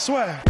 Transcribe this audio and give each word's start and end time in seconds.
Swear. 0.00 0.40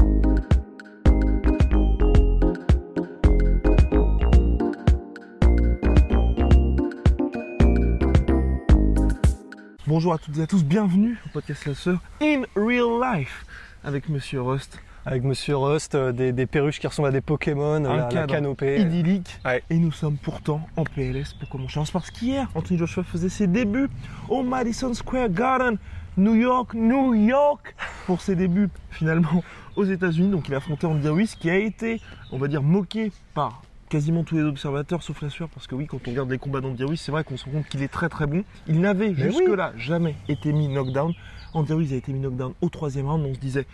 Bonjour 9.87 10.13
à 10.15 10.19
toutes 10.19 10.39
et 10.39 10.43
à 10.43 10.47
tous, 10.47 10.65
bienvenue 10.65 11.19
au 11.27 11.29
podcast 11.31 11.67
La 11.67 11.75
Sœur 11.75 11.99
in 12.23 12.43
Real 12.55 13.01
Life 13.19 13.45
avec 13.83 14.09
Monsieur 14.09 14.41
Rust. 14.43 14.79
Avec 15.07 15.25
Monsieur 15.25 15.57
Rust, 15.57 15.95
euh, 15.95 16.13
des, 16.13 16.33
des 16.33 16.47
perruches 16.47 16.79
qui 16.79 16.87
ressemblent 16.87 17.09
à 17.09 17.13
des 17.13 17.23
Pokémon, 17.23 17.81
la, 17.81 17.97
la 17.97 18.03
cadre 18.05 18.35
canopée. 18.35 18.81
idyllique. 18.81 19.39
Ouais. 19.45 19.63
Et 19.71 19.79
nous 19.79 19.91
sommes 19.93 20.17
pourtant 20.19 20.61
en 20.77 20.85
PLS 20.85 21.33
pour 21.33 21.49
commencer. 21.49 21.81
Parce 21.93 22.11
qu'hier, 22.11 22.49
Anthony 22.55 22.79
Joshua 22.79 23.03
faisait 23.03 23.31
ses 23.31 23.47
débuts 23.47 23.89
au 24.29 24.43
Madison 24.43 24.93
Square 24.93 25.31
Garden, 25.31 25.79
New 26.17 26.35
York, 26.35 26.75
New 26.75 27.15
York, 27.15 27.75
pour 28.07 28.21
ses 28.21 28.37
débuts 28.37 28.69
finalement 28.91 29.43
aux 29.77 29.85
États-Unis. 29.85 30.31
Donc 30.31 30.49
il 30.49 30.55
a 30.55 30.59
affronté 30.59 30.87
Andy 30.87 31.09
Ruiz 31.09 31.35
qui 31.35 31.51
a 31.51 31.57
été, 31.57 32.01
on 32.33 32.39
va 32.39 32.49
dire, 32.49 32.63
moqué 32.63 33.13
par 33.35 33.63
quasiment 33.89 34.23
tous 34.23 34.37
les 34.37 34.43
observateurs 34.43 35.03
sauf 35.03 35.21
la 35.21 35.31
sueur 35.31 35.49
parce 35.49 35.67
que 35.67 35.75
oui 35.75 35.87
quand 35.87 35.99
on 36.07 36.11
regarde 36.11 36.31
les 36.31 36.39
combats 36.39 36.61
d'Andy 36.61 36.85
Ruiz 36.85 37.01
c'est 37.01 37.11
vrai 37.11 37.25
qu'on 37.25 37.37
se 37.37 37.45
rend 37.47 37.51
compte 37.51 37.67
qu'il 37.67 37.83
est 37.83 37.89
très 37.89 38.09
très 38.09 38.29
bon 38.29 38.45
il 38.69 38.81
n'avait 38.81 39.17
jusque 39.17 39.49
là 39.49 39.73
jamais 39.77 40.15
été 40.29 40.53
mis 40.53 40.69
knockdown 40.69 41.13
Andy 41.55 41.73
Ruiz 41.73 41.93
a 41.93 41.97
été 41.97 42.13
mis 42.13 42.21
knockdown 42.21 42.55
au 42.61 42.69
troisième 42.69 43.09
round 43.09 43.27
on 43.27 43.35
se 43.35 43.41
disait 43.41 43.67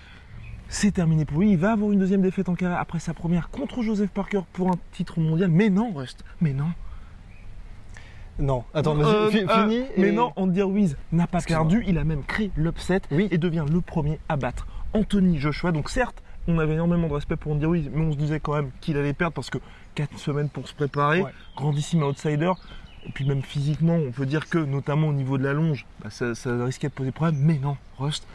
c'est 0.69 0.91
terminé 0.91 1.25
pour 1.25 1.41
lui. 1.41 1.53
Il 1.53 1.59
va 1.59 1.73
avoir 1.73 1.93
une 1.93 1.99
deuxième 1.99 2.23
défaite 2.23 2.49
en 2.49 2.55
carrière 2.55 2.81
après 2.81 2.99
sa 2.99 3.15
première 3.15 3.51
contre 3.51 3.83
Joseph 3.83 4.11
Parker 4.11 4.41
pour 4.53 4.69
un 4.69 4.79
titre 4.93 5.21
mondial. 5.21 5.51
Mais 5.51 5.71
non, 5.71 5.93
Rust. 5.93 6.25
Mais 6.41 6.53
non. 6.53 6.69
Non, 8.39 8.65
attends, 8.75 8.95
vas-y, 8.95 9.15
Euh, 9.15 9.31
fi- 9.31 9.45
euh, 9.49 9.63
fini. 9.63 9.85
Mais 9.97 10.09
et- 10.09 10.13
non, 10.13 10.33
Andy 10.37 10.61
Ruiz 10.63 10.97
n'a 11.13 11.27
pas 11.27 11.39
Excuse-moi. 11.39 11.65
perdu. 11.69 11.85
Il 11.89 11.97
a 11.99 12.05
même 12.05 12.23
créé 12.25 12.51
l'upset 12.57 13.01
Oui. 13.11 13.29
et 13.31 13.39
devient 13.39 13.65
le 13.71 13.81
premier 13.81 14.19
à 14.29 14.37
battre 14.37 14.67
Anthony 14.93 15.39
Joshua. 15.39 15.73
Donc 15.73 15.89
certes, 15.89 16.23
on 16.49 16.59
avait 16.59 16.75
énormément 16.75 17.09
de 17.09 17.15
respect 17.15 17.37
pour 17.37 17.53
Andy 17.53 17.65
Ruiz, 17.67 17.91
mais 17.93 18.05
on 18.05 18.13
se 18.13 18.17
disait 18.19 18.41
quand 18.41 18.55
même 18.55 18.71
qu'il 18.81 18.97
allait 18.99 19.15
perdre 19.15 19.35
parce 19.35 19.49
que 19.51 19.59
4 19.95 20.19
semaines 20.19 20.49
pour 20.51 20.69
se 20.69 20.75
préparer, 20.75 21.23
Ouais. 21.23 21.33
grandissime 21.57 22.03
outsider. 22.03 22.53
Et 23.07 23.11
puis 23.13 23.25
même 23.25 23.43
physiquement, 23.43 23.95
on 23.97 24.11
peut 24.11 24.27
dire 24.27 24.49
que 24.49 24.59
notamment 24.59 25.09
au 25.09 25.13
niveau 25.13 25.39
de 25.39 25.45
la 25.45 25.53
longe, 25.55 25.87
bah, 26.03 26.11
ça, 26.11 26.35
ça 26.35 26.51
risquait 26.65 26.89
de 26.89 26.93
poser 26.93 27.13
problème. 27.13 27.37
Mais 27.41 27.59
non, 27.59 27.77
Rust, 27.99 28.27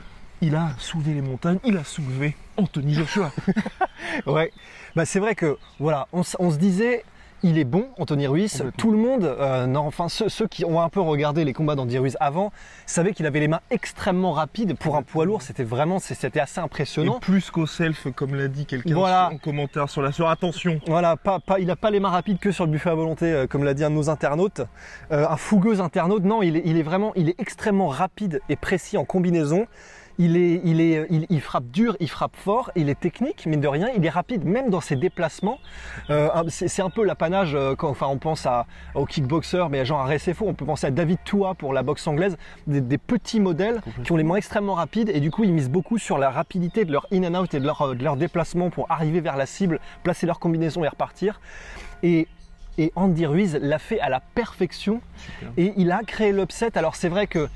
il 0.42 0.56
a 0.56 0.70
soulevé 0.80 1.14
les 1.14 1.22
montagnes, 1.22 1.60
il 1.66 1.78
a 1.78 1.84
soulevé 1.84 2.36
Anthony 2.58 2.94
Joshua. 2.96 3.32
Ouais. 4.26 4.52
Bah, 4.96 5.06
c'est 5.06 5.20
vrai 5.20 5.36
que, 5.36 5.58
voilà, 5.80 6.08
on 6.12 6.24
se 6.24 6.58
disait, 6.58 7.04
il 7.44 7.58
est 7.58 7.64
bon, 7.64 7.88
Anthony 7.98 8.28
Ruiz. 8.28 8.64
Tout 8.78 8.92
le 8.92 8.98
monde, 8.98 9.24
euh, 9.24 9.66
non, 9.66 9.82
enfin, 9.82 10.10
ceux, 10.10 10.30
ceux 10.30 10.48
qui 10.48 10.64
ont 10.66 10.82
un 10.82 10.90
peu 10.90 11.00
regardé 11.02 11.44
les 11.44 11.54
combats 11.54 11.76
d'Andy 11.76 11.98
Ruiz 11.98 12.18
avant, 12.20 12.52
savaient 12.86 13.14
qu'il 13.14 13.26
avait 13.26 13.40
les 13.40 13.48
mains 13.48 13.62
extrêmement 13.72 14.32
rapides. 14.32 14.78
Pour 14.78 14.96
un 14.96 15.02
poids 15.02 15.26
lourd, 15.26 15.42
c'était 15.42 15.64
vraiment, 15.64 16.00
c'était 16.00 16.40
assez 16.40 16.60
Et 16.60 16.64
impressionnant. 16.64 17.20
plus 17.20 17.50
qu'au 17.52 17.66
self, 17.66 18.08
comme 18.16 18.36
l'a 18.36 18.48
dit 18.48 18.66
quelqu'un 18.66 18.94
Voilà. 18.94 19.30
en 19.34 19.38
commentaire 19.38 19.90
sur 19.90 20.02
la 20.02 20.12
soeur. 20.12 20.30
Attention, 20.30 20.80
Voilà, 20.88 21.16
pas, 21.18 21.40
pas, 21.40 21.60
il 21.60 21.68
n'a 21.68 21.76
pas 21.76 21.92
les 21.92 22.00
mains 22.00 22.10
rapides 22.10 22.40
que 22.40 22.52
sur 22.52 22.66
le 22.66 22.72
buffet 22.72 22.90
à 22.90 22.96
volonté, 22.96 23.26
euh, 23.26 23.48
comme 23.48 23.64
l'a 23.64 23.74
dit 23.74 23.84
un 23.84 23.90
de 23.90 23.96
nos 23.96 24.10
internautes. 24.10 24.62
Euh, 25.12 25.28
un 25.28 25.38
fougueux 25.38 25.82
internaute, 25.82 26.24
non, 26.24 26.42
il 26.42 26.58
est, 26.58 26.62
il 26.66 26.78
est 26.78 26.84
vraiment, 26.84 27.12
il 27.16 27.30
est 27.30 27.40
extrêmement 27.40 27.88
rapide 27.88 28.42
et 28.50 28.56
précis 28.56 28.98
en 28.98 29.06
combinaison. 29.06 29.66
Il, 30.24 30.38
est, 30.38 30.62
il, 30.64 30.80
est, 30.82 31.08
il, 31.10 31.26
il 31.30 31.42
frappe 31.42 31.66
dur, 31.72 31.98
il 32.00 32.08
frappe 32.10 32.36
fort, 32.36 32.70
il 32.76 32.90
est 32.90 33.00
technique, 33.00 33.46
mais 33.48 33.58
de 33.58 33.68
rien, 33.68 33.88
il 33.98 34.06
est 34.06 34.10
rapide, 34.10 34.46
même 34.46 34.70
dans 34.70 34.80
ses 34.82 34.96
déplacements. 34.96 35.58
Euh, 36.12 36.30
un- 36.34 36.44
c'est 36.50 36.82
un 36.84 36.92
peu 36.92 37.04
l'apanage, 37.04 37.56
euh, 37.56 37.76
quand 37.76 37.90
enfin, 37.90 38.06
on 38.08 38.18
pense 38.20 38.46
à, 38.46 38.68
au 38.94 39.06
kickboxer, 39.06 39.66
mais 39.72 39.84
genre 39.84 40.02
à 40.02 40.06
RSFO, 40.06 40.46
on 40.48 40.54
peut 40.54 40.66
penser 40.66 40.86
à 40.88 40.92
David 40.92 41.18
Tua 41.24 41.56
pour 41.56 41.74
la 41.74 41.82
boxe 41.82 42.06
anglaise, 42.06 42.38
des, 42.68 42.82
des 42.82 42.98
petits 43.00 43.40
modèles 43.40 43.82
qui 44.04 44.12
ont 44.12 44.16
les 44.18 44.24
mains 44.24 44.36
extrêmement 44.36 44.76
rapides, 44.76 45.10
et 45.10 45.20
du 45.22 45.32
coup, 45.32 45.44
ils 45.44 45.54
misent 45.54 45.72
beaucoup 45.72 45.98
sur 45.98 46.20
la 46.20 46.30
rapidité 46.30 46.86
de 46.86 46.92
leur 46.92 47.08
in 47.12 47.24
and 47.24 47.36
out 47.42 47.54
et 47.56 47.60
de 47.60 47.66
leur, 47.66 47.82
euh, 47.82 47.96
de 47.96 48.04
leur 48.04 48.16
déplacement 48.16 48.70
pour 48.70 48.92
arriver 48.92 49.22
vers 49.22 49.38
la 49.38 49.48
cible, 49.48 49.80
placer 50.04 50.28
leur 50.28 50.40
combinaison 50.40 50.84
et 50.84 50.88
repartir. 50.88 51.42
Et, 52.04 52.28
et 52.78 52.92
Andy 52.96 53.26
Ruiz 53.26 53.58
l'a 53.62 53.80
fait 53.80 54.00
à 54.00 54.10
la 54.10 54.20
perfection 54.20 55.02
et 55.58 55.74
il 55.78 55.92
a 55.92 56.04
créé 56.04 56.32
l'upset. 56.32 56.78
Alors 56.78 56.96
c'est 56.96 57.10
vrai 57.10 57.28
que 57.28 57.50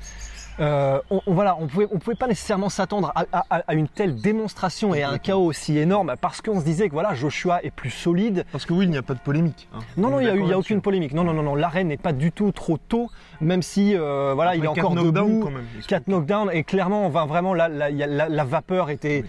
euh, 0.60 0.98
on, 1.10 1.20
on- 1.26 1.34
voilà, 1.34 1.56
on 1.60 1.66
pouvait, 1.66 1.86
on 1.92 1.98
pouvait 1.98 2.16
pas 2.16 2.26
nécessairement 2.26 2.68
s'attendre 2.68 3.12
à, 3.14 3.24
à- 3.32 3.62
à 3.66 3.74
une 3.74 3.88
telle 3.88 4.16
démonstration 4.16 4.94
et 4.94 5.02
à 5.02 5.10
un 5.10 5.18
chaos 5.18 5.44
aussi 5.44 5.76
énorme 5.78 6.14
parce 6.20 6.40
qu'on 6.40 6.58
se 6.60 6.64
disait 6.64 6.88
que 6.88 6.92
voilà, 6.94 7.14
Joshua 7.14 7.62
est 7.62 7.70
plus 7.70 7.90
solide. 7.90 8.44
parce 8.52 8.64
que 8.66 8.72
oui, 8.72 8.86
il 8.86 8.90
n'y 8.90 8.96
a 8.96 9.02
pas 9.02 9.14
de 9.14 9.18
polémique. 9.20 9.68
hein. 9.74 9.80
Non, 9.96 10.08
On 10.08 10.10
non, 10.12 10.20
il 10.20 10.26
y 10.26 10.30
a, 10.30 10.34
eu- 10.34 10.40
il 10.42 10.48
y 10.48 10.52
a 10.52 10.58
aucune 10.58 10.80
polémique. 10.80 11.12
Non, 11.12 11.24
non, 11.24 11.32
non, 11.34 11.42
non, 11.42 11.54
l'arène 11.54 11.88
n'est 11.88 11.96
pas 11.96 12.12
du 12.12 12.32
tout 12.32 12.52
trop 12.52 12.78
tôt, 12.78 13.10
même 13.40 13.62
si 13.62 13.94
euh, 13.96 14.32
voilà, 14.34 14.56
il 14.56 14.64
est 14.64 14.68
encore 14.68 14.94
debout. 14.94 15.40
quand 15.42 15.50
même. 15.50 15.66
4 15.86 16.08
knockdowns 16.08 16.50
et 16.52 16.64
clairement 16.64 17.06
on 17.06 17.10
va 17.10 17.24
vraiment 17.26 17.52
là, 17.54 17.68
la 17.68 18.44
vapeur 18.44 18.90
était 18.90 19.24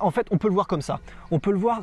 en 0.00 0.10
fait 0.10 0.26
on 0.30 0.38
peut 0.38 0.48
le 0.48 0.54
voir 0.54 0.66
comme 0.66 0.82
ça. 0.82 1.00
On 1.30 1.38
peut 1.38 1.50
le 1.52 1.58
voir 1.58 1.82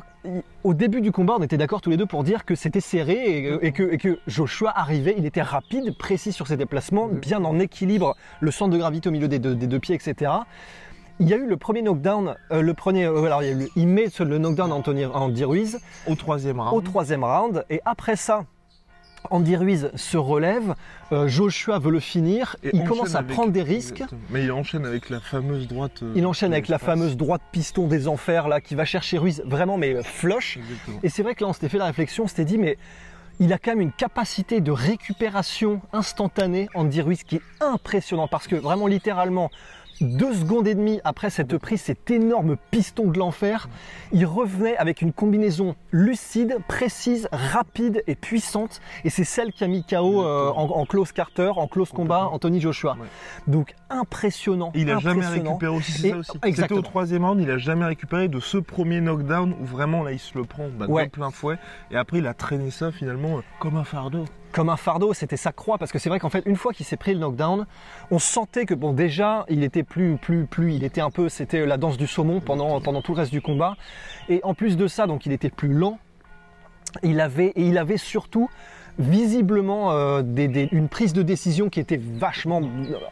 au 0.64 0.74
début 0.74 1.00
du 1.00 1.10
combat 1.12 1.34
on 1.38 1.42
était 1.42 1.56
d'accord 1.58 1.80
tous 1.80 1.90
les 1.90 1.96
deux 1.96 2.06
pour 2.06 2.22
dire 2.24 2.44
que 2.44 2.54
c'était 2.54 2.80
serré 2.80 3.14
et, 3.14 3.66
et 3.66 3.72
que, 3.72 3.82
et 3.92 3.98
que 3.98 4.18
Joshua 4.28 4.72
arrivait 4.76 5.14
il 5.18 5.26
était 5.26 5.42
rapide 5.42 5.96
précis 5.96 6.32
sur 6.32 6.46
ses 6.46 6.56
déplacements 6.56 7.08
bien 7.08 7.44
en 7.44 7.58
équilibre 7.58 8.14
le 8.40 8.50
centre 8.50 8.70
de 8.72 8.78
gravité 8.78 9.08
au 9.08 9.12
milieu 9.12 9.26
des 9.28 9.38
deux, 9.40 9.54
des 9.56 9.66
deux 9.66 9.80
pieds 9.80 9.94
etc 9.96 10.30
il 11.18 11.28
y 11.28 11.34
a 11.34 11.36
eu 11.36 11.46
le 11.46 11.56
premier 11.56 11.82
knockdown, 11.82 12.34
euh, 12.52 12.62
le 12.62 12.74
premier, 12.74 13.04
euh, 13.04 13.24
alors 13.24 13.42
il, 13.42 13.46
y 13.46 13.48
a 13.50 13.52
eu 13.52 13.58
le- 13.58 13.68
il 13.76 13.86
met 13.86 14.06
le 14.18 14.38
knockdown 14.38 14.72
Anthony, 14.72 15.04
Andy 15.06 15.44
Ruiz 15.44 15.78
Au 16.08 16.14
troisième 16.14 16.58
round. 16.58 16.72
au 16.74 16.80
troisième 16.80 17.22
round 17.22 17.64
et 17.70 17.80
après 17.84 18.16
ça 18.16 18.44
Andy 19.30 19.56
Ruiz 19.56 19.90
se 19.94 20.16
relève, 20.16 20.74
euh, 21.12 21.28
Joshua 21.28 21.78
veut 21.78 21.90
le 21.90 22.00
finir, 22.00 22.56
Et 22.62 22.70
il 22.74 22.84
commence 22.84 23.14
à 23.14 23.18
avec- 23.18 23.32
prendre 23.32 23.52
des 23.52 23.62
risques. 23.62 24.02
Mais 24.30 24.44
il 24.44 24.52
enchaîne 24.52 24.84
avec 24.84 25.08
la 25.10 25.20
fameuse 25.20 25.66
droite. 25.68 26.02
euh, 26.02 26.12
Il 26.16 26.26
enchaîne 26.26 26.52
avec 26.52 26.68
la 26.68 26.78
fameuse 26.78 27.16
droite 27.16 27.42
piston 27.52 27.86
des 27.86 28.08
enfers 28.08 28.48
là 28.48 28.60
qui 28.60 28.74
va 28.74 28.84
chercher 28.84 29.18
Ruiz 29.18 29.42
vraiment 29.46 29.78
mais 29.78 29.94
euh, 29.94 30.02
flush. 30.02 30.58
Exactement. 30.58 30.98
Et 31.02 31.08
c'est 31.08 31.22
vrai 31.22 31.34
que 31.34 31.44
là 31.44 31.50
on 31.50 31.52
s'était 31.52 31.68
fait 31.68 31.78
la 31.78 31.86
réflexion, 31.86 32.24
on 32.24 32.28
s'était 32.28 32.44
dit 32.44 32.58
mais 32.58 32.76
il 33.40 33.52
a 33.52 33.58
quand 33.58 33.70
même 33.72 33.80
une 33.80 33.92
capacité 33.92 34.60
de 34.60 34.70
récupération 34.70 35.80
instantanée 35.92 36.68
Andy 36.74 37.00
Ruiz 37.00 37.22
qui 37.24 37.36
est 37.36 37.42
impressionnant 37.60 38.28
parce 38.28 38.46
que 38.46 38.56
vraiment 38.56 38.86
littéralement 38.86 39.50
deux 40.00 40.32
secondes 40.34 40.66
et 40.66 40.74
demie 40.74 41.00
après 41.04 41.30
cette 41.30 41.56
prise, 41.58 41.80
cet 41.82 42.10
énorme 42.10 42.56
piston 42.70 43.08
de 43.08 43.18
l'enfer, 43.18 43.68
il 44.12 44.26
revenait 44.26 44.76
avec 44.76 45.02
une 45.02 45.12
combinaison 45.12 45.74
lucide, 45.92 46.56
précise, 46.66 47.28
rapide 47.32 48.02
et 48.06 48.14
puissante. 48.14 48.80
Et 49.04 49.10
c'est 49.10 49.24
celle 49.24 49.52
qui 49.52 49.64
a 49.64 49.68
mis 49.68 49.84
KO 49.84 50.22
euh, 50.24 50.50
en, 50.50 50.64
en 50.70 50.86
close 50.86 51.12
Carter, 51.12 51.52
en 51.56 51.66
close 51.66 51.90
combat. 51.90 52.28
Anthony 52.32 52.60
Joshua. 52.60 52.96
Ouais. 53.00 53.06
Donc 53.46 53.74
impressionnant. 53.90 54.72
Et 54.74 54.80
il 54.82 54.90
a 54.90 54.98
jamais 54.98 55.26
récupéré 55.26 55.74
aussi, 55.74 55.92
c'est 55.92 56.10
ça 56.10 56.16
aussi. 56.18 56.30
C'était 56.32 56.48
exactement. 56.48 56.80
au 56.80 56.82
troisième 56.82 57.24
round, 57.24 57.40
il 57.40 57.50
a 57.50 57.58
jamais 57.58 57.84
récupéré 57.84 58.28
de 58.28 58.40
ce 58.40 58.58
premier 58.58 59.00
knockdown 59.00 59.54
où 59.60 59.64
vraiment 59.64 60.02
là 60.02 60.12
il 60.12 60.18
se 60.18 60.36
le 60.36 60.44
prend 60.44 60.68
bah, 60.68 60.86
Ouais. 60.88 61.08
plein 61.08 61.30
fouet. 61.30 61.58
Et 61.90 61.96
après 61.96 62.18
il 62.18 62.26
a 62.26 62.34
traîné 62.34 62.70
ça 62.70 62.90
finalement 62.92 63.38
euh, 63.38 63.42
comme 63.60 63.76
un 63.76 63.84
fardeau. 63.84 64.24
Comme 64.52 64.68
un 64.68 64.76
fardeau, 64.76 65.14
c'était 65.14 65.36
sa 65.36 65.52
croix 65.52 65.78
parce 65.78 65.90
que 65.90 65.98
c'est 65.98 66.08
vrai 66.08 66.20
qu'en 66.20 66.28
fait 66.28 66.42
une 66.46 66.56
fois 66.56 66.72
qu'il 66.72 66.86
s'est 66.86 66.96
pris 66.96 67.14
le 67.14 67.20
knockdown, 67.20 67.66
on 68.10 68.18
sentait 68.18 68.66
que 68.66 68.74
bon 68.74 68.92
déjà 68.92 69.44
il 69.48 69.64
était 69.64 69.82
plus 69.82 70.16
plus 70.16 70.46
plus, 70.46 70.74
il 70.74 70.84
était 70.84 71.00
un 71.00 71.10
peu 71.10 71.28
c'était 71.28 71.66
la 71.66 71.76
danse 71.76 71.96
du 71.96 72.06
saumon 72.06 72.40
pendant 72.40 72.80
pendant 72.80 73.02
tout 73.02 73.14
le 73.14 73.20
reste 73.20 73.32
du 73.32 73.40
combat 73.40 73.76
et 74.28 74.40
en 74.44 74.54
plus 74.54 74.76
de 74.76 74.86
ça 74.86 75.06
donc 75.06 75.26
il 75.26 75.32
était 75.32 75.50
plus 75.50 75.72
lent. 75.72 75.98
Il 77.02 77.20
avait 77.20 77.52
et 77.56 77.62
il 77.62 77.78
avait 77.78 77.96
surtout 77.96 78.50
visiblement 78.98 79.92
euh, 79.92 80.22
des- 80.22 80.48
des- 80.48 80.68
une 80.72 80.88
prise 80.88 81.12
de 81.12 81.22
décision 81.22 81.68
qui 81.68 81.80
était 81.80 82.00
vachement 82.00 82.60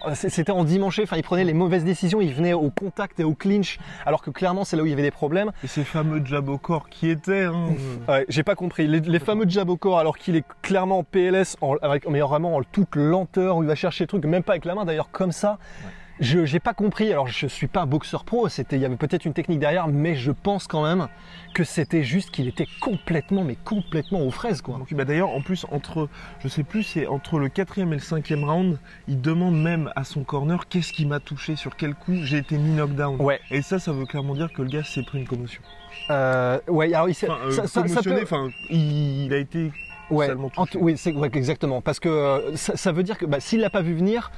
euh, 0.06 0.10
c'était 0.14 0.50
en 0.52 0.64
dimanche 0.64 0.98
enfin 1.02 1.16
il 1.16 1.22
prenait 1.22 1.44
les 1.44 1.54
mauvaises 1.54 1.84
décisions 1.84 2.20
il 2.20 2.32
venait 2.32 2.52
au 2.52 2.70
contact 2.70 3.18
et 3.20 3.24
au 3.24 3.34
clinch 3.34 3.78
alors 4.06 4.22
que 4.22 4.30
clairement 4.30 4.64
c'est 4.64 4.76
là 4.76 4.82
où 4.82 4.86
il 4.86 4.90
y 4.90 4.92
avait 4.92 5.02
des 5.02 5.10
problèmes 5.10 5.50
Et 5.64 5.66
ces 5.66 5.84
fameux 5.84 6.20
jab 6.24 6.48
au 6.48 6.58
corps 6.58 6.88
qui 6.88 7.08
étaient. 7.10 7.44
hein, 7.44 7.68
Ouais, 8.08 8.24
j'ai 8.28 8.42
pas 8.42 8.54
compris. 8.54 8.86
Les, 8.86 9.00
les 9.00 9.18
fameux 9.18 9.48
jab 9.48 9.68
au 9.70 9.76
corps, 9.76 9.98
alors 9.98 10.16
qu'il 10.18 10.36
est 10.36 10.44
clairement 10.62 10.98
en 10.98 11.04
PLS, 11.04 11.56
en, 11.60 11.74
avec, 11.82 12.08
mais 12.08 12.20
vraiment 12.20 12.56
en 12.56 12.62
toute 12.62 12.96
lenteur, 12.96 13.56
où 13.56 13.62
il 13.62 13.66
va 13.66 13.74
chercher 13.74 14.04
le 14.04 14.08
truc, 14.08 14.24
même 14.24 14.42
pas 14.42 14.52
avec 14.52 14.64
la 14.64 14.74
main 14.74 14.84
d'ailleurs, 14.84 15.10
comme 15.10 15.32
ça. 15.32 15.58
Je 16.20 16.44
j'ai 16.44 16.60
pas 16.60 16.74
compris. 16.74 17.10
Alors 17.12 17.28
je 17.28 17.46
suis 17.46 17.66
pas 17.66 17.80
un 17.80 17.86
boxeur 17.86 18.24
pro. 18.24 18.48
C'était 18.48 18.76
il 18.76 18.82
y 18.82 18.84
avait 18.84 18.96
peut-être 18.96 19.24
une 19.24 19.32
technique 19.32 19.58
derrière, 19.58 19.88
mais 19.88 20.14
je 20.14 20.30
pense 20.30 20.66
quand 20.66 20.82
même 20.82 21.08
que 21.54 21.64
c'était 21.64 22.02
juste 22.04 22.30
qu'il 22.30 22.46
était 22.46 22.66
complètement 22.80 23.42
mais 23.42 23.56
complètement 23.64 24.20
aux 24.20 24.30
fraises 24.30 24.60
quoi. 24.60 24.76
Donc, 24.78 24.92
bah, 24.94 25.04
D'ailleurs, 25.04 25.30
en 25.30 25.40
plus, 25.40 25.64
entre, 25.72 26.08
je 26.40 26.48
sais 26.48 26.62
plus, 26.62 26.82
c'est 26.82 27.06
entre 27.06 27.38
le 27.38 27.48
quatrième 27.48 27.92
et 27.92 27.96
le 27.96 28.02
cinquième 28.02 28.44
round, 28.44 28.78
il 29.08 29.20
demande 29.20 29.60
même 29.60 29.90
à 29.96 30.04
son 30.04 30.22
corner 30.22 30.68
qu'est-ce 30.68 30.92
qui 30.92 31.06
m'a 31.06 31.20
touché, 31.20 31.56
sur 31.56 31.74
quel 31.74 31.94
coup 31.94 32.14
j'ai 32.22 32.36
été 32.38 32.56
mis 32.58 32.72
knockdown. 32.76 33.16
Ouais. 33.20 33.40
Et 33.50 33.62
ça, 33.62 33.78
ça 33.78 33.92
veut 33.92 34.04
clairement 34.06 34.34
dire 34.34 34.52
que 34.52 34.60
le 34.62 34.68
gars 34.68 34.84
s'est 34.84 35.02
pris 35.02 35.18
une 35.20 35.26
commotion. 35.26 35.62
Euh, 36.10 36.58
ouais. 36.68 36.92
Alors 36.92 37.08
il 37.08 37.14
s'est- 37.14 37.28
Enfin, 37.30 37.40
euh, 37.46 37.50
ça- 37.50 37.66
ça- 37.66 38.02
peut- 38.02 38.50
il, 38.68 39.24
il 39.26 39.32
a 39.32 39.38
été 39.38 39.72
Ouais, 40.10 40.28
en- 40.56 40.66
oui, 40.74 40.94
c'est 40.98 41.12
ouais, 41.12 41.30
exactement. 41.34 41.80
Parce 41.80 42.00
que 42.00 42.08
euh, 42.08 42.56
ça, 42.56 42.76
ça 42.76 42.90
veut 42.92 43.04
dire 43.04 43.16
que 43.16 43.26
bah, 43.26 43.38
s'il 43.38 43.60
l'a 43.60 43.70
pas 43.70 43.80
vu 43.80 43.94
venir, 43.94 44.32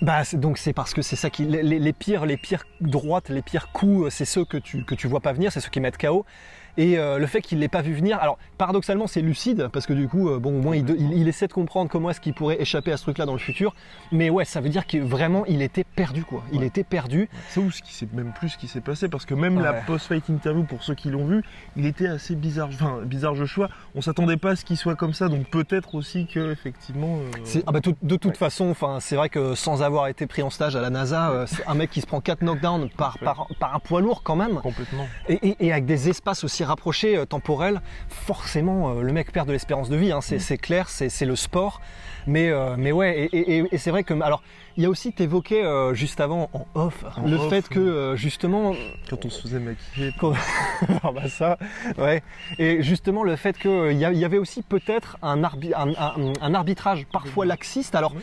bah 0.00 0.22
donc 0.34 0.58
c'est 0.58 0.72
parce 0.72 0.94
que 0.94 1.02
c'est 1.02 1.16
ça 1.16 1.28
qui 1.28 1.44
les 1.44 1.92
pires 1.92 2.24
les 2.24 2.36
pires 2.36 2.64
droites, 2.80 3.30
les 3.30 3.42
pires 3.42 3.72
coups, 3.72 4.06
euh, 4.06 4.10
c'est 4.10 4.24
ceux 4.24 4.44
que 4.44 4.56
tu 4.56 4.84
que 4.84 4.94
tu 4.94 5.08
vois 5.08 5.20
pas 5.20 5.32
venir, 5.32 5.50
c'est 5.50 5.60
ceux 5.60 5.70
qui 5.70 5.80
mettent 5.80 5.98
KO. 5.98 6.24
Et 6.78 6.98
euh, 6.98 7.18
le 7.18 7.26
fait 7.26 7.42
qu'il 7.42 7.58
l'ait 7.58 7.68
pas 7.68 7.82
vu 7.82 7.92
venir, 7.92 8.18
alors 8.20 8.38
paradoxalement 8.56 9.06
c'est 9.06 9.20
lucide 9.20 9.68
parce 9.72 9.84
que 9.86 9.92
du 9.92 10.08
coup 10.08 10.30
euh, 10.30 10.38
bon 10.38 10.56
au 10.58 10.62
moins 10.62 10.76
il, 10.76 10.88
il- 10.98 11.12
il 11.12 11.28
essaie 11.28 11.46
de 11.48 11.52
comprendre 11.52 11.90
comment 11.90 12.08
est-ce 12.08 12.20
qu'il 12.20 12.32
pourrait 12.32 12.60
échapper 12.62 12.92
à 12.92 12.96
ce 12.96 13.02
truc-là 13.02 13.26
dans 13.26 13.32
le 13.34 13.38
futur. 13.38 13.74
Mais 14.12 14.30
ouais, 14.30 14.44
ça 14.46 14.60
veut 14.60 14.68
dire 14.70 14.86
que 14.86 14.96
vraiment 14.98 15.44
il 15.46 15.60
était 15.60 15.84
perdu 15.84 16.24
quoi. 16.24 16.42
Il 16.52 16.60
Ouais. 16.60 16.66
était 16.68 16.84
perdu. 16.84 17.28
C'est 17.48 17.60
où 17.60 17.70
ce 17.70 17.82
qui 17.82 17.92
s'est 17.92 18.08
même 18.14 18.32
plus 18.32 18.48
ce 18.50 18.56
qui 18.58 18.68
s'est 18.68 18.80
passé 18.80 19.08
parce 19.08 19.26
que 19.26 19.34
même 19.34 19.60
la 19.60 19.72
post-fight 19.74 20.28
interview 20.30 20.62
pour 20.64 20.82
ceux 20.84 20.94
qui 20.94 21.10
l'ont 21.10 21.26
vu, 21.26 21.42
il 21.76 21.84
était 21.84 22.06
assez 22.06 22.34
bizarre. 22.36 22.68
Enfin, 22.72 23.00
bizarre 23.04 23.34
Joshua. 23.34 23.68
On 23.94 24.00
s'attendait 24.00 24.36
pas 24.36 24.50
à 24.52 24.56
ce 24.56 24.64
qu'il 24.64 24.76
soit 24.76 24.94
comme 24.94 25.12
ça, 25.12 25.28
donc 25.28 25.48
peut-être 25.50 25.94
aussi 25.96 26.26
que 26.26 26.52
effectivement. 26.52 27.18
euh, 27.18 27.60
ah 27.66 27.72
bah, 27.72 27.80
tout- 27.80 27.96
de 28.02 28.16
toute 28.16 28.30
Ouais. 28.32 28.36
façon, 28.38 28.66
enfin, 28.70 28.98
c'est 29.00 29.16
vrai 29.16 29.28
que 29.28 29.54
sans 29.56 29.82
avoir 29.82 30.06
été 30.06 30.26
pris 30.28 30.42
en 30.42 30.50
stage 30.50 30.76
à 30.76 30.80
la 30.80 30.90
NASA, 30.90 31.44
c'est 31.48 31.66
un 31.66 31.74
mec 31.74 31.90
qui 31.90 32.00
se 32.00 32.06
prend 32.06 32.20
4 32.20 32.42
knockdowns 32.42 32.88
par, 32.96 33.18
par, 33.18 33.48
par 33.58 33.74
un 33.74 33.80
poids 33.80 34.00
lourd 34.00 34.22
quand 34.22 34.36
même, 34.36 34.60
complètement. 34.60 35.06
et, 35.28 35.34
et- 35.48 35.56
et 35.66 35.72
avec 35.72 35.84
des 35.86 36.08
espaces 36.08 36.44
aussi 36.44 36.62
rapprochés, 36.68 37.16
euh, 37.16 37.24
temporels, 37.26 37.80
forcément, 38.08 38.90
euh, 38.90 39.02
le 39.02 39.12
mec 39.12 39.32
perd 39.32 39.48
de 39.48 39.52
l'espérance 39.52 39.88
de 39.88 39.96
vie. 39.96 40.12
hein, 40.12 40.18
Mm. 40.20 40.38
c'est 40.38 40.58
clair, 40.58 40.88
c'est 40.88 41.24
le 41.24 41.34
sport. 41.36 41.80
Mais, 42.26 42.50
euh, 42.50 42.74
mais 42.76 42.92
ouais, 42.92 43.18
et, 43.32 43.36
et- 43.36 43.58
et- 43.58 43.64
et 43.72 43.78
c'est 43.78 43.90
vrai 43.90 44.04
que. 44.04 44.12
Alors, 44.22 44.42
il 44.76 44.82
y 44.82 44.86
a 44.86 44.90
aussi, 44.90 45.12
t'évoquais 45.12 45.64
euh, 45.64 45.94
juste 45.94 46.20
avant, 46.20 46.50
en 46.52 46.66
off, 46.74 47.04
En 47.16 47.26
le 47.26 47.36
off, 47.36 47.48
fait 47.48 47.66
que, 47.68 47.78
euh, 47.80 48.16
justement, 48.16 48.74
Quand 49.08 49.24
on 49.24 49.30
se 49.30 49.40
faisait 49.42 49.58
maquiller. 49.60 50.12
ah 51.02 51.10
bah 51.12 51.28
ça, 51.28 51.56
ouais. 51.96 52.22
Et 52.58 52.82
justement 52.82 53.22
le 53.24 53.36
fait 53.36 53.56
qu'il 53.58 53.92
y, 53.92 54.00
y 54.18 54.24
avait 54.24 54.38
aussi 54.38 54.62
peut-être 54.62 55.16
un, 55.22 55.42
arbi- 55.42 55.72
un- 55.74 55.94
un- 55.98 56.32
un 56.40 56.54
arbitrage 56.54 57.06
parfois 57.10 57.46
laxiste. 57.46 57.94
Alors. 57.94 58.12
Oui. 58.14 58.22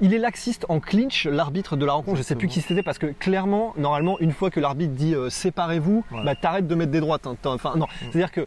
Il 0.00 0.12
est 0.14 0.18
laxiste 0.18 0.66
en 0.68 0.80
clinch, 0.80 1.26
l'arbitre 1.26 1.76
de 1.76 1.86
la 1.86 1.92
rencontre. 1.94 2.16
Je 2.18 2.22
sais 2.22 2.34
plus 2.36 2.48
qui 2.48 2.60
c'était 2.60 2.82
parce 2.82 2.98
que 2.98 3.06
clairement, 3.06 3.72
normalement, 3.76 4.18
une 4.20 4.32
fois 4.32 4.50
que 4.50 4.60
l'arbitre 4.60 4.92
dit 4.94 5.14
euh, 5.14 5.30
séparez-vous, 5.30 6.04
Ouais. 6.12 6.24
bah 6.24 6.34
t'arrêtes 6.34 6.66
de 6.66 6.74
mettre 6.74 6.92
des 6.92 7.00
droites. 7.00 7.26
hein. 7.26 7.36
Enfin 7.44 7.74
non, 7.76 7.86
c'est-à-dire 8.00 8.30
que 8.32 8.46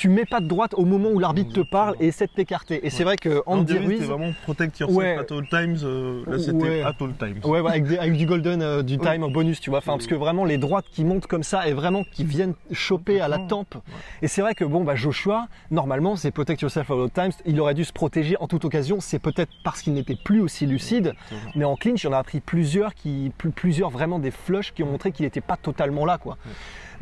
tu 0.00 0.08
mets 0.08 0.24
pas 0.24 0.40
de 0.40 0.46
droite 0.46 0.72
au 0.78 0.86
moment 0.86 1.10
où 1.10 1.18
l'arbitre 1.18 1.52
te 1.52 1.60
parle 1.60 1.94
et 2.00 2.06
essaie 2.06 2.26
de 2.26 2.32
t'écarter. 2.32 2.86
Et 2.86 2.88
c'est 2.88 3.04
vrai 3.04 3.16
que 3.16 3.42
Andy 3.44 3.76
Ruiz, 3.76 3.98
c'était 4.00 4.04
vraiment 4.10 4.32
protect 4.44 4.78
yourself 4.80 4.96
Ouais. 4.98 5.18
at 5.18 5.26
all 5.30 5.46
times. 5.46 5.76
euh, 5.84 6.22
là, 6.26 6.38
c'était 6.38 6.52
Ouais. 6.52 6.82
at 6.82 6.94
all 7.00 7.12
times. 7.18 7.40
Ouais, 7.44 7.58
avec, 7.58 7.84
des- 7.84 7.98
avec 7.98 8.16
du 8.16 8.24
golden, 8.24 8.62
euh, 8.62 8.82
du 8.82 8.96
time 8.96 9.22
en 9.24 9.28
bonus, 9.30 9.60
tu 9.60 9.68
vois. 9.68 9.80
Enfin, 9.80 9.92
parce 9.92 10.06
que 10.06 10.14
vraiment 10.14 10.46
les 10.46 10.56
droites 10.56 10.86
qui 10.90 11.04
montent 11.04 11.26
comme 11.26 11.42
ça 11.42 11.68
et 11.68 11.74
vraiment 11.74 12.02
qui 12.12 12.24
viennent 12.24 12.54
choper 12.72 13.20
à 13.20 13.28
la 13.28 13.36
tempe. 13.40 13.74
Et 14.22 14.26
c'est 14.28 14.40
vrai 14.40 14.54
que 14.54 14.64
bon, 14.64 14.84
bah 14.84 14.94
Joshua, 14.96 15.48
normalement, 15.70 16.16
c'est 16.16 16.30
protect 16.30 16.62
yourself 16.62 16.90
at 16.90 16.94
all 16.94 17.10
times. 17.10 17.32
Il 17.44 17.60
aurait 17.60 17.74
dû 17.74 17.84
se 17.84 17.92
protéger 17.92 18.36
en 18.40 18.46
toute 18.48 18.64
occasion. 18.64 19.00
C'est 19.00 19.18
peut-être 19.18 19.52
parce 19.64 19.82
qu'il 19.82 19.92
n'était 19.92 20.16
plus 20.16 20.40
aussi 20.40 20.64
lucide. 20.64 21.12
Mais 21.54 21.66
en 21.66 21.76
clinch, 21.76 22.06
en 22.06 22.12
a 22.14 22.22
pris 22.22 22.40
plusieurs 22.40 22.94
qui, 22.94 23.32
plus- 23.36 23.50
plusieurs 23.50 23.90
vraiment 23.90 24.18
des 24.18 24.30
flushs 24.30 24.72
qui 24.72 24.82
ont 24.82 24.86
montré 24.90 25.12
qu'il 25.12 25.26
n'était 25.26 25.42
pas 25.42 25.58
totalement 25.58 26.06
là, 26.06 26.16
quoi. 26.16 26.38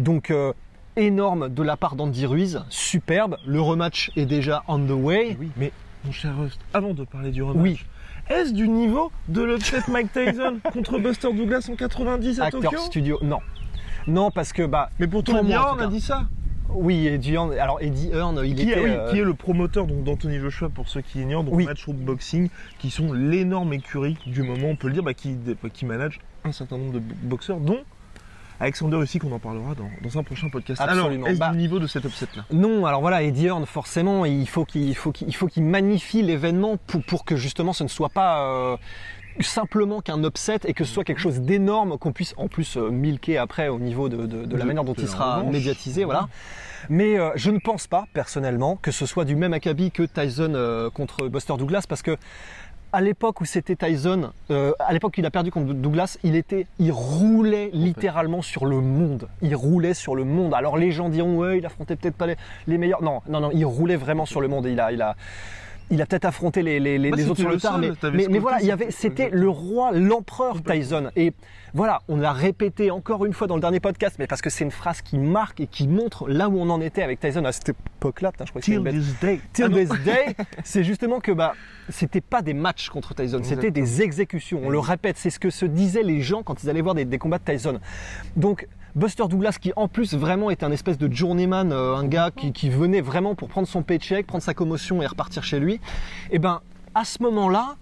Donc 0.00 0.30
euh, 0.32 0.52
énorme 0.98 1.48
de 1.48 1.62
la 1.62 1.76
part 1.76 1.94
d'Andy 1.96 2.26
Ruiz, 2.26 2.62
superbe. 2.68 3.36
Le 3.46 3.60
rematch 3.60 4.10
est 4.16 4.26
déjà 4.26 4.62
on 4.68 4.78
the 4.78 4.90
way. 4.90 5.36
Oui, 5.40 5.50
mais 5.56 5.72
mon 6.04 6.12
cher 6.12 6.36
Rust, 6.38 6.58
avant 6.74 6.92
de 6.94 7.04
parler 7.04 7.30
du 7.30 7.42
rematch, 7.42 7.62
Oui. 7.62 7.80
est-ce 8.28 8.52
du 8.52 8.68
niveau 8.68 9.10
de 9.28 9.42
l'upset 9.42 9.80
Mike 9.88 10.12
Tyson 10.12 10.58
contre 10.72 10.98
Buster 10.98 11.32
Douglas 11.32 11.68
en 11.72 11.76
90 11.76 12.40
à 12.40 12.44
Acteur 12.46 12.62
Tokyo? 12.62 12.78
studio, 12.78 13.18
non. 13.22 13.38
Non, 14.06 14.30
parce 14.30 14.52
que 14.52 14.64
bah 14.66 14.90
Mais 14.98 15.06
pourtant, 15.06 15.34
Pour 15.34 15.44
moi, 15.44 15.74
tout 15.76 15.82
a 15.84 15.86
dit 15.86 16.00
ça. 16.00 16.22
Oui, 16.70 17.06
Eddie 17.06 17.32
Hearn, 17.32 17.52
alors 17.54 17.78
Eddie 17.80 18.10
Hearn, 18.12 18.40
il 18.44 18.54
Qui, 18.54 18.62
était... 18.70 18.72
est, 18.78 18.84
oui, 18.84 18.90
euh, 18.90 19.10
qui 19.10 19.18
est 19.18 19.24
le 19.24 19.32
promoteur 19.32 19.86
donc, 19.86 20.04
d'Anthony 20.04 20.38
Joshua 20.38 20.68
pour 20.68 20.86
ceux 20.88 21.00
qui 21.00 21.20
ignorent, 21.22 21.42
donc 21.44 21.54
Oui. 21.54 21.64
Matchroom 21.64 21.96
Boxing, 21.96 22.50
qui 22.78 22.90
sont 22.90 23.14
l'énorme 23.14 23.72
écurie 23.72 24.18
du 24.26 24.42
moment, 24.42 24.68
on 24.68 24.76
peut 24.76 24.88
le 24.88 24.92
dire, 24.92 25.02
bah, 25.02 25.14
qui, 25.14 25.34
qui 25.72 25.86
manage 25.86 26.18
un 26.44 26.52
certain 26.52 26.76
nombre 26.76 26.92
de 26.92 26.98
bo- 26.98 27.14
boxeurs, 27.22 27.58
dont 27.58 27.78
Alexander 28.60 28.96
aussi, 28.96 29.18
qu'on 29.18 29.32
en 29.32 29.38
parlera 29.38 29.74
dans, 29.74 29.88
dans 30.02 30.18
un 30.18 30.22
prochain 30.22 30.48
podcast. 30.48 30.80
Absolument. 30.80 31.06
Alors, 31.08 31.28
est-ce 31.28 31.38
Bah, 31.38 31.50
du 31.50 31.58
niveau 31.58 31.78
de 31.78 31.86
cet 31.86 32.04
upset-là 32.04 32.44
Non, 32.52 32.86
alors 32.86 33.00
voilà, 33.00 33.22
Eddie 33.22 33.46
Hearn, 33.46 33.64
forcément, 33.66 34.24
il 34.24 34.48
faut 34.48 34.64
qu'il 34.64 34.88
il 34.88 34.94
faut 34.96 35.12
qu'il 35.12 35.28
il 35.28 35.34
faut 35.34 35.46
qu'il 35.46 35.62
magnifie 35.64 36.22
l'événement 36.22 36.76
pour, 36.76 37.02
pour 37.04 37.24
que 37.24 37.36
justement 37.36 37.72
ce 37.72 37.84
ne 37.84 37.88
soit 37.88 38.08
pas 38.08 38.42
euh, 38.42 38.76
simplement 39.40 40.00
qu'un 40.00 40.22
upset 40.24 40.58
et 40.64 40.74
que 40.74 40.82
ce 40.84 40.92
soit 40.92 41.04
quelque 41.04 41.20
chose 41.20 41.40
d'énorme 41.40 41.96
qu'on 41.98 42.12
puisse 42.12 42.34
en 42.36 42.48
plus 42.48 42.76
euh, 42.76 42.90
milquer 42.90 43.38
après 43.38 43.68
au 43.68 43.78
niveau 43.78 44.08
de, 44.08 44.26
de- 44.26 44.44
de 44.44 44.56
la 44.56 44.62
De- 44.62 44.66
manière 44.66 44.84
dont 44.84 44.94
il 44.94 45.06
sera 45.08 45.36
revanche. 45.36 45.52
médiatisé, 45.52 46.04
voilà. 46.04 46.28
Mais 46.88 47.18
euh, 47.18 47.30
je 47.36 47.50
ne 47.50 47.58
pense 47.58 47.86
pas, 47.86 48.06
personnellement, 48.14 48.76
que 48.76 48.90
ce 48.90 49.04
soit 49.06 49.24
du 49.24 49.36
même 49.36 49.52
acabit 49.52 49.90
que 49.90 50.02
Tyson 50.04 50.52
euh, 50.54 50.90
contre 50.90 51.28
Buster 51.28 51.54
Douglas 51.58 51.84
parce 51.88 52.02
que 52.02 52.16
à 52.92 53.00
l'époque 53.00 53.40
où 53.40 53.44
c'était 53.44 53.76
Tyson, 53.76 54.30
euh, 54.50 54.72
à 54.78 54.92
l'époque 54.92 55.14
où 55.16 55.20
il 55.20 55.26
a 55.26 55.30
perdu 55.30 55.50
contre 55.50 55.74
Douglas, 55.74 56.18
il 56.22 56.36
était, 56.36 56.66
il 56.78 56.92
roulait 56.92 57.70
littéralement 57.72 58.42
sur 58.42 58.66
le 58.66 58.80
monde. 58.80 59.28
Il 59.42 59.54
roulait 59.54 59.94
sur 59.94 60.14
le 60.14 60.24
monde. 60.24 60.54
Alors 60.54 60.76
les 60.76 60.90
gens 60.90 61.08
diront 61.08 61.36
ouais, 61.36 61.58
il 61.58 61.66
affrontait 61.66 61.96
peut-être 61.96 62.16
pas 62.16 62.26
les, 62.26 62.36
les 62.66 62.78
meilleurs. 62.78 63.02
Non, 63.02 63.20
non, 63.28 63.40
non, 63.40 63.50
il 63.52 63.64
roulait 63.64 63.96
vraiment 63.96 64.26
sur 64.26 64.40
le 64.40 64.48
monde. 64.48 64.66
Et 64.66 64.72
il 64.72 64.80
a, 64.80 64.92
il 64.92 65.02
a, 65.02 65.16
il 65.90 66.02
a 66.02 66.06
peut-être 66.06 66.24
affronté 66.26 66.62
les, 66.62 66.80
les, 66.80 66.98
les- 66.98 67.10
Bah, 67.10 67.16
les 67.16 67.28
autres 67.30 67.40
sur 67.40 67.48
le 67.48 67.58
tard, 67.58 67.78
mais, 67.78 68.38
voilà, 68.38 68.60
il 68.60 68.66
y 68.66 68.70
avait, 68.70 68.90
c'était- 68.90 69.30
le 69.30 69.48
roi, 69.48 69.92
l'empereur. 69.92 70.62
Tyson. 70.62 71.10
Et 71.16 71.32
voilà, 71.74 72.00
on 72.08 72.16
l'a 72.16 72.32
répété 72.32 72.90
encore 72.90 73.24
une 73.26 73.32
fois 73.32 73.46
dans 73.46 73.54
le 73.54 73.60
dernier 73.60 73.80
podcast, 73.80 74.16
mais 74.18 74.26
parce 74.26 74.40
que 74.42 74.50
c'est 74.50 74.64
une 74.64 74.70
phrase 74.70 75.02
qui 75.02 75.18
marque 75.18 75.60
et 75.60 75.66
qui 75.66 75.86
montre 75.88 76.28
là 76.28 76.48
où 76.48 76.58
on 76.58 76.68
en 76.70 76.80
était 76.80 77.02
avec 77.02 77.20
Tyson 77.20 77.44
à 77.44 77.52
cette 77.52 77.70
époque-là. 77.70 78.32
Putain, 78.32 78.44
je 78.46 78.50
crois 78.50 78.60
que 78.60 78.66
Till 78.66 78.82
this 78.84 79.14
day. 79.20 79.40
Till 79.52 79.64
Ah 79.66 79.68
this 79.76 79.88
day, 80.04 80.36
c'est 80.64 80.84
justement 80.84 81.20
que 81.20 81.32
bah 81.32 81.52
c'était 81.90 82.20
pas 82.20 82.42
des 82.42 82.54
matchs 82.54 82.88
contre 82.90 83.14
Tyson, 83.14 83.40
c'était 83.42 83.70
des 83.70 84.02
exécutions. 84.02 84.60
On 84.64 84.70
le 84.70 84.78
répète, 84.78 85.16
c'est 85.18 85.30
ce 85.30 85.38
que 85.38 85.50
se 85.50 85.64
disaient 85.66 86.02
les 86.02 86.20
gens 86.20 86.42
quand 86.42 86.62
ils 86.62 86.68
allaient 86.70 86.80
voir 86.82 86.94
des, 86.94 87.04
des 87.04 87.18
combats 87.18 87.38
de 87.38 87.44
Tyson. 87.50 87.80
Donc 88.36 88.66
Buster 88.94 89.24
Douglas, 89.28 89.58
qui 89.60 89.72
en 89.76 89.88
plus 89.88 90.14
vraiment 90.14 90.50
était 90.50 90.64
un 90.64 90.72
espèce 90.72 90.98
de 90.98 91.12
journeyman, 91.12 91.72
euh, 91.72 91.94
un 91.94 92.06
gars 92.06 92.30
qui, 92.30 92.68
venait 92.68 93.00
vraiment 93.00 93.34
pour 93.34 93.48
prendre 93.48 93.68
son 93.68 93.82
paycheck, 93.82 94.26
prendre 94.26 94.42
sa 94.42 94.54
commotion 94.54 95.02
et 95.02 95.06
repartir 95.06 95.42
chez 95.42 95.58
lui. 95.58 95.80
Et 96.30 96.38
ben 96.38 96.60
à 96.94 97.04
ce 97.04 97.22
moment-là, 97.22 97.76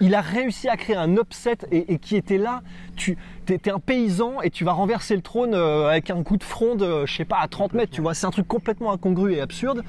il 0.00 0.14
a 0.14 0.20
réussi 0.20 0.68
à 0.68 0.76
créer 0.76 0.96
un 0.96 1.14
upset 1.16 1.58
et, 1.70 1.98
qui 1.98 2.16
était 2.16 2.38
là. 2.38 2.62
Tu 2.96 3.18
es, 3.48 3.70
un 3.70 3.78
paysan 3.78 4.40
et 4.40 4.50
tu 4.50 4.64
vas 4.64 4.72
renverser 4.72 5.14
le 5.14 5.22
trône 5.22 5.54
euh, 5.54 5.88
avec 5.88 6.10
un 6.10 6.22
coup 6.22 6.36
de 6.36 6.44
fronde, 6.44 6.82
euh, 6.82 7.06
je 7.06 7.14
sais 7.14 7.24
pas, 7.24 7.38
à 7.38 7.48
30 7.48 7.74
mètres. 7.74 7.92
Tu 7.92 8.00
vois, 8.00 8.14
c'est 8.14 8.26
un 8.26 8.30
truc 8.30 8.48
complètement 8.48 8.92
incongru 8.92 9.34
et 9.34 9.40
absurde. 9.40 9.82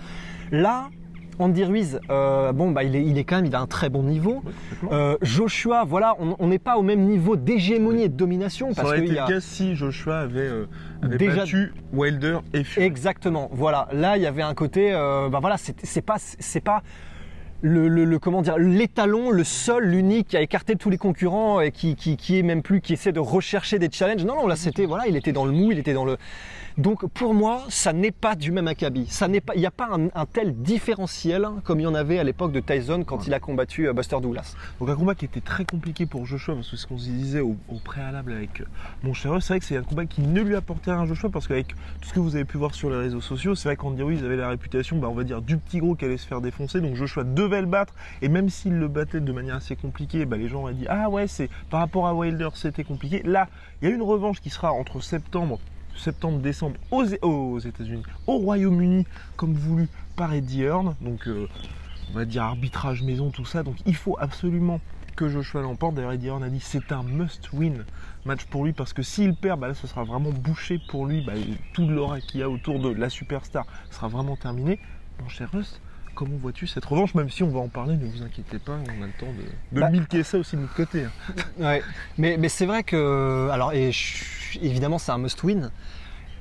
Là, 0.51 0.89
Andy 1.41 1.63
Ruiz, 1.63 1.99
euh, 2.09 2.51
bon 2.51 2.71
bah 2.71 2.83
il 2.83 2.95
est, 2.95 3.03
il 3.03 3.17
est 3.17 3.23
quand 3.23 3.37
même, 3.37 3.45
il 3.45 3.55
a 3.55 3.59
un 3.59 3.67
très 3.67 3.89
bon 3.89 4.03
niveau. 4.03 4.43
Euh, 4.91 5.17
Joshua, 5.21 5.83
voilà, 5.85 6.15
on 6.19 6.47
n'est 6.47 6.59
pas 6.59 6.77
au 6.77 6.81
même 6.83 7.01
niveau 7.01 7.35
d'hégémonie 7.35 8.03
et 8.03 8.09
de 8.09 8.15
domination 8.15 8.69
Ça 8.73 8.81
parce 8.83 8.89
aurait 8.89 9.01
qu'il 9.01 9.11
été 9.11 9.19
a 9.19 9.27
le 9.27 9.33
cas 9.33 9.39
si 9.41 9.75
Joshua 9.75 10.19
avait, 10.19 10.39
euh, 10.41 10.65
avait 11.01 11.17
Déjà- 11.17 11.37
battu 11.41 11.73
Wilder 11.93 12.39
et 12.53 12.63
Fury. 12.63 12.85
Exactement. 12.85 13.49
Voilà. 13.51 13.87
Là, 13.91 14.17
il 14.17 14.23
y 14.23 14.27
avait 14.27 14.41
un 14.43 14.53
côté. 14.53 14.91
Bah 14.91 15.39
voilà, 15.41 15.57
c'est 15.57 16.01
pas, 16.01 16.15
c'est 16.17 16.61
pas 16.61 16.83
le, 17.61 17.87
le- 17.87 18.05
le- 18.05 18.19
comment 18.19 18.41
dire, 18.41 18.57
l'étalon, 18.57 19.31
le 19.31 19.43
seul, 19.43 19.85
l'unique 19.85 20.29
qui 20.29 20.37
a 20.37 20.41
écarté 20.41 20.75
tous 20.75 20.89
les 20.89 20.97
concurrents 20.97 21.61
et 21.61 21.71
qui, 21.71 21.95
qui, 21.95 22.17
qui 22.17 22.37
est 22.39 22.43
même 22.43 22.61
plus, 22.61 22.81
qui 22.81 22.93
essaie 22.93 23.11
de 23.11 23.19
rechercher 23.19 23.79
des 23.79 23.89
challenges. 23.91 24.25
Non, 24.25 24.35
non, 24.35 24.47
là, 24.47 24.55
c'était 24.55 24.85
voilà, 24.85 25.07
il 25.07 25.15
était 25.15 25.31
dans 25.31 25.45
le 25.45 25.51
mou, 25.51 25.71
il 25.71 25.79
était 25.79 25.93
dans 25.93 26.05
le. 26.05 26.17
Donc 26.77 27.05
pour 27.07 27.33
moi, 27.33 27.65
ça 27.67 27.91
n'est 27.91 28.11
pas 28.11 28.35
du 28.35 28.51
même 28.53 28.69
acabit. 28.69 29.05
Ça 29.07 29.27
n'est 29.27 29.41
pas, 29.41 29.53
il 29.55 29.59
n'y 29.59 29.65
a 29.65 29.71
pas 29.71 29.89
un, 29.91 30.07
un 30.15 30.25
tel 30.25 30.55
différentiel 30.55 31.45
comme 31.65 31.81
il 31.81 31.83
y 31.83 31.87
en 31.87 31.93
avait 31.93 32.17
à 32.17 32.23
l'époque 32.23 32.53
de 32.53 32.61
Tyson 32.61 33.03
quand 33.05 33.27
il 33.27 33.33
a 33.33 33.41
combattu 33.41 33.89
euh, 33.89 33.93
Buster 33.93 34.17
Douglas. 34.21 34.55
Donc 34.79 34.89
un 34.89 34.95
combat 34.95 35.13
qui 35.13 35.25
était 35.25 35.41
très 35.41 35.65
compliqué 35.65 36.05
pour 36.05 36.25
Joshua 36.25 36.55
parce 36.55 36.69
que 36.71 36.77
ce 36.77 36.87
qu'on 36.87 36.97
se 36.97 37.09
disait 37.09 37.41
au, 37.41 37.57
au 37.67 37.75
préalable 37.83 38.31
avec 38.31 38.61
euh, 38.61 38.65
mon 39.03 39.13
cher 39.13 39.33
c'est 39.41 39.49
vrai 39.53 39.59
que 39.59 39.65
c'est 39.65 39.75
un 39.75 39.83
combat 39.83 40.05
qui 40.05 40.21
ne 40.21 40.41
lui 40.41 40.55
apportait 40.55 40.91
rien 40.91 41.01
à 41.01 41.05
Joshua 41.05 41.29
parce 41.29 41.45
qu'avec 41.45 41.67
tout 41.67 41.75
ce 42.03 42.13
que 42.13 42.19
vous 42.21 42.35
avez 42.35 42.45
pu 42.45 42.57
voir 42.57 42.73
sur 42.73 42.89
les 42.89 42.97
réseaux 42.97 43.21
sociaux, 43.21 43.53
c'est 43.53 43.67
vrai 43.67 43.75
qu'Andy 43.75 44.01
Ruiz 44.01 44.23
avait 44.23 44.37
la 44.37 44.47
réputation, 44.47 44.97
bah, 44.97 45.09
on 45.11 45.13
va 45.13 45.25
dire, 45.25 45.41
du 45.41 45.57
petit 45.57 45.79
gros 45.79 45.95
qui 45.95 46.05
allait 46.05 46.15
se 46.17 46.25
faire 46.25 46.39
défoncer, 46.39 46.79
donc 46.79 46.95
Joshua 46.95 47.25
devait 47.25 47.50
le 47.59 47.67
battre 47.67 47.93
et 48.21 48.29
même 48.29 48.49
s'il 48.49 48.73
le 48.73 48.87
battait 48.87 49.19
de 49.19 49.31
manière 49.33 49.55
assez 49.55 49.75
compliquée, 49.75 50.25
bah, 50.25 50.37
les 50.37 50.47
gens 50.47 50.61
auraient 50.61 50.73
dit 50.73 50.87
ah 50.87 51.09
ouais 51.09 51.27
c'est 51.27 51.49
par 51.69 51.81
rapport 51.81 52.07
à 52.07 52.13
Wilder 52.13 52.49
c'était 52.53 52.85
compliqué. 52.85 53.21
Là, 53.23 53.49
il 53.81 53.89
y 53.89 53.91
a 53.91 53.93
une 53.93 54.01
revanche 54.01 54.39
qui 54.39 54.49
sera 54.49 54.71
entre 54.71 55.01
septembre 55.01 55.59
septembre-décembre 55.97 56.77
aux, 56.91 57.03
aux 57.21 57.59
États-Unis, 57.59 58.03
au 58.27 58.37
Royaume-Uni, 58.37 59.05
comme 59.35 59.53
voulu 59.53 59.87
par 60.15 60.33
Eddie 60.33 60.63
Hearn. 60.63 60.95
Donc, 61.01 61.27
euh, 61.27 61.47
on 62.09 62.13
va 62.13 62.25
dire 62.25 62.43
arbitrage 62.43 63.03
maison, 63.03 63.29
tout 63.29 63.45
ça. 63.45 63.63
Donc, 63.63 63.75
il 63.85 63.95
faut 63.95 64.17
absolument 64.19 64.79
que 65.15 65.29
Joshua 65.29 65.61
l'emporte. 65.61 65.95
D'ailleurs, 65.95 66.13
Eddie 66.13 66.27
Hearn 66.27 66.43
a 66.43 66.49
dit 66.49 66.59
c'est 66.59 66.91
un 66.91 67.03
must-win 67.03 67.83
match 68.25 68.45
pour 68.45 68.65
lui 68.65 68.73
parce 68.73 68.93
que 68.93 69.03
s'il 69.03 69.35
perd, 69.35 69.59
bah 69.59 69.67
là, 69.67 69.73
ce 69.73 69.87
sera 69.87 70.03
vraiment 70.03 70.31
bouché 70.31 70.79
pour 70.89 71.05
lui. 71.05 71.21
Bah, 71.21 71.33
tout 71.73 71.87
l'aura 71.87 72.19
qu'il 72.21 72.39
y 72.39 72.43
a 72.43 72.49
autour 72.49 72.79
de 72.79 72.89
la 72.89 73.09
superstar 73.09 73.65
sera 73.89 74.07
vraiment 74.07 74.35
terminé. 74.35 74.79
Mon 75.21 75.29
cher 75.29 75.51
Rust, 75.51 75.81
comment 76.15 76.35
vois-tu 76.41 76.67
cette 76.67 76.85
revanche 76.85 77.13
Même 77.15 77.29
si 77.29 77.43
on 77.43 77.49
va 77.49 77.59
en 77.59 77.67
parler, 77.67 77.95
ne 77.97 78.05
vous 78.05 78.21
inquiétez 78.23 78.59
pas, 78.59 78.73
on 78.73 79.03
a 79.03 79.05
le 79.07 79.13
temps 79.19 79.27
de, 79.31 79.75
de 79.75 79.81
Bah- 79.81 79.89
milquer 79.89 80.23
ça 80.23 80.37
aussi 80.37 80.55
de 80.55 80.61
notre 80.61 80.75
côté. 80.75 81.03
hein. 81.05 81.11
Ouais, 81.59 81.81
mais, 82.17 82.37
mais 82.37 82.49
c'est 82.49 82.65
vrai 82.65 82.83
que. 82.83 83.49
Alors, 83.51 83.73
et 83.73 83.91
je- 83.91 84.59
évidemment, 84.61 84.97
c'est 84.97 85.11
un 85.11 85.17
must-win. 85.17 85.71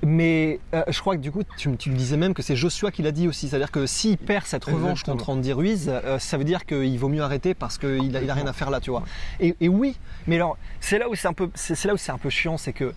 Mais 0.02 0.60
euh, 0.72 0.82
je 0.88 0.98
crois 0.98 1.14
que 1.14 1.20
du 1.20 1.30
coup, 1.30 1.42
tu, 1.58 1.68
me- 1.68 1.76
tu 1.76 1.90
me 1.90 1.94
disais 1.96 2.16
même 2.16 2.32
que 2.32 2.40
c'est 2.40 2.56
Joshua 2.56 2.90
qui 2.90 3.02
l'a 3.02 3.12
dit 3.12 3.28
aussi. 3.28 3.48
C'est-à-dire 3.50 3.70
que 3.70 3.84
s'il 3.84 4.16
perd 4.16 4.46
cette 4.46 4.64
revanche 4.64 5.00
Exactement. 5.02 5.16
contre 5.18 5.30
Andy 5.30 5.52
Ruiz, 5.52 5.90
euh, 5.92 6.18
ça 6.18 6.38
veut 6.38 6.44
dire 6.44 6.64
qu'il 6.64 6.98
vaut 6.98 7.10
mieux 7.10 7.22
arrêter 7.22 7.52
parce 7.52 7.76
qu'il 7.76 8.16
a, 8.16 8.22
il 8.22 8.30
a 8.30 8.34
rien 8.34 8.46
à 8.46 8.54
faire 8.54 8.70
là, 8.70 8.80
tu 8.80 8.88
vois. 8.90 9.02
Et, 9.40 9.54
et 9.60 9.68
oui, 9.68 9.98
mais 10.26 10.36
alors, 10.36 10.56
c'est 10.80 10.98
là 10.98 11.06
où 11.10 11.14
c'est 11.14 11.28
un 11.28 11.34
peu, 11.34 11.50
c'est 11.54 11.84
là 11.84 11.92
où 11.92 11.98
c'est 11.98 12.12
un 12.12 12.16
peu 12.18 12.30
chiant, 12.30 12.56
c'est 12.56 12.72
que 12.72 12.94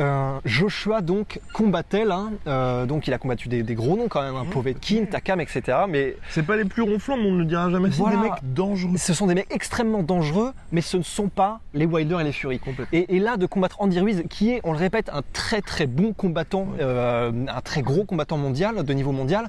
euh, 0.00 0.38
Joshua 0.44 1.00
donc 1.02 1.40
combattait 1.52 2.04
là, 2.04 2.24
euh, 2.46 2.86
donc 2.86 3.06
il 3.06 3.12
a 3.12 3.18
combattu 3.18 3.48
des, 3.48 3.62
des 3.62 3.74
gros 3.74 3.96
noms 3.96 4.08
quand 4.08 4.22
même, 4.22 4.34
hein, 4.36 4.44
Mmh. 4.44 4.50
Povetkin, 4.50 5.04
Takam, 5.04 5.40
etc. 5.40 5.78
Mais 5.88 6.16
C'est 6.30 6.42
pas 6.44 6.56
les 6.56 6.64
plus 6.64 6.82
ronflants, 6.82 7.16
mais 7.16 7.26
on 7.28 7.32
ne 7.32 7.38
le 7.40 7.44
dira 7.44 7.70
jamais. 7.70 7.90
C'est 7.90 7.98
Voilà. 7.98 8.16
des 8.16 8.22
mecs 8.22 8.54
dangereux. 8.54 8.96
ce 8.96 9.14
sont 9.14 9.26
des 9.26 9.34
mecs 9.34 9.46
extrêmement 9.50 10.02
dangereux, 10.02 10.52
mais 10.72 10.80
ce 10.80 10.96
ne 10.96 11.02
sont 11.02 11.28
pas 11.28 11.60
les 11.74 11.86
Wilder 11.86 12.16
et 12.20 12.24
les 12.24 12.32
Fury. 12.32 12.58
Complètement. 12.58 12.86
Et, 12.98 13.16
et 13.16 13.20
là, 13.20 13.36
de 13.36 13.46
combattre 13.46 13.76
Andy 13.80 14.00
Ruiz, 14.00 14.24
qui 14.30 14.50
est, 14.50 14.60
on 14.64 14.72
le 14.72 14.78
répète, 14.78 15.10
un 15.12 15.22
très 15.32 15.60
très 15.60 15.86
bon 15.86 16.12
combattant, 16.12 16.66
euh, 16.80 17.30
un 17.48 17.60
très 17.60 17.82
gros 17.82 18.04
combattant 18.04 18.38
mondial, 18.38 18.82
de 18.82 18.92
niveau 18.94 19.12
mondial, 19.12 19.48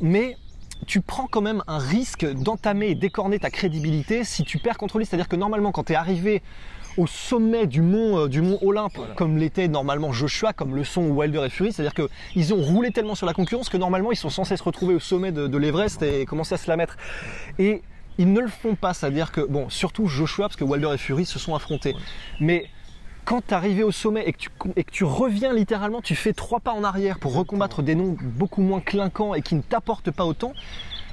mais 0.00 0.36
tu 0.86 1.00
prends 1.00 1.26
quand 1.30 1.40
même 1.40 1.62
un 1.66 1.78
risque 1.78 2.26
d'entamer 2.26 2.88
et 2.88 2.94
d'écorner 2.94 3.38
ta 3.38 3.48
crédibilité 3.48 4.24
si 4.24 4.42
tu 4.44 4.58
perds 4.58 4.76
contre 4.76 4.98
lui. 4.98 5.06
C'est-à-dire 5.06 5.28
que 5.28 5.36
normalement, 5.36 5.72
quand 5.72 5.84
tu 5.84 5.92
es 5.92 5.96
arrivé 5.96 6.42
au 6.96 7.06
sommet 7.06 7.66
du 7.66 7.82
mont, 7.82 8.18
euh, 8.18 8.28
du 8.28 8.42
mont 8.42 8.58
Olympe, 8.62 8.98
comme 9.16 9.36
l'était 9.36 9.68
normalement 9.68 10.12
Joshua, 10.12 10.52
comme 10.52 10.74
le 10.74 10.84
sont 10.84 11.08
Wilder 11.08 11.42
et 11.44 11.48
Fury, 11.50 11.72
c'est-à-dire 11.72 11.94
qu'ils 11.94 12.54
ont 12.54 12.62
roulé 12.62 12.90
tellement 12.90 13.14
sur 13.14 13.26
la 13.26 13.34
concurrence 13.34 13.68
que 13.68 13.76
normalement 13.76 14.12
ils 14.12 14.16
sont 14.16 14.30
censés 14.30 14.56
se 14.56 14.62
retrouver 14.62 14.94
au 14.94 15.00
sommet 15.00 15.32
de, 15.32 15.46
de 15.46 15.58
l'Everest 15.58 16.02
et 16.02 16.26
commencer 16.26 16.54
à 16.54 16.58
se 16.58 16.68
la 16.68 16.76
mettre. 16.76 16.96
Et 17.58 17.82
ils 18.18 18.32
ne 18.32 18.40
le 18.40 18.48
font 18.48 18.74
pas, 18.74 18.94
c'est-à-dire 18.94 19.32
que, 19.32 19.40
bon, 19.40 19.68
surtout 19.68 20.06
Joshua, 20.06 20.46
parce 20.46 20.56
que 20.56 20.64
Wilder 20.64 20.90
et 20.94 20.98
Fury 20.98 21.24
se 21.26 21.38
sont 21.38 21.54
affrontés. 21.54 21.96
Mais 22.40 22.66
quand 23.24 23.42
tu 23.46 23.54
arrivé 23.54 23.82
au 23.82 23.90
sommet 23.90 24.24
et 24.26 24.32
que, 24.32 24.38
tu, 24.38 24.50
et 24.76 24.84
que 24.84 24.90
tu 24.90 25.04
reviens 25.04 25.52
littéralement, 25.52 26.00
tu 26.00 26.14
fais 26.14 26.32
trois 26.32 26.60
pas 26.60 26.72
en 26.72 26.84
arrière 26.84 27.18
pour 27.18 27.34
recombattre 27.34 27.82
des 27.82 27.94
noms 27.94 28.16
beaucoup 28.20 28.62
moins 28.62 28.80
clinquants 28.80 29.34
et 29.34 29.42
qui 29.42 29.54
ne 29.54 29.62
t'apportent 29.62 30.10
pas 30.10 30.24
autant, 30.24 30.52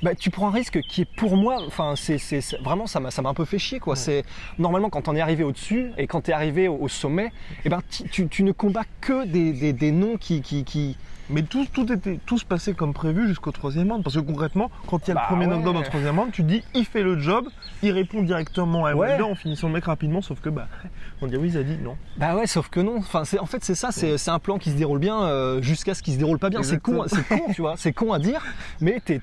bah, 0.03 0.15
tu 0.15 0.29
prends 0.29 0.48
un 0.48 0.51
risque 0.51 0.81
qui 0.81 1.01
est 1.01 1.05
pour 1.15 1.38
moi, 1.38 1.58
enfin, 1.67 1.93
c'est, 1.96 2.17
vraiment 2.63 2.88
ça 2.88 3.00
m'a, 3.00 3.12
ça 3.12 3.22
m'a 3.22 3.29
un 3.29 3.34
peu 3.34 3.46
fait 3.46 3.60
chier 3.60 3.79
quoi. 3.79 3.96
C'est 3.96 4.24
normalement 4.60 4.89
quand 4.89 5.08
on 5.08 5.15
est 5.15 5.22
arrivé 5.22 5.43
au-dessus 5.43 5.91
et 5.98 6.08
quand 6.08 6.22
tu 6.22 6.31
es 6.31 6.34
arrivé 6.34 6.67
au, 6.67 6.75
au 6.77 6.88
sommet, 6.88 7.31
eh 7.65 7.70
ben 7.70 7.81
tu, 8.12 8.27
tu- 8.27 8.43
ne 8.43 8.51
combats 8.51 8.86
que 9.01 9.25
des, 9.25 9.53
des- 9.53 9.74
des 9.74 9.91
noms 9.91 10.17
qui, 10.17 10.41
qui, 10.41 10.63
qui- 10.63 10.98
Mais 11.29 11.43
tout, 11.43 11.65
tout, 11.72 11.91
était, 11.93 12.20
tout 12.25 12.38
se 12.39 12.46
passait 12.46 12.74
comme 12.74 12.93
prévu 12.93 13.27
jusqu'au 13.27 13.51
troisième 13.51 13.91
round. 13.91 14.03
Parce 14.03 14.15
que 14.15 14.22
concrètement, 14.22 14.70
quand 14.88 15.08
il 15.08 15.10
y 15.10 15.12
a 15.12 15.15
Bah 15.15 15.22
le 15.29 15.36
premier 15.36 15.46
ouais. 15.46 15.53
knockdown 15.55 15.77
au 15.77 15.81
troisième 15.84 16.20
round, 16.20 16.31
tu 16.31 16.43
dis 16.43 16.63
il 16.74 16.86
fait 16.86 17.03
le 17.03 17.20
job, 17.20 17.48
il 17.84 17.91
répond 17.91 18.22
directement 18.24 18.86
à 18.86 18.93
Ouais. 18.96 19.08
Wilder 19.10 19.24
en 19.24 19.36
finissant 19.36 19.67
le 19.67 19.74
mec 19.74 19.86
rapidement. 19.86 20.22
Sauf 20.22 20.41
que, 20.41 20.50
bah, 20.50 20.67
on 21.22 21.27
dirait 21.27 21.41
oui, 21.41 21.50
il 21.53 21.58
a 21.58 21.63
dit 21.63 21.77
non. 21.81 21.96
Bah 22.17 22.36
ouais, 22.36 22.48
sauf 22.48 22.70
que 22.70 22.79
non. 22.79 22.98
Enfin, 22.98 23.24
c'est, 23.24 23.39
en 23.39 23.46
fait, 23.46 23.63
c'est 23.63 23.75
ça. 23.75 23.91
C'est, 23.91 24.17
c'est 24.17 24.31
un 24.31 24.39
plan 24.39 24.58
qui 24.58 24.72
se 24.72 24.75
déroule 24.75 25.00
bien 25.00 25.22
euh, 25.22 25.62
jusqu'à 25.62 25.93
ce 25.93 26.01
qu'il 26.03 26.13
se 26.15 26.20
déroule 26.20 26.39
pas 26.39 26.50
bien. 26.50 26.63
C'est 26.63 26.81
con, 26.81 27.03
c'est 27.08 27.25
con, 27.27 27.41
tu 27.53 27.62
vois. 27.62 27.75
C'est 27.77 27.93
con 27.93 28.12
à 28.12 28.20
dire, 28.20 28.43
mais 28.81 29.00
t'es- 29.00 29.20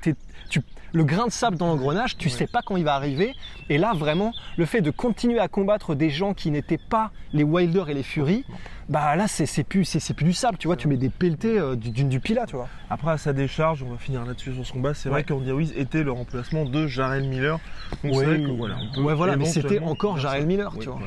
tu, 0.49 0.63
le 0.93 1.05
grain 1.05 1.27
de 1.27 1.33
sable 1.33 1.57
dans 1.57 1.67
l'engrenage, 1.67 2.17
tu 2.17 2.29
sais 2.29 2.47
pas 2.47 2.63
quand 2.63 2.77
il 2.77 2.85
va 2.85 2.95
arriver. 2.95 3.35
Et 3.69 3.79
là, 3.79 3.93
vraiment, 3.95 4.33
le 4.57 4.65
fait 4.65 4.81
de 4.81 4.91
continuer 4.91 5.39
à 5.39 5.49
combattre 5.49 5.95
des 5.95 6.11
gens 6.11 6.35
qui 6.35 6.51
n'étaient 6.51 6.79
pas 6.79 7.11
les 7.33 7.45
Wilder 7.45 7.85
et 7.89 7.95
les 7.95 8.03
Fury, 8.03 8.45
bah 8.89 9.15
là, 9.17 9.29
c'est, 9.29 9.47
c'est 9.47 9.65
plus, 9.65 9.85
plus 10.17 10.25
du 10.25 10.33
sable, 10.33 10.59
tu 10.59 10.67
vois. 10.67 10.77
Tu 10.77 10.89
mets 10.89 10.97
des 10.97 11.11
pelletés 11.11 11.59
euh, 11.59 11.77
du, 11.77 11.91
du, 11.91 12.21
pila, 12.21 12.47
tu 12.47 12.57
vois. 12.57 12.69
Après, 12.89 13.11
à 13.11 13.19
sa 13.19 13.33
décharge, 13.33 13.83
on 13.83 13.91
va 13.91 13.99
finir 13.99 14.25
là-dessus 14.25 14.55
sur 14.55 14.67
son 14.67 14.81
bas. 14.81 14.95
C'est 14.95 15.09
vrai 15.09 15.25
qu'Andy 15.25 15.53
Ruiz 15.53 15.73
était 15.77 16.03
le 16.03 16.13
remplacement 16.13 16.65
de 16.65 16.87
Jarel 16.87 17.29
Miller. 17.29 17.59
Donc 18.03 18.15
vrai 18.15 18.41
que, 18.41 18.51
voilà, 18.51 18.77
on 18.81 18.95
peut 18.95 19.03
ouais, 19.03 19.15
voilà, 19.15 19.37
mais 19.37 19.45
c'était 19.45 19.81
encore 19.81 20.21
ça. 20.21 20.39
Miller, 20.41 20.73
tu 20.79 20.87
vois. 20.87 20.99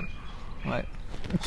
voilà. 0.64 0.78
Ouais. 0.78 0.86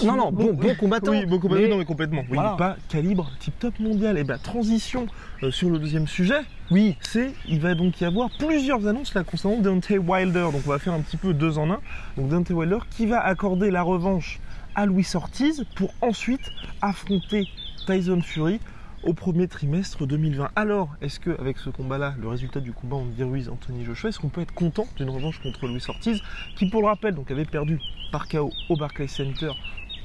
Non, 0.04 0.16
non, 0.16 0.32
bon, 0.32 0.52
bon 0.52 0.74
combattant. 0.74 1.10
Oui, 1.12 1.26
bon 1.26 1.38
combattant, 1.38 1.62
mais- 1.62 1.68
non, 1.68 1.78
mais 1.78 1.84
complètement. 1.84 2.20
Oui, 2.22 2.34
Voilà. 2.34 2.52
mais 2.52 2.56
pas 2.58 2.76
calibre 2.88 3.30
tip 3.40 3.58
top 3.58 3.78
mondial. 3.80 4.16
Et 4.18 4.24
bah, 4.24 4.38
transition 4.38 5.06
euh, 5.42 5.50
sur 5.50 5.70
le 5.70 5.78
deuxième 5.78 6.06
sujet. 6.06 6.40
Oui, 6.70 6.96
c'est 7.02 7.32
il 7.48 7.60
va 7.60 7.74
donc 7.74 8.00
y 8.00 8.04
avoir 8.04 8.30
plusieurs 8.38 8.86
annonces 8.86 9.14
là 9.14 9.24
concernant 9.24 9.58
Deontay 9.58 9.98
Wilder. 9.98 10.48
Donc 10.52 10.62
on 10.66 10.70
va 10.70 10.78
faire 10.78 10.94
un 10.94 11.00
petit 11.00 11.16
peu 11.16 11.34
deux 11.34 11.58
en 11.58 11.70
un. 11.70 11.80
Donc 12.16 12.28
Deontay 12.28 12.54
Wilder 12.54 12.78
qui 12.90 13.06
va 13.06 13.20
accorder 13.20 13.70
la 13.70 13.82
revanche 13.82 14.40
à 14.74 14.86
Luis 14.86 15.06
Ortiz 15.14 15.64
pour 15.76 15.92
ensuite 16.00 16.50
affronter 16.82 17.46
Tyson 17.86 18.20
Fury 18.22 18.60
au 19.04 19.12
premier 19.12 19.48
trimestre 19.48 20.06
2020. 20.06 20.50
Alors, 20.56 20.88
est-ce 21.02 21.20
que 21.20 21.38
avec 21.40 21.58
ce 21.58 21.70
combat-là, 21.70 22.14
le 22.20 22.28
résultat 22.28 22.60
du 22.60 22.72
combat 22.72 22.96
Andy 22.96 23.22
Ruiz 23.22 23.48
Anthony 23.48 23.84
Joshua, 23.84 24.08
est-ce 24.10 24.18
qu'on 24.18 24.28
peut 24.28 24.40
être 24.40 24.54
content 24.54 24.86
d'une 24.96 25.10
revanche 25.10 25.40
contre 25.42 25.66
Luis 25.66 25.84
Ortiz, 25.88 26.20
qui 26.56 26.66
pour 26.68 26.80
le 26.82 26.88
rappel 26.88 27.14
donc 27.14 27.30
avait 27.30 27.44
perdu 27.44 27.78
par 28.12 28.28
KO 28.28 28.50
au 28.68 28.76
Barclays 28.76 29.08
Center 29.08 29.50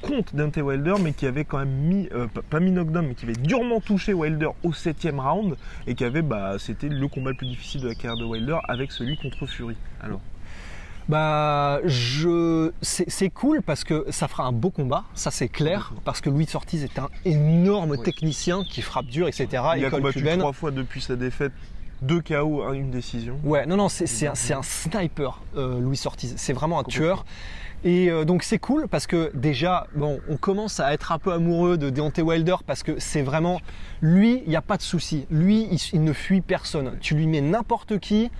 contre 0.02 0.34
Deontay 0.34 0.62
Wilder, 0.62 0.94
mais 1.02 1.12
qui 1.12 1.26
avait 1.26 1.44
quand 1.44 1.58
même 1.58 1.68
mis, 1.70 2.08
euh, 2.12 2.26
pas- 2.50 2.60
mis 2.60 2.70
knockdown, 2.70 3.06
mais 3.06 3.14
qui 3.14 3.24
avait 3.26 3.34
durement 3.34 3.80
touché 3.80 4.14
Wilder 4.14 4.48
au 4.62 4.72
septième 4.72 5.20
round 5.20 5.56
et 5.86 5.94
qui 5.94 6.04
avait, 6.04 6.22
bah, 6.22 6.56
c'était 6.58 6.88
le 6.88 7.06
combat 7.08 7.30
le 7.30 7.36
plus 7.36 7.46
difficile 7.46 7.82
de 7.82 7.88
la 7.88 7.94
carrière 7.94 8.16
de 8.16 8.24
Wilder 8.24 8.58
avec 8.68 8.92
celui 8.92 9.16
contre 9.18 9.46
Fury. 9.46 9.76
Bah, 11.10 11.80
je, 11.86 12.70
c'est 12.82 13.30
cool 13.30 13.62
parce 13.62 13.82
que 13.82 14.06
ça 14.10 14.28
fera 14.28 14.44
un 14.44 14.52
beau 14.52 14.70
combat, 14.70 15.02
ça 15.14 15.32
c'est 15.32 15.48
clair, 15.48 15.92
parce 16.04 16.20
que 16.20 16.30
Louis 16.30 16.46
Ortiz 16.54 16.84
est 16.84 17.00
un 17.00 17.08
énorme 17.24 17.90
Oui. 17.92 18.02
technicien 18.02 18.62
qui 18.62 18.80
frappe 18.80 19.06
dur, 19.06 19.26
etc. 19.26 19.48
il 19.76 19.84
a 19.84 19.90
combattu 19.90 20.18
cubaine. 20.20 20.38
trois 20.38 20.52
fois 20.52 20.70
depuis 20.70 21.00
sa 21.00 21.16
défaite, 21.16 21.50
deux 22.00 22.20
KO, 22.22 22.62
un- 22.62 22.74
une 22.74 22.92
décision. 22.92 23.40
Ouais, 23.42 23.66
non, 23.66 23.76
non, 23.76 23.88
c'est 23.88 24.26
un, 24.28 24.62
sniper, 24.62 25.40
euh, 25.56 25.80
Louis 25.80 26.00
Ortiz. 26.04 26.32
C'est 26.36 26.52
vraiment 26.52 26.78
un 26.78 26.84
tueur. 26.84 27.24
Et 27.82 28.08
euh, 28.10 28.24
donc 28.24 28.42
c'est 28.44 28.58
cool 28.58 28.86
parce 28.86 29.06
que 29.08 29.32
déjà, 29.34 29.86
bon, 29.96 30.20
on 30.28 30.36
commence 30.36 30.78
à 30.78 30.92
être 30.92 31.10
un 31.12 31.18
peu 31.18 31.32
amoureux 31.32 31.76
de 31.76 31.90
Deontay 31.90 32.22
Wilder 32.22 32.56
parce 32.66 32.82
que 32.84 33.00
c'est 33.00 33.22
vraiment 33.22 33.60
lui, 34.00 34.42
il 34.44 34.48
n'y 34.50 34.56
a 34.56 34.60
pas 34.62 34.76
de 34.76 34.82
souci. 34.82 35.26
Lui, 35.30 35.66
il, 35.72 35.78
il 35.94 36.04
ne 36.04 36.12
fuit 36.12 36.40
personne. 36.42 36.98
Tu 37.00 37.14
lui 37.16 37.26
mets 37.26 37.40
n'importe 37.40 37.98
qui. 37.98 38.30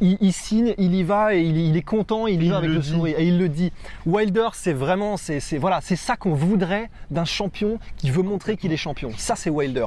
Il, 0.00 0.18
il 0.20 0.32
signe, 0.32 0.74
il 0.78 0.94
y 0.94 1.02
va 1.02 1.34
et 1.34 1.40
il, 1.42 1.56
il 1.56 1.76
est 1.76 1.82
content, 1.82 2.26
il 2.26 2.42
y 2.42 2.46
Il 2.46 2.50
va 2.50 2.58
avec 2.58 2.70
le 2.70 2.82
sourire 2.82 3.18
et 3.18 3.26
il 3.26 3.38
le 3.38 3.48
dit. 3.48 3.72
Wilder, 4.04 4.48
c'est 4.52 4.72
vraiment, 4.74 5.16
c'est 5.16 5.40
voilà, 5.58 5.80
c'est 5.80 5.96
ça 5.96 6.16
qu'on 6.16 6.34
voudrait 6.34 6.90
d'un 7.10 7.24
champion 7.24 7.78
qui 7.96 8.10
veut 8.10 8.22
montrer 8.22 8.56
qu'il 8.56 8.72
est 8.72 8.76
champion. 8.76 9.10
Ça, 9.16 9.36
c'est 9.36 9.50
Wilder. 9.50 9.86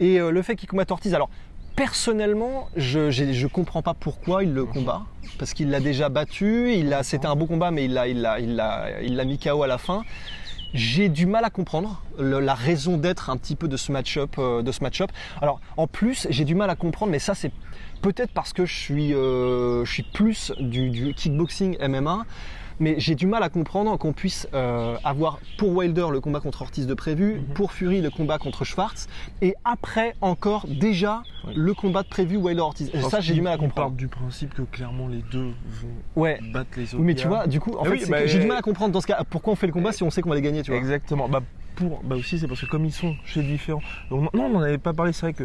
Et 0.00 0.20
euh, 0.20 0.30
le 0.30 0.42
fait 0.42 0.56
qu'il 0.56 0.68
combatte 0.68 0.90
Ortiz, 0.90 1.14
alors 1.14 1.30
personnellement, 1.76 2.68
je 2.76 3.10
je 3.10 3.46
comprends 3.46 3.82
pas 3.82 3.94
pourquoi 3.94 4.42
il 4.42 4.52
le 4.52 4.64
combat 4.64 5.02
parce 5.38 5.52
qu'il 5.54 5.70
l'a 5.70 5.80
déjà 5.80 6.08
battu. 6.08 6.72
Il 6.74 6.92
a, 6.92 7.02
c'était 7.02 7.26
un 7.26 7.36
beau 7.36 7.46
combat, 7.46 7.70
mais 7.70 7.84
il 7.84 7.92
l'a, 7.92 8.08
il 8.08 8.20
l'a, 8.22 8.40
il 8.40 8.56
l'a, 8.56 9.00
il 9.02 9.14
l'a 9.14 9.24
mis 9.24 9.38
KO 9.38 9.62
à 9.62 9.66
la 9.66 9.78
fin. 9.78 10.02
J'ai 10.74 11.08
du 11.08 11.26
mal 11.26 11.44
à 11.44 11.50
comprendre 11.50 12.02
le- 12.18 12.40
la 12.40 12.54
raison 12.54 12.96
d'être 12.96 13.30
un 13.30 13.36
petit 13.36 13.54
peu 13.56 13.68
de 13.68 13.76
ce 13.76 13.92
match-up, 13.92 14.34
euh, 14.38 14.62
de 14.62 14.72
ce 14.72 14.82
match-up. 14.82 15.10
Alors, 15.40 15.60
en 15.76 15.86
plus, 15.86 16.26
j'ai 16.30 16.44
du 16.44 16.54
mal 16.54 16.68
à 16.70 16.74
comprendre, 16.76 17.12
mais 17.12 17.18
ça, 17.18 17.34
c'est 17.34 17.52
peut-être 18.02 18.32
parce 18.32 18.52
que 18.52 18.64
je 18.66 18.74
suis, 18.74 19.14
euh, 19.14 19.84
je 19.84 19.92
suis 19.92 20.02
plus 20.02 20.52
du, 20.60 20.90
du 20.90 21.14
kickboxing 21.14 21.76
MMA. 21.88 22.24
Mais 22.78 22.96
j'ai 22.98 23.14
du 23.14 23.26
mal 23.26 23.42
à 23.42 23.48
comprendre 23.48 23.96
qu'on 23.96 24.12
puisse 24.12 24.46
euh, 24.52 24.98
avoir 25.02 25.38
pour 25.56 25.74
Wilder 25.74 26.08
le 26.12 26.20
combat 26.20 26.40
contre 26.40 26.60
Ortiz 26.60 26.86
de 26.86 26.92
prévu, 26.92 27.40
pour 27.54 27.72
Fury 27.72 28.02
le 28.02 28.10
combat 28.10 28.36
contre 28.36 28.66
Schwartz, 28.66 29.08
et 29.40 29.54
après 29.64 30.14
encore 30.20 30.66
déjà 30.68 31.22
Oui. 31.46 31.54
le 31.56 31.72
combat 31.72 32.02
de 32.02 32.08
prévu 32.08 32.36
Wilder 32.36 32.60
Ortiz. 32.60 32.90
Et 32.92 32.98
Parce 32.98 33.08
ça, 33.08 33.20
j'ai 33.20 33.32
du 33.32 33.40
mal 33.40 33.54
à 33.54 33.56
il 33.56 33.60
part 33.60 33.68
comprendre. 33.68 33.96
du 33.96 34.08
principe 34.08 34.52
que 34.52 34.60
clairement 34.60 35.08
les 35.08 35.22
deux 35.32 35.52
vont 35.64 35.88
Ouais. 36.16 36.38
battre 36.52 36.68
les 36.76 36.82
autres. 36.92 36.98
Oui, 36.98 37.06
mais 37.06 37.14
tu 37.14 37.26
vois, 37.28 37.46
du 37.46 37.60
coup, 37.60 37.72
en 37.78 37.84
Ah 37.86 37.90
fait, 37.96 38.10
bah, 38.10 38.26
j'ai 38.26 38.40
du 38.40 38.46
mal 38.46 38.58
à 38.58 38.62
comprendre 38.62 38.92
dans 38.92 39.00
ce 39.00 39.06
cas 39.06 39.24
pourquoi 39.30 39.54
on 39.54 39.56
fait 39.56 39.66
le 39.68 39.72
combat 39.72 39.92
si 39.92 40.02
on 40.02 40.10
sait 40.10 40.20
qu'on 40.20 40.28
va 40.28 40.34
les 40.36 40.42
gagner, 40.42 40.60
tu 40.62 40.70
vois. 40.70 40.78
Exactement. 40.78 41.30
Bah, 41.30 41.40
pour, 41.76 42.02
bah 42.04 42.16
aussi, 42.16 42.38
c'est 42.38 42.46
parce 42.46 42.60
que 42.60 42.66
comme 42.66 42.84
ils 42.84 42.92
sont 42.92 43.16
chez 43.24 43.42
différents. 43.42 43.80
Donc, 44.10 44.34
non, 44.34 44.44
on 44.44 44.50
n'en 44.50 44.60
avait 44.60 44.76
pas 44.76 44.92
parlé. 44.92 45.14
C'est 45.14 45.22
vrai 45.22 45.32
que. 45.32 45.44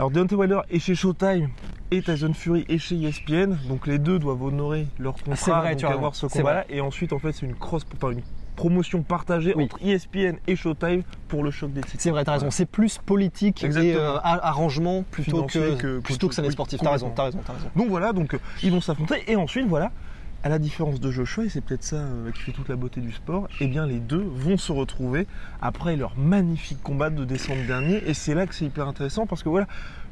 Alors, 0.00 0.10
Deontay 0.10 0.34
Wilder 0.34 0.60
est 0.70 0.78
chez 0.78 0.94
Showtime 0.94 1.50
et 1.90 2.00
Tyson 2.00 2.32
Fury 2.32 2.64
est 2.70 2.78
chez 2.78 2.98
ESPN. 3.02 3.58
Donc, 3.68 3.86
les 3.86 3.98
deux 3.98 4.18
doivent 4.18 4.42
honorer 4.42 4.86
leur 4.98 5.12
contrat. 5.12 5.36
c'est 5.36 5.50
vrai, 5.50 5.70
donc 5.72 5.78
tu 5.80 5.84
avoir 5.84 6.14
ce 6.14 6.24
combat-là. 6.24 6.64
Et 6.70 6.80
ensuite, 6.80 7.12
en 7.12 7.18
fait, 7.18 7.32
c'est 7.32 7.44
une 7.44 7.54
cross, 7.54 7.84
enfin, 7.94 8.12
une 8.12 8.22
promotion 8.56 9.02
partagée 9.02 9.52
Oui. 9.54 9.64
entre 9.64 9.76
ESPN 9.84 10.36
et 10.46 10.56
Showtime 10.56 11.02
pour 11.28 11.44
le 11.44 11.50
choc 11.50 11.74
des 11.74 11.82
titres. 11.82 11.96
C'est 11.98 12.10
vrai, 12.12 12.24
t'as 12.24 12.32
raison. 12.32 12.50
C'est 12.50 12.64
plus 12.64 12.96
politique 12.96 13.62
et 13.62 13.94
euh, 13.94 14.16
arrangement 14.22 15.02
plutôt 15.02 15.46
Financier 15.46 15.76
que, 15.76 15.98
que- 15.98 15.98
plutôt 15.98 16.28
que 16.28 16.34
ça 16.34 16.40
n'est 16.40 16.50
sportif. 16.50 16.80
T'as 16.82 16.92
raison, 16.92 17.12
t'as 17.14 17.24
raison, 17.24 17.40
t'as 17.44 17.52
raison. 17.52 17.68
Donc 17.76 17.88
voilà, 17.90 18.14
donc 18.14 18.32
euh, 18.32 18.38
ils 18.62 18.72
vont 18.72 18.80
s'affronter 18.80 19.22
et 19.28 19.36
ensuite 19.36 19.66
voilà, 19.66 19.92
à 20.42 20.48
la 20.48 20.58
différence 20.58 21.00
de 21.00 21.10
Joshua, 21.10 21.44
et 21.44 21.48
c'est 21.50 21.60
peut-être 21.60 21.82
ça 21.84 21.96
euh, 21.96 22.30
qui 22.32 22.40
fait 22.40 22.52
toute 22.52 22.68
la 22.70 22.76
beauté 22.76 23.00
du 23.02 23.12
sport, 23.12 23.46
eh 23.60 23.66
bien 23.66 23.86
les 23.86 23.98
deux 23.98 24.24
vont 24.34 24.56
se 24.56 24.72
retrouver 24.72 25.26
après 25.60 25.96
leur 25.96 26.16
magnifique 26.16 26.82
combat 26.82 27.10
de 27.10 27.24
décembre 27.26 27.66
dernier. 27.66 28.02
Et 28.08 28.14
c'est 28.14 28.34
là 28.34 28.46
que 28.46 28.54
c'est 28.54 28.64
hyper 28.64 28.88
intéressant 28.88 29.26
parce 29.26 29.42
que 29.42 29.50
voilà, 29.50 29.66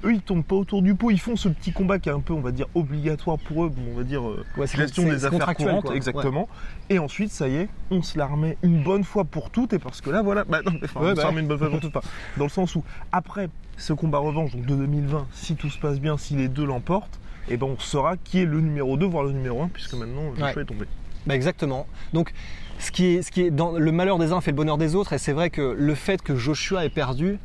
eux 0.04 0.12
ils 0.12 0.20
tombent 0.20 0.44
pas 0.44 0.56
autour 0.56 0.82
du 0.82 0.94
pot, 0.94 1.10
ils 1.10 1.18
font 1.20 1.34
ce 1.36 1.48
petit 1.48 1.72
combat 1.72 1.98
qui 1.98 2.10
est 2.10 2.12
un 2.12 2.20
peu, 2.20 2.34
on 2.34 2.40
va 2.40 2.52
dire, 2.52 2.66
obligatoire 2.74 3.38
pour 3.38 3.64
eux, 3.64 3.72
on 3.92 3.96
va 3.96 4.04
dire, 4.04 4.28
euh, 4.28 4.44
Ouais, 4.58 4.66
gestion 4.66 5.04
des 5.04 5.24
affaires 5.24 5.54
courantes, 5.54 5.84
quoi. 5.86 5.96
exactement. 5.96 6.46
Et 6.90 6.98
ensuite, 6.98 7.30
ça 7.30 7.48
y 7.48 7.56
est, 7.56 7.68
on 7.90 8.02
se 8.02 8.18
la 8.18 8.26
remet 8.26 8.58
une 8.62 8.82
bonne 8.82 9.04
fois 9.04 9.24
pour 9.24 9.48
toutes, 9.50 9.72
et 9.72 9.78
parce 9.78 10.02
que 10.02 10.10
là, 10.10 10.20
voilà, 10.20 10.44
bah 10.44 10.60
non, 10.64 10.72
mais 10.72 10.80
enfin, 10.84 11.00
Ouais, 11.00 11.06
on 11.06 11.10
se 11.12 11.16
bah. 11.16 11.22
la 11.22 11.28
remet 11.30 11.40
une 11.40 11.48
bonne 11.48 11.58
fois 11.58 11.70
pour 11.70 11.80
toutes, 11.80 11.94
dans 12.36 12.44
le 12.44 12.50
sens 12.50 12.74
où, 12.74 12.84
après 13.12 13.48
ce 13.78 13.92
combat 13.94 14.18
revanche 14.18 14.52
donc 14.52 14.66
de 14.66 14.74
2020, 14.74 15.26
si 15.32 15.54
tout 15.56 15.70
se 15.70 15.78
passe 15.78 16.00
bien, 16.00 16.18
si 16.18 16.34
les 16.36 16.48
deux 16.48 16.66
l'emportent, 16.66 17.18
et 17.50 17.56
ben 17.56 17.66
on 17.66 17.78
saura 17.78 18.16
qui 18.16 18.40
est 18.42 18.44
le 18.46 18.60
numéro 18.60 18.96
2, 18.96 19.06
voire 19.06 19.24
le 19.24 19.32
numéro 19.32 19.62
1, 19.62 19.68
puisque 19.68 19.94
maintenant 19.94 20.30
Joshua 20.30 20.54
Ouais. 20.56 20.62
est 20.62 20.64
tombé. 20.64 20.86
Bah 21.26 21.34
exactement. 21.34 21.86
Donc, 22.12 22.32
ce 22.78 22.90
qui 22.90 23.06
est, 23.16 23.22
ce 23.22 23.30
qui 23.30 23.42
est 23.42 23.50
dans 23.50 23.72
le 23.72 23.92
malheur 23.92 24.18
des 24.18 24.32
uns 24.32 24.40
fait 24.40 24.50
le 24.52 24.56
bonheur 24.56 24.78
des 24.78 24.94
autres, 24.94 25.12
et 25.12 25.18
c'est 25.18 25.32
vrai 25.32 25.50
que 25.50 25.74
le 25.76 25.94
fait 25.94 26.22
que 26.22 26.36
Joshua 26.36 26.84
ait 26.84 26.88
perdu, 26.90 27.38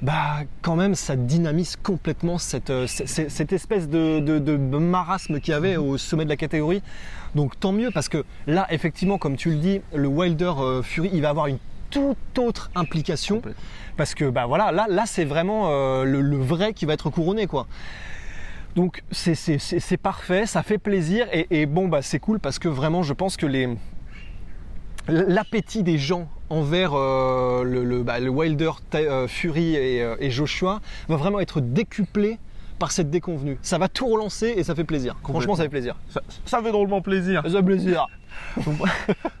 bah 0.00 0.38
quand 0.62 0.76
même, 0.76 0.94
ça 0.94 1.16
dynamise 1.16 1.76
complètement 1.76 2.38
cette, 2.38 2.70
euh, 2.70 2.86
cette 2.86 3.52
espèce 3.52 3.88
de, 3.88 4.20
de- 4.20 4.38
de 4.38 4.56
marasme 4.56 5.40
qu'il 5.40 5.52
y 5.52 5.54
avait 5.56 5.76
au 5.76 5.98
sommet 5.98 6.24
de 6.24 6.28
la 6.28 6.36
catégorie. 6.36 6.82
Donc 7.34 7.58
tant 7.58 7.72
mieux, 7.72 7.90
parce 7.92 8.08
que 8.08 8.24
là, 8.46 8.66
effectivement, 8.70 9.18
comme 9.18 9.36
tu 9.36 9.50
le 9.50 9.56
dis, 9.56 9.80
le 9.94 10.06
Wilder 10.08 10.52
euh, 10.58 10.82
Fury, 10.82 11.10
il 11.12 11.20
va 11.22 11.30
avoir 11.30 11.48
une 11.48 11.58
toute 11.90 12.38
autre 12.38 12.70
implication, 12.76 13.42
parce 13.96 14.14
que 14.14 14.26
bah 14.30 14.46
voilà, 14.46 14.70
là, 14.72 14.86
là 14.88 15.04
c'est 15.06 15.24
vraiment 15.24 15.68
euh, 15.70 16.04
le, 16.04 16.20
le 16.20 16.36
vrai 16.36 16.72
qui 16.74 16.84
va 16.86 16.92
être 16.92 17.10
couronné, 17.10 17.46
quoi. 17.46 17.66
Donc 18.76 19.02
c'est- 19.10 19.96
parfait, 19.96 20.46
ça 20.46 20.62
fait 20.62 20.78
plaisir 20.78 21.26
et, 21.32 21.46
et 21.50 21.66
bon 21.66 21.88
bah 21.88 22.00
c'est 22.02 22.20
cool 22.20 22.38
parce 22.38 22.58
que 22.58 22.68
vraiment 22.68 23.02
je 23.02 23.12
pense 23.12 23.36
que 23.36 23.46
les 23.46 23.68
l'appétit 25.08 25.82
des 25.82 25.98
gens 25.98 26.28
envers 26.50 26.92
euh, 26.94 27.62
le, 27.64 27.84
le- 27.84 28.02
bah, 28.02 28.20
le 28.20 28.28
Wilder, 28.28 28.70
euh, 28.94 29.26
Fury 29.26 29.74
et, 29.74 30.02
euh, 30.02 30.16
et 30.20 30.30
Joshua 30.30 30.80
va 31.08 31.16
vraiment 31.16 31.40
être 31.40 31.60
décuplé 31.60 32.38
par 32.78 32.92
cette 32.92 33.10
déconvenue. 33.10 33.58
Ça 33.62 33.78
va 33.78 33.88
tout 33.88 34.06
relancer 34.06 34.54
et 34.56 34.62
ça 34.62 34.74
fait 34.74 34.84
plaisir. 34.84 35.16
Franchement 35.24 35.56
ça 35.56 35.64
fait 35.64 35.68
plaisir. 35.68 35.96
Ça, 36.10 36.20
ça 36.44 36.62
fait 36.62 36.70
drôlement 36.72 37.00
plaisir. 37.00 37.42
Ça 37.44 37.50
fait 37.50 37.62
plaisir. 37.62 38.06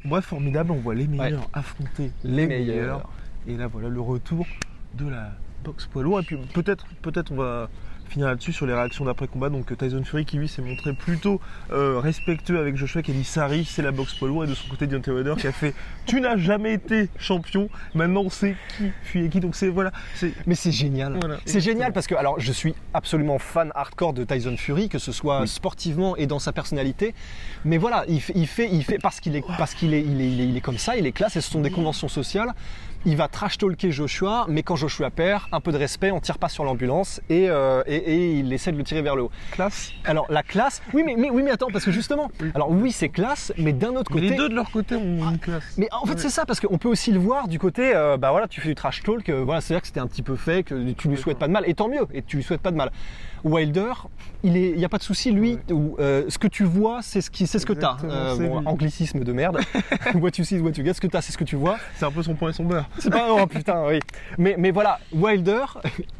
Bref, 0.04 0.24
formidable, 0.26 0.72
on 0.72 0.76
voit 0.80 0.94
les 0.94 1.06
meilleurs 1.06 1.48
affronter 1.52 2.10
Les 2.24 2.46
meilleurs. 2.46 3.08
Et 3.46 3.56
là, 3.56 3.66
voilà 3.68 3.88
le 3.88 4.00
retour 4.00 4.46
de 4.94 5.08
la 5.08 5.30
boxe 5.64 5.86
poids 5.86 6.02
lourd. 6.02 6.20
Et 6.20 6.22
puis 6.24 6.36
peut-être, 6.52 6.86
peut-être, 7.02 7.30
on 7.32 7.36
va 7.36 7.68
finir 8.08 8.26
là-dessus 8.26 8.52
sur 8.52 8.66
les 8.66 8.74
réactions 8.74 9.04
d'après-combat. 9.04 9.50
Donc 9.50 9.76
Tyson 9.76 10.02
Fury 10.04 10.24
qui 10.24 10.36
lui 10.36 10.48
s'est 10.48 10.62
montré 10.62 10.92
plutôt 10.92 11.40
euh, 11.72 11.98
respectueux 11.98 12.58
avec 12.58 12.76
Joshua 12.76 13.02
qui 13.02 13.10
a 13.10 13.14
dit 13.14 13.24
ça 13.24 13.44
arrive, 13.44 13.66
c'est 13.68 13.82
la 13.82 13.92
boxe 13.92 14.14
poids 14.14 14.28
lourd. 14.28 14.44
Et 14.44 14.46
de 14.46 14.54
son 14.54 14.68
côté, 14.68 14.86
Deontay 14.86 15.10
Wilder 15.10 15.34
qui 15.38 15.46
a 15.46 15.52
fait 15.52 15.74
tu 16.06 16.20
n'as 16.20 16.36
jamais 16.36 16.74
été 16.74 17.08
champion, 17.18 17.68
maintenant 17.94 18.22
on 18.22 18.30
sait 18.30 18.56
qui 18.76 18.90
fut 19.02 19.24
et 19.24 19.28
qui. 19.28 19.40
Donc 19.40 19.54
c'est 19.54 19.68
voilà, 19.68 19.92
Mais 20.46 20.54
c'est 20.54 20.72
génial. 20.72 21.18
Voilà, 21.20 21.36
c'est 21.44 21.60
génial 21.60 21.92
parce 21.92 22.06
que 22.06 22.14
alors 22.14 22.40
je 22.40 22.52
suis 22.52 22.74
absolument 22.94 23.38
fan 23.38 23.70
hardcore 23.74 24.14
de 24.14 24.24
Tyson 24.24 24.56
Fury, 24.56 24.88
que 24.88 24.98
ce 24.98 25.12
soit 25.12 25.46
sportivement 25.46 26.16
et 26.16 26.26
dans 26.26 26.38
sa 26.38 26.52
personnalité. 26.52 27.14
Mais 27.64 27.78
voilà, 27.78 28.04
il 28.08 28.20
fait, 28.20 28.32
il 28.36 28.46
fait, 28.46 28.68
il 28.72 28.84
fait 28.84 28.98
parce 28.98 29.20
qu'il 29.20 29.36
est, 29.36 29.44
parce 29.58 29.74
qu'il 29.74 29.94
est, 29.94 30.00
il 30.00 30.20
est, 30.20 30.30
il 30.30 30.40
est, 30.40 30.48
il 30.48 30.56
est 30.56 30.60
comme 30.60 30.78
ça, 30.78 30.96
il 30.96 31.06
est 31.06 31.12
classe. 31.12 31.36
Et 31.36 31.40
ce 31.40 31.50
sont 31.50 31.60
des 31.60 31.70
conventions 31.70 32.08
sociales. 32.08 32.54
Il 33.04 33.16
va 33.16 33.28
trash 33.28 33.58
talker 33.58 33.92
Joshua, 33.92 34.46
mais 34.48 34.62
quand 34.62 34.74
Joshua 34.74 35.10
perd, 35.10 35.42
un 35.52 35.60
peu 35.60 35.70
de 35.70 35.76
respect, 35.76 36.10
on 36.10 36.20
tire 36.20 36.38
pas 36.38 36.48
sur 36.48 36.64
l'ambulance 36.64 37.20
et, 37.30 37.48
euh, 37.48 37.82
et, 37.86 37.97
et 37.98 38.32
il 38.38 38.52
essaie 38.52 38.72
de 38.72 38.78
le 38.78 38.84
tirer 38.84 39.02
vers 39.02 39.16
le 39.16 39.22
haut. 39.22 39.30
classe. 39.52 39.92
Alors 40.04 40.26
la 40.30 40.42
classe, 40.42 40.82
oui 40.94 41.02
mais, 41.04 41.16
mais 41.16 41.30
oui 41.30 41.42
mais 41.42 41.50
attends 41.50 41.68
parce 41.72 41.84
que 41.84 41.90
justement, 41.90 42.30
alors 42.54 42.70
oui 42.70 42.92
c'est 42.92 43.08
classe, 43.08 43.52
mais 43.58 43.72
d'un 43.72 43.94
autre 43.96 44.10
Mais 44.14 44.20
côté, 44.22 44.30
les 44.30 44.36
deux 44.36 44.48
de 44.48 44.54
leur 44.54 44.70
côté 44.70 44.96
ont 44.96 45.30
une 45.30 45.38
classe. 45.38 45.74
mais 45.76 45.88
en 45.92 46.06
fait, 46.06 46.18
c'est 46.18 46.30
ça, 46.30 46.46
parce 46.46 46.60
qu'on 46.60 46.78
peut 46.78 46.88
aussi 46.88 47.12
le 47.12 47.18
voir 47.18 47.48
du 47.48 47.58
côté, 47.58 47.94
euh, 47.94 48.16
bah 48.16 48.30
voilà, 48.30 48.48
tu 48.48 48.60
fais 48.60 48.68
du 48.68 48.74
trash 48.74 49.02
talk, 49.02 49.28
euh, 49.28 49.42
voilà, 49.44 49.60
c'est-à-dire 49.60 49.82
que 49.82 49.86
c'était 49.88 50.00
un 50.00 50.06
petit 50.06 50.22
peu 50.22 50.36
fait, 50.36 50.62
que 50.62 50.90
tu 50.92 51.08
lui 51.08 51.16
souhaites 51.16 51.38
pas 51.38 51.46
de 51.46 51.52
mal, 51.52 51.64
et 51.66 51.74
tant 51.74 51.88
mieux, 51.88 52.06
et 52.12 52.22
tu 52.22 52.36
lui 52.36 52.42
souhaites 52.42 52.60
pas 52.60 52.70
de 52.70 52.76
mal. 52.76 52.90
Wilder, 53.44 53.92
il 54.42 54.56
est, 54.56 54.70
il 54.70 54.78
y 54.78 54.84
a 54.84 54.88
pas 54.88 54.98
de 54.98 55.02
souci, 55.02 55.30
lui, 55.32 55.58
où, 55.70 55.96
euh, 55.98 56.24
ce 56.28 56.38
que 56.38 56.46
tu 56.48 56.64
vois, 56.64 57.00
c'est 57.02 57.20
ce 57.20 57.30
qui, 57.30 57.46
c'est 57.46 57.58
ce 57.58 57.66
que 57.66 57.72
t'as. 57.72 57.94
Exactement, 57.94 58.36
c'est 58.36 58.42
lui. 58.60 58.66
anglicisme 58.66 59.24
de 59.24 59.32
merde. 59.32 59.58
what 60.14 60.30
you 60.38 60.44
see 60.44 60.56
is 60.56 60.60
what 60.60 60.72
you 60.76 60.84
get. 60.84 60.94
Ce 60.94 61.00
que 61.00 61.06
t'as, 61.06 61.20
c'est 61.20 61.32
ce 61.32 61.38
que 61.38 61.44
tu 61.44 61.56
vois. 61.56 61.78
C'est 61.96 62.04
un 62.04 62.10
peu 62.10 62.22
son 62.22 62.34
point 62.34 62.50
et 62.50 62.52
son 62.52 62.64
beurre. 62.64 62.88
C'est 62.98 63.10
pas, 63.10 63.28
oh 63.32 63.46
putain, 63.46 63.84
oui. 63.86 64.00
Mais, 64.38 64.54
mais 64.58 64.70
voilà, 64.70 64.98
Wilder, 65.12 65.64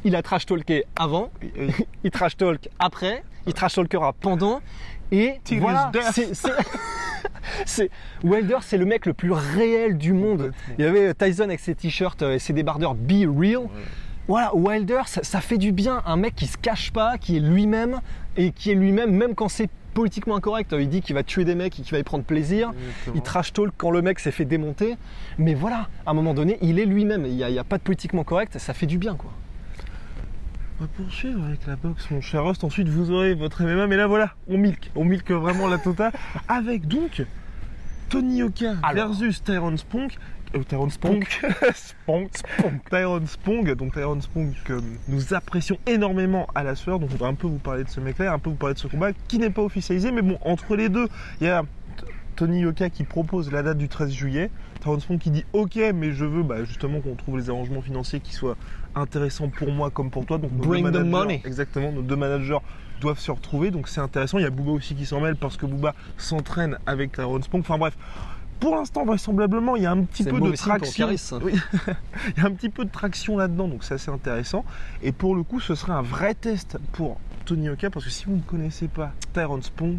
il 0.05 0.15
a 0.17 0.23
trash 0.23 0.47
talké 0.47 0.85
avant, 0.97 1.31
il 2.05 2.11
trash 2.11 2.37
talk 2.37 2.69
après, 2.79 3.23
il 3.47 3.53
trash 3.55 3.75
talkera 3.75 4.13
pendant, 4.15 4.61
et 5.11 5.39
voilà, 5.59 5.91
his 5.95 5.99
death. 5.99 6.13
c'est, 6.13 6.35
c'est- 6.35 6.53
c'est- 7.67 7.91
Wilder, 8.23 8.59
c'est 8.63 8.77
le 8.79 8.85
mec 8.85 9.07
le 9.07 9.13
plus 9.15 9.33
réel 9.33 9.97
du 9.97 10.13
monde. 10.13 10.53
Il 10.79 10.85
y 10.85 10.89
avait 10.89 11.15
Tyson 11.15 11.45
avec 11.45 11.61
ses 11.61 11.75
t-shirts 11.75 12.23
euh, 12.23 12.35
et 12.35 12.39
ses 12.39 12.53
débardeurs 12.53 12.95
Be 12.95 13.25
Real. 13.27 13.69
Voilà, 14.29 14.55
Wilder, 14.55 15.01
ça, 15.07 15.23
ça 15.23 15.41
fait 15.41 15.57
du 15.59 15.73
bien. 15.73 16.03
Un 16.05 16.17
mec 16.17 16.35
qui 16.35 16.47
se 16.47 16.59
cache 16.59 16.93
pas, 16.93 17.17
qui 17.17 17.37
est 17.37 17.41
lui-même 17.41 18.01
et 18.37 18.53
qui 18.53 18.71
est 18.71 18.75
lui-même, 18.75 19.11
même 19.11 19.35
quand 19.35 19.49
c'est 19.49 19.71
politiquement 19.95 20.37
incorrect. 20.37 20.75
Il 20.79 20.89
dit 20.89 21.01
qu'il 21.01 21.15
va 21.15 21.23
tuer 21.23 21.45
des 21.45 21.55
mecs 21.55 21.79
et 21.81 21.83
qu'il 21.83 21.93
va 21.93 21.99
y 21.99 22.03
prendre 22.03 22.25
plaisir. 22.25 22.71
Exactement. 22.71 23.17
Il 23.17 23.23
trash 23.23 23.53
talk 23.55 23.73
quand 23.77 23.91
le 23.91 24.03
mec 24.03 24.19
s'est 24.21 24.31
fait 24.31 24.45
démonter. 24.45 24.97
Mais 25.39 25.55
voilà, 25.55 25.89
à 26.07 26.11
un 26.11 26.15
moment 26.15 26.35
donné, 26.35 26.59
il 26.61 26.79
est 26.79 26.85
lui-même. 26.85 27.25
Il 27.27 27.35
n'y 27.35 27.43
a, 27.43 27.49
il 27.49 27.55
y 27.55 27.59
a 27.59 27.65
pas 27.65 27.79
de 27.79 27.83
politiquement 27.83 28.23
correct. 28.23 28.59
Ça 28.59 28.75
fait 28.75 28.87
du 28.87 28.99
bien, 28.99 29.15
quoi. 29.17 29.33
On 30.79 30.85
va 30.85 30.91
poursuivre 30.95 31.43
avec 31.45 31.67
la 31.67 31.75
boxe, 31.77 32.09
mon 32.11 32.21
cher 32.21 32.45
Rost. 32.45 32.63
Ensuite, 32.63 32.89
vous 32.89 33.11
aurez 33.11 33.35
votre 33.35 33.65
MMA. 33.65 33.87
Mais 33.87 33.97
là, 33.97 34.07
voilà, 34.07 34.35
on 34.49 34.59
milk. 34.59 34.93
On 34.95 35.05
milk 35.05 35.31
vraiment 35.31 35.67
la 35.67 35.79
totale. 35.79 36.13
avec 36.49 36.87
donc 36.87 37.25
Tony 38.09 38.43
Oka 38.43 38.75
Alors. 38.83 39.09
versus 39.09 39.43
Tyrone 39.43 39.79
Spong. 39.79 40.11
Euh, 40.55 40.63
Tyrone 40.63 40.91
Spong. 40.91 41.27
Spong. 41.75 42.29
Tyrone 42.91 43.27
Spong. 43.27 43.75
Donc, 43.75 43.93
Tyrone 43.93 44.23
Spong 44.23 44.53
que 44.65 44.81
nous 45.09 45.35
apprécions 45.35 45.79
énormément 45.87 46.47
à 46.55 46.63
la 46.63 46.75
sueur. 46.75 46.99
Donc, 46.99 47.11
on 47.13 47.17
va 47.17 47.27
un 47.27 47.35
peu 47.35 47.47
vous 47.47 47.59
parler 47.59 47.85
de 47.85 47.89
ce 47.89 48.01
mec-là, 48.01 48.33
un 48.33 48.39
peu 48.39 48.51
vous 48.51 48.57
parler 48.57 48.75
de 48.75 48.79
ce 48.79 48.89
combat 48.89 49.13
qui 49.29 49.39
n'est 49.39 49.51
pas 49.51 49.63
officialisé. 49.63 50.11
Mais 50.11 50.23
bon, 50.23 50.39
entre 50.43 50.75
les 50.75 50.89
deux, 50.89 51.09
il 51.41 51.47
y 51.47 51.51
a 51.51 51.65
Tony 52.37 52.61
Yoka 52.61 52.89
qui 52.89 53.05
propose 53.05 53.51
la 53.51 53.63
date 53.63 53.79
du 53.79 53.89
13 53.89 54.11
juillet. 54.11 54.51
Tyrone 54.81 55.01
Spong 55.01 55.19
qui 55.19 55.31
dit 55.31 55.45
ok, 55.53 55.77
mais 55.93 56.13
je 56.13 56.25
veux 56.25 56.45
bah, 56.45 56.65
justement 56.65 57.01
qu'on 57.01 57.17
trouve 57.17 57.37
les 57.37 57.51
arrangements 57.51 57.83
financiers 57.83 58.21
qui 58.21 58.33
soient 58.33 58.57
intéressants 58.95 59.49
pour 59.49 59.73
moi 59.73 59.91
comme 59.91 60.11
pour 60.11 60.25
toi. 60.25 60.39
Donc 60.39 60.53
nos 60.53 60.63
Bring 60.63 60.89
deux 60.91 61.03
the 61.03 61.05
money. 61.05 61.43
Exactement, 61.45 61.91
nos 61.91 62.03
deux 62.03 62.15
managers 62.15 62.59
doivent 63.01 63.19
se 63.19 63.33
retrouver. 63.33 63.73
Donc 63.73 63.89
c'est 63.89 64.01
intéressant. 64.01 64.39
Il 64.39 64.45
y 64.45 64.47
a 64.47 64.51
Booba 64.51 64.71
aussi 64.71 64.95
qui 64.95 65.05
s'en 65.05 65.21
mêle 65.21 65.35
parce 65.35 65.57
que 65.57 65.67
Booba 65.67 65.95
s'entraîne 66.17 66.79
avec 66.87 67.13
Tyrone 67.13 67.43
Spong. 67.43 67.61
Enfin 67.61 67.77
bref. 67.77 67.97
Pour 68.61 68.77
l'instant, 68.77 69.05
vraisemblablement, 69.05 69.77
il 69.77 69.83
y 69.83 69.87
a 69.87 69.93
un 69.93 70.03
petit 70.03 70.25
peu 70.25 70.41
de 70.41 70.53
traction. 70.53 71.09
Oui. 71.43 71.55
il 72.37 72.43
y 72.43 72.45
a 72.45 72.47
un 72.47 72.53
petit 72.53 72.69
peu 72.69 72.85
de 72.85 72.91
traction 72.91 73.37
là-dedans, 73.37 73.69
donc 73.69 73.85
c'est 73.85 73.95
assez 73.95 74.11
intéressant. 74.11 74.65
Et 75.03 75.13
pour 75.13 75.35
le 75.35 75.43
coup, 75.43 75.61
ce 75.61 75.75
serait 75.75 75.93
un 75.93 76.03
vrai 76.03 76.35
test 76.35 76.79
pour 76.93 77.21
Tony 77.45 77.69
Oka, 77.69 77.91
parce 77.91 78.05
que 78.05 78.11
si 78.11 78.27
vous 78.27 78.37
ne 78.37 78.43
connaissez 78.43 78.89
pas 78.89 79.13
Tyrone 79.33 79.63
Spong, 79.63 79.99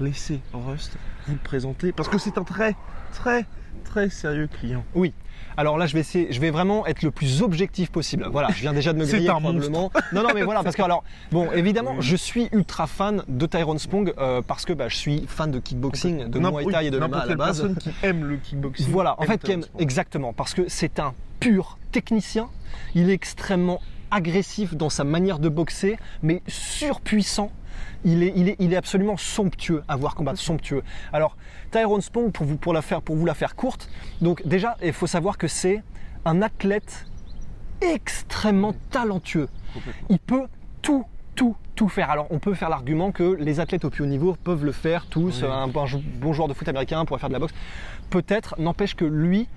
laissez 0.00 0.40
Rust 0.52 0.96
vous 1.26 1.34
le 1.34 1.40
présenter, 1.40 1.92
parce 1.92 2.08
que 2.08 2.18
c'est 2.18 2.38
un 2.38 2.44
très, 2.44 2.76
très, 3.12 3.46
très 3.84 4.10
sérieux 4.10 4.48
client. 4.60 4.84
Oui. 4.94 5.12
Alors 5.58 5.78
là, 5.78 5.86
je 5.86 5.94
vais 5.94 6.00
essayer, 6.00 6.30
je 6.30 6.38
vais 6.38 6.50
vraiment 6.50 6.86
être 6.86 7.02
le 7.02 7.10
plus 7.10 7.40
objectif 7.40 7.90
possible. 7.90 8.28
Voilà, 8.30 8.48
je 8.50 8.60
viens 8.60 8.74
déjà 8.74 8.92
de 8.92 8.98
me 8.98 9.06
griller 9.10 9.30
un 9.30 9.40
probablement. 9.40 9.90
Non, 10.12 10.22
non, 10.22 10.28
mais 10.34 10.42
voilà, 10.42 10.62
parce 10.62 10.76
que 10.76 10.82
alors, 10.82 11.02
bon, 11.32 11.50
évidemment, 11.54 11.96
je 12.00 12.14
suis 12.16 12.48
ultra 12.52 12.86
fan 12.86 13.22
de 13.26 13.46
Tyrone 13.46 13.78
Spong 13.78 14.12
euh, 14.18 14.42
parce 14.46 14.66
que 14.66 14.74
bah, 14.74 14.88
je 14.88 14.96
suis 14.96 15.24
fan 15.26 15.50
de 15.50 15.58
kickboxing, 15.58 16.28
de 16.28 16.38
Muay 16.38 16.66
Thai 16.70 16.86
et 16.86 16.90
de 16.90 16.98
MMA 16.98 17.16
à 17.18 17.26
la 17.26 17.34
base. 17.36 17.60
personne 17.60 17.76
qui 17.76 17.90
aime 18.02 18.24
le 18.24 18.36
kickboxing. 18.36 18.86
Voilà, 18.90 19.18
en 19.18 19.22
aime 19.22 19.28
fait, 19.30 19.38
qui 19.42 19.52
aime- 19.52 19.64
exactement, 19.78 20.34
parce 20.34 20.52
que 20.52 20.68
c'est 20.68 20.98
un 20.98 21.14
pur 21.40 21.78
technicien. 21.90 22.48
Il 22.94 23.08
est 23.08 23.14
extrêmement 23.14 23.80
agressif 24.10 24.74
dans 24.74 24.90
sa 24.90 25.04
manière 25.04 25.38
de 25.38 25.48
boxer, 25.48 25.96
mais 26.22 26.42
surpuissant. 26.48 27.50
Il 28.04 28.22
est, 28.22 28.32
il 28.36 28.48
est, 28.48 28.56
il 28.58 28.72
est 28.72 28.76
absolument 28.76 29.16
somptueux 29.16 29.82
à 29.88 29.96
voir 29.96 30.14
combattre, 30.14 30.38
somptueux. 30.38 30.82
Alors, 31.12 31.36
Tyrone 31.70 32.00
Spong, 32.00 32.32
pour 32.32 32.46
vous, 32.46 32.56
pour, 32.56 32.72
la 32.72 32.82
faire, 32.82 33.02
pour 33.02 33.16
vous 33.16 33.26
la 33.26 33.34
faire 33.34 33.56
courte, 33.56 33.88
donc 34.20 34.46
déjà, 34.46 34.76
il 34.82 34.92
faut 34.92 35.06
savoir 35.06 35.38
que 35.38 35.48
c'est 35.48 35.82
un 36.24 36.42
athlète 36.42 37.06
extrêmement 37.80 38.74
talentueux. 38.90 39.48
Complètement. 39.74 40.06
Il 40.08 40.18
peut 40.18 40.46
tout, 40.82 41.04
tout, 41.34 41.56
tout 41.74 41.88
faire. 41.88 42.10
Alors, 42.10 42.26
on 42.30 42.38
peut 42.38 42.54
faire 42.54 42.68
l'argument 42.68 43.12
que 43.12 43.36
les 43.38 43.60
athlètes 43.60 43.84
au 43.84 43.90
plus 43.90 44.04
haut 44.04 44.08
niveau 44.08 44.36
peuvent 44.42 44.64
le 44.64 44.72
faire 44.72 45.06
tous. 45.06 45.42
Oui. 45.42 45.48
Un, 45.48 45.68
bon 45.68 46.32
joueur 46.32 46.48
de 46.48 46.54
foot 46.54 46.68
américain 46.68 47.04
pourrait 47.04 47.20
faire 47.20 47.28
de 47.28 47.34
la 47.34 47.40
boxe. 47.40 47.54
Peut-être, 48.10 48.58
n'empêche 48.58 48.94
que 48.94 49.04
lui, 49.04 49.48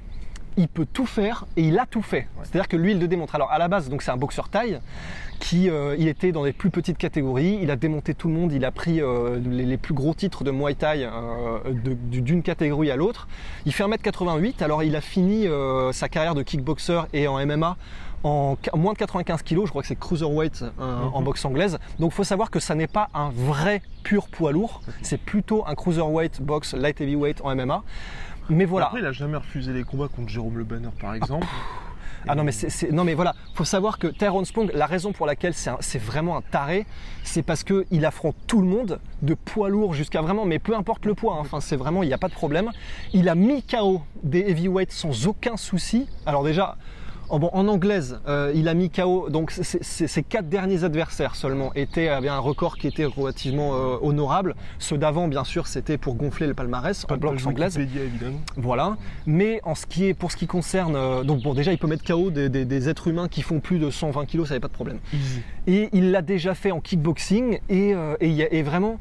il 0.57 0.67
peut 0.67 0.85
tout 0.91 1.05
faire 1.05 1.45
et 1.57 1.63
il 1.63 1.79
a 1.79 1.85
tout 1.85 2.01
fait. 2.01 2.27
C'est-à-dire 2.43 2.67
que 2.67 2.77
lui, 2.77 2.91
il 2.91 2.99
le 2.99 3.07
démontre. 3.07 3.35
Alors 3.35 3.51
à 3.51 3.57
la 3.57 3.67
base, 3.67 3.89
donc 3.89 4.01
c'est 4.01 4.12
un 4.12 4.17
boxeur 4.17 4.49
taille 4.49 4.79
qui 5.39 5.69
euh, 5.69 5.95
il 5.97 6.07
était 6.07 6.31
dans 6.31 6.43
les 6.43 6.53
plus 6.53 6.69
petites 6.69 6.97
catégories. 6.97 7.59
Il 7.62 7.71
a 7.71 7.75
démonté 7.75 8.13
tout 8.13 8.27
le 8.27 8.33
monde. 8.33 8.51
Il 8.51 8.65
a 8.65 8.71
pris 8.71 9.01
euh, 9.01 9.39
les, 9.39 9.65
les 9.65 9.77
plus 9.77 9.93
gros 9.93 10.13
titres 10.13 10.43
de 10.43 10.51
Muay 10.51 10.75
Thai 10.75 11.05
euh, 11.12 11.59
d'une 11.73 12.43
catégorie 12.43 12.91
à 12.91 12.95
l'autre. 12.95 13.27
Il 13.65 13.73
fait 13.73 13.83
1m88. 13.83 14.63
Alors 14.63 14.83
il 14.83 14.95
a 14.95 15.01
fini 15.01 15.47
euh, 15.47 15.91
sa 15.91 16.09
carrière 16.09 16.35
de 16.35 16.43
kickboxer 16.43 17.01
et 17.13 17.27
en 17.27 17.45
MMA 17.45 17.77
en 18.23 18.57
moins 18.75 18.93
de 18.93 18.97
95 18.97 19.43
kg, 19.43 19.65
je 19.65 19.69
crois 19.69 19.81
que 19.81 19.88
c'est 19.88 19.97
cruiserweight 19.97 20.63
euh, 20.79 21.03
en 21.13 21.21
boxe 21.21 21.43
anglaise. 21.45 21.79
Donc 21.99 22.12
faut 22.12 22.23
savoir 22.23 22.51
que 22.51 22.59
ça 22.59 22.75
n'est 22.75 22.88
pas 22.88 23.09
un 23.13 23.29
vrai 23.29 23.81
pur 24.03 24.27
poids 24.27 24.51
lourd, 24.51 24.81
c'est 25.01 25.19
plutôt 25.19 25.63
un 25.67 25.75
cruiserweight 25.75 26.41
boxe 26.41 26.73
light 26.73 26.99
heavyweight 26.99 27.41
en 27.43 27.55
MMA. 27.55 27.83
Mais 28.49 28.65
voilà. 28.65 28.88
Après, 28.88 28.99
il 28.99 29.05
a 29.05 29.12
jamais 29.12 29.38
refusé 29.38 29.73
les 29.73 29.83
combats 29.83 30.07
contre 30.07 30.29
Jérôme 30.29 30.57
Le 30.57 30.63
Banner, 30.63 30.89
par 30.99 31.13
exemple. 31.13 31.47
Ah 32.27 32.35
non 32.35 32.43
mais 32.43 32.51
c'est, 32.51 32.91
non 32.91 33.05
mais 33.05 33.13
voilà, 33.13 33.33
faut 33.53 33.63
savoir 33.63 33.97
que 33.97 34.07
Tyrone 34.07 34.43
Spong, 34.43 34.71
la 34.73 34.88
raison 34.88 35.13
pour 35.13 35.25
laquelle 35.25 35.53
c'est, 35.53 35.97
vraiment 35.97 36.35
un 36.35 36.41
taré, 36.41 36.85
c'est 37.23 37.43
parce 37.43 37.63
que 37.63 37.85
il 37.91 38.05
affronte 38.05 38.35
tout 38.45 38.59
le 38.59 38.67
monde, 38.67 38.99
de 39.21 39.33
poids 39.35 39.69
lourd 39.69 39.93
jusqu'à 39.93 40.21
vraiment, 40.21 40.43
mais 40.43 40.59
peu 40.59 40.75
importe 40.75 41.05
le 41.05 41.13
poids. 41.13 41.35
hein. 41.35 41.39
Enfin 41.39 41.62
c'est 41.62 41.77
vraiment, 41.77 42.03
il 42.03 42.07
n'y 42.07 42.13
a 42.13 42.17
pas 42.17 42.27
de 42.27 42.33
problème. 42.33 42.71
Il 43.13 43.29
a 43.29 43.35
mis 43.35 43.63
KO 43.63 44.01
des 44.21 44.41
heavyweights 44.41 44.91
sans 44.91 45.27
aucun 45.27 45.55
souci. 45.55 46.07
Alors 46.25 46.43
déjà. 46.43 46.75
En, 47.29 47.37
bon, 47.37 47.49
en 47.53 47.67
anglaise, 47.67 48.19
euh, 48.27 48.51
il 48.55 48.67
a 48.67 48.73
mis 48.73 48.89
KO, 48.89 49.29
donc 49.29 49.51
ses 49.51 50.23
quatre 50.23 50.49
derniers 50.49 50.83
adversaires 50.83 51.35
seulement 51.35 51.71
étaient, 51.75 52.07
avaient 52.07 52.27
un 52.29 52.39
record 52.39 52.75
qui 52.75 52.87
était 52.87 53.05
relativement 53.05 53.75
euh, 53.75 53.97
honorable. 54.01 54.55
Ceux 54.79 54.97
d'avant, 54.97 55.27
bien 55.27 55.43
sûr, 55.43 55.67
c'était 55.67 55.99
pour 55.99 56.15
gonfler 56.15 56.47
le 56.47 56.55
palmarès 56.55 57.05
Pas 57.05 57.15
en 57.15 57.19
page 57.19 57.45
anglaise. 57.45 57.77
Wikipédia, 57.77 58.03
évidemment. 58.05 58.39
Voilà. 58.57 58.97
Mais 59.27 59.61
en 59.63 59.75
ce 59.75 59.85
qui 59.85 60.05
est, 60.05 60.15
pour 60.15 60.31
ce 60.31 60.37
qui 60.37 60.47
concerne, 60.47 60.95
euh, 60.95 61.23
donc 61.23 61.43
bon, 61.43 61.53
déjà, 61.53 61.71
il 61.71 61.77
peut 61.77 61.87
mettre 61.87 62.03
KO 62.03 62.31
des, 62.31 62.49
des- 62.49 62.65
des 62.65 62.89
êtres 62.89 63.07
humains 63.07 63.27
qui 63.27 63.43
font 63.43 63.59
plus 63.59 63.77
de 63.77 63.91
120 63.91 64.25
kilos, 64.25 64.49
ça 64.49 64.55
a 64.55 64.59
pas 64.59 64.67
de 64.67 64.73
problème. 64.73 64.97
Easy. 65.13 65.41
Et 65.67 65.89
il 65.93 66.09
l'a 66.11 66.23
déjà 66.23 66.55
fait 66.55 66.71
en 66.71 66.79
kickboxing 66.79 67.59
et, 67.69 67.93
euh, 67.93 68.15
et, 68.21 68.27
il 68.27 68.33
y 68.33 68.41
a- 68.41 68.51
et 68.51 68.63
vraiment, 68.63 68.99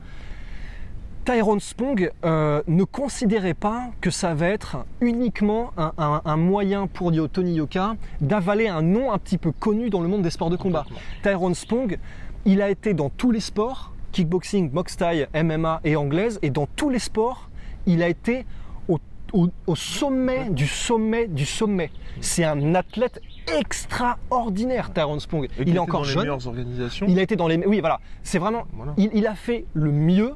Tyrone 1.30 1.60
Spong 1.60 2.10
euh, 2.24 2.62
ne 2.68 2.84
considérait 2.84 3.52
pas 3.52 3.90
que 4.00 4.08
ça 4.08 4.32
va 4.32 4.46
être 4.48 4.78
uniquement 5.02 5.72
un, 5.76 5.92
un- 5.98 6.22
un 6.24 6.36
moyen 6.38 6.86
pour 6.86 7.12
Tony 7.30 7.52
Yoka 7.56 7.96
d'avaler 8.22 8.66
un 8.68 8.80
nom 8.80 9.12
un 9.12 9.18
petit 9.18 9.36
peu 9.36 9.52
connu 9.52 9.90
dans 9.90 10.00
le 10.00 10.08
monde 10.08 10.22
des 10.22 10.30
sports 10.30 10.48
de 10.48 10.56
combat. 10.56 10.86
Tyrone 11.22 11.54
Spong, 11.54 11.98
il 12.46 12.62
a 12.62 12.70
été 12.70 12.94
dans 12.94 13.10
tous 13.10 13.30
les 13.30 13.40
sports, 13.40 13.92
kickboxing, 14.12 14.70
boxe 14.70 14.96
Thai, 14.96 15.26
MMA 15.34 15.82
et 15.84 15.96
anglaise, 15.96 16.38
et 16.40 16.48
dans 16.48 16.66
tous 16.76 16.88
les 16.88 16.98
sports, 16.98 17.50
il 17.84 18.02
a 18.02 18.08
été 18.08 18.46
au, 18.88 18.98
au- 19.34 19.48
au 19.66 19.76
sommet 19.76 20.48
du 20.48 20.66
sommet 20.66 21.26
du 21.26 21.44
sommet. 21.44 21.90
C'est 22.22 22.44
un 22.44 22.74
athlète 22.74 23.20
extraordinaire, 23.58 24.94
Tyrone 24.94 25.20
Spong. 25.20 25.44
Et 25.44 25.48
Il 25.58 25.64
qui 25.66 25.70
est 25.72 25.78
encore 25.78 26.00
dans 26.00 26.06
les 26.06 26.12
jeune. 26.14 26.22
meilleures 26.22 26.46
organisations. 26.46 27.04
Il 27.06 27.18
a 27.18 27.22
été 27.22 27.36
dans 27.36 27.48
les. 27.48 27.58
Oui, 27.66 27.80
voilà. 27.80 28.00
C'est 28.22 28.38
vraiment. 28.38 28.62
Voilà. 28.72 28.94
Il, 28.96 29.10
il 29.12 29.26
a 29.26 29.34
fait 29.34 29.66
le 29.74 29.92
mieux 29.92 30.34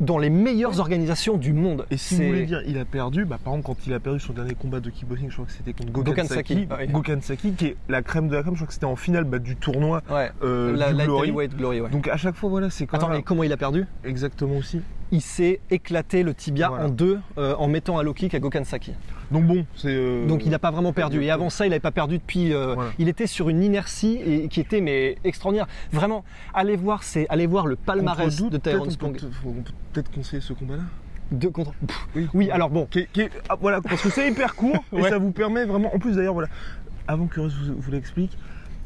dans 0.00 0.18
les 0.18 0.30
meilleures 0.30 0.80
organisations 0.80 1.36
du 1.36 1.52
monde. 1.52 1.86
Et 1.90 1.96
si 1.96 2.16
vous 2.16 2.26
voulez 2.28 2.46
dire, 2.46 2.62
il 2.66 2.78
a 2.78 2.84
perdu, 2.84 3.24
bah, 3.24 3.38
par 3.42 3.52
exemple, 3.54 3.66
quand 3.66 3.86
il 3.86 3.92
a 3.92 4.00
perdu 4.00 4.18
son 4.18 4.32
dernier 4.32 4.54
combat 4.54 4.80
de 4.80 4.90
kickboxing, 4.90 5.28
je 5.28 5.34
crois 5.34 5.46
que 5.46 5.52
c'était 5.52 5.72
contre 5.72 5.92
Gokan 5.92 7.20
Saki, 7.20 7.52
qui 7.52 7.66
est 7.66 7.76
la 7.88 8.02
crème 8.02 8.28
de 8.28 8.34
la 8.34 8.42
crème, 8.42 8.54
je 8.54 8.60
crois 8.60 8.66
que 8.68 8.72
c'était 8.72 8.86
en 8.86 8.96
finale 8.96 9.24
bah, 9.24 9.38
du 9.38 9.56
tournoi 9.56 10.02
Ouais. 10.10 10.30
euh, 10.42 10.74
la 10.76 10.90
du 10.92 10.96
light 10.98 11.06
Glory. 11.06 11.48
glory, 11.48 11.80
ouais. 11.82 11.90
Donc 11.90 12.08
à 12.08 12.16
chaque 12.16 12.34
fois, 12.34 12.48
voilà, 12.50 12.70
c'est 12.70 12.86
quand 12.86 12.96
Attends, 12.96 13.08
même 13.08 13.18
mais 13.18 13.22
comment 13.22 13.44
il 13.44 13.52
a 13.52 13.56
perdu? 13.56 13.86
Exactement 14.04 14.56
aussi. 14.56 14.80
Il 15.12 15.20
s'est 15.20 15.60
éclaté 15.70 16.22
le 16.22 16.34
tibia 16.34 16.68
Voilà. 16.68 16.86
en 16.86 16.88
deux 16.88 17.18
euh, 17.36 17.54
en 17.56 17.66
mettant 17.66 17.98
un 17.98 18.02
low 18.02 18.14
kick 18.14 18.32
à 18.34 18.38
Gokan 18.38 18.64
Saki. 18.64 18.92
Donc 19.32 19.44
bon, 19.44 19.64
c'est. 19.76 19.88
euh, 19.88 20.26
Donc 20.26 20.44
il 20.44 20.50
n'a 20.50 20.58
pas 20.58 20.70
vraiment 20.70 20.92
perdu. 20.92 21.22
Et 21.22 21.30
avant 21.30 21.50
ça, 21.50 21.66
il 21.66 21.70
n'avait 21.70 21.80
pas 21.80 21.90
perdu 21.90 22.18
depuis. 22.18 22.52
euh, 22.52 22.74
Voilà. 22.74 22.90
Il 22.98 23.08
était 23.08 23.26
sur 23.26 23.48
une 23.48 23.62
inertie 23.62 24.20
et, 24.24 24.48
qui 24.48 24.60
était 24.60 24.80
mais 24.80 25.18
extraordinaire. 25.24 25.66
Vraiment, 25.92 26.24
allez 26.54 26.76
voir, 26.76 27.02
c'est 27.02 27.26
allez 27.28 27.46
voir 27.46 27.66
le 27.66 27.76
palmarès 27.76 28.36
doute, 28.36 28.52
de 28.52 28.58
Tyrone 28.58 28.82
peut-être, 28.82 28.92
Spong. 28.92 29.16
on 29.46 29.52
peut- 29.52 29.70
peut-être 29.92 30.10
conseiller 30.12 30.42
ce 30.42 30.52
combat-là. 30.52 30.82
De 31.32 31.46
contre. 31.48 31.72
Pff, 31.86 32.08
Oui. 32.16 32.28
oui, 32.34 32.50
alors 32.50 32.70
bon. 32.70 32.86
Qui 32.90 33.06
qui 33.12 33.22
ah, 33.48 33.56
voilà, 33.60 33.80
parce 33.80 34.02
que 34.02 34.10
c'est 34.10 34.28
hyper 34.28 34.54
court 34.56 34.82
et 34.92 34.96
Ouais. 35.02 35.10
ça 35.10 35.18
vous 35.18 35.30
permet 35.32 35.64
vraiment. 35.64 35.94
En 35.94 35.98
plus 36.00 36.16
d'ailleurs, 36.16 36.34
voilà, 36.34 36.48
avant 37.06 37.26
que 37.26 37.40
vous, 37.40 37.50
vous 37.78 37.90
l'explique, 37.92 38.36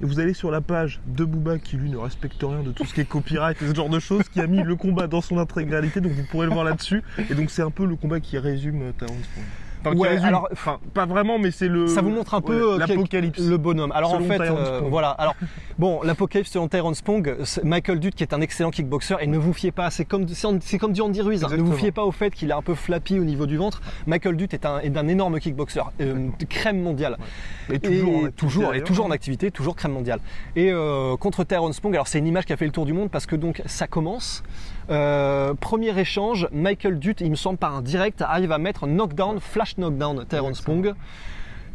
vous 0.00 0.20
allez 0.20 0.34
sur 0.34 0.50
la 0.50 0.60
page 0.60 1.00
de 1.06 1.24
Booba 1.24 1.58
qui 1.58 1.76
lui 1.76 1.90
ne 1.90 1.96
respecte 1.96 2.42
rien 2.42 2.62
de 2.62 2.72
tout 2.72 2.84
ce 2.84 2.94
qui 2.94 3.00
est 3.00 3.08
copyright 3.08 3.60
et 3.62 3.68
ce 3.68 3.74
genre 3.74 3.88
de 3.88 3.98
choses, 3.98 4.28
qui 4.28 4.40
a 4.40 4.46
mis 4.46 4.62
le 4.62 4.76
combat 4.76 5.06
dans 5.06 5.20
son 5.20 5.38
intégralité, 5.38 6.00
donc 6.00 6.12
vous 6.12 6.24
pourrez 6.24 6.46
le 6.46 6.52
voir 6.52 6.64
là-dessus. 6.64 7.02
Et 7.30 7.34
donc 7.34 7.50
c'est 7.50 7.62
un 7.62 7.70
peu 7.70 7.86
le 7.86 7.96
combat 7.96 8.20
qui 8.20 8.38
résume 8.38 8.82
euh, 8.82 8.92
Spong. 8.92 9.44
Enfin, 9.90 9.98
Ouais, 9.98 10.18
alors- 10.24 10.48
enfin, 10.52 10.78
pas 10.94 11.06
vraiment, 11.06 11.38
mais 11.38 11.50
c'est 11.50 11.68
le. 11.68 11.86
Ça 11.86 12.00
vous 12.02 12.10
montre 12.10 12.34
un 12.34 12.40
peu 12.40 12.54
ouais, 12.76 12.82
euh, 12.82 12.86
l'apocalypse. 12.86 13.38
le 13.40 13.56
bonhomme. 13.58 13.92
Alors 13.92 14.12
Selon 14.12 14.24
en 14.24 14.28
fait, 14.28 14.40
euh, 14.40 14.80
voilà. 14.88 15.10
Alors 15.10 15.34
bon, 15.78 16.00
l'apocalypse 16.02 16.50
selon 16.50 16.68
Tyrone 16.68 16.94
Spong, 16.94 17.36
Michael 17.62 18.00
Dutt 18.00 18.14
qui 18.14 18.22
est 18.22 18.32
un 18.34 18.40
excellent 18.40 18.70
kickboxer 18.70 19.16
et 19.20 19.26
ne 19.26 19.38
vous 19.38 19.52
fiez 19.52 19.70
pas. 19.72 19.90
C'est 19.90 20.04
comme 20.04 20.26
c'est 20.28 20.78
comme 20.78 20.92
du 20.92 21.00
Andy 21.00 21.20
Ruiz. 21.22 21.44
hein. 21.44 21.48
Ne 21.50 21.62
vous 21.62 21.72
fiez 21.74 21.92
pas 21.92 22.04
au 22.04 22.12
fait 22.12 22.30
qu'il 22.30 22.50
est 22.50 22.54
un 22.54 22.62
peu 22.62 22.74
flappy 22.74 23.18
au 23.18 23.24
niveau 23.24 23.46
du 23.46 23.56
ventre. 23.56 23.80
Michael 24.06 24.36
Dutt 24.36 24.54
est 24.54 24.66
un 24.66 24.78
est 24.80 24.90
d'un 24.90 25.08
énorme 25.08 25.38
kickboxer, 25.40 25.80
euh, 26.00 26.28
crème 26.48 26.80
mondiale. 26.82 27.16
Et 27.72 27.78
toujours, 27.78 28.08
en 28.08 28.12
Et 28.12 28.26
activité, 28.26 28.32
toujours, 28.36 28.62
et 28.64 28.66
d'ailleurs. 28.72 28.86
toujours 28.86 29.06
en 29.06 29.10
activité, 29.10 29.50
toujours 29.50 29.76
crème 29.76 29.92
mondiale. 29.92 30.20
Et 30.56 30.70
euh, 30.70 31.16
contre 31.16 31.44
Tyrone 31.44 31.72
Spong, 31.72 31.94
alors 31.94 32.08
c'est 32.08 32.18
une 32.18 32.26
image 32.26 32.44
qui 32.44 32.52
a 32.52 32.56
fait 32.56 32.66
le 32.66 32.72
tour 32.72 32.84
du 32.86 32.92
monde 32.92 33.10
parce 33.10 33.26
que 33.26 33.36
donc 33.36 33.62
ça 33.66 33.86
commence. 33.86 34.42
Euh, 34.90 35.54
premier 35.54 35.98
échange, 35.98 36.48
Michael 36.52 36.98
Dutt, 36.98 37.20
il 37.20 37.30
me 37.30 37.36
semble 37.36 37.58
par 37.58 37.74
un 37.74 37.82
direct, 37.82 38.22
arrive 38.22 38.52
à 38.52 38.58
mettre 38.58 38.86
knockdown, 38.86 39.40
flash 39.40 39.76
knockdown, 39.78 40.24
Tyrone 40.28 40.54
Spong. 40.54 40.94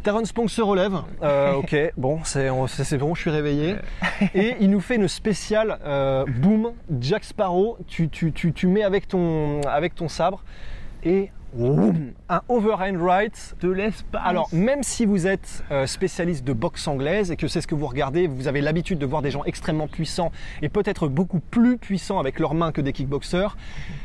Tyrone 0.04 0.26
Spong 0.26 0.48
se 0.48 0.62
relève. 0.62 0.94
Euh, 1.24 1.54
ok, 1.56 1.76
bon, 1.98 2.20
c'est 2.24 2.50
on- 2.50 2.68
c'est- 2.68 2.84
c'est 2.86 2.98
bon, 2.98 3.16
je 3.16 3.22
suis 3.22 3.30
réveillé. 3.32 3.76
Et 4.34 4.56
il 4.62 4.70
nous 4.70 4.80
fait 4.80 4.96
une 4.96 5.08
spéciale 5.10 5.78
euh, 5.86 6.24
boom, 6.38 6.72
Jack 7.02 7.24
Sparrow. 7.26 7.78
Tu, 7.88 8.08
tu, 8.10 8.32
tu, 8.32 8.54
tu 8.54 8.68
mets 8.68 8.84
avec 8.84 9.08
ton, 9.08 9.60
avec 9.62 9.96
ton 9.96 10.08
sabre 10.08 10.44
et 11.04 11.32
un 11.58 12.42
overhand 12.48 12.98
right 13.02 13.56
Te 13.60 13.68
laisse 13.68 14.04
pas. 14.12 14.20
alors, 14.20 14.50
même 14.52 14.84
si 14.84 15.06
vous 15.06 15.28
êtes 15.28 15.64
euh, 15.72 15.88
spécialiste 15.88 16.44
de 16.44 16.54
boxe 16.54 16.88
anglaise 16.88 17.32
et 17.32 17.36
que 17.36 17.48
c'est 17.48 17.62
ce 17.62 17.68
que 17.68 17.76
vous 17.76 17.88
regardez, 17.88 18.28
vous 18.28 18.48
avez 18.48 18.62
l'habitude 18.62 19.00
de 19.00 19.06
voir 19.06 19.22
des 19.22 19.32
gens 19.32 19.44
extrêmement 19.46 19.88
puissants 19.88 20.32
et 20.62 20.70
peut-être 20.70 21.08
beaucoup 21.08 21.40
plus 21.40 21.78
puissants 21.78 22.20
avec 22.20 22.40
leurs 22.40 22.54
mains 22.54 22.72
que 22.72 22.82
des 22.82 22.94
kickboxers, 22.94 23.58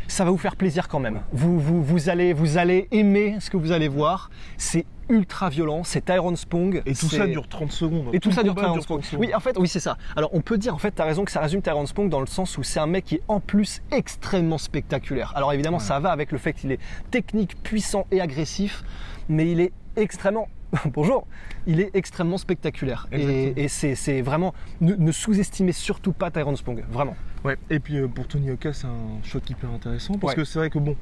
ça 0.08 0.24
va 0.24 0.30
vous 0.30 0.38
faire 0.38 0.56
plaisir 0.56 0.88
quand 0.88 1.00
même. 1.00 1.20
Vous, 1.32 1.58
vous, 1.58 1.82
vous, 1.82 2.08
allez, 2.08 2.32
vous 2.32 2.58
allez 2.58 2.88
aimer 2.90 3.36
ce 3.40 3.50
que 3.50 3.56
vous 3.56 3.72
allez 3.72 3.88
voir. 3.88 4.30
C'est 4.56 4.86
ultra 5.08 5.50
violent, 5.50 5.84
c'est 5.84 6.04
Tyrone 6.04 6.36
Spong. 6.36 6.82
Et 6.86 6.94
tout 6.94 7.08
ça 7.08 7.26
dure 7.26 7.48
30 7.48 7.72
secondes. 7.72 8.08
et 8.12 8.20
tout, 8.20 8.30
ça 8.30 8.42
dure 8.42 8.54
combat 8.54 8.68
Tyrone 8.68 8.82
Spong. 8.82 9.02
Oui, 9.18 9.34
en 9.34 9.40
fait, 9.40 9.56
oui, 9.58 9.68
c'est 9.68 9.80
ça. 9.80 9.96
Alors, 10.16 10.30
on 10.32 10.40
peut 10.40 10.58
dire, 10.58 10.74
en 10.74 10.78
fait, 10.78 10.92
t'as 10.92 11.04
raison 11.04 11.24
que 11.24 11.30
ça 11.30 11.40
résume 11.40 11.62
Tyrone 11.62 11.86
Spong 11.86 12.08
dans 12.08 12.20
le 12.20 12.26
sens 12.26 12.56
où 12.58 12.62
c'est 12.62 12.80
un 12.80 12.86
mec 12.86 13.04
qui 13.04 13.16
est 13.16 13.22
en 13.28 13.40
plus 13.40 13.82
extrêmement 13.90 14.58
spectaculaire. 14.58 15.32
Alors, 15.36 15.52
évidemment, 15.52 15.78
ça 15.78 16.00
va 16.00 16.10
avec 16.10 16.32
le 16.32 16.38
fait 16.38 16.52
qu'il 16.52 16.72
est 16.72 16.80
technique, 17.10 17.62
puissant 17.62 18.06
et 18.10 18.20
agressif, 18.20 18.82
mais 19.28 19.50
il 19.50 19.60
est 19.60 19.72
extrêmement. 19.96 20.48
Bonjour, 20.92 21.26
il 21.66 21.80
est 21.80 21.94
extrêmement 21.94 22.38
spectaculaire. 22.38 23.06
Exactement. 23.12 23.52
Et, 23.56 23.64
et 23.64 23.68
c'est 23.68 23.94
c'est 23.94 24.22
vraiment. 24.22 24.54
Ne, 24.80 24.94
ne 24.94 25.12
sous-estimez 25.12 25.72
surtout 25.72 26.12
pas 26.12 26.30
Tyrone 26.30 26.56
Spong, 26.56 26.84
vraiment. 26.90 27.16
Ouais, 27.44 27.56
et 27.70 27.78
puis 27.78 27.98
euh, 27.98 28.08
pour 28.08 28.26
Tony 28.26 28.50
Oka, 28.50 28.72
c'est 28.72 28.86
un 28.86 29.22
choc 29.22 29.48
hyper 29.50 29.70
intéressant 29.70 30.14
parce 30.18 30.32
Ouais. 30.32 30.36
que 30.36 30.44
c'est 30.44 30.58
vrai 30.58 30.70
que 30.70 30.78
bon, 30.78 30.96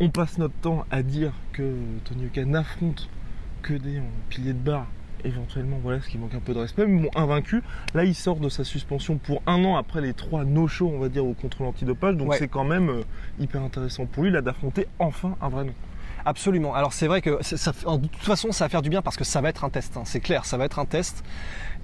on 0.00 0.08
passe 0.08 0.38
notre 0.38 0.54
temps 0.54 0.84
à 0.90 1.02
dire 1.02 1.32
que 1.52 1.74
Tony 2.04 2.26
Oka 2.26 2.44
n'affronte 2.44 3.08
que 3.62 3.74
des 3.74 3.98
euh, 3.98 4.02
piliers 4.30 4.54
de 4.54 4.58
barre, 4.58 4.86
éventuellement, 5.24 5.78
voilà, 5.82 6.00
ce 6.00 6.08
qui 6.08 6.18
manque 6.18 6.34
un 6.34 6.40
peu 6.40 6.54
de 6.54 6.58
respect, 6.60 6.86
mais 6.86 7.02
bon, 7.02 7.10
invaincu. 7.14 7.62
Là, 7.94 8.04
il 8.04 8.14
sort 8.14 8.36
de 8.40 8.48
sa 8.48 8.64
suspension 8.64 9.18
pour 9.18 9.42
un 9.46 9.62
an 9.64 9.76
après 9.76 10.00
les 10.00 10.14
trois 10.14 10.44
no-show, 10.44 10.90
on 10.92 10.98
va 10.98 11.08
dire, 11.10 11.24
au 11.26 11.34
contrôle 11.34 11.66
antidopage, 11.68 12.16
donc 12.16 12.30
Ouais. 12.30 12.38
c'est 12.38 12.48
quand 12.48 12.64
même 12.64 12.88
euh, 12.88 13.02
hyper 13.38 13.62
intéressant 13.62 14.06
pour 14.06 14.24
lui, 14.24 14.30
là, 14.30 14.40
d'affronter 14.40 14.86
enfin 14.98 15.36
un 15.42 15.48
vrai 15.50 15.64
nom. 15.64 15.74
Absolument. 16.24 16.72
Alors 16.74 16.92
c'est 16.92 17.08
vrai 17.08 17.20
que 17.20 17.38
ça, 17.42 17.72
de 17.72 18.06
toute 18.06 18.22
façon 18.22 18.52
ça 18.52 18.64
va 18.64 18.68
faire 18.68 18.80
du 18.82 18.88
bien 18.90 19.02
parce 19.02 19.16
que 19.16 19.24
ça 19.24 19.40
va 19.40 19.48
être 19.48 19.64
un 19.64 19.70
test. 19.70 19.96
hein. 19.96 20.02
C'est 20.04 20.20
clair, 20.20 20.44
ça 20.46 20.56
va 20.56 20.64
être 20.66 20.78
un 20.78 20.84
test. 20.84 21.24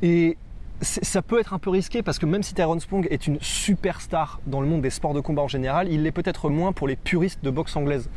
Et 0.01 0.37
ça 0.81 1.23
peut 1.23 1.41
être 1.41 1.55
un 1.55 1.59
peu 1.59 1.71
risqué 1.71 2.03
parce 2.03 2.19
que 2.19 2.27
même 2.27 2.43
si 2.43 2.55
Tyrone 2.55 2.81
Spong 2.81 3.07
est 3.11 3.27
une 3.27 3.39
superstar 3.41 4.41
dans 4.47 4.61
le 4.61 4.67
monde 4.67 4.83
des 4.83 4.91
sports 4.91 5.15
de 5.15 5.21
combat 5.21 5.43
en 5.43 5.49
général, 5.49 5.89
il 5.91 6.03
l'est 6.03 6.13
peut-être 6.13 6.51
moins 6.51 6.73
pour 6.73 6.87
les 6.89 6.97
puristes 6.97 7.43
de 7.45 7.51
boxe 7.51 7.75
anglaise. 7.77 8.09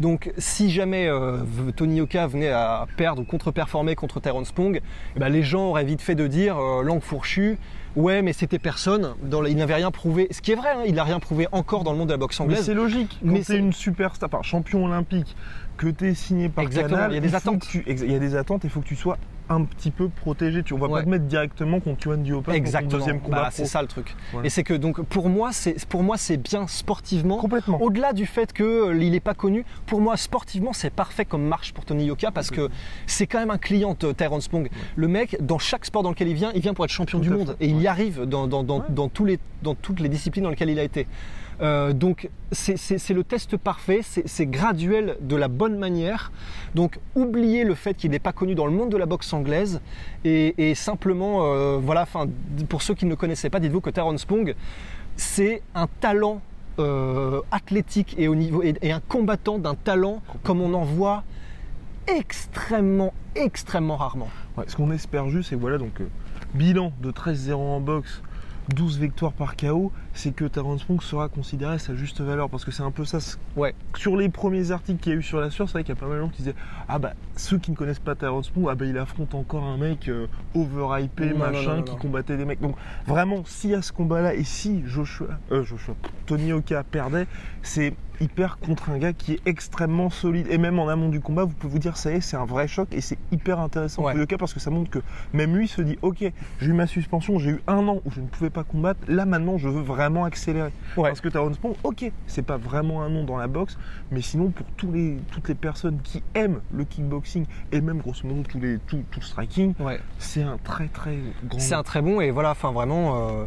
Donc 0.00 0.32
si 0.38 0.70
jamais 0.70 1.06
euh, 1.08 1.38
Tony 1.76 1.96
Yoka 1.96 2.26
venait 2.26 2.50
à 2.50 2.86
perdre 2.96 3.22
ou 3.22 3.24
contre-performer 3.24 3.94
contre 3.94 4.20
Tyrone 4.20 4.44
Spong, 4.44 4.80
eh 5.16 5.18
ben, 5.18 5.28
les 5.28 5.42
gens 5.42 5.68
auraient 5.70 5.84
vite 5.84 6.00
fait 6.02 6.14
de 6.14 6.26
dire 6.26 6.56
euh, 6.58 6.82
langue 6.82 7.02
fourchue. 7.02 7.58
Ouais, 7.96 8.22
mais 8.22 8.32
c'était 8.32 8.58
personne. 8.58 9.14
Dans 9.22 9.44
il 9.44 9.56
n'avait 9.56 9.76
rien 9.76 9.92
prouvé. 9.92 10.26
Ce 10.32 10.40
qui 10.40 10.50
est 10.50 10.56
vrai, 10.56 10.70
hein, 10.70 10.82
il 10.84 10.94
n'a 10.94 11.04
rien 11.04 11.20
prouvé 11.20 11.46
encore 11.52 11.84
dans 11.84 11.92
le 11.92 11.98
monde 11.98 12.08
de 12.08 12.12
la 12.14 12.18
boxe 12.18 12.40
Mais 12.40 12.46
anglaise. 12.46 12.64
c'est 12.64 12.74
logique, 12.74 13.18
quand 13.22 13.30
Mais 13.30 13.44
c'est- 13.44 13.56
une 13.56 13.72
superstar, 13.72 14.28
enfin 14.32 14.42
champion 14.42 14.84
olympique, 14.84 15.36
que 15.76 15.86
t'es 15.86 16.12
signé 16.14 16.48
par 16.48 16.64
Exactement, 16.64 16.96
Canal, 16.96 17.12
il 17.12 17.14
y 17.14 17.18
a 17.18 17.20
des 17.20 17.34
attentes. 17.36 17.64
tu- 17.68 17.84
il 17.86 18.10
y 18.10 18.14
a 18.16 18.18
des 18.18 18.34
attentes 18.34 18.64
et 18.64 18.66
il 18.66 18.70
faut 18.70 18.80
que 18.80 18.86
tu 18.88 18.96
sois 18.96 19.16
un 19.48 19.64
petit 19.64 19.90
peu 19.90 20.08
protégé. 20.08 20.62
Tu, 20.62 20.72
on 20.74 20.78
va 20.78 20.86
Ouais. 20.88 21.00
pas 21.00 21.04
te 21.04 21.08
mettre 21.10 21.24
directement 21.26 21.80
contre 21.80 22.06
Yuan 22.06 22.22
Duopa 22.22 22.52
ton 22.52 22.56
Exactement. 22.56 22.98
deuxième 22.98 23.20
combat 23.20 23.42
Bah, 23.44 23.48
c'est 23.52 23.66
ça 23.66 23.82
le 23.82 23.88
truc. 23.88 24.14
Et 24.42 24.48
c'est 24.48 24.62
que 24.62 24.74
donc 24.74 25.02
pour 25.02 25.28
moi, 25.28 25.50
c'est 25.52 25.84
pour 25.86 26.02
moi 26.02 26.16
c'est 26.16 26.36
bien 26.36 26.66
sportivement. 26.66 27.36
Complètement. 27.38 27.80
Au-delà 27.82 28.12
du 28.12 28.26
fait 28.26 28.52
qu'il 28.52 29.10
n'est 29.10 29.20
pas 29.20 29.34
connu, 29.34 29.64
pour 29.86 30.00
moi 30.00 30.16
sportivement 30.16 30.72
c'est 30.72 30.90
parfait 30.90 31.24
comme 31.24 31.44
marche 31.46 31.72
pour 31.74 31.84
Tony 31.84 32.04
Yoka 32.06 32.30
parce 32.30 32.50
que 32.50 32.70
c'est 33.06 33.26
quand 33.26 33.38
même 33.38 33.50
un 33.50 33.58
client 33.58 33.96
de 33.98 34.12
Tyrone 34.12 34.40
Spong. 34.40 34.68
Le 34.96 35.08
mec, 35.08 35.36
dans 35.40 35.58
chaque 35.58 35.84
sport 35.84 36.02
dans 36.02 36.10
lequel 36.10 36.28
il 36.28 36.34
vient, 36.34 36.52
il 36.54 36.60
vient 36.62 36.74
pour 36.74 36.84
être 36.84 36.90
champion 36.90 37.18
Tout 37.18 37.24
du 37.24 37.30
monde 37.30 37.56
fait. 37.58 37.66
et 37.66 37.68
il 37.68 37.80
y 37.80 37.86
arrive 37.86 38.22
dans, 38.22 38.46
dans, 38.46 38.62
dans 38.62 39.08
tous 39.08 39.24
les, 39.24 39.38
dans 39.62 39.74
toutes 39.74 40.00
les 40.00 40.08
disciplines 40.08 40.44
dans 40.44 40.50
lesquelles 40.50 40.70
il 40.70 40.78
a 40.78 40.84
été. 40.84 41.06
Euh, 41.60 41.92
donc 41.92 42.28
c'est 42.52 43.10
le 43.10 43.24
test 43.24 43.56
parfait, 43.56 44.00
c'est 44.02 44.46
graduel 44.46 45.16
de 45.20 45.36
la 45.36 45.48
bonne 45.48 45.78
manière. 45.78 46.32
Donc 46.74 46.98
oubliez 47.14 47.64
le 47.64 47.74
fait 47.74 47.94
qu'il 47.94 48.10
n'est 48.10 48.18
pas 48.18 48.32
connu 48.32 48.54
dans 48.54 48.66
le 48.66 48.72
monde 48.72 48.90
de 48.90 48.96
la 48.96 49.06
boxe 49.06 49.32
anglaise 49.32 49.80
et, 50.24 50.74
simplement, 50.74 51.44
euh, 51.44 51.78
voilà, 51.80 52.06
pour 52.68 52.82
ceux 52.82 52.94
qui 52.94 53.04
ne 53.04 53.10
le 53.10 53.16
connaissaient 53.16 53.50
pas, 53.50 53.60
dites-vous 53.60 53.80
que 53.80 53.90
Tyrone 53.90 54.18
Spong, 54.18 54.54
c'est 55.16 55.62
un 55.74 55.86
talent 56.00 56.40
euh, 56.78 57.40
athlétique 57.52 58.16
et, 58.18 58.26
un 58.92 59.00
combattant 59.00 59.58
d'un 59.58 59.74
talent 59.74 60.22
comme 60.42 60.60
on 60.60 60.74
en 60.74 60.84
voit 60.84 61.22
extrêmement, 62.06 63.14
extrêmement 63.34 63.96
rarement. 63.96 64.28
Ce 64.66 64.76
qu'on 64.76 64.90
espère 64.90 65.28
juste, 65.28 65.50
c'est 65.50 65.56
voilà, 65.56 65.78
donc 65.78 66.00
bilan 66.54 66.92
de 67.00 67.10
13-0 67.10 67.54
en 67.54 67.80
boxe, 67.80 68.22
12 68.68 68.98
victoires 68.98 69.32
par 69.32 69.56
KO, 69.56 69.92
c'est 70.12 70.34
que 70.34 70.44
Terence 70.44 70.82
Spong 70.82 71.02
sera 71.02 71.28
considéré 71.28 71.74
à 71.74 71.78
sa 71.78 71.94
juste 71.94 72.20
valeur. 72.20 72.48
Parce 72.48 72.64
que 72.64 72.70
c'est 72.70 72.82
un 72.82 72.90
peu 72.90 73.04
ça. 73.04 73.18
Ouais. 73.56 73.74
Sur 73.96 74.16
les 74.16 74.28
premiers 74.28 74.70
articles 74.70 75.00
qu'il 75.00 75.12
y 75.12 75.16
a 75.16 75.18
eu 75.18 75.22
sur 75.22 75.40
la 75.40 75.50
sueur, 75.50 75.68
c'est 75.68 75.74
vrai 75.74 75.84
qu'il 75.84 75.94
y 75.94 75.98
a 75.98 76.00
pas 76.00 76.06
mal 76.06 76.16
de 76.16 76.22
gens 76.22 76.28
qui 76.28 76.38
disaient 76.38 76.54
Ah 76.88 76.98
bah, 76.98 77.14
ceux 77.36 77.58
qui 77.58 77.70
ne 77.70 77.76
connaissent 77.76 77.98
pas 77.98 78.14
Terence 78.14 78.46
Spong, 78.46 78.66
ah 78.70 78.74
bah, 78.74 78.86
il 78.86 78.96
affronte 78.98 79.34
encore 79.34 79.64
un 79.64 79.76
mec 79.76 80.08
euh, 80.08 80.26
overhypé, 80.54 81.30
Non, 81.30 81.38
machin, 81.38 81.70
non, 81.70 81.76
non, 81.76 81.82
qui 81.82 81.96
combattait 81.96 82.36
des 82.36 82.44
mecs. 82.44 82.60
Donc 82.60 82.76
vraiment, 83.06 83.44
s'il 83.44 83.70
y 83.70 83.74
a 83.74 83.82
ce 83.82 83.92
combat-là 83.92 84.34
et 84.34 84.44
si 84.44 84.82
Joshua, 84.86 85.28
euh, 85.52 85.62
Joshua, 85.64 85.94
Tony 86.26 86.52
Oka 86.52 86.82
perdait, 86.84 87.26
c'est 87.62 87.94
hyper 88.20 88.58
contre 88.58 88.90
un 88.90 88.98
gars 88.98 89.12
qui 89.12 89.32
est 89.34 89.40
extrêmement 89.46 90.10
solide. 90.10 90.46
Et 90.50 90.58
même 90.58 90.78
en 90.78 90.88
amont 90.88 91.08
du 91.08 91.20
combat, 91.20 91.44
vous 91.44 91.54
pouvez 91.54 91.72
vous 91.72 91.78
dire, 91.78 91.96
ça 91.96 92.10
y 92.12 92.16
est, 92.16 92.20
c'est 92.20 92.36
un 92.36 92.44
vrai 92.44 92.68
choc 92.68 92.88
et 92.92 93.00
c'est 93.00 93.18
hyper 93.32 93.60
intéressant 93.60 94.02
Ouais. 94.04 94.12
pour 94.12 94.20
Yoka 94.20 94.38
parce 94.38 94.52
que 94.54 94.60
ça 94.60 94.70
montre 94.70 94.90
que 94.90 94.98
même 95.32 95.56
lui 95.56 95.68
se 95.68 95.82
dit, 95.82 95.98
ok, 96.02 96.18
j'ai 96.60 96.66
eu 96.66 96.72
ma 96.72 96.86
suspension, 96.86 97.38
j'ai 97.38 97.50
eu 97.50 97.60
un 97.66 97.86
an 97.88 98.00
où 98.04 98.10
je 98.10 98.20
ne 98.20 98.26
pouvais 98.26 98.50
pas 98.50 98.64
combattre, 98.64 99.00
là 99.08 99.24
maintenant 99.26 99.58
je 99.58 99.68
veux 99.68 99.82
vraiment 99.82 100.24
accélérer. 100.24 100.70
Ouais. 100.96 101.08
Parce 101.10 101.20
que 101.20 101.28
Tyrone 101.28 101.54
Spong, 101.54 101.74
ok, 101.82 102.10
c'est 102.26 102.42
pas 102.42 102.56
vraiment 102.56 103.02
un 103.02 103.08
nom 103.08 103.24
dans 103.24 103.36
la 103.36 103.46
boxe, 103.46 103.78
mais 104.10 104.20
sinon 104.20 104.50
pour 104.50 104.66
tous 104.76 104.90
les, 104.92 105.18
toutes 105.32 105.48
les 105.48 105.54
personnes 105.54 105.98
qui 106.02 106.22
aiment 106.34 106.60
le 106.72 106.84
kickboxing 106.84 107.46
et 107.72 107.80
même 107.80 107.98
grosso 107.98 108.26
modo 108.26 108.42
tous 108.48 108.60
les, 108.60 108.78
tout, 108.78 109.02
tout 109.10 109.20
le 109.20 109.24
striking, 109.26 109.74
Ouais. 109.80 110.00
c'est 110.18 110.42
un 110.42 110.58
très 110.62 110.88
très 110.88 111.16
grand 111.44 111.58
C'est 111.58 111.74
un 111.74 111.82
très 111.82 112.02
bon 112.02 112.20
et 112.20 112.30
voilà, 112.30 112.50
enfin 112.50 112.72
vraiment. 112.72 113.28
Euh, 113.30 113.44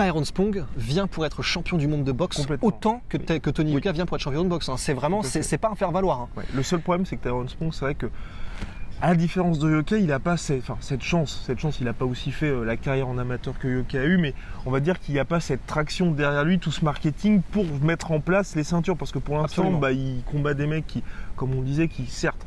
Tyrone 0.00 0.24
Spong 0.24 0.64
vient 0.78 1.06
pour 1.06 1.26
être 1.26 1.42
champion 1.42 1.76
du 1.76 1.86
monde 1.86 2.04
de 2.04 2.12
boxe 2.12 2.40
autant 2.62 3.02
que, 3.10 3.18
Tony 3.50 3.70
Oui. 3.70 3.74
Yoka 3.76 3.92
vient 3.92 4.06
pour 4.06 4.16
être 4.16 4.22
champion 4.22 4.44
de 4.44 4.48
boxe. 4.48 4.70
hein. 4.70 4.76
C'est 4.78 4.94
vraiment, 4.94 5.22
c'est 5.22 5.58
pas 5.58 5.68
un 5.68 5.74
faire 5.74 5.90
valoir. 5.90 6.20
hein. 6.20 6.28
Ouais. 6.38 6.44
Le 6.54 6.62
seul 6.62 6.80
problème, 6.80 7.04
c'est 7.04 7.16
que 7.16 7.22
Tyrone 7.22 7.50
Spong, 7.50 7.70
c'est 7.74 7.84
vrai 7.84 7.94
que, 7.94 8.06
à 9.02 9.08
la 9.10 9.14
différence 9.14 9.58
de 9.58 9.70
Yoka, 9.70 9.98
il 9.98 10.06
n'a 10.06 10.18
pas 10.18 10.38
cette, 10.38 10.60
enfin, 10.62 10.78
cette 10.80 11.02
chance. 11.02 11.42
Cette 11.46 11.58
chance, 11.58 11.80
il 11.80 11.84
n'a 11.84 11.92
pas 11.92 12.06
aussi 12.06 12.32
fait 12.32 12.48
euh, 12.48 12.64
la 12.64 12.78
carrière 12.78 13.08
en 13.08 13.18
amateur 13.18 13.58
que 13.58 13.68
Yoka 13.68 14.00
a 14.00 14.04
eu, 14.04 14.16
mais 14.16 14.32
on 14.64 14.70
va 14.70 14.80
dire 14.80 15.00
qu'il 15.00 15.12
n'y 15.12 15.20
a 15.20 15.26
pas 15.26 15.40
cette 15.40 15.66
traction 15.66 16.12
derrière 16.12 16.44
lui, 16.44 16.58
tout 16.58 16.70
ce 16.72 16.82
marketing 16.82 17.42
pour 17.50 17.66
mettre 17.82 18.10
en 18.12 18.20
place 18.20 18.56
les 18.56 18.64
ceintures. 18.64 18.96
Parce 18.96 19.12
que 19.12 19.18
pour 19.18 19.36
l'instant, 19.36 19.70
bah, 19.70 19.92
il 19.92 20.22
combat 20.24 20.54
des 20.54 20.66
mecs 20.66 20.86
qui, 20.86 21.02
comme 21.36 21.52
on 21.54 21.60
disait, 21.60 21.88
qui 21.88 22.06
certes, 22.06 22.46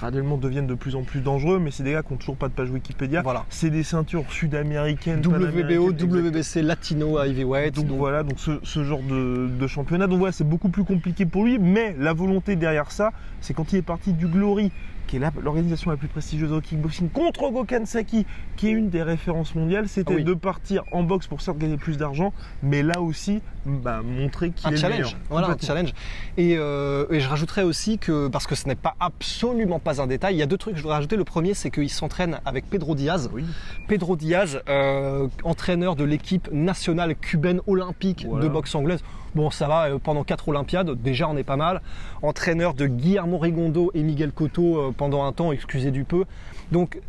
graduellement 0.00 0.38
deviennent 0.38 0.66
de 0.66 0.74
plus 0.74 0.96
en 0.96 1.02
plus 1.02 1.20
dangereux, 1.20 1.58
mais 1.58 1.70
c'est 1.70 1.82
des 1.82 1.92
gars 1.92 2.02
qui 2.02 2.12
n'ont 2.12 2.18
toujours 2.18 2.36
pas 2.36 2.48
de 2.48 2.54
page 2.54 2.70
Wikipédia. 2.70 3.20
Voilà. 3.22 3.44
C'est 3.50 3.68
des 3.68 3.82
ceintures 3.82 4.24
sud-américaines. 4.30 5.20
WBO, 5.20 5.90
WBC, 5.92 6.62
Latino, 6.62 7.22
Heavyweight. 7.22 7.74
donc, 7.74 7.86
donc- 7.86 7.98
voilà, 7.98 8.22
donc 8.22 8.38
ce, 8.40 8.52
ce 8.62 8.82
genre 8.82 9.02
de, 9.02 9.48
de 9.48 9.66
championnat. 9.66 10.06
Donc 10.06 10.18
voilà, 10.18 10.32
c'est 10.32 10.48
beaucoup 10.48 10.70
plus 10.70 10.84
compliqué 10.84 11.26
pour 11.26 11.44
lui, 11.44 11.58
mais 11.58 11.94
la 11.98 12.14
volonté 12.14 12.56
derrière 12.56 12.90
ça, 12.90 13.12
c'est 13.42 13.52
quand 13.52 13.72
il 13.74 13.76
est 13.76 13.82
parti 13.82 14.12
du 14.14 14.26
Glory, 14.26 14.72
qui 15.10 15.16
est 15.16 15.30
l'organisation 15.42 15.90
la 15.90 15.96
plus 15.96 16.06
prestigieuse 16.06 16.52
au 16.52 16.60
kickboxing, 16.60 17.08
contre 17.10 17.50
Gokhan 17.50 17.84
Saki, 17.84 18.26
qui 18.56 18.68
est 18.68 18.70
une 18.70 18.90
des 18.90 19.02
références 19.02 19.56
mondiales, 19.56 19.88
c'était 19.88 20.14
oui. 20.14 20.24
de 20.24 20.34
partir 20.34 20.84
en 20.92 21.02
boxe 21.02 21.26
pour 21.26 21.40
certes 21.40 21.58
gagner 21.58 21.76
plus 21.76 21.96
d'argent, 21.98 22.32
mais 22.62 22.84
là 22.84 23.00
aussi, 23.00 23.42
bah, 23.66 24.02
montrer 24.04 24.50
qu'il 24.50 24.68
est 24.68 24.70
le 24.70 24.76
challenge, 24.76 24.98
meilleur. 24.98 25.18
voilà, 25.28 25.48
un 25.48 25.56
challenge. 25.60 25.92
Et, 26.36 26.54
euh, 26.56 27.06
et 27.10 27.18
je 27.18 27.28
rajouterais 27.28 27.64
aussi 27.64 27.98
que, 27.98 28.28
parce 28.28 28.46
que 28.46 28.54
ce 28.54 28.68
n'est 28.68 28.76
pas 28.76 28.94
absolument 29.00 29.80
pas 29.80 30.00
un 30.00 30.06
détail, 30.06 30.36
il 30.36 30.38
y 30.38 30.42
a 30.42 30.46
deux 30.46 30.56
trucs 30.58 30.74
que 30.74 30.78
je 30.78 30.82
voudrais 30.84 30.98
rajouter. 30.98 31.16
Le 31.16 31.24
premier, 31.24 31.54
c'est 31.54 31.72
qu'il 31.72 31.90
s'entraîne 31.90 32.38
avec 32.44 32.70
Pedro 32.70 32.94
Diaz. 32.94 33.30
Oui. 33.32 33.44
Pedro 33.88 34.14
Diaz, 34.14 34.60
euh, 34.68 35.26
entraîneur 35.42 35.96
de 35.96 36.04
l'équipe 36.04 36.48
nationale 36.52 37.16
cubaine 37.16 37.60
olympique 37.66 38.26
Voilà. 38.28 38.44
de 38.44 38.48
boxe 38.48 38.76
anglaise. 38.76 39.02
Bon, 39.34 39.50
ça 39.50 39.68
va, 39.68 39.88
euh, 39.88 39.98
pendant 40.02 40.24
quatre 40.24 40.48
Olympiades, 40.48 40.90
déjà 41.00 41.28
on 41.28 41.36
est 41.36 41.44
pas 41.44 41.56
mal. 41.56 41.82
Entraîneur 42.22 42.74
de 42.74 42.86
Guillermo 42.86 43.38
Rigondo 43.38 43.92
et 43.94 44.02
Miguel 44.02 44.32
Cotto 44.32 44.76
euh, 44.76 44.94
pendant 44.96 45.24
un 45.24 45.32
temps, 45.32 45.52
excusez 45.52 45.92
du 45.92 46.04
peu. 46.04 46.24
Donc, 46.72 47.00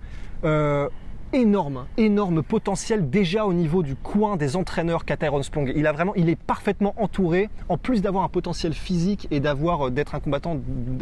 euh, 0.44 0.88
énorme, 1.34 1.86
énorme 1.98 2.44
potentiel 2.44 3.10
déjà 3.10 3.46
au 3.46 3.54
niveau 3.54 3.84
du 3.84 3.96
coin 3.96 4.38
des 4.38 4.56
entraîneurs 4.56 5.06
qu'a 5.06 5.18
Tyrone 5.18 5.44
Spong. 5.44 5.72
Il 5.76 5.88
a 5.88 5.92
vraiment, 5.92 6.14
il 6.16 6.30
est 6.30 6.36
parfaitement 6.36 6.94
entouré, 6.98 7.50
en 7.70 7.78
plus 7.78 8.02
d'avoir 8.02 8.24
un 8.24 8.30
potentiel 8.30 8.74
physique 8.74 9.28
et 9.32 9.40
d'avoir 9.40 9.88
euh, 9.88 9.90
d'être 9.92 10.16
un 10.16 10.20
combattant 10.20 10.58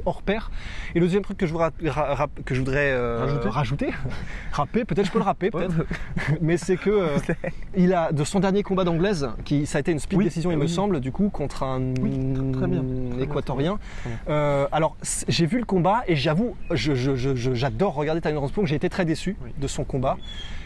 hors 0.05 0.21
pair. 0.21 0.51
Et 0.95 0.99
le 0.99 1.05
deuxième 1.05 1.23
truc 1.23 1.37
que 1.37 1.45
je 1.47 1.51
voudrais, 1.51 1.71
ra- 1.87 2.13
ra- 2.15 2.27
que 2.45 2.53
je 2.53 2.59
voudrais 2.59 2.91
euh, 2.91 3.19
Rajouter? 3.25 3.49
rajouter, 3.49 3.89
rapper, 4.51 4.85
peut-être 4.85 5.07
je 5.07 5.11
peux 5.11 5.19
le 5.19 5.25
rapper, 5.25 5.51
peut-être 5.51 5.73
mais 6.41 6.57
c'est 6.57 6.77
que 6.77 6.89
euh, 6.89 7.17
il 7.77 7.93
a 7.93 8.11
de 8.11 8.23
son 8.23 8.39
dernier 8.39 8.63
combat 8.63 8.83
d'anglaise, 8.83 9.29
qui 9.45 9.65
ça 9.65 9.77
a 9.77 9.81
été 9.81 9.91
une 9.91 9.99
split 9.99 10.17
Oui, 10.17 10.23
décision, 10.25 10.51
il 10.51 10.57
me 10.57 10.67
semble, 10.67 10.99
du 10.99 11.11
coup 11.11 11.29
contre 11.29 11.63
un 11.63 11.79
Oui, 12.01 12.11
très- 12.33 12.51
très 12.59 12.67
bien, 12.67 12.83
très 12.83 13.15
bien, 13.17 13.23
équatorien. 13.23 13.79
très 14.01 14.09
bien. 14.09 14.19
Euh, 14.29 14.67
alors 14.71 14.95
j'ai 15.27 15.45
vu 15.45 15.57
le 15.59 15.65
combat 15.65 16.03
et 16.07 16.15
j'avoue, 16.15 16.55
je- 16.71 16.93
je- 16.93 17.15
je- 17.15 17.35
je- 17.35 17.53
j'adore 17.53 17.93
regarder 17.95 18.21
Tyrone 18.21 18.47
Spong. 18.47 18.65
J'ai 18.65 18.75
été 18.75 18.89
très 18.89 19.05
déçu 19.05 19.35
de 19.57 19.67
son 19.67 19.83
combat, 19.83 20.17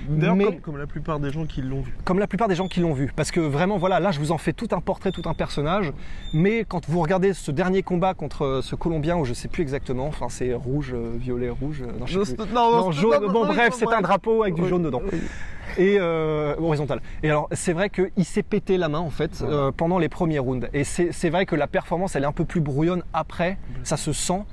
D'ailleurs, 0.10 0.38
comme, 0.38 0.60
comme 0.60 0.78
la 0.78 0.88
plupart 0.88 1.20
des 1.20 1.32
gens 1.32 1.46
qui 1.46 1.62
l'ont 1.62 1.82
vu. 1.82 1.94
comme 2.04 2.20
la 2.20 2.28
plupart 2.28 2.48
des 2.48 2.56
gens 2.56 2.68
qui 2.68 2.82
l'ont 2.82 2.94
vu, 2.94 3.12
parce 3.16 3.32
que 3.32 3.39
vraiment 3.39 3.78
voilà, 3.78 4.00
là 4.00 4.12
je 4.12 4.20
vous 4.20 4.32
en 4.32 4.38
fais 4.38 4.52
tout 4.52 4.68
un 4.72 4.82
portrait, 4.82 5.12
tout 5.12 5.22
un 5.26 5.34
personnage. 5.34 5.94
Mais 6.34 6.66
quand 6.68 6.89
vous 6.89 7.00
regardez 7.02 7.34
ce 7.34 7.52
dernier 7.52 7.84
combat 7.84 8.13
contre 8.13 8.44
euh, 8.46 8.62
ce 8.62 8.76
Colombien, 8.76 9.16
où 9.18 9.24
je 9.26 9.34
sais 9.34 9.48
plus 9.48 9.62
exactement, 9.62 10.08
enfin 10.08 10.28
c'est 10.30 10.54
rouge, 10.54 10.92
euh, 10.94 11.13
violet, 11.18 11.50
rouge, 11.50 11.84
euh, 11.84 11.98
non, 12.00 12.06
je 12.06 12.24
sais 12.24 12.36
plus. 12.36 12.46
Non, 12.54 12.92
jaune, 12.92 13.32
bon 13.32 13.46
bref, 13.46 13.74
c'est 13.78 13.88
un 13.92 14.02
drapeau 14.02 14.44
avec 14.44 14.56
du 14.56 14.68
jaune 14.68 14.84
dedans. 14.84 15.02
et 15.78 15.98
euh, 16.00 16.56
horizontal. 16.60 17.02
Et 17.24 17.30
alors 17.30 17.48
c'est 17.54 17.74
vrai 17.74 17.89
qu'il 17.89 18.26
s'est 18.26 18.44
pété 18.44 18.78
la 18.78 18.89
main 18.89 19.00
en 19.00 19.10
fait 19.10 19.42
euh, 19.42 19.72
pendant 19.72 19.98
les 20.00 20.10
premiers 20.10 20.39
rounds. 20.39 20.68
Et 20.74 20.84
c'est 20.84 21.12
c'est 21.12 21.30
vrai 21.30 21.46
que 21.46 21.56
la 21.56 21.68
performance 21.68 22.16
elle 22.16 22.24
est 22.24 22.28
un 22.28 22.34
peu 22.34 22.46
plus 22.46 22.62
brouillonne 22.62 23.04
après, 23.13 23.58
ça 23.84 23.98
se 23.98 24.12
sent. 24.12 24.44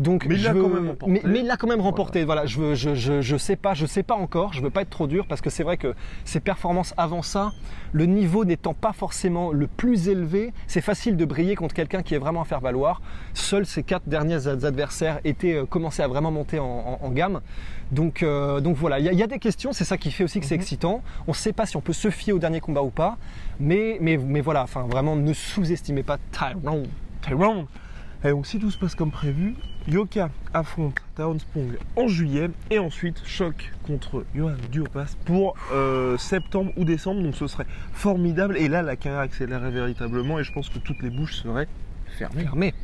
Donc, 0.00 0.24
Mais 0.26 0.34
il 0.36 0.40
je 0.40 0.44
l'a 0.46 0.52
veux- 0.54 0.62
quand 0.62 0.68
même 0.70 0.88
remporté. 0.88 1.12
Mais, 1.12 1.20
mais 1.24 1.38
il 1.40 1.46
l'a 1.46 1.56
quand 1.56 1.66
même 1.68 1.80
remporté. 1.80 2.24
Voilà, 2.24 2.46
je, 2.46 2.74
je, 2.74 2.94
je, 2.94 3.20
je 3.20 3.36
sais 3.36 3.56
pas, 3.56 3.74
je 3.74 3.84
sais 3.86 4.02
pas 4.02 4.14
encore. 4.14 4.52
Je 4.54 4.62
veux 4.62 4.70
pas 4.70 4.82
être 4.82 4.90
trop 4.90 5.06
dur 5.06 5.26
parce 5.26 5.40
que 5.40 5.50
c'est 5.50 5.62
vrai 5.62 5.76
que 5.76 5.94
ses 6.24 6.40
performances 6.40 6.94
avant 6.96 7.22
ça, 7.22 7.52
le 7.92 8.06
niveau 8.06 8.44
n'étant 8.44 8.72
pas 8.74 8.92
forcément 8.92 9.52
le 9.52 9.66
plus 9.66 10.08
élevé, 10.08 10.52
c'est 10.66 10.80
facile 10.80 11.16
de 11.16 11.24
briller 11.24 11.54
contre 11.54 11.74
quelqu'un 11.74 12.02
qui 12.02 12.14
est 12.14 12.18
vraiment 12.18 12.40
à 12.42 12.44
faire 12.44 12.60
valoir. 12.60 13.02
Seuls 13.34 13.66
ces 13.66 13.82
quatre 13.82 14.08
derniers 14.08 14.46
ad- 14.48 14.64
adversaires 14.64 15.20
étaient 15.24 15.54
euh, 15.54 15.66
à 15.98 16.08
vraiment 16.08 16.30
monter 16.30 16.58
en, 16.58 16.64
en- 17.02 17.06
en 17.06 17.10
gamme. 17.10 17.40
Donc, 17.92 18.22
euh, 18.22 18.60
donc 18.60 18.76
voilà, 18.76 19.00
il 19.00 19.04
y, 19.04 19.08
a- 19.08 19.12
il 19.12 19.18
y 19.18 19.22
a 19.22 19.26
des 19.26 19.38
questions. 19.38 19.72
C'est 19.72 19.84
ça 19.84 19.98
qui 19.98 20.10
fait 20.12 20.24
aussi 20.24 20.40
que 20.40 20.46
c'est 20.46 20.54
Mhm. 20.54 20.60
excitant. 20.62 21.02
On 21.26 21.32
ne 21.32 21.36
sait 21.36 21.52
pas 21.52 21.66
si 21.66 21.76
on 21.76 21.80
peut 21.80 21.92
se 21.92 22.08
fier 22.10 22.32
au 22.32 22.38
dernier 22.38 22.60
combat 22.60 22.82
ou 22.82 22.90
pas, 22.90 23.18
mais 23.58 23.98
mais, 24.00 24.16
mais 24.16 24.40
voilà, 24.40 24.62
enfin 24.62 24.86
vraiment 24.88 25.14
ne 25.16 25.32
sous-estimez 25.32 26.02
pas 26.04 26.16
Tyrone. 26.32 26.86
Tyrone. 27.22 27.66
Et 28.22 28.30
donc 28.30 28.46
si 28.46 28.58
tout 28.58 28.70
se 28.70 28.76
passe 28.76 28.94
comme 28.94 29.10
prévu, 29.10 29.54
Yoka 29.88 30.30
affronte 30.52 30.96
Tyrone 31.16 31.40
Spong 31.40 31.78
en 31.96 32.06
juillet 32.06 32.50
et 32.70 32.78
ensuite 32.78 33.22
choc 33.24 33.72
contre 33.82 34.26
Johan 34.34 34.56
Duopas 34.70 35.16
pour 35.24 35.54
euh, 35.72 36.18
septembre 36.18 36.70
ou 36.76 36.84
décembre. 36.84 37.22
Donc 37.22 37.34
ce 37.34 37.46
serait 37.46 37.66
formidable 37.92 38.58
et 38.58 38.68
là 38.68 38.82
la 38.82 38.96
carrière 38.96 39.20
accélérerait 39.20 39.70
véritablement 39.70 40.38
et 40.38 40.44
je 40.44 40.52
pense 40.52 40.68
que 40.68 40.78
toutes 40.78 41.02
les 41.02 41.08
bouches 41.08 41.36
seraient 41.36 41.68
fermées. 42.18 42.42
Fermé. 42.42 42.74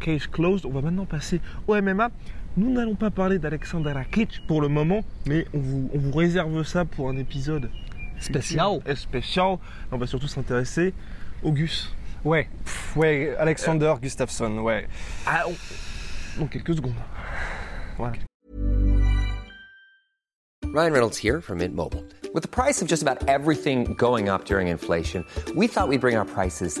Case 0.00 0.26
closed. 0.26 0.66
On 0.66 0.70
va 0.70 0.82
maintenant 0.82 1.06
passer 1.06 1.40
au 1.66 1.74
MMA. 1.80 2.10
Nous 2.58 2.70
n'allons 2.70 2.94
pas 2.94 3.10
parler 3.10 3.38
d'Alexander 3.38 3.92
Rakic 3.92 4.42
pour 4.46 4.60
le 4.60 4.68
moment, 4.68 5.02
mais 5.26 5.46
on 5.54 5.60
vous, 5.60 5.90
on 5.94 5.98
vous 5.98 6.12
réserve 6.12 6.62
ça 6.64 6.84
pour 6.84 7.08
un 7.08 7.16
épisode 7.16 7.70
Spécial. 8.20 9.58
On 9.92 9.96
va 9.96 10.06
surtout 10.06 10.28
s'intéresser 10.28 10.92
au 11.42 11.52
Gus. 11.52 11.94
Ouais, 12.24 12.48
pff, 12.64 12.96
ouais, 12.96 13.34
Alexander 13.38 13.94
Gustafsson, 14.00 14.58
ouais. 14.62 14.86
Ah, 15.26 15.44
on- 15.46 15.54
Dans 16.40 16.46
quelques 16.48 16.74
secondes. 16.76 16.94
Voilà. 17.96 18.12
Ryan 20.72 20.92
Reynolds 20.92 21.16
here 21.16 21.40
from 21.40 21.58
Mint 21.58 21.74
Mobile. 21.74 22.04
With 22.34 22.42
the 22.42 22.48
price 22.48 22.82
of 22.82 22.88
just 22.88 23.02
about 23.02 23.26
everything 23.28 23.94
going 23.94 24.28
up 24.28 24.44
during 24.44 24.68
inflation, 24.68 25.24
we 25.56 25.66
thought 25.66 25.88
we'd 25.88 26.00
bring 26.00 26.16
our 26.16 26.26
prices 26.26 26.80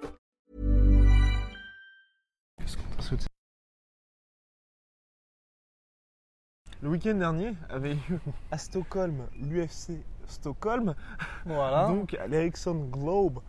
Le 6.81 6.89
week-end 6.89 7.13
dernier 7.13 7.53
avait 7.69 7.93
lieu 7.93 8.19
à 8.49 8.57
Stockholm, 8.57 9.27
l'UFC 9.39 10.03
Stockholm. 10.25 10.95
Voilà. 11.45 11.87
Donc 11.87 12.15
à 12.15 12.25
l'Ericsson 12.25 12.87
Globe, 12.91 13.39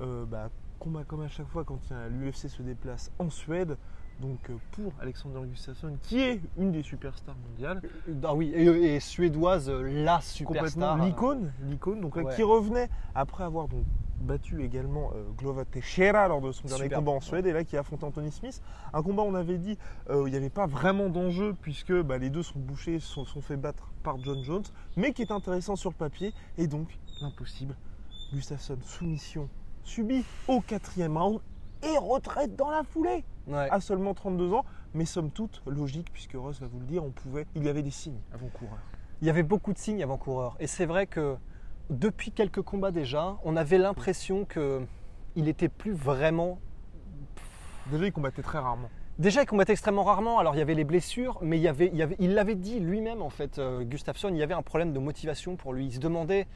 euh, 0.00 0.24
bah, 0.24 0.50
combat 0.78 1.02
comme 1.02 1.22
à 1.22 1.28
chaque 1.28 1.48
fois 1.48 1.64
quand 1.64 1.80
l'UFC 2.10 2.48
se 2.48 2.62
déplace 2.62 3.10
en 3.18 3.28
Suède. 3.28 3.76
Donc 4.20 4.38
euh, 4.48 4.54
pour 4.72 4.92
Alexander 5.00 5.40
Gustafsson, 5.46 5.92
qui 6.02 6.20
est 6.20 6.40
une 6.56 6.72
des 6.72 6.82
superstars 6.82 7.36
mondiales, 7.50 7.82
Ah 8.24 8.34
oui, 8.34 8.50
et, 8.54 8.94
et 8.94 9.00
suédoise, 9.00 9.68
euh, 9.68 9.82
la 10.04 10.20
superstar. 10.22 10.96
l'icône, 11.04 11.52
l'icône, 11.64 12.00
donc 12.00 12.16
Ouais. 12.16 12.24
qui 12.34 12.42
revenait 12.42 12.88
après 13.14 13.44
avoir 13.44 13.68
donc 13.68 13.84
battu 14.22 14.64
également 14.64 15.10
euh, 15.14 15.24
Glover 15.36 15.64
Teixeira 15.70 16.26
lors 16.28 16.40
de 16.40 16.50
son 16.50 16.66
dernier 16.66 16.88
combat 16.88 17.12
en 17.12 17.20
Suède 17.20 17.46
et 17.46 17.52
là 17.52 17.62
qui 17.64 17.76
a 17.76 17.80
affronté 17.80 18.06
Anthony 18.06 18.32
Smith. 18.32 18.62
Un 18.94 19.02
combat 19.02 19.22
on 19.22 19.34
avait 19.34 19.58
dit 19.58 19.76
euh, 20.08 20.22
où 20.22 20.26
il 20.26 20.30
n'y 20.30 20.36
avait 20.38 20.48
pas 20.48 20.66
vraiment 20.66 21.10
d'enjeu 21.10 21.54
puisque 21.60 21.92
bah, 21.92 22.16
les 22.16 22.30
deux 22.30 22.42
sont 22.42 22.58
bouchés, 22.58 22.98
sont, 22.98 23.26
sont 23.26 23.42
fait 23.42 23.58
battre 23.58 23.92
par 24.02 24.16
John 24.24 24.42
Jones, 24.42 24.64
mais 24.96 25.12
qui 25.12 25.20
est 25.20 25.30
intéressant 25.30 25.76
sur 25.76 25.90
le 25.90 25.96
papier 25.96 26.32
et 26.56 26.66
donc 26.66 26.98
l'impossible. 27.20 27.76
Gustafsson 28.32 28.78
soumission 28.82 29.50
subie 29.84 30.24
au 30.48 30.62
quatrième 30.62 31.18
round 31.18 31.40
et 31.82 31.98
retraite 31.98 32.56
dans 32.56 32.70
la 32.70 32.82
foulée 32.82 33.24
Ouais. 33.46 33.68
à 33.70 33.80
seulement 33.80 34.12
32 34.14 34.52
ans, 34.54 34.64
mais 34.94 35.04
somme 35.04 35.30
toute 35.30 35.62
logique 35.66 36.08
puisque 36.12 36.34
Ross 36.34 36.60
va 36.60 36.66
vous 36.66 36.80
le 36.80 36.86
dire, 36.86 37.04
on 37.04 37.10
pouvait, 37.10 37.46
il 37.54 37.64
y 37.64 37.68
avait 37.68 37.82
des 37.82 37.90
signes 37.92 38.20
avant 38.34 38.48
coureur. 38.48 38.78
Il 39.20 39.26
y 39.26 39.30
avait 39.30 39.42
beaucoup 39.44 39.72
de 39.72 39.78
signes 39.78 40.02
avant 40.02 40.16
coureur. 40.18 40.56
Et 40.60 40.66
c'est 40.66 40.86
vrai 40.86 41.06
que 41.06 41.36
depuis 41.90 42.32
quelques 42.32 42.62
combats 42.62 42.90
déjà, 42.90 43.36
on 43.44 43.56
avait 43.56 43.78
l'impression 43.78 44.44
que 44.44 44.82
il 45.36 45.48
était 45.48 45.68
plus 45.68 45.92
vraiment. 45.92 46.58
Déjà 47.90 48.06
il 48.06 48.12
combattait 48.12 48.42
très 48.42 48.58
rarement. 48.58 48.88
Déjà, 49.18 49.40
il 49.42 49.46
combattait 49.46 49.72
extrêmement 49.72 50.04
rarement. 50.04 50.38
Alors, 50.38 50.54
il 50.54 50.58
y 50.58 50.60
avait 50.60 50.74
les 50.74 50.84
blessures, 50.84 51.38
mais 51.40 51.56
il, 51.56 51.62
y 51.62 51.68
avait, 51.68 51.86
il, 51.90 51.96
y 51.96 52.02
avait- 52.02 52.16
il 52.18 52.34
l'avait 52.34 52.54
dit 52.54 52.80
lui-même, 52.80 53.22
en 53.22 53.30
fait, 53.30 53.58
euh, 53.58 53.82
Gustafsson, 53.82 54.28
il 54.28 54.36
y 54.36 54.42
avait 54.42 54.52
un 54.52 54.60
problème 54.60 54.92
de 54.92 54.98
motivation 54.98 55.56
pour 55.56 55.72
lui. 55.72 55.86
Il 55.86 55.92
se 55.94 56.00
demandait. 56.00 56.46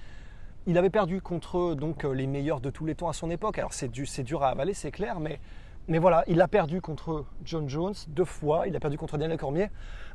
Il 0.70 0.78
avait 0.78 0.88
perdu 0.88 1.20
contre 1.20 1.74
donc, 1.74 2.04
euh, 2.04 2.12
les 2.14 2.28
meilleurs 2.28 2.60
de 2.60 2.70
tous 2.70 2.86
les 2.86 2.94
temps 2.94 3.08
à 3.08 3.12
son 3.12 3.28
époque. 3.28 3.58
Alors, 3.58 3.72
c'est, 3.72 3.88
du- 3.88 4.06
c'est 4.06 4.22
dur 4.22 4.44
à 4.44 4.50
avaler, 4.50 4.72
c'est 4.72 4.92
clair, 4.92 5.18
mais, 5.18 5.40
mais 5.88 5.98
voilà, 5.98 6.22
il 6.28 6.40
a 6.40 6.46
perdu 6.46 6.80
contre 6.80 7.24
John 7.44 7.68
Jones 7.68 7.92
deux 8.06 8.24
fois. 8.24 8.68
Il 8.68 8.76
a 8.76 8.78
perdu 8.78 8.96
contre 8.96 9.18
Daniel 9.18 9.36
Cormier. 9.36 9.68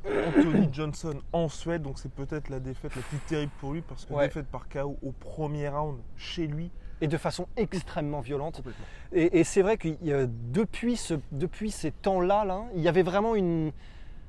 Anthony 0.05 0.69
Johnson 0.71 1.15
en 1.33 1.49
Suède, 1.49 1.81
donc 1.81 1.99
c'est 1.99 2.09
peut-être 2.11 2.47
la 2.47 2.61
défaite 2.61 2.95
la 2.95 3.01
plus 3.01 3.17
terrible 3.27 3.51
pour 3.59 3.73
lui 3.73 3.81
parce 3.81 4.05
que 4.05 4.13
Ouais. 4.13 4.27
défaite 4.27 4.45
par 4.47 4.69
KO 4.69 4.97
au 5.03 5.11
premier 5.11 5.67
round 5.67 5.97
chez 6.15 6.47
lui. 6.47 6.71
et 7.01 7.07
de 7.07 7.17
façon 7.17 7.47
extrêmement 7.57 8.21
violente. 8.21 8.61
Et, 9.11 9.39
et 9.39 9.43
c'est 9.43 9.61
vrai 9.61 9.75
que 9.75 9.89
euh, 10.07 10.27
depuis, 10.53 10.95
ce, 10.95 11.15
depuis 11.33 11.69
ces 11.69 11.91
temps-là, 11.91 12.45
là, 12.45 12.63
il 12.73 12.81
y 12.81 12.87
avait 12.87 13.03
vraiment 13.03 13.35
une, 13.35 13.73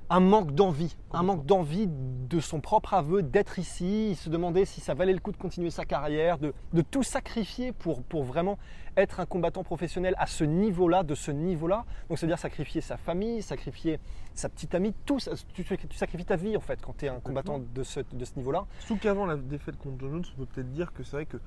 un 0.08 0.20
manque 0.20 0.52
d'envie, 0.52 0.96
un 1.12 1.22
manque 1.22 1.44
d'envie 1.46 1.88
de 1.88 2.40
son 2.40 2.60
propre 2.60 2.94
aveu 2.94 3.22
d'être 3.22 3.58
ici. 3.58 4.10
Il 4.10 4.16
se 4.16 4.30
demandait 4.30 4.64
si 4.64 4.80
ça 4.80 4.94
valait 4.94 5.12
le 5.12 5.18
coup 5.18 5.32
de 5.32 5.36
continuer 5.36 5.70
sa 5.70 5.84
carrière, 5.84 6.38
de, 6.38 6.54
de 6.72 6.82
tout 6.82 7.02
sacrifier 7.02 7.72
pour, 7.72 8.02
pour 8.02 8.22
vraiment 8.22 8.58
être 8.96 9.20
un 9.20 9.26
combattant 9.26 9.62
professionnel 9.62 10.14
à 10.16 10.26
ce 10.26 10.44
niveau-là, 10.44 11.02
de 11.02 11.14
ce 11.14 11.30
niveau-là. 11.30 11.84
Donc 12.08 12.18
c'est-à-dire 12.18 12.38
sacrifier 12.38 12.80
sa 12.80 12.96
famille, 12.96 13.42
sacrifier 13.42 13.98
sa 14.34 14.48
petite 14.48 14.74
amie, 14.74 14.94
tout, 15.04 15.18
tu, 15.52 15.64
tu 15.64 15.96
sacrifies 15.96 16.24
ta 16.24 16.36
vie 16.36 16.56
en 16.56 16.60
fait 16.60 16.80
quand 16.80 16.96
tu 16.96 17.06
es 17.06 17.08
un 17.08 17.20
combattant 17.20 17.58
de 17.58 17.82
ce, 17.82 18.00
de 18.12 18.24
ce 18.24 18.36
niveau-là. 18.36 18.64
Surtout 18.78 19.00
qu'avant 19.02 19.26
la 19.26 19.36
défaite 19.36 19.76
contre 19.76 19.98
John 20.00 20.12
Jones, 20.12 20.24
on 20.34 20.38
peut 20.40 20.46
peut-être 20.46 20.72
dire 20.72 20.92
que 20.92 21.02
c'est 21.02 21.16
vrai 21.16 21.26
que 21.26 21.38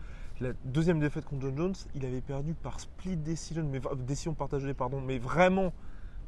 la 0.42 0.52
deuxième 0.64 1.00
défaite 1.00 1.26
contre 1.26 1.42
John 1.42 1.58
Jones, 1.58 1.76
il 1.96 2.06
avait 2.06 2.22
perdu 2.22 2.54
par 2.54 2.80
split 2.80 3.18
decision, 3.18 3.66
mais 3.70 3.82
décision 3.98 4.34
partagée, 4.34 4.74
pardon, 4.74 5.02
mais 5.02 5.18
vraiment, 5.18 5.74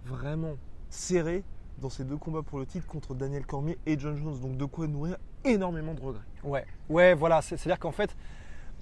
vraiment 0.06 0.56
serré 0.90 1.44
dans 1.82 1.90
ces 1.90 2.04
deux 2.04 2.18
combats 2.18 2.44
pour 2.44 2.60
le 2.60 2.66
titre 2.66 2.88
contre 2.88 3.14
Daniel 3.16 3.46
Cormier 3.46 3.78
et 3.86 3.98
John 4.00 4.16
Jones. 4.16 4.40
Donc 4.40 4.56
de 4.56 4.66
quoi 4.66 4.88
nourrir 4.88 5.18
énormément 5.44 5.94
de 5.94 6.02
regrets. 6.02 6.22
Ouais, 6.44 6.66
ouais, 6.90 7.14
voilà. 7.14 7.42
C'est- 7.42 7.58
C'est-à-dire 7.58 7.80
qu'en 7.80 7.92
fait, 7.92 8.16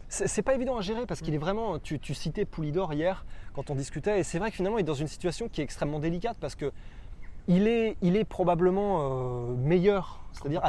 c'est 0.09 0.41
pas 0.41 0.53
évident 0.53 0.77
à 0.77 0.81
gérer 0.81 1.05
parce 1.05 1.21
qu'il 1.21 1.33
est 1.33 1.39
vraiment. 1.39 1.79
Tu, 1.79 1.99
citais 2.13 2.45
Poulidor 2.45 2.93
hier 2.93 3.25
quand 3.53 3.69
on 3.69 3.75
discutait, 3.75 4.19
et 4.19 4.23
c'est 4.23 4.39
vrai 4.39 4.49
que 4.51 4.57
finalement, 4.57 4.77
il 4.77 4.81
est 4.81 4.83
dans 4.83 4.93
une 4.93 5.07
situation 5.07 5.47
qui 5.49 5.61
est 5.61 5.63
extrêmement 5.63 5.99
délicate 5.99 6.37
parce 6.39 6.55
que 6.55 6.71
il 7.47 7.67
est, 7.67 7.97
il 8.01 8.15
est 8.15 8.25
probablement 8.25 9.49
euh, 9.49 9.55
meilleur. 9.55 10.23
C'est-à-dire, 10.33 10.61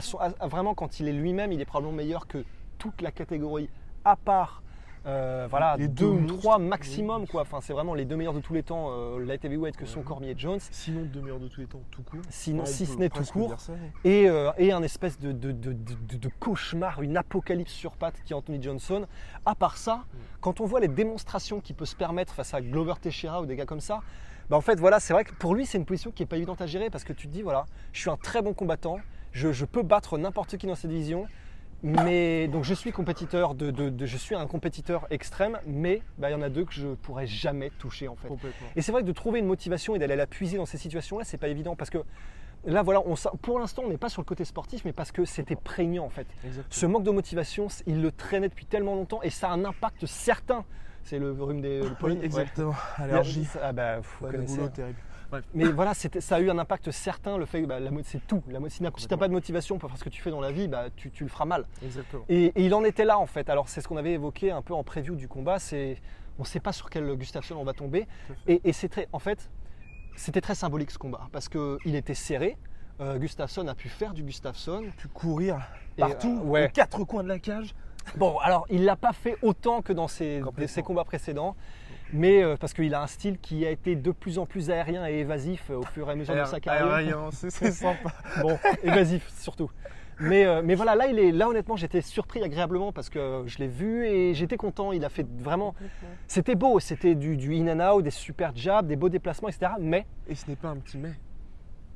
vraiment, 0.42 0.74
quand 0.74 0.98
il 1.00 1.08
est 1.08 1.12
lui-même, 1.12 1.52
il 1.52 1.60
est 1.60 1.64
probablement 1.66 1.96
meilleur 1.96 2.26
que 2.26 2.44
toute 2.78 3.02
la 3.02 3.12
catégorie, 3.12 3.68
à 4.04 4.16
part. 4.16 4.62
Euh, 5.06 5.46
voilà, 5.48 5.76
Les 5.78 5.88
deux 5.88 6.04
deux 6.04 6.10
ou 6.10 6.26
trois 6.38 6.58
maximum, 6.58 7.26
quoi. 7.26 7.42
Enfin, 7.42 7.60
c'est 7.62 7.72
vraiment 7.72 7.94
les 7.94 8.04
deux 8.04 8.16
meilleurs 8.16 8.34
de 8.34 8.40
tous 8.40 8.52
les 8.54 8.62
temps, 8.62 8.88
euh, 8.90 9.24
light 9.24 9.44
heavyweight 9.44 9.76
que 9.76 9.86
sont. 9.86 10.02
Cormier 10.02 10.30
et 10.30 10.34
Jones. 10.38 10.58
Sinon, 10.70 11.02
deux 11.02 11.20
meilleurs 11.20 11.40
de 11.40 11.48
tous 11.48 11.60
les 11.60 11.66
temps, 11.66 11.80
tout 11.90 12.02
court. 12.02 12.20
Sinon, 12.28 12.64
si 12.66 12.84
ce 12.86 12.96
n'est 12.96 13.08
tout 13.08 13.24
court. 13.32 13.56
et, 14.04 14.28
euh, 14.28 14.50
et 14.58 14.72
un 14.72 14.82
espèce 14.82 15.18
de, 15.18 15.32
de- 15.32 15.52
de- 15.52 15.72
de- 15.72 16.30
cauchemar, 16.38 17.02
une 17.02 17.16
apocalypse 17.16 17.72
sur 17.72 17.92
pattes 17.92 18.20
qui 18.24 18.32
est 18.32 18.36
Anthony 18.36 18.62
Johnson. 18.62 19.06
À 19.46 19.54
part 19.54 19.76
ça, 19.76 20.04
quand 20.40 20.60
on 20.60 20.66
voit 20.66 20.80
les 20.80 20.88
démonstrations 20.88 21.60
qu'il 21.60 21.76
peut 21.76 21.84
se 21.86 21.96
permettre 21.96 22.34
face 22.34 22.54
à 22.54 22.60
Glover 22.60 22.94
Teixeira 23.00 23.40
ou 23.42 23.46
des 23.46 23.56
gars 23.56 23.66
comme 23.66 23.80
ça, 23.80 24.00
bah 24.48 24.56
en 24.56 24.60
fait 24.60 24.78
voilà, 24.80 25.00
c'est 25.00 25.12
vrai 25.12 25.24
que 25.24 25.32
pour 25.34 25.54
lui 25.54 25.64
c'est 25.66 25.78
une 25.78 25.84
position 25.84 26.10
qui 26.10 26.22
n'est 26.22 26.26
pas 26.26 26.36
évidente 26.36 26.60
à 26.60 26.66
gérer 26.66 26.90
parce 26.90 27.04
que 27.04 27.12
tu 27.12 27.28
te 27.28 27.32
dis 27.32 27.42
voilà, 27.42 27.66
je 27.92 28.00
suis 28.00 28.10
un 28.10 28.16
très 28.16 28.42
bon 28.42 28.52
combattant, 28.52 28.98
je, 29.32 29.52
je 29.52 29.64
peux 29.64 29.82
battre 29.82 30.18
n'importe 30.18 30.56
qui 30.56 30.66
dans 30.66 30.74
cette 30.74 30.90
division. 30.90 31.26
Mais 31.82 32.46
donc 32.48 32.64
je 32.64 32.74
suis 32.74 32.92
compétiteur 32.92 33.54
de, 33.54 33.70
de- 33.70 33.88
de- 33.88 34.06
je 34.06 34.16
suis 34.18 34.34
un 34.34 34.46
compétiteur 34.46 35.06
extrême, 35.10 35.58
mais 35.66 36.02
bah, 36.18 36.28
il 36.28 36.32
y 36.32 36.36
en 36.36 36.42
a 36.42 36.50
deux 36.50 36.64
que 36.64 36.74
je 36.74 36.88
pourrais 36.88 37.26
jamais 37.26 37.70
toucher 37.78 38.06
en 38.08 38.16
fait. 38.16 38.28
Et 38.76 38.82
c'est 38.82 38.92
vrai 38.92 39.02
que 39.02 39.06
de 39.06 39.12
trouver 39.12 39.38
une 39.38 39.46
motivation 39.46 39.94
et 39.94 39.98
d'aller 39.98 40.16
la 40.16 40.26
puiser 40.26 40.58
dans 40.58 40.66
ces 40.66 40.78
situations-là, 40.78 41.24
c'est 41.24 41.38
pas 41.38 41.48
évident 41.48 41.76
parce 41.76 41.88
que 41.90 41.98
là, 42.66 42.82
voilà, 42.82 43.00
on, 43.06 43.14
pour 43.40 43.58
l'instant, 43.58 43.82
on 43.86 43.88
n'est 43.88 43.96
pas 43.96 44.10
sur 44.10 44.20
le 44.20 44.26
côté 44.26 44.44
sportif, 44.44 44.84
mais 44.84 44.92
parce 44.92 45.10
que 45.12 45.24
c'était 45.24 45.56
prégnant 45.56 46.04
en 46.04 46.10
fait. 46.10 46.26
Exactement. 46.44 46.66
Ce 46.70 46.86
manque 46.86 47.04
de 47.04 47.10
motivation, 47.10 47.68
il 47.86 48.02
le 48.02 48.12
traînait 48.12 48.50
depuis 48.50 48.66
tellement 48.66 48.94
longtemps 48.94 49.22
et 49.22 49.30
ça 49.30 49.48
a 49.48 49.52
un 49.52 49.64
impact 49.64 50.04
certain. 50.04 50.64
C'est 51.02 51.18
le 51.18 51.32
rhume 51.32 51.62
des 51.62 51.80
le 51.80 51.94
pollen, 51.94 52.22
exactement. 52.22 52.74
Allergie. 52.98 53.48
Ah 53.62 53.72
bah, 53.72 54.00
vous 54.00 54.26
Ouais, 54.26 54.36
boulot 54.36 54.68
terrible. 54.68 54.98
Bref. 55.30 55.44
Mais 55.54 55.64
voilà, 55.64 55.94
ça 55.94 56.36
a 56.36 56.40
eu 56.40 56.50
un 56.50 56.58
impact 56.58 56.90
certain, 56.90 57.38
le 57.38 57.46
fait 57.46 57.62
que 57.62 57.66
bah, 57.66 57.78
la 57.80 57.90
mo- 57.90 58.00
c'est 58.04 58.26
tout. 58.26 58.42
La 58.48 58.58
si 58.68 58.78
tu 58.78 58.82
n'as 58.84 59.16
pas 59.16 59.28
de 59.28 59.32
motivation 59.32 59.78
pour 59.78 59.88
faire 59.88 59.98
ce 59.98 60.04
que 60.04 60.08
tu 60.08 60.20
fais 60.20 60.30
dans 60.30 60.40
la 60.40 60.50
vie, 60.50 60.66
bah, 60.68 60.86
tu, 60.96 61.10
tu 61.10 61.22
le 61.24 61.30
feras 61.30 61.44
mal. 61.44 61.66
Exactement. 61.84 62.24
Et, 62.28 62.46
et 62.46 62.64
il 62.64 62.74
en 62.74 62.84
était 62.84 63.04
là 63.04 63.18
en 63.18 63.26
fait. 63.26 63.48
Alors 63.48 63.68
c'est 63.68 63.80
ce 63.80 63.88
qu'on 63.88 63.96
avait 63.96 64.12
évoqué 64.12 64.50
un 64.50 64.62
peu 64.62 64.74
en 64.74 64.82
preview 64.82 65.14
du 65.14 65.28
combat. 65.28 65.58
C'est 65.58 65.98
on 66.38 66.42
ne 66.42 66.46
sait 66.48 66.60
pas 66.60 66.72
sur 66.72 66.90
quel 66.90 67.14
Gustafsson 67.16 67.56
on 67.56 67.64
va 67.64 67.74
tomber. 67.74 68.08
Et, 68.46 68.60
et 68.64 68.72
c'est 68.72 68.88
très, 68.88 69.08
en 69.12 69.18
fait, 69.18 69.50
c'était 70.16 70.40
très 70.40 70.54
symbolique 70.54 70.90
ce 70.90 70.98
combat 70.98 71.28
parce 71.32 71.48
que 71.48 71.78
il 71.84 71.94
était 71.94 72.14
serré. 72.14 72.56
Euh, 73.00 73.18
Gustafsson 73.18 73.66
a 73.68 73.74
pu 73.74 73.88
faire 73.88 74.12
du 74.14 74.22
Gustafsson. 74.22 74.84
Pu 74.96 75.08
courir 75.08 75.58
partout, 75.96 76.40
euh, 76.42 76.46
ouais. 76.46 76.66
aux 76.66 76.70
quatre 76.70 77.04
coins 77.04 77.22
de 77.22 77.28
la 77.28 77.38
cage. 77.38 77.74
Bon, 78.16 78.38
alors 78.38 78.66
il 78.70 78.84
l'a 78.84 78.96
pas 78.96 79.12
fait 79.12 79.36
autant 79.42 79.82
que 79.82 79.92
dans 79.92 80.08
ses 80.08 80.42
combats 80.84 81.04
précédents, 81.04 81.54
mais 82.12 82.42
euh, 82.42 82.56
parce 82.56 82.72
qu'il 82.72 82.94
a 82.94 83.02
un 83.02 83.06
style 83.06 83.38
qui 83.38 83.66
a 83.66 83.70
été 83.70 83.96
de 83.96 84.10
plus 84.10 84.38
en 84.38 84.46
plus 84.46 84.70
aérien 84.70 85.06
et 85.06 85.18
évasif 85.18 85.70
euh, 85.70 85.76
au 85.76 85.82
fur 85.82 86.08
et 86.08 86.12
à 86.12 86.14
mesure 86.14 86.34
de 86.34 86.44
sa 86.44 86.60
carrière. 86.60 86.92
Aérien, 86.92 87.28
c'est 87.32 87.50
c'est 87.50 87.72
sympa. 87.72 88.12
Bon, 88.42 88.58
évasif 88.82 89.28
surtout. 89.38 89.70
Mais, 90.20 90.44
euh, 90.44 90.60
mais 90.62 90.74
voilà, 90.74 90.94
là, 90.94 91.06
il 91.06 91.18
est, 91.18 91.32
là 91.32 91.48
honnêtement, 91.48 91.76
j'étais 91.76 92.02
surpris 92.02 92.42
agréablement 92.42 92.92
parce 92.92 93.08
que 93.08 93.42
je 93.46 93.58
l'ai 93.58 93.68
vu 93.68 94.06
et 94.06 94.34
j'étais 94.34 94.58
content. 94.58 94.92
Il 94.92 95.04
a 95.04 95.08
fait 95.08 95.26
vraiment. 95.38 95.74
C'était 96.26 96.54
beau, 96.54 96.78
c'était 96.78 97.14
du, 97.14 97.36
du 97.36 97.54
in 97.54 97.68
and 97.68 97.96
out, 97.96 98.04
des 98.04 98.10
super 98.10 98.54
jabs, 98.54 98.86
des 98.86 98.96
beaux 98.96 99.08
déplacements, 99.08 99.48
etc. 99.48 99.72
Mais 99.80 100.06
Et 100.28 100.34
ce 100.34 100.48
n'est 100.48 100.56
pas 100.56 100.68
un 100.68 100.76
petit 100.76 100.98
mais. 100.98 101.12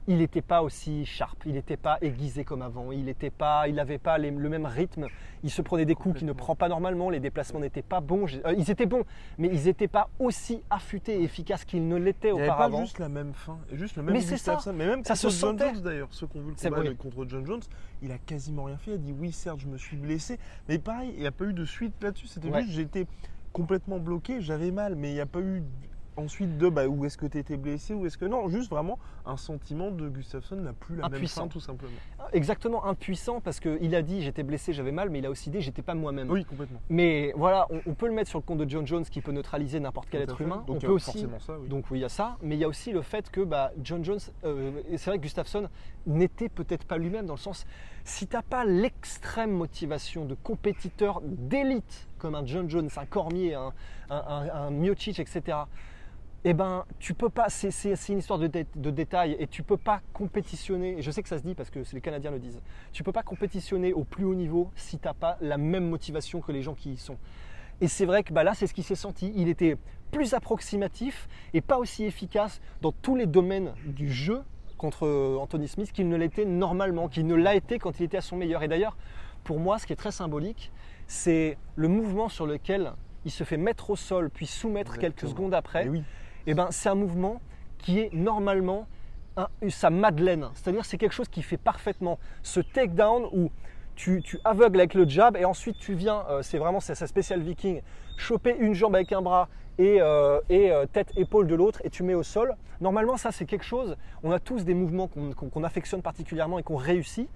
Il 0.06 0.18
n'était 0.18 0.42
pas 0.42 0.62
aussi 0.62 1.06
sharp, 1.06 1.42
il 1.46 1.52
n'était 1.54 1.76
pas 1.78 1.96
aiguisé 2.02 2.44
comme 2.44 2.60
avant, 2.62 2.92
il 2.92 3.04
n'était 3.06 3.30
pas, 3.30 3.68
il 3.68 3.74
n'avait 3.76 3.98
pas 3.98 4.18
les- 4.18 4.30
le 4.30 4.48
même 4.50 4.66
rythme, 4.66 5.06
il 5.42 5.50
se 5.50 5.62
prenait 5.62 5.84
des 5.86 5.94
coups 5.94 6.18
qu'il 6.18 6.26
ne 6.26 6.32
prend 6.32 6.54
pas 6.54 6.68
normalement, 6.68 7.08
les 7.10 7.20
déplacements 7.20 7.60
n'étaient 7.60 7.82
pas 7.82 8.00
bons, 8.00 8.26
euh, 8.44 8.54
ils 8.56 8.70
étaient 8.70 8.84
bons, 8.86 9.04
mais 9.38 9.48
ils 9.52 9.64
n'étaient 9.64 9.88
pas 9.88 10.10
aussi 10.18 10.62
affûtés 10.68 11.20
et 11.20 11.22
efficaces 11.22 11.64
qu'ils 11.64 11.88
ne 11.88 11.96
l'étaient 11.96 12.28
Il 12.28 12.34
n'y 12.34 12.40
avait 12.40 12.48
pas 12.48 12.54
auparavant. 12.54 12.80
juste 12.82 12.98
la 12.98 13.08
même 13.08 13.32
fin, 13.32 13.58
juste 13.72 13.96
le 13.96 14.02
même 14.02 14.14
Mais 14.14 14.20
c'est 14.20 14.36
ça. 14.36 14.52
Gustafsson, 14.56 14.72
mais 14.74 14.86
même 14.86 15.04
Ça 15.04 15.14
se 15.14 15.28
John 15.28 15.36
sentait. 15.58 15.72
Jones 15.74 15.82
d'ailleurs, 15.82 16.08
ceux 16.10 16.26
qui 16.26 16.36
ont 16.36 16.42
vu 16.42 16.50
le 16.50 16.70
combat 16.70 16.94
contre 16.94 17.24
John 17.28 17.46
Jones, 17.46 17.62
il 18.02 18.12
a 18.12 18.18
quasiment 18.18 18.64
rien 18.64 18.76
fait. 18.76 18.90
Il 18.90 18.94
a 18.94 18.98
dit 18.98 19.14
oui 19.18 19.32
certes 19.32 19.60
je 19.60 19.68
me 19.68 19.78
suis 19.78 19.96
blessé, 19.96 20.38
mais 20.68 20.78
pareil, 20.78 21.12
il 21.14 21.20
n'y 21.20 21.26
a 21.26 21.32
pas 21.32 21.44
eu 21.46 21.54
de 21.54 21.64
suite 21.64 21.94
là-dessus. 22.02 22.26
C'était 22.26 22.48
Ouais. 22.50 22.62
juste 22.62 22.74
j'étais 22.74 23.06
complètement 23.52 23.98
bloqué, 23.98 24.40
j'avais 24.42 24.70
mal, 24.70 24.96
mais 24.96 25.10
il 25.10 25.14
n'y 25.14 25.20
a 25.20 25.26
pas 25.26 25.40
eu 25.40 25.62
ensuite 26.16 26.56
de 26.58 26.68
bah, 26.68 26.86
où 26.86 27.04
est-ce 27.04 27.18
que 27.18 27.26
tu 27.26 27.38
étais 27.38 27.56
blessé, 27.56 27.94
ou 27.94 28.06
est-ce 28.06 28.16
que 28.18 28.24
non, 28.24 28.48
juste 28.48 28.70
vraiment 28.70 28.98
un 29.26 29.36
sentiment 29.36 29.90
de 29.90 30.08
Gustafsson 30.08 30.56
n'a 30.56 30.72
plus 30.72 30.96
la 30.96 31.06
Impuissant. 31.06 31.42
même 31.42 31.50
fin 31.50 31.52
tout 31.52 31.60
simplement. 31.60 31.92
Exactement 32.32 32.84
impuissant 32.86 33.40
parce 33.40 33.60
qu'il 33.60 33.94
a 33.94 34.02
dit 34.02 34.22
j'étais 34.22 34.42
blessé, 34.42 34.72
j'avais 34.72 34.92
mal, 34.92 35.10
mais 35.10 35.18
il 35.18 35.26
a 35.26 35.30
aussi 35.30 35.50
dit 35.50 35.60
j'étais 35.60 35.82
pas 35.82 35.94
moi-même. 35.94 36.30
Oui, 36.30 36.44
complètement. 36.44 36.80
Mais 36.88 37.32
voilà, 37.36 37.66
on, 37.70 37.80
on 37.86 37.94
peut 37.94 38.06
le 38.06 38.12
mettre 38.14 38.30
sur 38.30 38.38
le 38.38 38.44
compte 38.44 38.58
de 38.58 38.68
John 38.68 38.86
Jones 38.86 39.04
qui 39.04 39.20
peut 39.20 39.32
neutraliser 39.32 39.80
n'importe 39.80 40.08
quel 40.10 40.22
être 40.22 40.36
fait. 40.36 40.44
humain. 40.44 40.64
Donc, 40.66 40.76
on 40.76 40.80
peut 40.80 40.88
aussi. 40.88 41.06
forcément 41.12 41.40
ça, 41.40 41.58
oui. 41.58 41.68
Donc 41.68 41.90
oui, 41.90 41.98
il 41.98 42.02
y 42.02 42.04
a 42.04 42.08
ça, 42.08 42.36
mais 42.42 42.54
il 42.56 42.58
y 42.58 42.64
a 42.64 42.68
aussi 42.68 42.92
le 42.92 43.02
fait 43.02 43.30
que 43.30 43.40
bah, 43.40 43.72
John 43.82 44.04
Jones, 44.04 44.20
euh, 44.44 44.70
c'est 44.96 45.10
vrai 45.10 45.18
que 45.18 45.22
Gustafsson 45.22 45.68
n'était 46.06 46.48
peut-être 46.48 46.84
pas 46.84 46.98
lui-même 46.98 47.26
dans 47.26 47.34
le 47.34 47.38
sens, 47.38 47.66
si 48.04 48.26
t'as 48.26 48.42
pas 48.42 48.64
l'extrême 48.64 49.50
motivation 49.52 50.24
de 50.26 50.34
compétiteur 50.34 51.22
d'élite 51.24 52.08
comme 52.18 52.34
un 52.34 52.44
John 52.46 52.68
Jones, 52.68 52.88
un 52.96 53.06
Cormier, 53.06 53.54
un, 53.54 53.72
un, 54.10 54.16
un, 54.16 54.48
un 54.66 54.70
Miocic, 54.70 55.18
etc. 55.20 55.56
Eh 56.46 56.52
ben, 56.52 56.84
tu 56.98 57.14
peux 57.14 57.30
pas. 57.30 57.48
C'est 57.48 57.94
une 58.10 58.18
histoire 58.18 58.38
de, 58.38 58.46
dé- 58.46 58.66
de 58.76 58.90
détails 58.90 59.36
et 59.38 59.46
tu 59.46 59.62
peux 59.62 59.78
pas 59.78 60.00
compétitionner. 60.12 60.98
Et 60.98 61.02
je 61.02 61.10
sais 61.10 61.22
que 61.22 61.28
ça 61.28 61.38
se 61.38 61.42
dit 61.42 61.54
parce 61.54 61.70
que 61.70 61.80
les 61.92 62.00
Canadiens 62.00 62.30
le 62.30 62.38
disent. 62.38 62.60
Tu 62.92 63.02
peux 63.02 63.12
pas 63.12 63.22
compétitionner 63.22 63.92
au 63.92 64.04
plus 64.04 64.24
haut 64.24 64.34
niveau 64.34 64.70
si 64.76 64.98
t'as 64.98 65.14
pas 65.14 65.38
la 65.40 65.56
même 65.56 65.88
motivation 65.88 66.40
que 66.40 66.52
les 66.52 66.62
gens 66.62 66.74
qui 66.74 66.92
y 66.92 66.96
sont. 66.96 67.16
Et 67.80 67.88
c'est 67.88 68.04
vrai 68.06 68.22
que 68.22 68.32
bah, 68.32 68.44
là, 68.44 68.54
c'est 68.54 68.66
ce 68.66 68.74
qui 68.74 68.82
s'est 68.82 68.94
senti. 68.94 69.32
Il 69.34 69.48
était 69.48 69.76
plus 70.12 70.34
approximatif 70.34 71.28
et 71.54 71.60
pas 71.60 71.78
aussi 71.78 72.04
efficace 72.04 72.60
dans 72.82 72.92
tous 72.92 73.16
les 73.16 73.26
domaines 73.26 73.72
du 73.86 74.12
jeu 74.12 74.42
contre 74.76 75.08
Anthony 75.40 75.66
Smith 75.66 75.92
qu'il 75.92 76.08
ne 76.08 76.16
l'était 76.16 76.44
normalement, 76.44 77.08
qu'il 77.08 77.26
ne 77.26 77.34
l'a 77.34 77.54
été 77.54 77.78
quand 77.78 77.98
il 77.98 78.04
était 78.04 78.18
à 78.18 78.20
son 78.20 78.36
meilleur. 78.36 78.62
Et 78.62 78.68
d'ailleurs, 78.68 78.96
pour 79.44 79.58
moi, 79.60 79.78
ce 79.78 79.86
qui 79.86 79.92
est 79.92 79.96
très 79.96 80.12
symbolique, 80.12 80.70
c'est 81.06 81.56
le 81.74 81.88
mouvement 81.88 82.28
sur 82.28 82.46
lequel 82.46 82.92
il 83.24 83.30
se 83.30 83.44
fait 83.44 83.56
mettre 83.56 83.90
au 83.90 83.96
sol 83.96 84.28
puis 84.30 84.46
soumettre 84.46 84.98
quelques 84.98 85.26
secondes 85.26 85.54
après. 85.54 85.88
Oui. 85.88 86.02
Eh 86.46 86.54
ben, 86.54 86.68
c'est 86.70 86.88
un 86.88 86.94
mouvement 86.94 87.40
qui 87.78 88.00
est 88.00 88.12
normalement 88.12 88.86
sa 89.68 89.90
Madeleine. 89.90 90.48
C'est-à-dire 90.54 90.84
c'est 90.84 90.98
quelque 90.98 91.12
chose 91.12 91.28
qui 91.28 91.42
fait 91.42 91.56
parfaitement 91.56 92.18
ce 92.42 92.60
takedown 92.60 93.24
où 93.32 93.50
tu, 93.94 94.22
aveugles 94.44 94.80
avec 94.80 94.94
le 94.94 95.08
jab 95.08 95.36
et 95.36 95.44
ensuite 95.44 95.78
tu 95.78 95.94
viens, 95.94 96.24
euh, 96.28 96.42
c'est 96.42 96.58
vraiment 96.58 96.80
sa 96.80 96.94
spéciale 97.06 97.40
viking, 97.40 97.80
choper 98.16 98.56
une 98.58 98.74
jambe 98.74 98.94
avec 98.94 99.12
un 99.12 99.22
bras 99.22 99.48
et, 99.78 100.00
euh, 100.00 100.40
euh, 100.50 100.86
tête-épaule 100.86 101.46
de 101.46 101.54
l'autre 101.54 101.80
et 101.84 101.90
tu 101.90 102.02
mets 102.02 102.14
au 102.14 102.22
sol. 102.22 102.54
Normalement 102.80 103.16
ça 103.16 103.32
c'est 103.32 103.44
quelque 103.44 103.64
chose, 103.64 103.96
on 104.22 104.32
a 104.32 104.40
tous 104.40 104.64
des 104.64 104.74
mouvements 104.74 105.08
qu'on 105.08 105.64
affectionne 105.64 106.02
particulièrement 106.02 106.58
et 106.58 106.62
qu'on 106.62 106.76
réussit. 106.76 107.28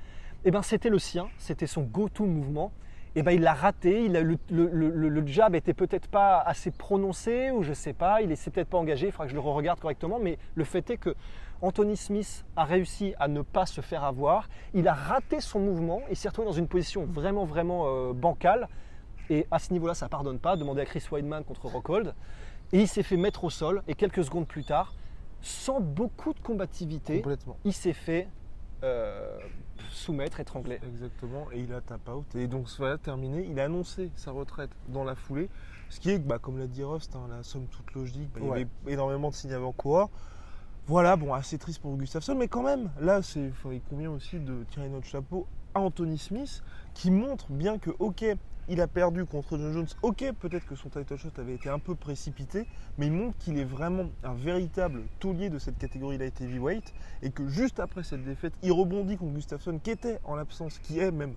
Et 0.44 0.50
ben 0.50 0.62
c'était 0.62 0.90
le 0.90 0.98
sien, 0.98 1.28
c'était 1.38 1.66
son 1.66 1.82
go-to 1.82 2.24
mouvement. 2.24 2.72
Et 3.16 3.22
ben 3.22 3.32
il 3.32 3.40
l'a 3.40 3.54
raté, 3.54 4.04
il 4.04 4.16
a, 4.16 4.20
le, 4.20 4.36
le- 4.50 4.68
le- 4.70 5.08
le 5.08 5.26
jab 5.26 5.54
était 5.54 5.74
peut-être 5.74 6.08
pas 6.08 6.38
assez 6.40 6.70
prononcé 6.70 7.50
ou 7.50 7.62
je 7.62 7.72
sais 7.72 7.92
pas, 7.94 8.20
il 8.22 8.36
s'est 8.36 8.50
peut-être 8.50 8.68
pas 8.68 8.78
engagé, 8.78 9.06
il 9.06 9.12
faudra 9.12 9.24
que 9.26 9.30
je 9.30 9.34
le 9.34 9.40
regarde 9.40 9.80
correctement, 9.80 10.18
mais 10.20 10.38
le 10.54 10.64
fait 10.64 10.88
est 10.90 10.98
que 10.98 11.14
Anthony 11.60 11.96
Smith 11.96 12.44
a 12.54 12.64
réussi 12.64 13.14
à 13.18 13.26
ne 13.26 13.42
pas 13.42 13.66
se 13.66 13.80
faire 13.80 14.04
avoir, 14.04 14.48
il 14.74 14.86
a 14.86 14.94
raté 14.94 15.40
son 15.40 15.58
mouvement, 15.58 16.02
il 16.10 16.16
s'est 16.16 16.28
retrouvé 16.28 16.46
dans 16.46 16.52
une 16.52 16.68
position 16.68 17.04
vraiment 17.06 17.44
vraiment 17.44 17.84
euh, 17.86 18.12
bancale. 18.12 18.68
Et 19.30 19.46
à 19.50 19.58
ce 19.58 19.72
niveau-là 19.72 19.94
ça 19.94 20.08
pardonne 20.08 20.38
pas, 20.38 20.56
demandez 20.56 20.82
à 20.82 20.84
Chris 20.86 21.04
Weidman 21.10 21.44
contre 21.44 21.66
Rockhold 21.66 22.14
et 22.72 22.80
il 22.80 22.88
s'est 22.88 23.02
fait 23.02 23.16
mettre 23.16 23.44
au 23.44 23.50
sol 23.50 23.82
et 23.88 23.94
quelques 23.94 24.24
secondes 24.24 24.46
plus 24.46 24.64
tard, 24.64 24.94
sans 25.40 25.80
beaucoup 25.80 26.32
de 26.34 26.40
combativité, 26.40 27.20
il 27.64 27.72
s'est 27.72 27.92
fait 27.92 28.28
euh, 28.84 29.36
soumettre, 29.90 30.40
étrangler. 30.40 30.80
Exactement, 30.86 31.46
et 31.52 31.60
il 31.60 31.72
a 31.72 31.80
tap 31.80 32.08
out. 32.08 32.34
Et 32.34 32.46
donc 32.46 32.68
voilà, 32.78 32.98
terminé, 32.98 33.46
il 33.48 33.58
a 33.60 33.64
annoncé 33.64 34.10
sa 34.16 34.30
retraite 34.30 34.70
dans 34.88 35.04
la 35.04 35.14
foulée. 35.14 35.48
Ce 35.88 36.00
qui 36.00 36.10
est, 36.10 36.18
bah, 36.18 36.38
comme 36.38 36.58
l'a 36.58 36.66
dit 36.66 36.84
Rust, 36.84 37.16
hein, 37.16 37.26
la 37.30 37.42
somme 37.42 37.66
toute 37.66 37.92
logique, 37.94 38.28
bah, 38.34 38.40
il 38.42 38.48
y 38.48 38.50
avait 38.50 38.66
énormément 38.86 39.30
de 39.30 39.34
signes 39.34 39.54
avant-coureurs. 39.54 40.10
Voilà, 40.86 41.16
bon, 41.16 41.34
assez 41.34 41.58
triste 41.58 41.80
pour 41.80 41.96
Gustafsson, 41.96 42.34
mais 42.34 42.48
quand 42.48 42.62
même, 42.62 42.90
là, 43.00 43.20
il 43.36 43.80
convient 43.82 44.10
aussi 44.10 44.38
de 44.38 44.64
tirer 44.70 44.88
notre 44.88 45.06
chapeau 45.06 45.46
à 45.74 45.80
Anthony 45.80 46.18
Smith, 46.18 46.62
qui 46.94 47.10
montre 47.10 47.50
bien 47.50 47.78
que, 47.78 47.90
ok, 47.98 48.24
il 48.68 48.80
a 48.80 48.86
perdu 48.86 49.24
contre 49.24 49.56
John 49.58 49.72
Jones, 49.72 49.86
ok, 50.02 50.32
peut-être 50.38 50.66
que 50.66 50.74
son 50.74 50.88
title 50.88 51.16
shot 51.16 51.30
avait 51.38 51.54
été 51.54 51.68
un 51.68 51.78
peu 51.78 51.94
précipité, 51.94 52.66
mais 52.98 53.06
il 53.06 53.12
montre 53.12 53.36
qu'il 53.38 53.58
est 53.58 53.64
vraiment 53.64 54.10
un 54.22 54.34
véritable 54.34 55.02
taulier 55.20 55.48
de 55.50 55.58
cette 55.58 55.78
catégorie 55.78 56.18
light 56.18 56.40
heavyweight, 56.40 56.92
et 57.22 57.30
que 57.30 57.48
juste 57.48 57.80
après 57.80 58.02
cette 58.02 58.24
défaite, 58.24 58.52
il 58.62 58.72
rebondit 58.72 59.16
contre 59.16 59.32
Gustafsson, 59.34 59.78
qui 59.82 59.90
était 59.90 60.18
en 60.24 60.36
l'absence, 60.36 60.78
qui 60.78 60.98
est 60.98 61.10
même, 61.10 61.32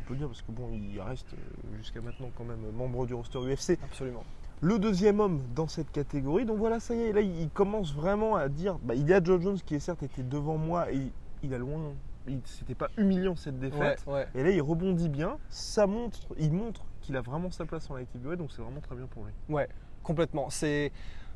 on 0.00 0.08
peut 0.08 0.16
dire, 0.16 0.26
parce 0.28 0.42
que 0.42 0.52
bon, 0.52 0.68
il 0.72 1.00
reste 1.00 1.32
euh, 1.32 1.76
jusqu'à 1.78 2.00
maintenant 2.00 2.30
quand 2.36 2.44
même 2.44 2.60
membre 2.76 3.06
du 3.06 3.14
roster 3.14 3.38
UFC, 3.38 3.78
Absolument. 3.82 4.24
le 4.60 4.78
deuxième 4.78 5.20
homme 5.20 5.40
dans 5.54 5.68
cette 5.68 5.90
catégorie. 5.90 6.44
Donc 6.44 6.58
voilà, 6.58 6.80
ça 6.80 6.94
y 6.94 7.00
est, 7.00 7.12
là 7.12 7.22
il 7.22 7.48
commence 7.50 7.94
vraiment 7.94 8.36
à 8.36 8.48
dire, 8.48 8.78
bah, 8.82 8.94
il 8.94 9.08
y 9.08 9.12
a 9.12 9.22
John 9.22 9.40
Jones 9.40 9.58
qui 9.64 9.74
est 9.74 9.80
certes 9.80 10.02
été 10.02 10.22
devant 10.22 10.58
moi 10.58 10.92
et 10.92 11.00
il 11.42 11.54
a 11.54 11.58
loin, 11.58 11.92
c'était 12.44 12.74
pas 12.74 12.88
humiliant 12.96 13.36
cette 13.36 13.58
défaite. 13.58 14.04
Ouais, 14.06 14.12
ouais. 14.14 14.28
Et 14.34 14.42
là 14.42 14.50
il 14.50 14.62
rebondit 14.62 15.08
bien, 15.08 15.38
ça 15.48 15.86
montre, 15.86 16.20
il 16.38 16.52
montre 16.52 16.84
qu'il 17.00 17.16
a 17.16 17.20
vraiment 17.20 17.50
sa 17.50 17.66
place 17.66 17.90
en 17.90 17.96
heavyweight, 17.96 18.38
donc 18.38 18.50
c'est 18.50 18.62
vraiment 18.62 18.80
très 18.80 18.94
bien 18.94 19.06
pour 19.06 19.24
lui. 19.24 19.32
Ouais, 19.48 19.68
complètement. 20.02 20.48
C'est 20.50 20.92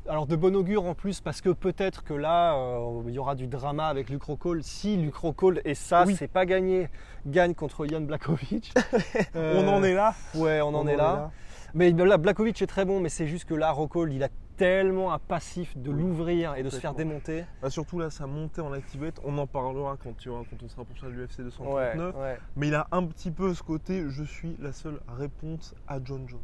alors 0.07 0.25
de 0.25 0.35
bon 0.35 0.55
augure 0.55 0.85
en 0.85 0.95
plus 0.95 1.21
parce 1.21 1.41
que 1.41 1.49
peut-être 1.49 2.03
que 2.03 2.13
là 2.13 2.55
euh, 2.55 3.03
il 3.07 3.13
y 3.13 3.19
aura 3.19 3.35
du 3.35 3.47
drama 3.47 3.87
avec 3.87 4.09
Luke 4.09 4.23
Rockhold. 4.23 4.63
Si 4.63 4.97
Luke 4.97 5.15
Rockhold 5.15 5.61
et 5.65 5.75
ça 5.75 6.05
Oui. 6.07 6.15
c'est 6.17 6.27
pas 6.27 6.45
gagné, 6.45 6.89
gagne 7.25 7.53
contre 7.53 7.85
Jan 7.85 8.01
Blakovic. 8.01 8.73
On 9.35 9.67
en 9.67 9.83
est 9.83 9.93
là. 9.93 10.15
Ouais, 10.35 10.61
on, 10.61 10.73
en 10.73 10.87
est 10.87 10.95
là 10.95 11.31
Blakovic 11.73 12.61
est 12.61 12.67
très 12.67 12.85
bon, 12.85 12.99
mais 12.99 13.09
c'est 13.09 13.27
juste 13.27 13.45
que 13.47 13.53
là 13.53 13.71
Rockhold 13.71 14.11
il 14.13 14.23
a 14.23 14.29
tellement 14.57 15.13
un 15.13 15.19
passif 15.19 15.77
de 15.77 15.89
l'ouvrir 15.89 16.55
et 16.55 16.63
de 16.63 16.69
se 16.69 16.79
faire 16.79 16.93
démonter. 16.93 17.45
Bah, 17.61 17.69
surtout 17.69 17.97
là, 17.99 18.09
sa 18.09 18.27
montée 18.27 18.59
en 18.59 18.73
heavyweight, 18.73 19.19
on 19.23 19.37
en 19.37 19.47
parlera 19.47 19.95
quand, 20.03 20.17
tu, 20.17 20.27
auras- 20.29 20.43
quand 20.49 20.57
on 20.61 20.67
sera 20.67 20.83
prochain 20.83 21.07
à 21.07 21.09
l'UFC 21.09 21.37
239. 21.41 22.15
ouais. 22.17 22.37
Mais 22.57 22.67
il 22.67 22.75
a 22.75 22.87
un 22.91 23.05
petit 23.05 23.31
peu 23.31 23.53
ce 23.53 23.63
côté, 23.63 24.03
je 24.09 24.23
suis 24.23 24.57
la 24.59 24.73
seule 24.73 24.99
réponse 25.17 25.73
à 25.87 25.99
John 26.03 26.27
Jones. 26.27 26.39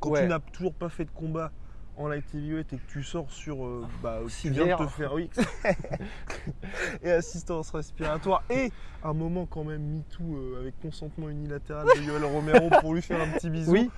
Quand 0.00 0.10
Ouais. 0.10 0.22
tu 0.24 0.28
n'as 0.28 0.38
toujours 0.40 0.74
pas 0.74 0.90
fait 0.90 1.06
de 1.06 1.10
combat 1.10 1.50
en 1.96 2.08
light 2.08 2.26
heavyweight 2.34 2.70
et 2.74 2.76
que 2.76 2.92
tu 2.92 3.02
sors 3.02 3.30
sur, 3.32 3.64
euh, 3.64 3.86
bah, 4.02 4.18
tu 4.24 4.30
si 4.30 4.50
viens 4.50 4.76
de 4.76 4.84
te 4.84 4.90
faire, 4.90 5.14
oui, 5.14 5.30
et 7.02 7.10
assistance 7.10 7.70
respiratoire 7.70 8.42
et 8.50 8.70
un 9.02 9.14
moment 9.14 9.46
quand 9.46 9.64
même 9.64 9.80
MeToo 9.82 10.36
euh, 10.36 10.60
avec 10.60 10.78
consentement 10.80 11.30
unilatéral 11.30 11.86
de 11.96 12.02
Yoel 12.02 12.24
Romero 12.24 12.68
pour 12.82 12.92
lui 12.92 13.00
faire 13.00 13.22
un 13.22 13.28
petit 13.38 13.48
bisou. 13.48 13.72
Oui, 13.72 13.90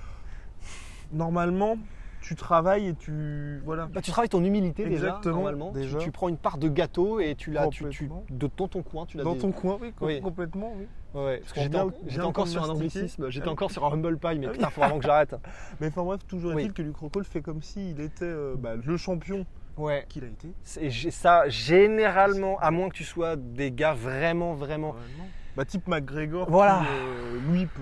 Normalement, 1.11 1.77
tu 2.21 2.35
travailles 2.35 2.87
et 2.89 2.93
tu, 2.95 3.61
voilà. 3.63 3.87
bah, 3.87 4.01
tu 4.01 4.11
travailles 4.11 4.29
ton 4.29 4.43
humilité 4.43 4.83
Exactement, 4.85 5.19
déjà 5.21 5.31
normalement. 5.31 5.71
Tu- 5.71 5.79
déjà. 5.79 5.97
Tu, 5.99 6.11
prends 6.11 6.27
une 6.29 6.37
part 6.37 6.57
de 6.57 6.67
gâteau 6.67 7.19
et 7.19 7.35
tu 7.35 7.51
l'as 7.51 7.67
tu, 7.69 7.85
de 7.85 8.49
dans 8.57 8.67
ton 8.67 8.83
coin, 8.83 9.05
tu 9.05 9.17
l'as 9.17 9.23
Dans 9.23 9.35
ton 9.35 9.51
coin, 9.51 9.77
oui, 9.81 9.93
Oui. 10.01 10.21
complètement, 10.21 10.73
oui. 10.77 10.85
Ouais, 11.15 11.37
parce 11.39 11.53
que 11.53 11.61
j'étais 11.61 11.79
en- 11.79 12.25
encore 12.25 12.47
sur 12.47 12.63
un 12.63 12.69
anglicisme, 12.69 13.29
j'étais 13.31 13.47
Ah 13.47 13.51
encore 13.51 13.71
sur 13.71 13.83
un 13.85 13.93
humble 13.93 14.17
pie, 14.19 14.37
mais 14.37 14.45
Ah 14.47 14.51
putain, 14.51 14.69
faut 14.69 14.81
vraiment 14.81 14.99
que 14.99 15.05
j'arrête. 15.05 15.33
Mais 15.81 15.87
enfin 15.87 16.03
bref, 16.03 16.19
toujours 16.27 16.53
Oui. 16.53 16.61
est-il 16.61 16.73
que 16.73 16.83
Luke 16.83 16.97
Rockhold 16.97 17.25
fait 17.25 17.41
comme 17.41 17.63
s'il 17.63 17.99
était 17.99 18.25
euh, 18.25 18.53
bah, 18.55 18.75
le 18.75 18.97
champion 18.97 19.45
Ouais. 19.77 20.05
qu'il 20.09 20.23
a 20.23 20.27
été. 20.27 20.49
Gé- 20.89 21.09
ça, 21.09 21.47
généralement, 21.49 22.59
à 22.59 22.69
moins 22.69 22.89
que 22.89 22.93
tu 22.95 23.03
sois 23.05 23.37
des 23.37 23.71
gars 23.71 23.93
vraiment, 23.93 24.53
vraiment. 24.53 24.91
Vraiment. 24.91 25.29
Bah, 25.55 25.65
type 25.65 25.87
McGregor, 25.87 26.47
Voilà. 26.49 26.81
qui, 26.81 26.85
euh, 26.93 27.51
lui 27.51 27.65
peut 27.65 27.81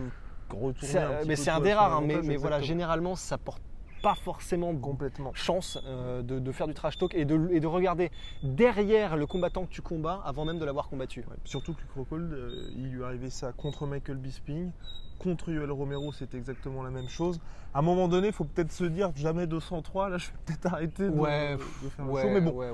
retourner 0.54 0.76
C'est- 0.88 0.98
un 1.00 1.14
petit 1.20 1.28
mais 1.28 1.36
c'est 1.36 1.50
un 1.52 1.60
des 1.60 1.74
rares, 1.74 1.98
hein, 1.98 2.04
mais, 2.06 2.36
voilà, 2.38 2.62
généralement, 2.62 3.16
ça 3.16 3.38
porte 3.38 3.62
pas 4.04 4.14
forcément 4.14 4.76
Complètement. 4.76 5.32
chance 5.34 5.80
euh, 5.86 6.22
de, 6.22 6.38
de 6.38 6.52
faire 6.52 6.68
du 6.68 6.76
trash 6.76 6.98
talk 7.00 7.16
et 7.16 7.26
de, 7.26 7.50
et 7.52 7.60
de 7.60 7.66
regarder 7.68 8.12
derrière 8.43 9.18
le 9.18 9.26
combattant 9.26 9.66
que 9.66 9.72
tu 9.72 9.82
combats 9.82 10.22
avant 10.24 10.45
même 10.45 10.60
de 10.60 10.66
l'avoir 10.66 10.88
combattu. 10.88 11.22
Ouais, 11.22 11.36
Surtout 11.45 11.74
que 11.74 11.82
Luke 11.82 11.91
Rockhold, 11.95 12.32
euh, 12.32 12.70
il 12.76 12.91
lui 12.91 13.04
arrivait 13.04 13.32
ça 13.32 13.52
contre 13.54 13.88
Michael 13.88 14.18
Bisping, 14.18 14.72
contre 15.18 15.50
Yoel 15.52 15.72
Romero, 15.72 16.12
c'était 16.14 16.38
exactement 16.38 16.84
la 16.84 16.91
même 16.91 17.10
chose. 17.10 17.39
À 17.74 17.80
un 17.80 17.82
moment 17.82 18.08
donné, 18.08 18.28
il 18.28 18.34
faut 18.34 18.43
peut-être 18.45 18.72
se 18.72 18.84
dire 18.84 19.12
jamais 19.16 19.48
203, 19.48 20.10
là 20.10 20.18
je 20.20 20.28
vais 20.28 20.34
peut-être 20.45 20.66
arrêter 20.72 21.06
de, 21.10 21.10
Ouais, 21.10 21.58
de 21.84 21.89
faire 21.89 22.06
un 22.06 22.10
Ouais, 22.10 22.22
show, 22.22 22.30
mais 22.30 22.41
bon, 22.41 22.52
ouais. 22.52 22.70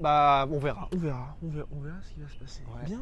Bah, 0.00 0.46
on 0.50 0.58
verra. 0.58 0.88
on 0.92 0.96
verra, 0.98 1.36
on 1.42 1.48
verra, 1.48 1.66
on 1.76 1.80
verra 1.80 1.96
ce 2.02 2.14
qui 2.14 2.20
va 2.20 2.28
se 2.28 2.36
passer. 2.38 2.62
Bien, 2.86 3.00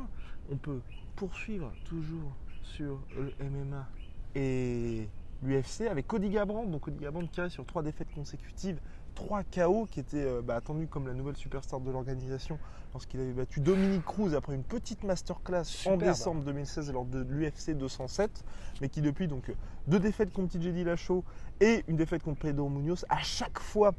on 0.51 0.57
peut 0.57 0.81
poursuivre 1.17 1.73
toujours 1.85 2.33
sur 2.65 3.01
le 3.17 3.33
MMA 3.45 3.87
et 4.35 5.09
l'UFC 5.43 5.83
avec 5.91 6.07
Cody 6.07 6.31
Garbrandt. 6.31 6.71
Donc 6.71 6.83
Cody 6.83 6.99
Garbrandt 6.99 7.31
qui 7.31 7.51
sur 7.51 7.65
trois 7.65 7.83
défaites 7.83 8.13
consécutives, 8.15 8.81
trois 9.15 9.43
KO 9.45 9.87
qui 9.91 10.01
étaient 10.01 10.25
euh, 10.25 10.43
bah, 10.43 10.57
attendus 10.57 10.87
comme 10.87 11.07
la 11.07 11.15
nouvelle 11.15 11.37
superstar 11.37 11.81
de 11.81 11.91
l'organisation 11.91 12.59
lorsqu'il 12.95 13.21
avait 13.21 13.33
battu 13.33 13.61
Dominique 13.61 14.05
Cruz 14.05 14.35
après 14.35 14.55
une 14.55 14.63
petite 14.63 15.03
masterclass 15.03 15.65
en 15.87 15.97
décembre 15.97 16.43
2016 16.45 16.93
lors 16.93 17.05
de 17.05 17.27
l'UFC 17.29 17.77
207, 17.77 18.45
mais 18.81 18.89
qui 18.89 19.03
depuis 19.03 19.29
donc 19.29 19.51
euh, 19.51 19.55
deux 19.89 19.99
défaites 19.99 20.33
contre 20.33 20.57
TJ 20.57 20.69
Dillashaw 20.69 21.25
et 21.61 21.85
une 21.89 21.97
défaite 21.97 22.23
contre 22.23 22.41
Pedro 22.41 22.69
Munoz 22.69 23.05
à 23.09 23.19
chaque 23.19 23.59
fois 23.59 23.93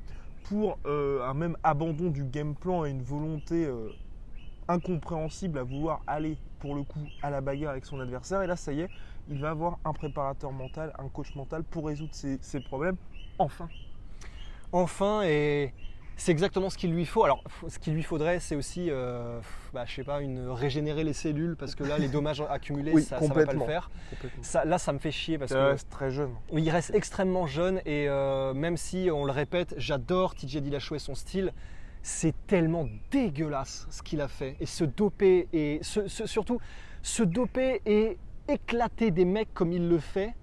pour 0.45 0.77
euh, 0.85 1.27
un 1.27 1.33
même 1.33 1.57
abandon 1.63 2.09
du 2.09 2.23
game 2.23 2.55
plan 2.55 2.85
et 2.85 2.89
une 2.89 3.01
volonté 3.01 3.65
euh, 3.65 3.89
incompréhensible 4.67 5.59
à 5.59 5.63
vouloir 5.63 6.01
aller 6.07 6.37
pour 6.65 6.73
le 6.73 6.81
coup 6.81 6.99
à 7.21 7.29
la 7.29 7.41
bagarre 7.41 7.71
avec 7.73 7.85
son 7.85 7.99
adversaire. 7.99 8.41
Et 8.41 8.47
là, 8.47 8.55
ça 8.55 8.73
y 8.73 8.81
est, 8.81 8.89
il 9.29 9.39
va 9.39 9.51
avoir 9.51 9.77
un 9.85 9.93
préparateur 9.93 10.51
mental, 10.51 10.93
un 10.97 11.07
coach 11.09 11.35
mental 11.35 11.63
pour 11.63 11.85
résoudre 11.85 12.09
ses, 12.13 12.39
ses 12.41 12.59
problèmes. 12.59 12.95
Enfin. 13.37 13.69
Enfin, 14.71 15.21
et 15.21 15.73
C'est 16.17 16.31
exactement 16.31 16.71
ce 16.71 16.77
qu'il 16.79 16.91
lui 16.91 17.05
faut. 17.05 17.23
Alors, 17.23 17.43
ce 17.67 17.77
qu'il 17.77 17.93
lui 17.93 18.01
faudrait, 18.01 18.39
c'est 18.39 18.55
aussi, 18.55 18.87
euh, 18.89 19.39
bah, 19.75 19.83
je 19.85 19.93
sais 19.93 20.03
pas, 20.03 20.21
une 20.21 20.49
régénérer 20.49 21.03
les 21.03 21.13
cellules 21.13 21.55
parce 21.55 21.75
que 21.75 21.83
là, 21.83 21.99
les 21.99 22.07
dommages 22.07 22.41
accumulés, 22.49 22.93
Oui, 22.93 23.03
ça, 23.03 23.19
ça 23.19 23.31
va 23.31 23.45
pas 23.45 23.53
le 23.53 23.59
faire. 23.59 23.91
Ça, 24.41 24.65
là, 24.65 24.79
ça 24.79 24.91
me 24.91 24.97
fait 24.97 25.11
chier 25.11 25.37
parce 25.37 25.51
Ça 25.51 25.57
que 25.57 25.69
reste 25.69 25.89
très 25.91 26.09
jeune. 26.09 26.31
oui, 26.51 26.63
il 26.63 26.69
reste 26.71 26.95
extrêmement 26.95 27.45
jeune 27.45 27.79
et 27.85 28.09
euh, 28.09 28.55
même 28.55 28.75
si 28.75 29.09
on 29.13 29.23
le 29.23 29.31
répète, 29.31 29.75
j'adore 29.77 30.33
TJ 30.33 30.57
Dillashaw 30.63 30.95
et 30.95 30.99
son 30.99 31.13
style. 31.13 31.53
C'est 32.07 32.35
tellement 32.45 32.87
dégueulasse 33.09 33.87
ce 33.89 34.03
qu'il 34.03 34.21
a 34.21 34.27
fait 34.27 34.57
et 34.59 34.67
se 34.67 34.83
doper 34.83 35.47
et 35.51 35.79
se- 35.81 36.07
se- 36.07 36.27
surtout 36.27 36.59
se 37.01 37.23
doper 37.23 37.81
et 37.83 38.19
éclater 38.47 39.09
des 39.09 39.25
mecs 39.25 39.51
comme 39.55 39.71
il 39.71 39.89
le 39.89 39.97
fait. 39.97 40.35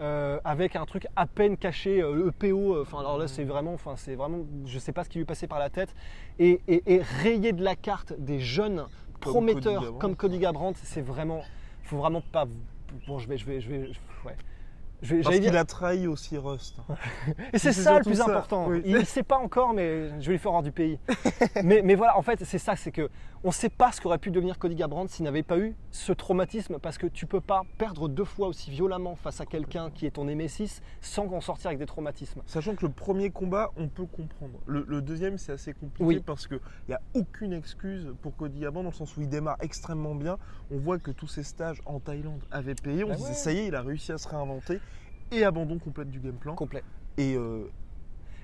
euh, 0.00 0.38
avec 0.44 0.76
un 0.76 0.86
truc 0.86 1.06
à 1.16 1.26
peine 1.26 1.56
caché, 1.56 2.00
euh, 2.00 2.14
le 2.14 2.28
EPO, 2.28 2.76
euh, 2.76 2.82
enfin 2.82 3.00
alors 3.00 3.18
là 3.18 3.26
c'est 3.28 3.42
vraiment, 3.44 3.74
enfin 3.74 3.96
c'est 3.96 4.14
vraiment, 4.14 4.46
je 4.64 4.78
sais 4.78 4.92
pas 4.92 5.02
ce 5.04 5.08
qui 5.10 5.18
lui 5.18 5.24
passait 5.26 5.48
par 5.48 5.58
la 5.58 5.68
tête, 5.70 5.92
et, 6.38 6.60
et, 6.68 6.82
et 6.94 7.02
rayer 7.02 7.52
de 7.52 7.62
la 7.64 7.74
carte 7.76 8.12
des 8.16 8.38
jeunes 8.40 8.86
Comme 9.20 9.32
prometteurs 9.32 9.82
Cody 9.82 9.98
comme 9.98 10.16
Cody 10.16 10.38
Garbrandt, 10.38 10.78
c'est 10.84 11.02
vraiment, 11.02 11.42
faut 11.82 11.98
vraiment 11.98 12.22
pas, 12.32 12.46
bon 13.08 13.18
je 13.18 13.28
vais, 13.28 13.36
je 13.36 13.44
vais, 13.44 13.60
je 13.60 13.68
vais, 13.68 13.78
ouais. 13.80 13.88
Je 14.24 14.28
vais- 14.28 14.36
Parce 15.00 15.28
qu'il 15.34 15.40
dire- 15.40 15.56
a 15.56 15.64
trahi 15.64 16.06
aussi 16.06 16.36
Rust. 16.36 16.76
et 17.52 17.58
c'est 17.58 17.72
ça 17.72 17.98
le 17.98 18.04
plus 18.04 18.16
ça, 18.16 18.24
important. 18.24 18.66
oui. 18.68 18.82
Il 18.84 18.94
ne 18.94 19.04
sait 19.04 19.22
pas 19.22 19.38
encore, 19.38 19.72
mais 19.72 20.08
je 20.20 20.26
vais 20.26 20.32
lui 20.32 20.38
faire 20.38 20.52
hors 20.52 20.62
du 20.62 20.72
pays. 20.72 20.98
mais, 21.62 21.82
mais 21.84 21.94
voilà, 21.94 22.16
en 22.18 22.22
fait, 22.22 22.44
c'est 22.44 22.58
ça, 22.58 22.74
c'est 22.76 22.90
que 22.92 23.08
on 23.44 23.48
ne 23.48 23.52
sait 23.52 23.68
pas 23.68 23.92
ce 23.92 24.00
qu'aurait 24.00 24.18
pu 24.18 24.32
devenir 24.32 24.58
Cody 24.58 24.74
Garbrandt 24.74 25.12
s'il 25.12 25.24
n'avait 25.24 25.44
pas 25.44 25.58
eu 25.58 25.76
ce 25.92 26.12
traumatisme, 26.12 26.78
parce 26.80 26.98
que 26.98 27.06
tu 27.06 27.24
peux 27.26 27.40
pas 27.40 27.62
perdre 27.78 28.08
deux 28.08 28.24
fois 28.24 28.48
aussi 28.48 28.72
violemment 28.72 29.14
face 29.14 29.40
à 29.40 29.46
quelqu'un 29.46 29.90
qui 29.92 30.06
est 30.06 30.10
ton 30.10 30.24
Némésis 30.24 30.82
sans 31.00 31.32
en 31.32 31.40
sortir 31.40 31.68
avec 31.68 31.78
des 31.78 31.86
traumatismes. 31.86 32.42
Sachant 32.46 32.74
que 32.74 32.84
le 32.84 32.90
premier 32.90 33.30
combat, 33.30 33.70
on 33.76 33.86
peut 33.86 34.06
comprendre. 34.06 34.58
Le, 34.66 34.84
le 34.88 35.00
deuxième, 35.02 35.38
c'est 35.38 35.52
assez 35.52 35.72
compliqué 35.72 36.04
Oui. 36.04 36.20
parce 36.26 36.48
qu'il 36.48 36.58
n'y 36.88 36.94
a 36.94 37.00
aucune 37.14 37.52
excuse 37.52 38.12
pour 38.22 38.34
Cody 38.36 38.58
Garbrandt 38.58 38.82
dans 38.86 38.90
le 38.90 38.96
sens 38.96 39.16
où 39.16 39.20
il 39.20 39.28
démarre 39.28 39.58
extrêmement 39.60 40.16
bien. 40.16 40.36
On 40.72 40.78
voit 40.78 40.98
que 40.98 41.12
tous 41.12 41.28
ses 41.28 41.44
stages 41.44 41.80
en 41.86 42.00
Thaïlande 42.00 42.42
avaient 42.50 42.74
payé. 42.74 43.04
On 43.04 43.10
Bah 43.10 43.14
se 43.14 43.20
disait, 43.20 43.34
ça 43.34 43.52
y 43.52 43.58
est, 43.58 43.66
il 43.68 43.74
a 43.76 43.82
réussi 43.82 44.10
à 44.10 44.18
se 44.18 44.26
réinventer. 44.26 44.80
Et 45.30 45.44
abandon 45.44 45.78
complet 45.78 46.04
du 46.04 46.20
game 46.20 46.34
plan. 46.34 46.54
Complet. 46.54 46.82
Et 47.16 47.34
euh, 47.36 47.64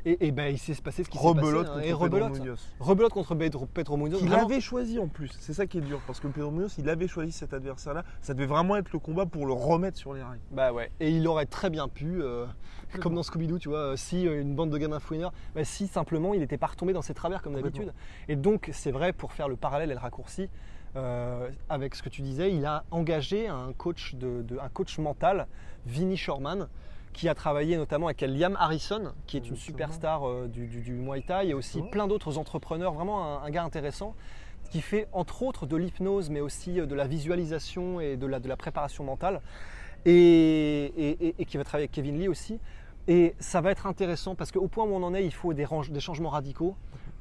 Et, 0.04 0.26
et 0.26 0.32
ben 0.32 0.52
il 0.52 0.58
s'est 0.58 0.74
passé 0.74 1.02
ce 1.02 1.08
qui 1.08 1.16
s'est 1.16 1.22
passé. 1.24 1.38
rebelote 1.40 1.66
hein, 1.66 1.70
contre 1.70 1.80
et 1.84 1.88
Pedro 1.88 2.04
rebelote. 2.04 2.38
Munoz. 2.40 2.68
Rebelote 2.78 3.12
contre 3.12 3.34
Pedro, 3.34 3.66
Pedro 3.66 3.96
Munoz. 3.96 4.18
Qu'il 4.18 4.28
Vraiment, 4.28 4.44
avait 4.44 4.60
choisi 4.60 4.98
en 4.98 5.08
plus. 5.08 5.30
C'est 5.40 5.54
ça 5.54 5.66
qui 5.66 5.78
est 5.78 5.80
dur 5.80 6.00
parce 6.06 6.20
que 6.20 6.28
Pedro 6.28 6.50
Munoz, 6.50 6.74
il 6.78 6.90
avait 6.90 7.08
choisi 7.08 7.32
cet 7.32 7.54
adversaire-là. 7.54 8.04
Ça 8.20 8.34
devait 8.34 8.46
vraiment 8.46 8.76
être 8.76 8.92
le 8.92 8.98
combat 8.98 9.24
pour 9.24 9.46
le 9.46 9.54
remettre 9.54 9.96
sur 9.96 10.12
les 10.12 10.22
rails. 10.22 10.40
Bah 10.50 10.72
ouais, 10.74 10.90
et 11.00 11.10
il 11.10 11.26
aurait 11.26 11.46
très 11.46 11.70
bien 11.70 11.88
pu, 11.88 12.20
euh, 12.20 12.44
comme 13.00 13.14
dans 13.14 13.22
Scooby-Doo, 13.22 13.58
tu 13.58 13.70
vois, 13.70 13.78
euh, 13.92 13.96
si 13.96 14.28
euh, 14.28 14.42
une 14.42 14.54
bande 14.54 14.70
de 14.70 14.76
gamins 14.76 15.00
fouineurs, 15.00 15.32
bah 15.54 15.64
si 15.64 15.86
simplement 15.86 16.34
il 16.34 16.40
n'était 16.40 16.58
pas 16.58 16.66
retombé 16.66 16.92
dans 16.92 17.02
ses 17.02 17.14
travers 17.14 17.40
comme 17.40 17.54
d'habitude. 17.54 17.94
Et 18.28 18.36
donc 18.36 18.68
c'est 18.74 18.90
vrai, 18.90 19.14
pour 19.14 19.32
faire 19.32 19.48
le 19.48 19.56
parallèle 19.56 19.90
et 19.90 19.94
le 19.94 20.00
raccourci, 20.00 20.50
euh, 20.96 21.48
avec 21.68 21.94
ce 21.94 22.02
que 22.02 22.08
tu 22.08 22.22
disais, 22.22 22.52
il 22.52 22.64
a 22.66 22.84
engagé 22.90 23.48
un 23.48 23.72
coach, 23.76 24.14
de, 24.14 24.42
de- 24.42 24.58
un 24.58 24.68
coach 24.68 24.98
mental, 24.98 25.46
Vinnie 25.86 26.16
Shorman, 26.16 26.68
qui 27.12 27.28
a 27.28 27.34
travaillé 27.34 27.76
notamment 27.76 28.06
avec 28.06 28.20
Liam 28.22 28.56
Harrison, 28.58 29.12
qui 29.26 29.36
est 29.36 29.48
une 29.48 29.56
superstar 29.56 30.28
euh, 30.28 30.48
du, 30.48 30.66
du- 30.66 30.80
du 30.80 30.92
Muay 30.92 31.22
Thai, 31.22 31.48
et 31.48 31.54
aussi 31.54 31.82
plein 31.82 32.06
d'autres 32.08 32.38
entrepreneurs, 32.38 32.92
vraiment 32.92 33.40
un, 33.40 33.44
un 33.44 33.50
gars 33.50 33.64
intéressant, 33.64 34.14
qui 34.70 34.80
fait 34.80 35.06
entre 35.12 35.42
autres 35.42 35.66
de 35.66 35.76
l'hypnose, 35.76 36.30
mais 36.30 36.40
aussi 36.40 36.80
euh, 36.80 36.86
de 36.86 36.94
la 36.94 37.06
visualisation 37.06 38.00
et 38.00 38.16
de 38.16 38.26
la, 38.26 38.40
de 38.40 38.48
la 38.48 38.56
préparation 38.56 39.04
mentale 39.04 39.40
et, 40.04 40.12
et- 40.96 41.26
et- 41.28 41.34
et 41.38 41.44
qui 41.44 41.56
va 41.56 41.64
travailler 41.64 41.84
avec 41.84 41.92
Kevin 41.92 42.18
Lee 42.18 42.28
aussi. 42.28 42.58
Et 43.06 43.34
ça 43.38 43.60
va 43.60 43.70
être 43.70 43.86
intéressant 43.86 44.34
parce 44.34 44.50
qu'au 44.50 44.66
point 44.66 44.84
où 44.84 44.94
on 44.94 45.02
en 45.02 45.14
est, 45.14 45.24
il 45.24 45.32
faut 45.32 45.52
des 45.52 45.66
changements 46.00 46.30
radicaux, 46.30 46.74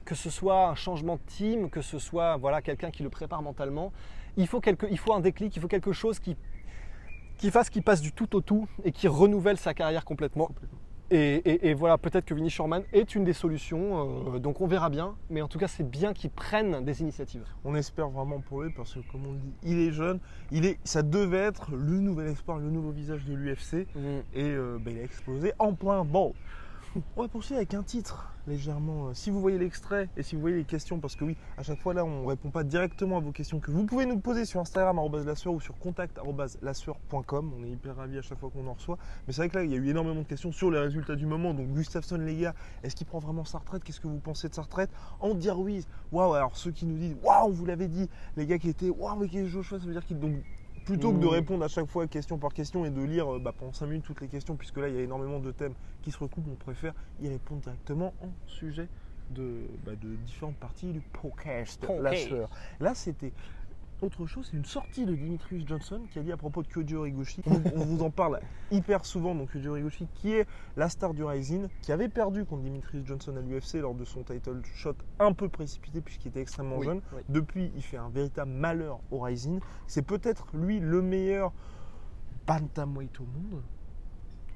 que 0.06 0.16
ce 0.16 0.30
soit 0.30 0.68
un 0.70 0.76
changement 0.76 1.16
de 1.16 1.22
team, 1.28 1.70
que 1.70 1.82
ce 1.82 2.00
soit 2.00 2.38
voilà, 2.38 2.62
quelqu'un 2.62 2.92
qui 2.92 3.04
le 3.04 3.10
prépare 3.10 3.42
mentalement. 3.42 3.92
Il 4.38 4.48
faut, 4.48 4.60
quelque, 4.60 4.86
il 4.90 4.98
faut 4.98 5.14
un 5.14 5.20
déclic, 5.20 5.56
il 5.56 5.62
faut 5.62 5.68
quelque 5.68 5.92
chose 5.94 6.20
qui, 6.20 6.36
qui 7.38 7.52
fasse 7.52 7.70
qu'il 7.70 7.84
passe 7.84 8.02
du 8.02 8.12
tout 8.12 8.36
au 8.36 8.42
tout 8.42 8.68
et 8.84 8.92
qui 8.92 9.08
renouvelle 9.08 9.58
sa 9.58 9.74
carrière 9.74 10.06
complètement. 10.06 10.50
Et, 11.12 11.36
et- 11.46 11.70
et 11.70 11.74
voilà, 11.76 12.00
peut-être 12.00 12.26
que 12.26 12.34
Vinnie 12.34 12.50
Shorman 12.50 12.82
est 12.92 13.14
une 13.14 13.24
des 13.24 13.34
solutions, 13.34 14.34
euh, 14.36 14.40
donc 14.40 14.62
on 14.62 14.68
verra 14.68 14.90
bien. 14.90 15.16
Mais 15.30 15.42
en 15.44 15.48
tout 15.48 15.60
cas, 15.60 15.68
c'est 15.68 15.88
bien 15.88 16.14
qu'ils 16.14 16.32
prennent 16.32 16.84
des 16.84 17.02
initiatives. 17.02 17.44
On 17.66 17.76
espère 17.76 18.10
vraiment 18.10 18.40
pour 18.40 18.64
lui 18.64 18.72
parce 18.74 18.96
que, 18.96 19.00
comme 19.12 19.28
on 19.28 19.34
le 19.34 19.38
dit, 19.38 19.54
il 19.64 19.80
est 19.80 19.92
jeune. 19.92 20.20
Il 20.52 20.66
est, 20.66 20.80
ça 20.84 21.04
devait 21.04 21.38
être 21.38 21.70
le 21.72 22.00
nouvel 22.00 22.30
espoir, 22.30 22.58
le 22.58 22.72
nouveau 22.72 22.90
visage 22.92 23.24
de 23.26 23.34
l'UFC. 23.36 23.86
Et 24.34 24.44
euh, 24.44 24.80
bah, 24.84 24.90
il 24.92 24.98
a 25.00 25.04
explosé 25.04 25.54
en 25.60 25.74
plein 25.74 26.04
bol. 26.04 26.32
On 26.96 27.24
va 27.24 27.28
poursuivre 27.28 27.58
avec 27.58 27.74
un 27.74 27.82
titre 27.82 28.30
légèrement. 28.46 29.08
euh, 29.08 29.14
si 29.16 29.32
vous 29.32 29.42
voyez 29.42 29.58
l'extrait 29.58 30.10
et 30.16 30.22
si 30.22 30.36
vous 30.36 30.42
voyez 30.42 30.58
les 30.58 30.64
questions, 30.64 31.00
parce 31.00 31.16
que 31.16 31.24
oui, 31.24 31.36
à 31.58 31.64
chaque 31.64 31.80
fois 31.80 31.96
là, 31.96 32.06
on 32.06 32.22
ne 32.22 32.28
répond 32.28 32.52
pas 32.52 32.64
directement 32.64 33.18
à 33.18 33.20
vos 33.20 33.32
questions 33.32 33.60
que 33.60 33.72
vous 33.72 33.86
pouvez 33.86 34.06
nous 34.06 34.20
poser 34.20 34.46
sur 34.46 34.60
Instagram 34.60 35.00
arobase 35.00 35.26
la 35.26 35.36
sueur 35.36 35.56
ou 35.56 35.60
sur 35.60 35.76
contact 35.80 36.20
arobase 36.20 36.60
la 36.62 36.76
sueur.com. 36.76 37.52
On 37.58 37.64
est 37.64 37.70
hyper 37.70 37.96
ravis 37.96 38.20
à 38.20 38.22
chaque 38.22 38.38
fois 38.38 38.52
qu'on 38.52 38.68
en 38.68 38.74
reçoit. 38.74 39.00
Mais 39.26 39.34
c'est 39.34 39.42
vrai 39.42 39.50
que 39.50 39.58
là, 39.58 39.64
il 39.64 39.72
y 39.72 39.74
a 39.74 39.78
eu 39.78 39.90
énormément 39.90 40.22
de 40.22 40.28
questions 40.28 40.52
sur 40.52 40.70
les 40.70 40.78
résultats 40.78 41.16
du 41.16 41.26
moment. 41.26 41.56
Donc 41.56 41.68
Gustafsson, 41.70 42.18
les 42.18 42.38
gars, 42.38 42.54
est-ce 42.84 42.96
qu'il 42.96 43.08
prend 43.08 43.20
vraiment 43.20 43.46
sa 43.46 43.58
retraite? 43.58 43.84
Qu'est-ce 43.84 44.00
que 44.00 44.08
vous 44.08 44.20
pensez 44.20 44.50
de 44.50 44.54
sa 44.54 44.62
retraite? 44.62 44.92
Andy 45.20 45.50
Ruiz, 45.50 45.88
waouh 46.12 46.34
Alors 46.34 46.56
ceux 46.58 46.72
qui 46.72 46.86
nous 46.86 46.98
disent, 46.98 47.18
waouh, 47.24 47.48
on 47.48 47.52
vous 47.52 47.66
l'avait 47.66 47.88
dit, 47.88 48.08
les 48.38 48.46
gars 48.46 48.60
qui 48.60 48.70
étaient, 48.70 48.90
waouh, 48.92 49.16
mais 49.18 49.30
qui 49.30 49.40
est 49.40 49.48
Joshua, 49.48 49.80
ça 49.80 49.86
veut 49.86 49.94
dire 49.94 50.06
qu'il 50.06 50.20
donc 50.20 50.36
plutôt 50.84 51.14
que 51.14 51.18
de 51.20 51.26
Mmh. 51.26 51.30
répondre 51.30 51.64
à 51.64 51.68
chaque 51.68 51.88
fois 51.88 52.08
question 52.08 52.40
par 52.40 52.54
question 52.54 52.86
et 52.86 52.90
de 52.92 53.02
lire 53.02 53.36
euh, 53.36 53.40
bah, 53.40 53.54
pendant 53.54 53.74
5 53.74 53.88
minutes 53.88 54.06
toutes 54.06 54.22
les 54.22 54.30
questions, 54.30 54.58
puisque 54.58 54.78
là 54.78 54.90
il 54.90 54.96
y 54.96 54.98
a 54.98 55.02
énormément 55.02 55.40
de 55.40 55.52
thèmes 55.52 55.76
qui 56.02 56.12
se 56.12 56.18
recoupent, 56.20 56.48
on 56.50 56.56
préfère 56.56 56.94
y 57.20 57.28
répondre 57.30 57.62
directement 57.62 58.16
en 58.22 58.34
sujet 58.46 58.90
de, 59.30 59.68
bah, 59.84 59.96
de 59.96 60.16
différentes 60.18 60.58
parties 60.58 60.92
du 60.92 61.02
podcast. 61.02 61.86
Là 62.80 62.94
c'était 62.96 63.34
autre 64.02 64.26
chose, 64.26 64.48
c'est 64.52 64.58
une 64.58 64.66
sortie 64.66 65.06
de 65.06 65.16
Dimitrius 65.16 65.66
Johnson 65.68 66.02
qui 66.12 66.20
a 66.20 66.24
dit 66.24 66.32
à 66.32 66.38
propos 66.38 66.62
de 66.64 66.68
Kyoji 66.68 66.96
Horiguchi, 66.96 67.42
on, 67.46 67.62
on 67.76 67.86
vous 67.86 68.04
en 68.04 68.10
parle 68.10 68.40
hyper 68.72 69.06
souvent, 69.06 69.34
donc 69.34 69.52
Kyoji 69.54 69.68
Horiguchi 69.70 70.08
qui 70.16 70.34
est 70.34 70.46
la 70.76 70.90
star 70.90 71.14
du 71.14 71.24
Rising, 71.24 71.68
qui 71.82 71.92
avait 71.92 72.10
perdu 72.10 72.44
contre 72.44 72.64
Dimitrius 72.64 73.06
Johnson 73.06 73.36
à 73.38 73.42
l'UFC 73.42 73.76
lors 73.76 73.94
de 73.96 74.04
son 74.04 74.24
title 74.24 74.62
shot 74.76 74.96
un 75.20 75.32
peu 75.34 75.48
précipité 75.48 76.02
puisqu'il 76.02 76.30
était 76.30 76.42
extrêmement 76.42 76.78
Oui, 76.80 76.86
jeune. 76.86 77.02
oui. 77.16 77.22
Depuis, 77.30 77.72
il 77.76 77.82
fait 77.82 77.98
un 77.98 78.10
véritable 78.10 78.52
malheur 78.52 79.00
au 79.12 79.20
Rising. 79.22 79.60
C'est 79.88 80.02
peut-être 80.06 80.48
lui 80.54 80.80
le 80.80 81.02
meilleur 81.02 81.54
bantamweight 82.48 83.20
au 83.20 83.24
monde. 83.26 83.62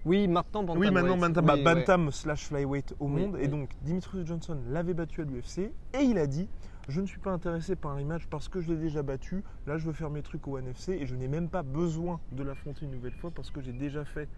Oui, 0.06 0.28
maintenant 0.28 0.64
Bantam. 0.64 0.80
oui, 0.82 0.92
maintenant 0.92 1.18
bantam, 1.18 1.46
bah, 1.46 1.56
ouais. 1.56 1.64
bantam 1.64 2.12
slash 2.12 2.46
flyweight 2.48 2.96
au 3.00 3.08
monde. 3.08 3.38
Et 3.42 3.48
donc, 3.48 3.70
Dimitrius 3.82 4.26
Johnson 4.26 4.58
l'avait 4.70 4.94
battu 4.94 5.22
à 5.22 5.26
l'UFC 5.26 5.60
et 5.94 6.02
il 6.02 6.18
a 6.18 6.28
dit 6.28 6.48
Je 6.88 7.02
ne 7.02 7.06
suis 7.06 7.20
pas 7.20 7.32
intéressé 7.32 7.76
par 7.76 7.92
un 7.92 7.96
rematch 7.98 8.28
parce 8.28 8.48
que 8.48 8.62
je 8.62 8.72
l'ai 8.72 8.78
déjà 8.80 9.04
battu. 9.04 9.44
Là, 9.66 9.78
je 9.78 9.86
veux 9.86 9.94
faire 9.94 10.10
mes 10.10 10.22
trucs 10.22 10.48
au 10.48 10.58
NFC 10.58 10.94
et 10.94 11.06
je 11.06 11.16
n'ai 11.16 11.28
même 11.28 11.50
pas 11.50 11.62
besoin 11.64 12.20
de 12.32 12.44
l'affronter 12.44 12.86
une 12.86 12.92
nouvelle 12.92 13.14
fois 13.14 13.30
parce 13.32 13.52
que 13.52 13.60
j'ai 13.62 13.74
déjà 13.74 14.06
fait 14.06 14.30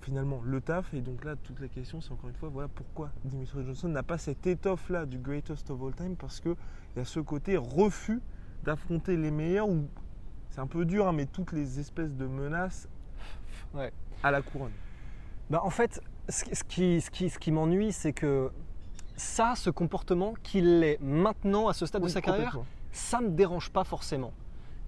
finalement 0.00 0.40
le 0.44 0.60
taf. 0.60 0.92
Et 0.94 1.00
donc 1.00 1.24
là, 1.24 1.36
toute 1.36 1.60
la 1.60 1.68
question, 1.68 2.00
c'est 2.00 2.10
encore 2.12 2.28
une 2.30 2.34
fois 2.36 2.48
voilà 2.48 2.68
pourquoi 2.68 3.10
Dimitrius 3.24 3.64
Johnson 3.66 3.88
n'a 3.88 4.02
pas 4.02 4.18
cette 4.18 4.44
étoffe 4.46 4.88
là 4.90 5.06
du 5.06 5.18
greatest 5.18 5.70
of 5.70 5.80
all 5.82 5.94
time 5.94 6.16
parce 6.16 6.40
qu'il 6.40 6.56
y 6.96 7.00
a 7.00 7.04
ce 7.04 7.20
côté 7.20 7.56
refus 7.56 8.20
d'affronter 8.64 9.16
les 9.16 9.30
meilleurs 9.30 9.68
ou 9.68 9.86
c'est 10.50 10.60
un 10.60 10.66
peu 10.66 10.84
dur, 10.84 11.06
hein, 11.06 11.12
mais 11.12 11.26
toutes 11.26 11.52
les 11.52 11.78
espèces 11.78 12.14
de 12.14 12.26
menaces 12.26 12.88
Ouais. 13.74 13.92
à 14.22 14.30
la 14.30 14.42
couronne. 14.42 14.72
Bah, 15.50 15.60
en 15.62 15.70
fait, 15.70 16.00
ce 16.28 16.42
qui, 16.64 17.00
ce 17.00 17.10
qui, 17.10 17.30
ce 17.30 17.38
qui 17.38 17.52
m'ennuie, 17.52 17.92
c'est 17.92 18.12
que 18.12 18.50
ça, 19.18 19.52
ce 19.56 19.68
comportement 19.70 20.32
qu'il 20.42 20.82
est 20.82 20.98
maintenant 21.02 21.68
à 21.68 21.74
ce 21.74 21.84
stade 21.86 22.02
de 22.02 22.06
sa 22.08 22.20
carrière, 22.22 22.52
ça 22.92 23.20
me 23.20 23.28
dérange 23.28 23.70
pas 23.70 23.84
forcément. 23.84 24.32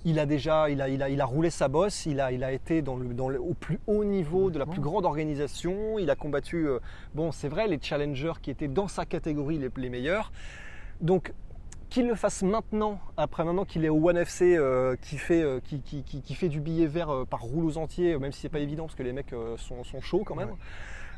Il 0.07 0.19
a 0.19 0.25
déjà, 0.25 0.71
il 0.71 0.81
a, 0.81 0.89
il 0.89 1.03
a, 1.03 1.11
il 1.11 1.21
a 1.21 1.27
roulé 1.27 1.51
sa 1.51 1.69
bosse, 1.69 2.07
il 2.07 2.21
a, 2.21 2.33
il 2.33 2.43
a 2.43 2.53
été 2.53 2.81
dans 2.81 2.97
le, 2.97 3.13
dans 3.13 3.29
le- 3.29 3.39
au 3.41 3.53
plus 3.53 3.79
haut 3.87 4.03
niveau 4.05 4.51
de 4.51 4.59
la 4.59 4.65
plus 4.65 4.81
grande 4.81 5.05
organisation, 5.05 5.99
il 5.99 6.09
a 6.09 6.17
combattu, 6.17 6.67
euh, 6.69 6.79
bon 7.15 7.33
c'est 7.33 7.49
vrai, 7.49 7.69
les 7.69 7.79
challengers 7.83 8.33
qui 8.41 8.51
étaient 8.51 8.67
dans 8.69 8.89
sa 8.89 9.05
catégorie 9.05 9.59
les, 9.59 9.69
les 9.77 9.91
meilleurs. 9.91 10.33
Donc 11.03 11.35
qu'il 11.91 12.07
le 12.07 12.15
fasse 12.15 12.43
maintenant, 12.43 12.99
après 13.19 13.45
maintenant 13.45 13.65
qu'il 13.67 13.85
est 13.85 13.89
au 13.91 14.09
One 14.09 14.17
FC, 14.17 14.57
euh, 14.57 14.97
qui, 15.03 15.19
fait, 15.19 15.43
euh, 15.43 15.61
qui, 15.61 15.83
qui, 15.83 16.03
qui- 16.05 16.35
fait 16.35 16.49
du 16.49 16.61
billet 16.61 16.87
vert 16.87 17.11
euh, 17.11 17.25
par 17.27 17.41
rouleau 17.43 17.77
entier, 17.77 18.17
même 18.17 18.33
si 18.33 18.41
c'est 18.43 18.49
pas 18.49 18.61
évident 18.61 18.85
parce 18.85 18.95
que 18.95 19.03
les 19.03 19.13
mecs 19.13 19.33
euh, 19.35 19.57
sont, 19.59 19.83
sont 19.85 20.01
chauds 20.01 20.23
quand 20.25 20.37
même. 20.37 20.51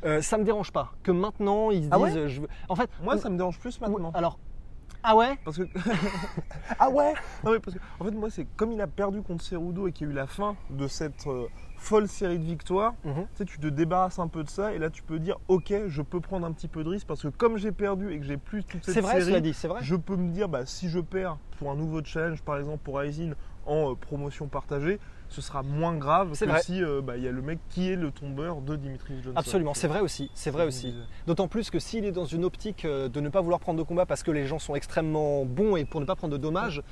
Euh, 0.04 0.20
ça 0.22 0.36
me 0.38 0.44
dérange 0.44 0.72
pas. 0.72 0.92
Que 1.02 1.12
maintenant 1.12 1.70
ils 1.70 1.84
se 1.84 1.88
Ah 1.92 1.96
disent, 1.98 2.14
ouais 2.16 2.20
euh, 2.22 2.28
je 2.28 2.40
veux- 2.40 2.48
en 2.68 2.74
fait, 2.76 2.90
Moi, 3.02 3.18
ça 3.18 3.30
me 3.30 3.36
dérange 3.36 3.58
plus 3.58 3.80
maintenant. 3.80 4.10
alors, 4.14 4.38
ah 5.04 5.16
ouais, 5.16 5.36
Parce 5.44 5.56
que. 5.58 5.64
ah 6.78 6.88
ouais? 6.90 7.12
Non, 7.44 7.52
mais 7.52 7.58
parce 7.60 7.76
que, 7.76 7.82
en 8.00 8.04
fait, 8.04 8.10
moi, 8.12 8.30
c'est 8.30 8.44
comme 8.56 8.72
il 8.72 8.80
a 8.80 8.86
perdu 8.86 9.22
contre 9.22 9.42
Cerudo 9.44 9.86
et 9.88 9.92
qu'il 9.92 10.06
y 10.06 10.10
a 10.10 10.12
eu 10.12 10.16
la 10.16 10.26
fin 10.26 10.56
de 10.70 10.86
cette 10.86 11.26
euh, 11.26 11.46
folle 11.76 12.06
série 12.08 12.38
de 12.38 12.44
victoires, 12.44 12.94
Mhm. 13.04 13.14
tu 13.22 13.28
sais, 13.34 13.44
tu 13.44 13.58
te 13.58 13.66
débarrasses 13.66 14.18
un 14.20 14.28
peu 14.28 14.44
de 14.44 14.48
ça 14.48 14.72
et 14.72 14.78
là, 14.78 14.90
tu 14.90 15.02
peux 15.02 15.18
dire, 15.18 15.38
ok, 15.48 15.72
je 15.88 16.02
peux 16.02 16.20
prendre 16.20 16.46
un 16.46 16.52
petit 16.52 16.68
peu 16.68 16.84
de 16.84 16.88
risque 16.88 17.06
parce 17.06 17.22
que 17.22 17.28
comme 17.28 17.56
j'ai 17.56 17.72
perdu 17.72 18.12
et 18.12 18.18
que 18.18 18.24
j'ai 18.24 18.36
plus 18.36 18.62
toute 18.64 18.84
cette 18.84 19.02
vrai, 19.02 19.20
série, 19.20 19.42
dit, 19.42 19.54
c'est 19.54 19.68
vrai. 19.68 19.80
je 19.82 19.96
peux 19.96 20.16
me 20.16 20.30
dire, 20.30 20.48
bah, 20.48 20.66
si 20.66 20.88
je 20.88 21.00
perds 21.00 21.36
pour 21.58 21.70
un 21.70 21.74
nouveau 21.76 22.00
challenge, 22.04 22.42
par 22.42 22.58
exemple 22.58 22.78
pour 22.84 23.02
Aisin, 23.02 23.32
en 23.66 23.92
euh, 23.92 23.94
promotion 23.94 24.46
partagée, 24.48 24.98
ce 25.28 25.40
sera 25.40 25.62
moins 25.62 25.96
grave 25.96 26.30
C'est 26.34 26.46
que 26.46 26.50
vrai. 26.50 26.62
si 26.62 26.82
euh, 26.82 27.00
bah, 27.02 27.16
il 27.16 27.22
y 27.22 27.28
a 27.28 27.32
le 27.32 27.40
mec 27.42 27.58
qui 27.70 27.90
est 27.90 27.96
le 27.96 28.10
tombeur 28.10 28.60
de 28.60 28.76
Dimitri 28.76 29.14
Johnson. 29.22 29.32
Absolument, 29.36 29.74
c'est 29.74 29.88
vrai 29.88 30.00
aussi, 30.00 30.30
c'est 30.34 30.50
vrai 30.50 30.66
aussi. 30.66 30.94
D'autant 31.26 31.48
plus 31.48 31.70
que 31.70 31.78
s'il 31.78 32.04
est 32.04 32.12
dans 32.12 32.24
une 32.26 32.44
optique 32.44 32.84
euh, 32.84 33.08
de 33.08 33.20
ne 33.20 33.28
pas 33.28 33.40
vouloir 33.40 33.60
prendre 33.60 33.78
de 33.78 33.84
combat 33.84 34.04
parce 34.06 34.22
que 34.22 34.30
les 34.30 34.46
gens 34.46 34.58
sont 34.58 34.74
extrêmement 34.74 35.44
bons 35.44 35.76
et 35.76 35.84
pour 35.84 36.00
ne 36.00 36.06
pas 36.06 36.16
prendre 36.16 36.32
de 36.32 36.38
dommages, 36.38 36.82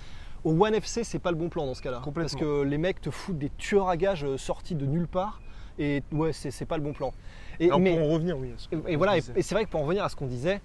au 0.45 0.53
One 0.65 0.75
FC 0.75 1.05
c'est 1.05 1.19
pas 1.19 1.31
le 1.31 1.37
bon 1.37 1.49
plan 1.51 1.67
dans 1.67 1.75
ce 1.75 1.83
cas-là. 1.83 2.01
Parce 2.15 2.35
que 2.35 2.63
les 2.63 2.79
mecs 2.79 3.01
te 3.01 3.11
foutent 3.11 3.39
des 3.39 3.51
tueurs 3.51 3.89
à 3.89 3.97
gages 3.97 4.37
sortis 4.37 4.75
de 4.75 4.87
nulle 4.87 5.09
part 5.09 5.43
et 5.79 6.03
ouais 6.13 6.33
c'est 6.33 6.65
pas 6.67 6.77
le 6.79 6.83
bon 6.83 6.93
plan. 6.95 7.13
Et, 7.59 7.67
Alors, 7.67 7.79
mais- 7.81 7.95
pour 7.95 8.07
en 8.09 8.13
revenir, 8.15 8.39
oui. 8.39 8.53
à 8.55 8.59
ce 8.59 8.69
que- 8.69 8.89
Et, 8.89 8.97
voilà, 8.97 9.19
et, 9.19 9.21
c'est 9.21 9.53
vrai 9.55 9.67
que 9.67 9.71
pour 9.71 9.81
en 9.81 9.85
revenir 9.85 10.03
à 10.03 10.09
ce 10.09 10.17
qu'on 10.17 10.27
disait, 10.27 10.63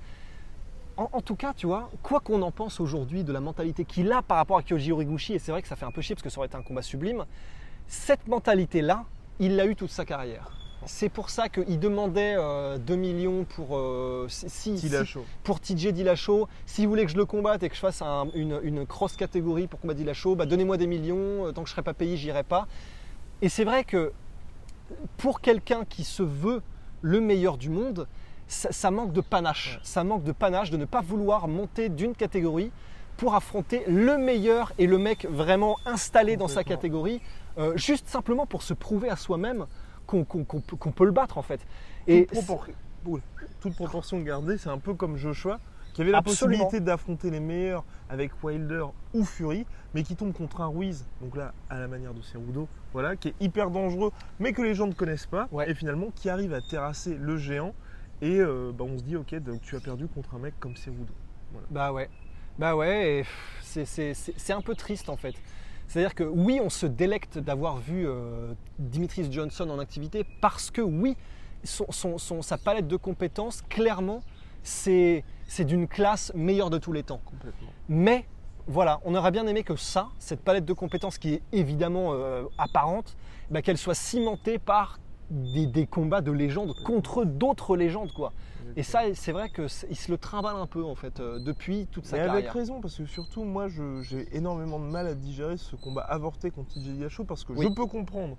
en, 0.98 1.10
en 1.12 1.22
tout 1.22 1.36
cas, 1.36 1.54
tu 1.54 1.68
vois, 1.68 1.90
quoi 2.04 2.20
qu'on 2.20 2.42
en 2.42 2.52
pense 2.52 2.80
aujourd'hui 2.80 3.24
de 3.24 3.34
la 3.34 3.40
mentalité 3.42 3.86
qu'il 3.86 4.12
a 4.12 4.22
par 4.22 4.38
rapport 4.38 4.58
à 4.58 4.62
Kyoji 4.64 4.92
Horiguchi, 4.92 5.34
et 5.34 5.40
c'est 5.40 5.52
vrai 5.52 5.62
que 5.62 5.68
ça 5.68 5.76
fait 5.76 5.86
un 5.86 5.92
peu 5.92 6.02
chier 6.02 6.16
parce 6.16 6.24
que 6.24 6.30
ça 6.30 6.38
aurait 6.40 6.48
été 6.48 6.56
un 6.58 6.62
combat 6.62 6.82
sublime, 6.82 7.26
cette 7.88 8.28
mentalité-là, 8.28 9.04
il 9.40 9.56
l'a 9.56 9.66
eu 9.66 9.76
toute 9.76 9.92
sa 9.92 10.06
carrière. 10.06 10.52
C'est 10.88 11.10
pour 11.10 11.32
ça 11.32 11.50
qu'il 11.50 11.80
demandait 11.80 12.36
euh, 12.38 12.78
2 12.78 12.96
millions 12.96 13.44
pour, 13.44 13.76
euh, 13.76 14.28
si, 14.30 14.50
si- 14.78 14.88
pour 15.44 15.60
TJ 15.60 15.88
Dillashaw. 15.94 16.48
S'il 16.68 16.88
voulait 16.88 17.06
que 17.06 17.12
je 17.12 17.18
le 17.18 17.26
combatte 17.26 17.64
et 17.64 17.70
que 17.70 17.76
je 17.76 17.80
fasse 17.80 18.04
un- 18.04 18.28
une, 18.36 18.60
une 18.62 18.86
cross 18.86 19.16
catégorie 19.16 19.66
pour 19.68 19.80
combattre 19.80 19.98
Dillashaw, 19.98 20.36
bah 20.36 20.46
donnez-moi 20.46 20.78
des 20.78 20.86
millions, 20.86 21.48
euh, 21.48 21.52
tant 21.52 21.64
que 21.64 21.68
je 21.70 21.72
ne 21.72 21.76
serai 21.76 21.82
pas 21.82 21.96
payé, 21.96 22.18
j'irai 22.18 22.44
pas. 22.44 22.68
Et 23.42 23.50
c'est 23.50 23.64
vrai 23.64 23.84
que 23.84 24.14
pour 25.18 25.42
quelqu'un 25.42 25.86
qui 25.86 26.04
se 26.04 26.22
veut 26.24 26.62
le 27.02 27.20
meilleur 27.20 27.58
du 27.58 27.70
monde, 27.72 28.08
ça, 28.48 28.72
ça 28.72 28.92
manque 28.92 29.12
de 29.14 29.22
panache. 29.22 29.80
Ça 29.84 30.04
manque 30.04 30.24
de 30.24 30.32
panache 30.32 30.70
de 30.72 30.78
ne 30.78 30.86
pas 30.86 31.02
vouloir 31.02 31.48
monter 31.48 31.90
d'une 31.90 32.14
catégorie 32.16 32.72
pour 33.18 33.34
affronter 33.36 33.84
le 33.88 34.18
meilleur 34.18 34.74
et 34.78 34.88
le 34.88 34.98
mec 34.98 35.26
vraiment 35.30 35.78
installé 35.86 36.36
dans 36.38 36.48
sa 36.50 36.64
catégorie, 36.64 37.22
euh, 37.58 37.76
juste 37.78 38.08
simplement 38.08 38.46
pour 38.46 38.62
se 38.62 38.74
prouver 38.74 39.10
à 39.10 39.16
soi-même 39.16 39.66
qu'on 40.06 40.24
peut- 40.26 41.06
le 41.06 41.12
battre 41.12 41.38
en 41.38 41.42
fait. 41.42 41.66
Et 42.08 42.26
toute, 42.26 42.44
propor-. 42.46 42.68
Toute 43.62 43.76
proportion 43.76 44.20
gardée, 44.20 44.58
c'est 44.58 44.70
un 44.70 44.78
peu 44.80 44.94
comme 44.94 45.16
Joshua, 45.16 45.60
qui 45.94 46.02
avait 46.02 46.12
la 46.12 46.18
Absolument. 46.18 46.58
possibilité 46.58 46.86
d'affronter 46.86 47.32
les 47.32 47.40
meilleurs 47.40 47.86
avec 48.10 48.32
Wilder 48.44 48.84
ou 49.14 49.24
Fury, 49.24 49.66
mais 49.94 50.04
qui 50.04 50.16
tombe 50.18 50.34
contre 50.34 50.60
un 50.60 50.68
Ruiz, 50.68 51.06
donc 51.22 51.38
là, 51.38 51.54
à 51.70 51.80
la 51.80 51.88
manière 51.88 52.14
de 52.14 52.22
Cerudo, 52.22 52.68
voilà, 52.92 53.16
qui 53.16 53.30
est 53.30 53.36
hyper 53.40 53.70
dangereux, 53.72 54.12
mais 54.40 54.52
que 54.52 54.62
les 54.62 54.76
gens 54.76 54.88
ne 54.88 54.94
connaissent 54.94 55.26
pas, 55.26 55.48
Ouais. 55.54 55.70
et 55.72 55.74
finalement 55.74 56.08
qui 56.14 56.30
arrive 56.30 56.54
à 56.54 56.60
terrasser 56.62 57.16
le 57.16 57.38
géant, 57.38 57.74
et 58.22 58.40
euh, 58.40 58.72
bah, 58.74 58.86
on 58.88 58.98
se 58.98 59.04
dit, 59.04 59.16
ok, 59.16 59.36
donc 59.36 59.62
tu 59.62 59.76
as 59.76 59.80
perdu 59.80 60.08
contre 60.08 60.36
un 60.36 60.40
mec 60.40 60.54
comme 60.60 60.76
Cerudo. 60.76 61.14
Bah 61.70 61.92
ouais. 61.94 62.10
Bah 62.58 62.76
ouais, 62.76 63.24
c'est- 63.62 63.86
c'est 63.86 64.14
c'est- 64.14 64.34
c'est 64.38 64.54
un 64.54 64.62
peu 64.62 64.76
triste 64.76 65.10
en 65.10 65.18
fait. 65.18 65.36
C'est-à-dire 65.88 66.16
que 66.16 66.24
oui, 66.24 66.60
on 66.64 66.70
se 66.70 66.86
délecte 66.86 67.38
d'avoir 67.38 67.78
vu 67.78 68.08
euh, 68.08 68.54
Dimitris 68.80 69.32
Johnson 69.32 69.70
en 69.70 69.80
activité 69.80 70.26
parce 70.42 70.72
que 70.72 70.82
oui, 70.82 71.16
son, 71.64 71.86
son- 71.92 72.18
son- 72.18 72.42
sa 72.42 72.58
palette 72.58 72.88
de 72.88 72.96
compétences, 72.98 73.62
clairement, 73.70 74.22
c'est 74.64 75.24
c'est 75.48 75.66
d'une 75.66 75.88
classe 75.88 76.32
meilleure 76.34 76.70
de 76.72 76.78
tous 76.80 76.92
les 76.92 77.04
temps. 77.04 77.22
Complètement. 77.26 77.70
Mais 77.88 78.26
voilà, 78.68 79.00
on 79.06 79.14
aurait 79.14 79.30
bien 79.32 79.46
aimé 79.46 79.64
que 79.64 79.76
ça, 79.76 80.08
cette 80.18 80.40
palette 80.42 80.66
de 80.66 80.74
compétences 80.74 81.20
qui 81.20 81.36
est 81.36 81.42
évidemment 81.52 82.14
euh, 82.14 82.44
apparente, 82.58 83.16
bah, 83.52 83.62
qu'elle 83.62 83.78
soit 83.78 83.94
cimentée 83.94 84.58
par 84.58 85.00
des, 85.30 85.66
des 85.66 85.88
combats 85.88 86.22
de 86.22 86.32
légendes 86.32 86.74
contre 86.84 87.26
d'autres 87.26 87.76
légendes 87.78 88.12
quoi. 88.14 88.34
Et 88.78 88.84
ça, 88.84 89.02
c'est 89.14 89.32
vrai 89.32 89.50
qu'il 89.50 89.70
se 89.70 90.12
le 90.12 90.18
trimballe 90.18 90.56
un 90.58 90.68
peu 90.68 90.84
en 90.84 90.96
fait 90.96 91.20
euh, 91.20 91.40
depuis 91.40 91.88
toute 91.88 92.06
sa 92.06 92.18
Mais 92.18 92.24
avec 92.24 92.34
carrière. 92.34 92.54
raison, 92.54 92.82
parce 92.82 92.98
que 92.98 93.06
surtout, 93.06 93.44
moi, 93.44 93.68
j'ai 94.02 94.28
énormément 94.36 94.80
de 94.80 94.86
mal 94.86 95.08
à 95.08 95.14
digérer 95.16 95.56
ce 95.58 95.76
combat 95.78 96.02
avorté 96.02 96.52
contre 96.52 96.74
TJ 96.74 96.84
Dillashaw, 96.94 97.24
parce 97.26 97.44
que 97.46 97.54
Oui. 97.54 97.68
je 97.70 97.74
peux 97.74 97.86
comprendre 97.86 98.38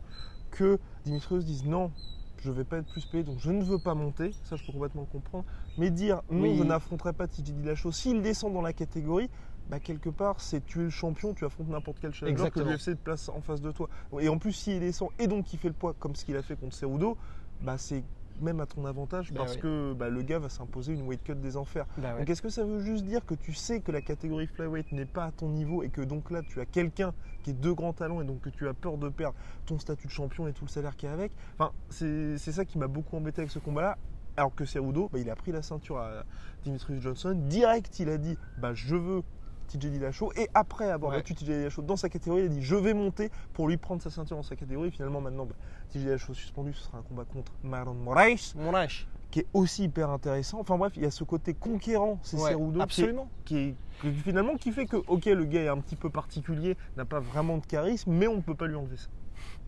que 0.51 0.79
Dimitrios 1.05 1.39
dise 1.39 1.65
non, 1.65 1.91
je 2.39 2.51
vais 2.51 2.65
pas 2.65 2.79
être 2.79 2.87
plus 2.87 3.07
payé, 3.07 3.23
donc 3.25 3.39
je 3.39 3.51
ne 3.51 3.63
veux 3.63 3.79
pas 3.79 3.95
monter, 3.95 4.33
ça 4.45 4.57
je 4.57 4.67
peux 4.67 4.73
complètement 4.73 5.03
le 5.03 5.07
comprendre, 5.07 5.45
mais 5.79 5.91
dire 5.91 6.21
non, 6.31 6.43
Oui. 6.43 6.57
je 6.59 6.65
n'affronterai 6.65 7.13
pas 7.15 7.27
TJ 7.29 7.43
Dillashaw, 7.55 7.93
s'il 7.93 8.21
descend 8.21 8.53
dans 8.53 8.63
la 8.63 8.73
catégorie, 8.75 9.31
bah 9.69 9.81
quelque 9.81 10.11
part, 10.11 10.41
c'est 10.41 10.65
tu 10.65 10.81
es 10.81 10.85
le 10.85 10.91
champion, 10.91 11.35
tu 11.35 11.45
affrontes 11.45 11.69
n'importe 11.69 11.99
quel 12.01 12.13
challenger 12.13 12.51
que 12.51 12.61
l'UFC 12.61 12.85
te 12.85 12.95
place 12.95 13.29
en 13.29 13.41
face 13.41 13.61
de 13.61 13.73
toi. 13.73 13.89
Et 14.21 14.29
en 14.29 14.39
plus, 14.39 14.53
s'il 14.53 14.81
descend 14.81 15.09
et 15.19 15.27
donc 15.27 15.45
qu'il 15.47 15.59
fait 15.59 15.69
le 15.69 15.75
poids 15.75 15.95
comme 15.99 16.15
ce 16.15 16.25
qu'il 16.25 16.37
a 16.37 16.43
fait 16.43 16.57
contre 16.57 16.75
Cerudo, 16.75 17.17
bah 17.61 17.79
c'est 17.79 18.05
même 18.41 18.61
à 18.61 18.67
ton 18.67 18.85
avantage 18.85 19.33
Bah 19.33 19.41
parce 19.41 19.55
oui. 19.55 19.61
que 19.61 19.95
bah, 19.95 20.11
le 20.11 20.23
gars 20.23 20.39
va 20.39 20.49
s'imposer 20.51 20.93
une 20.93 21.07
weight 21.07 21.23
cut 21.25 21.35
des 21.37 21.57
enfers. 21.57 21.87
Bah 21.97 22.13
ouais. 22.13 22.21
Donc 22.21 22.31
est-ce 22.31 22.43
que 22.43 22.51
ça 22.51 22.65
veut 22.65 22.81
juste 22.81 23.05
dire 23.05 23.25
que 23.25 23.35
tu 23.35 23.55
sais 23.55 23.81
que 23.81 23.91
la 23.91 24.03
catégorie 24.03 24.47
flyweight 24.47 24.93
n'est 24.93 25.07
pas 25.07 25.25
à 25.25 25.33
ton 25.33 25.49
niveau 25.49 25.83
et 25.83 25.89
que 25.89 26.03
donc 26.03 26.31
là 26.31 26.43
tu 26.43 26.61
as 26.61 26.67
quelqu'un 26.67 27.15
qui 27.43 27.51
est 27.51 27.61
de 27.61 27.73
grand 27.73 27.95
talent 27.95 28.21
et 28.21 28.25
donc 28.25 28.43
que 28.43 28.51
tu 28.51 28.69
as 28.69 28.75
peur 28.75 28.99
de 28.99 29.09
perdre 29.09 29.37
ton 29.65 29.79
statut 29.79 30.07
de 30.07 30.13
champion 30.13 30.47
et 30.49 30.53
tout 30.53 30.65
le 30.67 30.71
salaire 30.71 30.97
qui 30.97 31.07
est 31.07 31.11
avec? 31.11 31.33
Enfin, 31.59 31.73
c'est 31.89 32.37
c'est 32.39 32.53
ça 32.53 32.65
qui 32.65 32.79
m'a 32.79 32.89
beaucoup 32.89 33.17
embêté 33.17 33.41
avec 33.41 33.51
ce 33.51 33.59
combat-là. 33.59 33.97
Alors 34.37 34.55
que 34.55 34.67
Cerudo, 34.67 35.09
bah, 35.11 35.19
il 35.19 35.31
a 35.31 35.35
pris 35.35 35.51
la 35.51 35.63
ceinture 35.63 35.97
à 35.97 36.25
Dimitrius 36.63 37.01
Johnson. 37.01 37.35
Direct, 37.49 37.99
il 38.01 38.11
a 38.11 38.19
dit 38.19 38.37
bah, 38.59 38.75
Je 38.75 38.95
veux 38.95 39.23
TJ 39.67 39.91
Dillashaw. 39.91 40.33
Et 40.37 40.49
après 40.55 40.91
avoir 40.91 41.13
Ouais. 41.13 41.19
battu 41.19 41.35
TJ 41.35 41.45
Dillashaw 41.45 41.83
dans 41.83 41.97
sa 41.97 42.09
catégorie, 42.09 42.43
il 42.43 42.47
a 42.47 42.49
dit 42.49 42.63
Je 42.63 42.77
vais 42.77 42.95
monter 42.95 43.31
pour 43.53 43.69
lui 43.69 43.77
prendre 43.77 44.01
sa 44.03 44.11
ceinture 44.11 44.37
dans 44.37 44.43
sa 44.43 44.57
catégorie. 44.57 44.91
Finalement, 44.91 45.21
maintenant, 45.21 45.47
bah, 45.47 45.55
TJ 45.91 45.99
Dillashaw 46.05 46.35
suspendu, 46.35 46.73
ce 46.73 46.85
sera 46.85 46.99
un 46.99 47.03
combat 47.03 47.25
contre 47.25 47.53
Marlon 47.63 47.95
Moraes 47.95 48.55
âge. 48.75 49.09
qui 49.31 49.41
est 49.41 49.47
aussi 49.53 49.85
hyper 49.85 50.11
intéressant. 50.11 50.61
Enfin 50.61 50.79
bref, 50.79 50.93
il 50.97 51.03
y 51.03 51.07
a 51.07 51.11
ce 51.11 51.25
côté 51.25 51.53
conquérant, 51.55 52.19
c'est 52.23 52.37
Ouais, 52.39 52.53
Cerudo, 52.53 52.73
qui 52.73 52.79
est- 52.79 52.83
absolument. 52.83 53.31
qui 53.45 53.57
est, 53.59 53.75
qui- 54.01 54.13
finalement 54.15 54.55
qui 54.57 54.73
fait 54.73 54.87
que, 54.87 54.97
ok, 55.09 55.25
le 55.27 55.45
gars 55.45 55.63
est 55.65 55.69
un 55.69 55.79
petit 55.81 55.97
peu 55.97 56.11
particulier, 56.11 56.77
n'a 56.97 57.05
pas 57.05 57.21
vraiment 57.21 57.59
de 57.59 57.67
charisme, 57.67 58.13
mais 58.13 58.29
on 58.29 58.37
ne 58.37 58.41
peut 58.43 58.55
pas 58.55 58.67
lui 58.67 58.77
enlever 58.77 58.97
ça. 58.97 59.09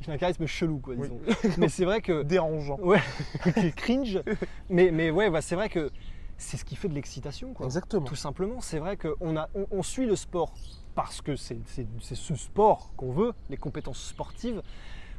J'ai 0.01 0.13
un 0.13 0.17
charisme 0.17 0.47
chelou, 0.47 0.79
quoi, 0.79 0.95
Oui. 0.97 1.09
disons. 1.11 1.21
Mais 1.59 1.69
c'est 1.69 1.85
vrai 1.85 2.01
que. 2.01 2.23
Dérangeant. 2.23 2.79
Ouais, 2.81 3.01
cringe. 3.77 4.23
Mais, 4.71 4.91
mais 4.91 5.11
ouais, 5.11 5.29
bah, 5.29 5.43
c'est 5.43 5.57
vrai 5.57 5.69
que 5.69 5.91
c'est 6.39 6.57
ce 6.57 6.65
qui 6.65 6.77
fait 6.77 6.89
de 6.89 6.95
l'excitation, 6.95 7.53
quoi. 7.53 7.67
Exactement. 7.67 8.05
Tout 8.07 8.15
simplement, 8.17 8.61
c'est 8.61 8.79
vrai 8.79 8.97
qu'on 8.97 9.37
a, 9.37 9.49
on, 9.55 9.67
on 9.71 9.83
suit 9.83 10.07
le 10.07 10.17
sport 10.17 10.55
parce 10.95 11.21
que 11.21 11.37
c'est 11.37 11.59
c'est- 11.67 11.87
c'est 12.01 12.15
ce 12.15 12.35
sport 12.35 12.93
qu'on 12.97 13.13
veut, 13.13 13.33
les 13.51 13.57
compétences 13.57 14.01
sportives, 14.03 14.63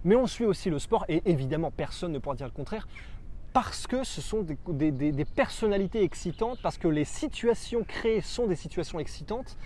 mais 0.04 0.16
on 0.16 0.26
suit 0.28 0.46
aussi 0.46 0.70
le 0.70 0.80
sport, 0.80 1.06
et 1.10 1.22
évidemment, 1.30 1.72
personne 1.72 2.12
ne 2.14 2.20
pourra 2.20 2.36
dire 2.36 2.48
le 2.48 2.54
contraire, 2.54 2.88
parce 3.54 3.86
que 3.88 4.04
ce 4.04 4.22
sont 4.22 4.42
des, 4.44 4.58
des- 4.70 4.92
des- 4.92 5.12
des 5.12 5.26
personnalités 5.26 6.04
excitantes, 6.04 6.60
parce 6.62 6.78
que 6.78 6.88
les 6.88 7.06
situations 7.06 7.84
créées 7.84 8.22
sont 8.22 8.48
des 8.48 8.56
situations 8.56 9.00
excitantes. 9.00 9.58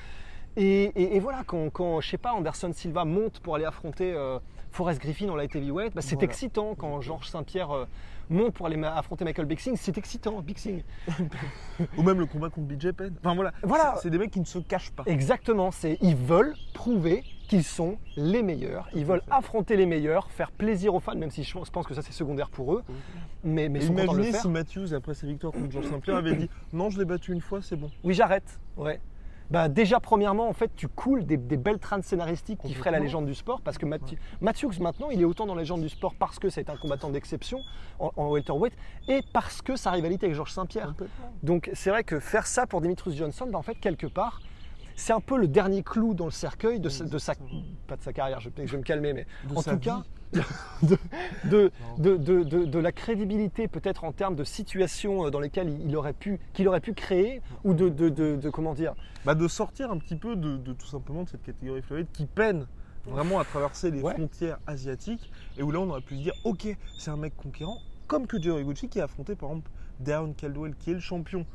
Et, 0.55 0.83
et- 0.95 1.15
et 1.15 1.19
voilà, 1.19 1.43
quand, 1.45 1.69
quand, 1.71 2.01
je 2.01 2.09
sais 2.09 2.17
pas, 2.17 2.33
Anderson 2.33 2.71
Silva 2.73 3.05
monte 3.05 3.39
pour 3.39 3.55
aller 3.55 3.65
affronter 3.65 4.13
euh, 4.13 4.39
Forrest 4.71 4.99
Griffin 5.01 5.29
en 5.29 5.35
light 5.35 5.55
heavyweight, 5.55 5.93
bah, 5.95 6.01
c'est 6.01 6.15
Voilà. 6.15 6.25
excitant. 6.29 6.75
Quand 6.75 7.01
Georges 7.01 7.27
Saint-Pierre 7.29 7.71
euh, 7.71 7.85
monte 8.29 8.53
pour 8.53 8.65
aller 8.67 8.81
affronter 8.83 9.25
Michael 9.25 9.45
Bixing, 9.45 9.75
c'est 9.77 9.97
excitant, 9.97 10.41
Bixing. 10.41 10.83
Ou 11.97 12.03
même 12.03 12.19
le 12.19 12.25
combat 12.25 12.49
contre 12.49 12.67
BJ 12.67 12.91
Penn. 12.91 13.13
Enfin 13.23 13.35
voilà, 13.35 13.51
Voilà. 13.63 13.95
c'est 14.01 14.09
des 14.09 14.17
mecs 14.17 14.31
qui 14.31 14.39
ne 14.39 14.45
se 14.45 14.59
cachent 14.59 14.91
pas. 14.91 15.03
Exactement, 15.07 15.71
c'est 15.71 15.97
ils 16.01 16.15
veulent 16.15 16.53
prouver 16.73 17.23
qu'ils 17.49 17.63
sont 17.63 17.97
les 18.15 18.41
meilleurs. 18.41 18.87
Ils 18.95 19.05
veulent 19.05 19.21
affronter 19.29 19.75
les 19.75 19.85
meilleurs, 19.85 20.31
faire 20.31 20.51
plaisir 20.51 20.95
aux 20.95 20.99
fans, 20.99 21.15
même 21.15 21.29
si 21.31 21.43
je 21.43 21.53
pense 21.71 21.85
que 21.85 21.93
ça 21.93 22.01
c'est 22.01 22.13
secondaire 22.13 22.49
pour 22.49 22.73
eux. 22.75 22.83
Mais, 23.43 23.69
mais 23.69 23.79
contents 23.79 23.93
de 23.93 23.97
le 23.97 24.03
imaginez 24.05 24.31
faire. 24.31 24.41
si 24.41 24.47
Matthews, 24.49 24.93
après 24.93 25.13
sa 25.13 25.27
victoire 25.27 25.51
contre 25.51 25.71
Georges 25.71 25.87
Saint-Pierre, 25.89 26.15
avait 26.15 26.35
dit 26.35 26.49
Non, 26.71 26.89
je 26.89 26.97
l'ai 26.99 27.05
battu 27.05 27.33
une 27.33 27.41
fois, 27.41 27.61
c'est 27.61 27.75
bon. 27.75 27.91
Oui, 28.03 28.13
j'arrête. 28.13 28.59
Ouais. 28.77 28.99
Bah 29.51 29.67
déjà, 29.69 29.99
premièrement, 29.99 30.47
en 30.49 30.53
fait, 30.53 30.71
tu 30.75 30.87
coules 30.87 31.25
des, 31.25 31.37
des 31.37 31.57
belles 31.57 31.79
trames 31.79 32.01
scénaristiques 32.01 32.59
qui 32.63 32.73
feraient 32.73 32.91
la 32.91 32.99
légende 32.99 33.25
du 33.25 33.35
sport, 33.35 33.61
parce 33.61 33.77
que 33.77 33.85
Matthew- 33.85 34.17
Matthews, 34.41 34.73
maintenant, 34.79 35.09
il 35.11 35.21
est 35.21 35.25
autant 35.25 35.45
dans 35.45 35.53
la 35.55 35.61
légende 35.61 35.81
du 35.81 35.89
sport 35.89 36.15
parce 36.17 36.39
que 36.39 36.49
c'est 36.49 36.69
un 36.69 36.77
combattant 36.77 37.09
d'exception 37.09 37.59
en, 37.99 38.11
en 38.15 38.29
welterweight, 38.29 38.73
et 39.07 39.21
parce 39.33 39.61
que 39.61 39.75
sa 39.75 39.91
rivalité 39.91 40.25
avec 40.25 40.35
Georges 40.35 40.51
Saint-Pierre. 40.53 40.93
Donc 41.43 41.69
c'est 41.73 41.89
vrai 41.91 42.03
que 42.03 42.19
faire 42.19 42.47
ça 42.47 42.65
pour 42.65 42.81
Dimitrius 42.81 43.15
Johnson, 43.15 43.47
bah, 43.51 43.59
en 43.59 43.63
fait, 43.63 43.75
quelque 43.75 44.07
part, 44.07 44.41
c'est 44.95 45.13
un 45.13 45.19
peu 45.19 45.37
le 45.37 45.47
dernier 45.47 45.83
clou 45.83 46.13
dans 46.13 46.25
le 46.25 46.31
cercueil 46.31 46.79
de, 46.79 46.89
sa, 46.89 47.03
de 47.03 47.17
sa- 47.17 47.33
pas 47.87 47.95
de 47.97 48.01
sa 48.03 48.13
carrière, 48.13 48.39
je, 48.39 48.49
je 48.55 48.71
vais 48.71 48.77
me 48.77 48.83
calmer, 48.83 49.13
mais 49.13 49.25
De 49.49 49.55
en 49.55 49.61
tout 49.63 49.71
vie. 49.71 49.79
cas, 49.79 50.03
de, 50.83 50.97
de, 51.45 51.71
de, 51.97 52.17
de- 52.17 52.43
de- 52.43 52.65
de 52.65 52.79
la 52.79 52.91
crédibilité 52.91 53.67
peut-être 53.67 54.03
en 54.03 54.11
termes 54.11 54.35
de 54.35 54.43
situations 54.43 55.25
euh, 55.25 55.29
dans 55.29 55.39
lesquelles 55.39 55.77
il 55.85 55.95
aurait 55.95 56.13
pu, 56.13 56.39
qu'il 56.53 56.67
aurait 56.67 56.79
pu 56.81 56.93
créer, 56.93 57.41
ou 57.63 57.73
de, 57.73 57.89
de, 57.89 58.09
de- 58.09 58.35
de- 58.35 58.49
comment 58.49 58.73
dire, 58.73 58.93
Bah, 59.25 59.35
de 59.35 59.47
sortir 59.47 59.91
un 59.91 59.97
petit 59.97 60.15
peu 60.15 60.35
de, 60.35 60.57
tout 60.73 60.87
simplement 60.87 61.23
de 61.23 61.29
cette 61.29 61.43
catégorie 61.43 61.81
flyweight 61.81 62.11
qui 62.11 62.25
peine 62.25 62.67
vraiment 63.05 63.39
à 63.39 63.43
traverser 63.45 63.91
les 63.91 64.01
Ouais. 64.01 64.13
frontières 64.13 64.59
asiatiques 64.65 65.29
et 65.57 65.63
où 65.63 65.71
là 65.71 65.79
on 65.79 65.89
aurait 65.89 65.99
pu 66.01 66.15
se 66.15 66.21
dire 66.23 66.33
ok 66.45 66.67
c'est 66.97 67.11
un 67.11 67.17
mec 67.17 67.35
conquérant 67.35 67.77
comme 68.07 68.27
que 68.27 68.41
Joe 68.41 68.63
qui 68.89 69.01
a 69.01 69.03
affronté 69.03 69.35
par 69.35 69.49
exemple 69.49 69.69
Darren 69.99 70.31
Caldwell 70.33 70.73
qui 70.75 70.91
est 70.91 70.93
le 70.93 70.99
champion 71.01 71.45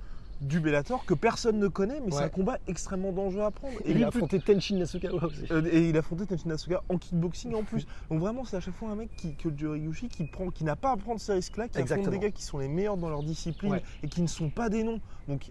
du 0.41 0.61
Bellator 0.61 1.05
que 1.05 1.15
personne 1.15 1.59
ne 1.59 1.69
connaît 1.69 2.01
mais 2.01 2.11
c'est 2.13 2.23
un 2.23 2.29
combat 2.29 2.59
extrêmement 2.67 3.13
dangereux 3.13 3.43
à 3.45 3.51
prendre 3.51 3.75
et 3.85 3.91
il 3.91 3.97
lui, 3.97 4.05
a 4.05 4.09
affronté 4.09 4.41
Tenshin 4.41 4.77
Nasukawa 4.77 5.25
aussi. 5.25 5.45
euh, 5.51 5.63
et 5.71 5.89
il 5.89 5.97
a 5.97 6.01
affronté 6.01 6.27
Tenshin 6.27 6.49
Nasuka 6.49 6.83
en 6.89 6.99
kickboxing 6.99 7.55
en 7.55 7.65
plus. 7.65 7.87
Donc 8.11 8.21
vraiment, 8.21 8.45
c'est 8.45 8.57
à 8.57 8.61
chaque 8.61 8.75
fois 8.75 8.91
un 8.91 8.95
mec 8.97 9.11
qui, 9.17 9.35
que 9.35 9.49
qui 9.49 10.25
prend, 10.25 10.51
qui 10.51 10.65
n'a 10.65 10.77
pas 10.77 10.93
à 10.93 10.97
prendre 10.97 11.21
ces 11.21 11.33
risques-là, 11.33 11.69
qui 11.69 11.81
affronte 11.81 12.09
des 12.11 12.19
gars 12.19 12.31
qui 12.31 12.43
sont 12.43 12.59
les 12.59 12.69
meilleurs 12.69 12.97
dans 12.97 13.09
leur 13.09 13.23
discipline 13.23 13.73
Ouais. 13.73 13.83
et 14.03 14.09
qui 14.09 14.23
ne 14.23 14.27
sont 14.27 14.51
pas 14.51 14.69
des 14.69 14.83
noms. 14.83 15.01
Donc 15.27 15.51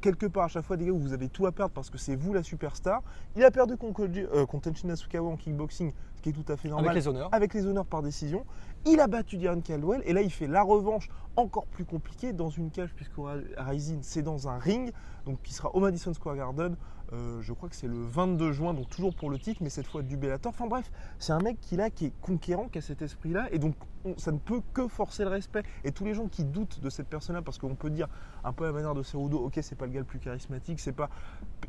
quelque 0.00 0.26
part 0.26 0.44
à 0.44 0.48
chaque 0.48 0.64
fois 0.64 0.76
des 0.76 0.84
gars 0.84 0.92
où 0.92 0.98
vous 0.98 1.14
avez 1.14 1.28
tout 1.28 1.46
à 1.46 1.52
perdre 1.52 1.72
parce 1.72 1.88
que 1.88 1.96
c'est 1.96 2.14
vous 2.14 2.34
la 2.34 2.42
superstar. 2.42 3.02
Il 3.36 3.44
a 3.44 3.50
perdu 3.50 3.76
contre, 3.76 4.06
euh, 4.06 4.44
contre 4.46 4.70
Tenshin 4.70 4.88
Nasukawa 4.88 5.30
en 5.30 5.36
kickboxing, 5.36 5.92
ce 6.16 6.22
qui 6.22 6.28
est 6.28 6.32
tout 6.32 6.52
à 6.52 6.56
fait 6.56 6.68
normal. 6.68 6.90
Avec 6.90 7.02
les 7.02 7.08
honneurs. 7.08 7.28
Avec 7.32 7.54
les 7.54 7.66
honneurs 7.66 7.86
par 7.86 8.02
décision. 8.02 8.44
Il 8.86 9.00
a 9.00 9.06
battu 9.06 9.38
Darren 9.38 9.60
Caldwell 9.62 10.02
et 10.04 10.12
là 10.12 10.20
il 10.22 10.30
fait 10.30 10.46
la 10.46 10.62
revanche 10.62 11.08
encore 11.36 11.66
plus 11.66 11.84
compliquée 11.84 12.32
dans 12.32 12.50
une 12.50 12.70
cage 12.70 12.92
puisque 12.94 13.14
Rising 13.56 14.00
c'est 14.02 14.22
dans 14.22 14.48
un 14.48 14.58
ring 14.58 14.92
donc 15.24 15.40
qui 15.42 15.54
sera 15.54 15.74
au 15.74 15.80
Madison 15.80 16.12
Square 16.12 16.36
Garden. 16.36 16.76
Euh, 17.12 17.40
je 17.42 17.52
crois 17.52 17.68
que 17.68 17.76
c'est 17.76 17.86
le 17.86 18.00
22 18.02 18.52
juin, 18.52 18.72
donc 18.74 18.88
toujours 18.88 19.14
pour 19.14 19.28
le 19.30 19.38
titre, 19.38 19.62
mais 19.62 19.68
cette 19.68 19.86
fois 19.86 20.02
du 20.02 20.16
Bellator. 20.16 20.50
Enfin 20.50 20.66
bref, 20.66 20.90
c'est 21.18 21.32
un 21.32 21.38
mec 21.38 21.60
qui 21.60 21.76
là, 21.76 21.90
qui 21.90 22.06
est 22.06 22.12
conquérant, 22.22 22.68
qui 22.68 22.78
a 22.78 22.80
cet 22.80 23.02
esprit-là, 23.02 23.46
et 23.52 23.58
donc 23.58 23.74
on- 24.06 24.16
ça 24.16 24.32
ne 24.32 24.38
peut 24.38 24.62
que 24.72 24.88
forcer 24.88 25.22
le 25.22 25.28
respect. 25.30 25.62
Et 25.84 25.92
tous 25.92 26.04
les 26.04 26.14
gens 26.14 26.28
qui 26.28 26.44
doutent 26.44 26.80
de 26.80 26.88
cette 26.90 27.06
personne-là, 27.06 27.42
parce 27.42 27.58
qu'on 27.58 27.74
peut 27.74 27.90
dire 27.90 28.08
un 28.42 28.52
peu 28.52 28.64
à 28.64 28.68
la 28.68 28.72
manière 28.72 28.94
de 28.94 29.02
Cerudo, 29.02 29.38
ok, 29.38 29.58
c'est 29.62 29.76
pas 29.76 29.84
le 29.84 29.92
gars 29.92 30.00
le 30.00 30.06
plus 30.06 30.18
charismatique, 30.18 30.80
c'est 30.80 30.92
pas, 30.92 31.10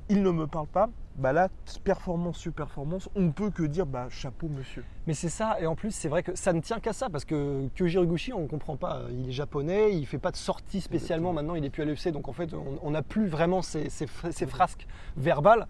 il 0.10 0.22
ne 0.24 0.32
me 0.32 0.48
parle 0.48 0.68
pas. 0.68 0.90
Bah 1.18 1.32
là, 1.32 1.48
performance 1.86 2.38
sur 2.38 2.52
performance, 2.52 3.08
on 3.16 3.32
peut 3.32 3.50
que 3.50 3.64
dire, 3.64 3.86
bah 3.86 4.08
chapeau 4.10 4.50
monsieur. 4.50 4.84
Mais 5.08 5.14
c'est 5.14 5.30
ça, 5.30 5.58
et 5.62 5.66
en 5.66 5.76
plus, 5.76 5.92
c'est 5.92 6.10
vrai 6.10 6.24
que 6.24 6.36
ça 6.36 6.52
ne 6.52 6.60
tient 6.60 6.82
qu'à 6.82 6.92
ça, 6.92 7.10
parce 7.10 7.24
que 7.24 7.70
Kyoji 7.78 7.98
Horiguchi, 7.98 8.34
on 8.34 8.42
ne 8.42 8.48
comprend 8.48 8.76
pas. 8.76 9.04
Il 9.12 9.30
est 9.30 9.32
japonais, 9.32 9.94
il 9.96 10.06
fait 10.06 10.18
pas 10.18 10.32
de 10.32 10.36
sortie 10.36 10.82
spécialement. 10.82 11.32
Maintenant, 11.32 11.56
il 11.56 11.64
est 11.64 11.70
plus 11.70 11.84
à 11.84 11.86
l'UFC, 11.86 12.10
donc 12.12 12.28
en 12.28 12.34
fait, 12.34 12.50
on- 12.84 12.92
n'a 12.92 13.02
plus 13.02 13.28
vraiment 13.28 13.62
ces, 13.62 13.90
ces- 13.90 14.08
ces 14.32 14.46
frasques 14.46 14.88
verbales. 15.16 15.68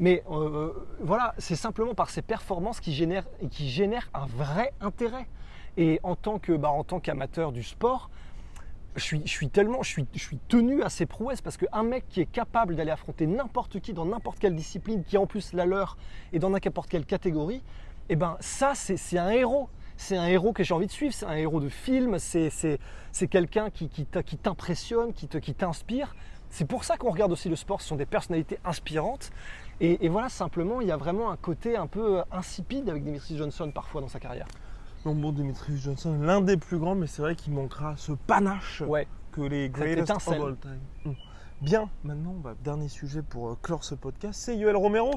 Mais 0.00 0.24
euh, 0.32 0.72
voilà, 1.00 1.34
c'est 1.38 1.56
simplement 1.56 1.94
par 1.94 2.10
ses 2.10 2.22
performances 2.22 2.80
qui 2.80 2.92
génèrent, 2.92 3.26
et 3.40 3.46
qui 3.48 3.68
génèrent 3.68 4.10
un 4.14 4.26
vrai 4.26 4.72
intérêt. 4.80 5.28
Et 5.76 6.00
en 6.02 6.16
tant 6.16 6.40
que, 6.40 6.52
bah, 6.56 6.70
en 6.70 6.82
tant 6.82 6.98
qu'amateur 6.98 7.52
du 7.52 7.62
sport, 7.62 8.10
je 8.98 9.16
suis, 9.24 9.48
tellement, 9.48 9.82
je 9.82 10.02
suis, 10.14 10.38
tenu 10.48 10.82
à 10.82 10.88
ses 10.88 11.06
prouesses 11.06 11.40
parce 11.40 11.56
qu'un 11.56 11.82
mec 11.82 12.04
qui 12.08 12.20
est 12.20 12.30
capable 12.30 12.76
d'aller 12.76 12.90
affronter 12.90 13.26
n'importe 13.26 13.80
qui 13.80 13.92
dans 13.92 14.06
n'importe 14.06 14.38
quelle 14.38 14.54
discipline, 14.54 15.04
qui 15.04 15.16
en 15.16 15.26
plus 15.26 15.52
la 15.52 15.66
leur 15.66 15.96
et 16.32 16.38
dans 16.38 16.50
n'importe 16.50 16.88
quelle 16.90 17.06
catégorie, 17.06 17.62
et 18.08 18.16
ben 18.16 18.36
ça 18.40 18.74
c'est 18.74 19.18
un 19.18 19.30
héros. 19.30 19.68
C'est 20.00 20.16
un 20.16 20.26
héros 20.26 20.52
que 20.52 20.62
j'ai 20.62 20.74
envie 20.74 20.86
de 20.86 20.92
suivre, 20.92 21.12
c'est 21.12 21.26
un 21.26 21.34
héros 21.34 21.58
de 21.58 21.68
film, 21.68 22.18
c'est 22.20 22.78
quelqu'un 23.28 23.68
qui, 23.68 23.88
t'impressionne, 24.40 25.12
qui 25.12 25.26
t'inspire. 25.26 26.14
C'est 26.50 26.64
pour 26.64 26.84
ça 26.84 26.96
qu'on 26.96 27.10
regarde 27.10 27.32
aussi 27.32 27.48
le 27.48 27.56
sport, 27.56 27.80
ce 27.80 27.88
sont 27.88 27.96
des 27.96 28.06
personnalités 28.06 28.58
inspirantes. 28.64 29.30
Et, 29.80 30.08
voilà, 30.08 30.28
simplement, 30.28 30.80
il 30.80 30.88
y 30.88 30.92
a 30.92 30.96
vraiment 30.96 31.30
un 31.30 31.36
côté 31.36 31.76
un 31.76 31.86
peu 31.86 32.22
insipide 32.32 32.88
avec 32.88 33.04
Dimitri 33.04 33.36
Johnson 33.36 33.70
parfois 33.72 34.00
dans 34.00 34.08
sa 34.08 34.18
carrière. 34.18 34.46
Donc 35.04 35.18
bon, 35.18 35.32
Demetrius 35.32 35.80
Johnson, 35.82 36.18
l'un 36.20 36.40
des 36.40 36.56
plus 36.56 36.78
grands, 36.78 36.94
mais 36.94 37.06
c'est 37.06 37.22
vrai 37.22 37.34
qu'il 37.34 37.52
manquera 37.54 37.94
ce 37.96 38.12
panache 38.12 38.82
Ouais. 38.82 39.06
que 39.32 39.40
les 39.40 39.68
greatest 39.68 40.10
of 40.10 40.28
all 40.28 40.56
time. 40.56 40.80
Mm. 41.04 41.12
Bien, 41.62 41.88
maintenant, 42.04 42.34
bah, 42.34 42.54
dernier 42.62 42.88
sujet 42.88 43.22
pour 43.22 43.48
euh, 43.48 43.56
clore 43.62 43.84
ce 43.84 43.94
podcast, 43.94 44.40
c'est 44.40 44.56
Yoel 44.56 44.76
Romero. 44.76 45.12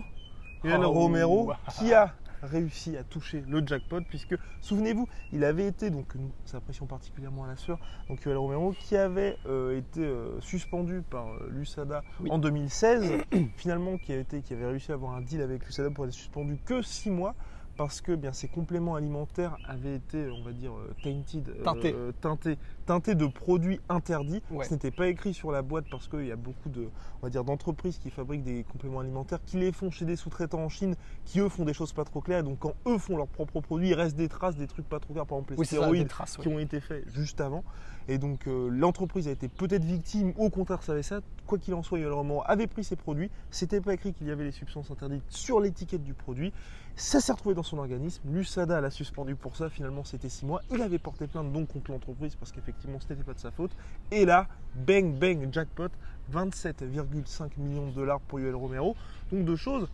Yoel 0.64 0.82
Oh. 0.86 0.92
Romero 0.92 1.52
qui 1.78 1.94
a 1.94 2.14
réussi 2.44 2.98
à 2.98 3.04
toucher 3.04 3.44
le 3.48 3.66
jackpot 3.66 4.02
puisque, 4.10 4.36
souvenez-vous, 4.62 5.08
il 5.32 5.44
avait 5.44 5.68
été, 5.68 5.90
donc 5.92 6.16
nous 6.16 6.32
apprécions 6.54 6.88
particulièrement 6.88 7.44
à 7.44 7.48
la 7.48 7.56
sueur, 7.56 7.78
donc 8.10 8.24
Yoel 8.24 8.38
Romero 8.38 8.72
qui 8.72 8.96
avait 8.98 9.38
euh, 9.46 9.78
été 9.78 10.02
euh, 10.02 10.40
suspendu 10.42 11.04
par 11.08 11.28
euh, 11.28 11.50
l'USADA 11.52 12.04
Oui. 12.20 12.32
en 12.32 12.40
2016, 12.40 13.12
finalement 13.58 13.98
qui, 13.98 14.12
a 14.14 14.18
été, 14.18 14.42
qui 14.42 14.54
avait 14.54 14.66
réussi 14.68 14.92
à 14.92 14.96
avoir 14.96 15.14
un 15.16 15.22
deal 15.22 15.42
avec 15.42 15.66
l'USADA 15.66 15.92
pour 15.92 16.06
être 16.06 16.14
suspendu 16.14 16.58
que 16.66 16.82
6 16.82 17.12
mois 17.12 17.36
parce 17.82 18.00
que 18.00 18.12
bien 18.12 18.32
ses 18.32 18.48
compléments 18.48 18.94
alimentaires 18.94 19.58
avaient 19.64 19.96
été, 19.96 20.30
on 20.30 20.44
va 20.44 20.52
dire, 20.54 20.72
euh, 20.78 20.94
tainted, 21.02 21.52
Teintés. 21.64 21.94
euh, 21.96 22.12
teintés, 22.22 22.60
de 23.00 23.26
produits 23.26 23.80
interdits. 23.88 24.42
Ouais. 24.52 24.66
Ce 24.66 24.74
n'était 24.74 24.92
pas 24.92 25.08
écrit 25.08 25.34
sur 25.34 25.52
la 25.52 25.62
boîte 25.62 25.86
parce 25.90 26.08
qu'il 26.10 26.26
y 26.26 26.32
a 26.32 26.36
beaucoup 26.36 26.70
de, 26.70 26.90
on 27.22 27.26
va 27.26 27.30
dire, 27.30 27.44
d'entreprises 27.44 27.98
qui 27.98 28.10
fabriquent 28.10 28.44
des 28.44 28.64
compléments 28.64 29.00
alimentaires, 29.00 29.40
qui 29.46 29.58
les 29.58 29.72
font 29.72 29.92
chez 29.92 30.04
des 30.04 30.18
sous-traitants 30.18 30.60
en 30.60 30.70
Chine, 30.70 30.96
qui 31.24 31.40
eux 31.40 31.48
font 31.48 31.64
des 31.64 31.74
choses 31.74 31.94
pas 31.94 32.04
trop 32.04 32.20
claires. 32.20 32.44
Donc 32.44 32.60
quand 32.60 32.74
eux 32.88 32.98
font 32.98 33.16
leurs 33.16 33.28
propres 33.28 33.62
produits, 33.62 33.90
il 33.90 33.94
reste 33.94 34.18
des 34.18 34.28
traces, 34.28 34.56
des 34.56 34.68
trucs 34.68 34.88
pas 34.88 35.00
trop 35.00 35.14
clairs, 35.14 35.26
par 35.26 35.38
exemple 35.38 35.54
les 35.54 35.60
Oui, 35.60 35.66
ça, 35.66 35.78
stéroïdes 35.78 36.04
des 36.04 36.10
traces, 36.10 36.38
ouais. 36.38 36.44
qui 36.44 36.50
ont 36.50 36.60
été 36.60 36.82
faits 36.82 37.06
juste 37.14 37.40
avant. 37.40 37.64
Et 38.08 38.18
donc 38.18 38.48
euh, 38.48 38.68
l'entreprise 38.70 39.28
a 39.28 39.32
été 39.32 39.48
peut-être 39.48 39.86
victime, 39.86 40.34
au 40.38 40.50
contraire 40.50 40.84
savait 40.84 41.04
ça. 41.04 41.22
Quoi 41.46 41.60
qu'il 41.60 41.74
en 41.74 41.84
soit, 41.84 42.00
Yoel 42.00 42.14
Romero 42.14 42.44
avait 42.46 42.68
pris 42.68 42.84
ses 42.84 42.96
produits. 42.96 43.30
C'était 43.52 43.80
pas 43.80 43.94
écrit 43.94 44.14
qu'il 44.14 44.28
y 44.28 44.32
avait 44.32 44.44
les 44.44 44.52
substances 44.52 44.90
interdites 44.92 45.24
sur 45.30 45.60
l'étiquette 45.60 46.04
du 46.04 46.14
produit. 46.14 46.52
Ça 46.96 47.22
s'est 47.22 47.32
retrouvé 47.32 47.56
dans 47.56 47.64
son 47.64 47.78
organisme. 47.78 48.22
L'USADA 48.30 48.82
l'a 48.82 48.92
suspendu 48.92 49.36
pour 49.36 49.56
ça. 49.56 49.70
Finalement, 49.70 50.04
c'était 50.04 50.30
six 50.30 50.46
mois. 50.46 50.62
Il 50.72 50.82
avait 50.82 51.00
porté 51.00 51.26
plainte 51.28 51.52
donc 51.52 51.70
contre 51.70 51.92
l'entreprise 51.92 52.36
parce 52.36 52.52
qu'effectivement, 52.52 52.81
ce 52.82 52.88
n'était 52.88 53.24
pas 53.24 53.34
de 53.34 53.40
sa 53.40 53.52
faute. 53.52 53.72
Et 54.12 54.26
là, 54.26 54.48
bang 54.76 55.14
bang 55.18 55.48
jackpot, 55.52 55.90
27,5 56.34 57.52
millions 57.58 57.88
de 57.88 57.92
dollars 57.94 58.20
pour 58.22 58.40
Yoel 58.40 58.56
Romero. 58.56 58.96
Donc 59.32 59.46
deux 59.46 59.56
choses. 59.56 59.88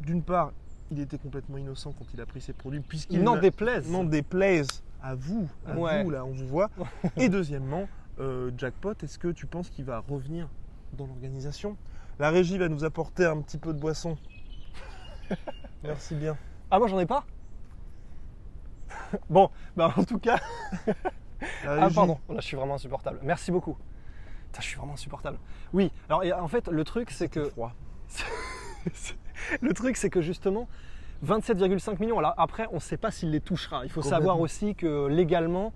D'une 0.00 0.22
part, 0.22 0.52
il 0.90 1.00
était 1.00 1.18
complètement 1.18 1.58
innocent 1.58 1.92
quand 1.98 2.06
il 2.14 2.20
a 2.20 2.26
pris 2.26 2.40
ses 2.40 2.52
produits 2.52 2.80
puisqu'il 2.80 3.22
N'en 3.22 3.36
déplaise. 3.36 3.90
n'en 3.90 4.04
déplaise 4.04 4.68
à 5.02 5.14
vous, 5.14 5.48
à 5.66 5.74
Ouais. 5.76 6.02
vous 6.02 6.10
là, 6.10 6.24
on 6.24 6.32
vous 6.32 6.46
voit. 6.46 6.70
Et 7.16 7.28
deuxièmement, 7.28 7.88
euh, 8.20 8.50
jackpot, 8.56 8.94
est-ce 9.02 9.18
que 9.18 9.28
tu 9.28 9.46
penses 9.46 9.68
qu'il 9.70 9.84
va 9.84 9.98
revenir 10.08 10.48
dans 10.94 11.06
l'organisation? 11.06 11.76
La 12.18 12.30
régie 12.30 12.58
va 12.58 12.68
nous 12.68 12.84
apporter 12.84 13.24
un 13.24 13.40
petit 13.42 13.58
peu 13.58 13.72
de 13.72 13.78
boisson. 13.78 14.16
Merci 15.82 16.14
bien. 16.14 16.36
Ah, 16.70 16.78
moi 16.78 16.88
j'en 16.88 16.98
ai 16.98 17.06
pas? 17.06 17.24
Bon, 19.30 19.50
bah 19.76 19.92
en 19.96 20.04
tout 20.04 20.18
cas. 20.18 20.38
Ah, 21.64 21.74
régie, 21.84 21.94
pardon, 21.94 22.18
là 22.28 22.36
je 22.40 22.46
suis 22.46 22.56
vraiment 22.56 22.74
insupportable. 22.74 23.20
Merci 23.22 23.50
beaucoup. 23.52 23.76
Putain, 24.46 24.60
je 24.60 24.66
suis 24.66 24.76
vraiment 24.78 24.94
insupportable. 24.94 25.38
Oui, 25.72 25.92
alors 26.08 26.24
et 26.24 26.32
en 26.32 26.48
fait, 26.48 26.68
le 26.68 26.84
truc 26.84 27.10
c'est 27.10 27.28
que. 27.28 27.44
froid. 27.50 27.72
le 29.60 29.72
truc 29.74 29.96
c'est 29.96 30.10
que 30.10 30.20
justement, 30.20 30.68
27,5 31.26 32.00
millions. 32.00 32.18
Alors 32.18 32.34
après, 32.38 32.66
on 32.70 32.76
ne 32.76 32.80
sait 32.80 32.96
pas 32.96 33.10
s'il 33.10 33.30
les 33.30 33.40
touchera. 33.40 33.84
Il 33.84 33.90
faut 33.90 34.02
savoir 34.02 34.40
aussi 34.40 34.74
que 34.74 35.06
légalement, 35.06 35.72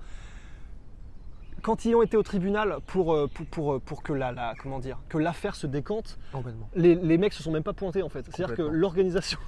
quand 1.62 1.84
ils 1.84 1.94
ont 1.94 2.02
été 2.02 2.16
au 2.16 2.22
tribunal 2.22 2.78
pour, 2.86 3.14
euh, 3.14 3.28
pour, 3.28 3.46
pour, 3.46 3.80
pour 3.80 4.02
que 4.02 4.12
la, 4.12 4.32
la- 4.32 4.54
comment 4.60 4.78
dire, 4.80 4.98
que 5.08 5.18
l'affaire 5.18 5.54
se 5.54 5.66
décante, 5.66 6.18
les, 6.74 6.94
les 6.94 7.18
mecs 7.18 7.32
se 7.32 7.42
sont 7.42 7.52
même 7.52 7.62
pas 7.62 7.72
pointés 7.72 8.02
en 8.02 8.08
fait. 8.08 8.24
C'est-à-dire 8.24 8.56
que 8.56 8.62
l'organisation, 8.62 9.38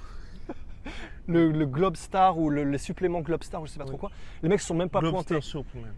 le, 1.27 1.51
le 1.51 1.65
Globe 1.65 1.95
Star 1.95 2.37
ou 2.37 2.49
le, 2.49 2.63
les 2.63 2.77
suppléments 2.77 3.21
Globe 3.21 3.43
Star, 3.43 3.65
je 3.65 3.71
sais 3.71 3.79
pas 3.79 3.85
trop 3.85 3.97
quoi, 3.97 4.11
les 4.43 4.49
mecs 4.49 4.59
se 4.59 4.67
sont 4.67 4.75
même 4.75 4.89
pas 4.89 5.01
pointés. 5.11 5.35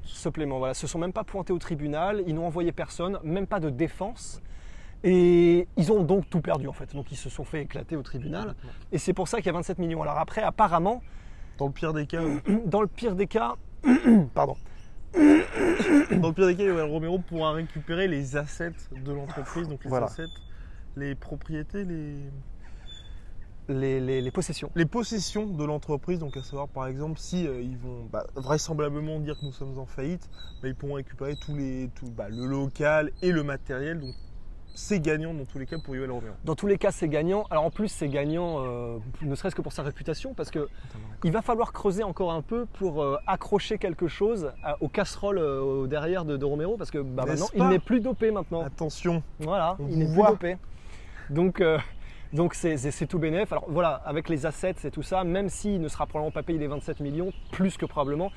Supplément, 0.03 0.57
voilà, 0.59 0.73
se 0.73 0.87
sont 0.87 0.99
même 0.99 1.13
pas 1.13 1.23
pointés 1.23 1.53
au 1.53 1.59
tribunal, 1.59 2.23
ils 2.27 2.33
n'ont 2.35 2.45
envoyé 2.47 2.71
personne, 2.71 3.19
même 3.23 3.47
pas 3.47 3.59
de 3.59 3.69
défense. 3.69 4.41
Et 5.03 5.67
ils 5.77 5.91
ont 5.91 6.01
donc 6.03 6.27
tout 6.29 6.41
perdu 6.41 6.67
en 6.67 6.73
fait. 6.73 6.95
Donc 6.95 7.11
ils 7.11 7.17
se 7.17 7.29
sont 7.29 7.43
fait 7.43 7.61
éclater 7.61 7.95
au 7.95 8.01
tribunal. 8.01 8.55
Et 8.91 8.97
c'est 8.97 9.13
pour 9.13 9.27
ça 9.27 9.37
qu'il 9.37 9.45
y 9.45 9.49
a 9.49 9.53
27 9.53 9.77
millions. 9.77 10.01
Alors 10.01 10.17
après, 10.17 10.41
apparemment, 10.41 11.03
Dans 11.59 11.67
le 11.67 11.71
pire 11.71 11.93
des 11.93 12.07
cas, 12.07 12.21
dans 12.65 12.81
le 12.81 12.87
pire 12.87 13.15
des 13.15 13.27
cas, 13.27 13.55
pardon, 14.33 14.55
dans 15.13 16.27
le 16.27 16.33
pire 16.33 16.47
des 16.47 16.55
cas, 16.55 16.83
Romero 16.85 17.19
pourra 17.19 17.51
récupérer 17.51 18.07
les 18.07 18.35
assets 18.37 18.73
de 18.91 19.11
l'entreprise, 19.11 19.67
donc 19.67 19.83
les 19.83 19.89
Voilà. 19.89 20.07
assets, 20.07 20.25
les 20.95 21.15
propriétés, 21.15 21.83
les, 21.85 22.15
les, 23.69 23.99
les- 23.99 24.21
les 24.21 24.31
possessions. 24.31 24.69
les 24.75 24.85
possessions 24.85 25.45
de 25.45 25.63
l'entreprise, 25.65 26.19
donc 26.19 26.37
à 26.37 26.43
savoir 26.43 26.67
par 26.67 26.87
exemple 26.87 27.19
si 27.19 27.47
euh, 27.47 27.61
ils 27.61 27.77
vont 27.77 28.05
bah, 28.11 28.25
vraisemblablement 28.35 29.19
dire 29.19 29.37
que 29.39 29.45
nous 29.45 29.51
sommes 29.51 29.77
en 29.77 29.85
faillite, 29.85 30.29
bah, 30.61 30.67
ils 30.69 30.75
pourront 30.75 30.93
récupérer 30.95 31.35
tous 31.35 31.55
les, 31.55 31.89
tout, 31.95 32.09
bah, 32.15 32.27
le 32.29 32.45
local 32.45 33.11
et 33.21 33.31
le 33.31 33.43
matériel. 33.43 33.99
Donc 33.99 34.15
c'est 34.79 34.99
gagnant 34.99 35.33
dans 35.33 35.45
tous 35.45 35.57
les 35.57 35.65
cas 35.65 35.77
pour 35.83 35.95
Yoel 35.95 36.11
Romero. 36.11 36.35
Dans 36.45 36.53
tous 36.53 36.67
les 36.67 36.77
cas, 36.77 36.91
c'est 36.91 37.07
gagnant. 37.09 37.47
Alors 37.49 37.63
en 37.63 37.71
plus, 37.71 37.87
c'est 37.87 38.07
gagnant, 38.09 38.63
euh, 38.63 38.99
ne 39.23 39.33
serait-ce 39.33 39.55
que 39.55 39.61
pour 39.63 39.73
sa 39.73 39.81
réputation, 39.81 40.35
parce 40.35 40.51
que 40.51 40.67
il 41.23 41.31
va 41.31 41.41
falloir 41.41 41.73
creuser 41.73 42.03
encore 42.03 42.31
un 42.31 42.43
peu 42.43 42.67
pour 42.73 43.01
euh, 43.01 43.17
accrocher 43.25 43.79
quelque 43.79 44.07
chose 44.07 44.51
à- 44.63 44.77
aux 44.83 44.87
casseroles 44.87 45.39
euh, 45.39 45.87
derrière 45.87 46.25
de, 46.25 46.37
de 46.37 46.45
Romero, 46.45 46.77
parce 46.77 46.91
que 46.91 46.99
bah, 46.99 47.25
maintenant, 47.25 47.47
il 47.55 47.63
n'est 47.69 47.79
plus 47.79 48.01
dopé 48.01 48.29
maintenant. 48.29 48.61
Attention, 48.61 49.23
Voilà, 49.39 49.77
On 49.79 49.87
il 49.89 49.97
n'est 49.97 50.05
plus 50.13 50.21
dopé. 50.29 50.57
Donc, 51.31 51.59
donc 52.33 52.53
c'est, 52.53 52.77
tout 53.07 53.19
bénef. 53.19 53.51
Alors 53.51 53.65
voilà, 53.69 54.01
avec 54.05 54.29
les 54.29 54.45
assets 54.45 54.75
et 54.83 54.91
tout 54.91 55.03
ça, 55.03 55.23
même 55.23 55.49
s'il 55.49 55.81
ne 55.81 55.87
sera 55.87 56.05
probablement 56.05 56.31
pas 56.31 56.43
payé 56.43 56.59
les 56.59 56.67
27 56.67 56.99
millions, 56.99 57.31
plus 57.51 57.77
que 57.77 57.85
probablement, 57.85 58.31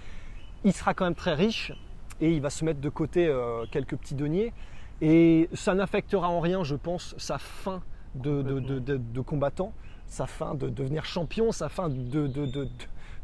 il 0.65 0.73
sera 0.73 0.95
quand 0.95 1.05
même 1.05 1.15
très 1.15 1.35
riche 1.35 1.73
et 2.21 2.31
il 2.33 2.41
va 2.41 2.51
se 2.51 2.65
mettre 2.65 2.81
de 2.81 2.89
côté 2.89 3.27
euh, 3.27 3.65
quelques 3.71 3.97
petits 3.97 4.15
deniers. 4.15 4.53
Et 5.01 5.49
ça 5.55 5.75
n'affectera 5.75 6.29
en 6.29 6.41
rien, 6.41 6.63
je 6.63 6.75
pense, 6.75 7.15
sa 7.19 7.39
fin 7.39 7.83
de, 8.15 8.43
de, 8.43 8.61
de- 8.61 8.79
de- 8.79 8.97
de 8.99 9.21
combattant, 9.21 9.73
sa 10.07 10.27
fin 10.27 10.55
de 10.55 10.69
devenir 10.69 11.05
champion, 11.07 11.53
sa 11.53 11.69
fin 11.71 11.89
de, 11.89 11.95
de, 11.97 12.27
de, 12.27 12.47
de- 12.47 12.69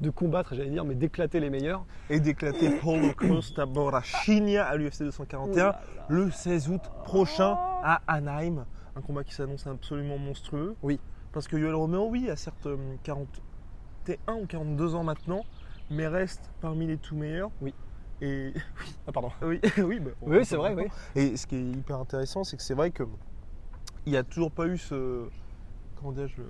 de 0.01 0.11
combattre, 0.11 0.55
j'allais 0.55 0.71
dire, 0.71 0.85
mais 0.85 0.95
d'éclater 0.95 1.41
les 1.41 1.49
meilleurs. 1.51 1.85
et 2.11 2.21
d'éclater 2.21 2.71
Paulo 2.81 3.13
Costa 3.17 3.65
Borrachinha 3.67 4.65
à 4.65 4.77
l'UFC 4.77 5.01
241 5.05 5.75
le 6.09 6.31
16 6.31 6.69
août 6.71 6.83
prochain 7.05 7.57
à 7.83 8.01
Anaheim. 8.07 8.65
Un 8.97 9.03
combat 9.03 9.25
qui 9.25 9.35
s'annonce 9.35 9.67
absolument 9.67 10.19
monstrueux. 10.19 10.75
Oui. 10.83 10.99
Parce 11.33 11.49
que 11.49 11.57
Yoel 11.57 11.75
Romero, 11.75 12.09
oui, 12.09 12.31
a 12.31 12.37
certes 12.37 12.67
euh, 12.67 12.77
41 13.03 14.35
ou 14.35 14.47
42 14.47 14.95
ans 14.95 15.05
maintenant, 15.05 15.45
mais 15.91 16.07
reste 16.07 16.51
parmi 16.61 16.87
les 16.87 16.97
tout 16.97 17.15
meilleurs. 17.15 17.51
Oui. 17.61 17.75
Et 18.23 18.55
Ah, 19.07 19.13
pardon. 19.13 19.31
oui, 19.43 19.61
oui, 19.79 20.01
bah, 20.01 20.11
Oui, 20.23 20.45
c'est 20.45 20.57
vrai, 20.57 20.75
oui. 20.75 20.85
Et 21.15 21.37
ce 21.37 21.47
qui 21.47 21.57
est 21.57 21.63
hyper 21.73 21.99
intéressant, 21.99 22.43
c'est 22.43 22.57
que 22.57 22.63
c'est 22.63 22.75
vrai 22.75 22.91
que 22.91 23.03
il 24.07 24.13
n'y 24.13 24.17
a 24.19 24.23
toujours 24.23 24.51
pas 24.53 24.67
eu 24.67 24.79
ce. 24.79 25.29
Comment 25.97 26.13
dirais-je 26.13 26.37
le 26.39 26.47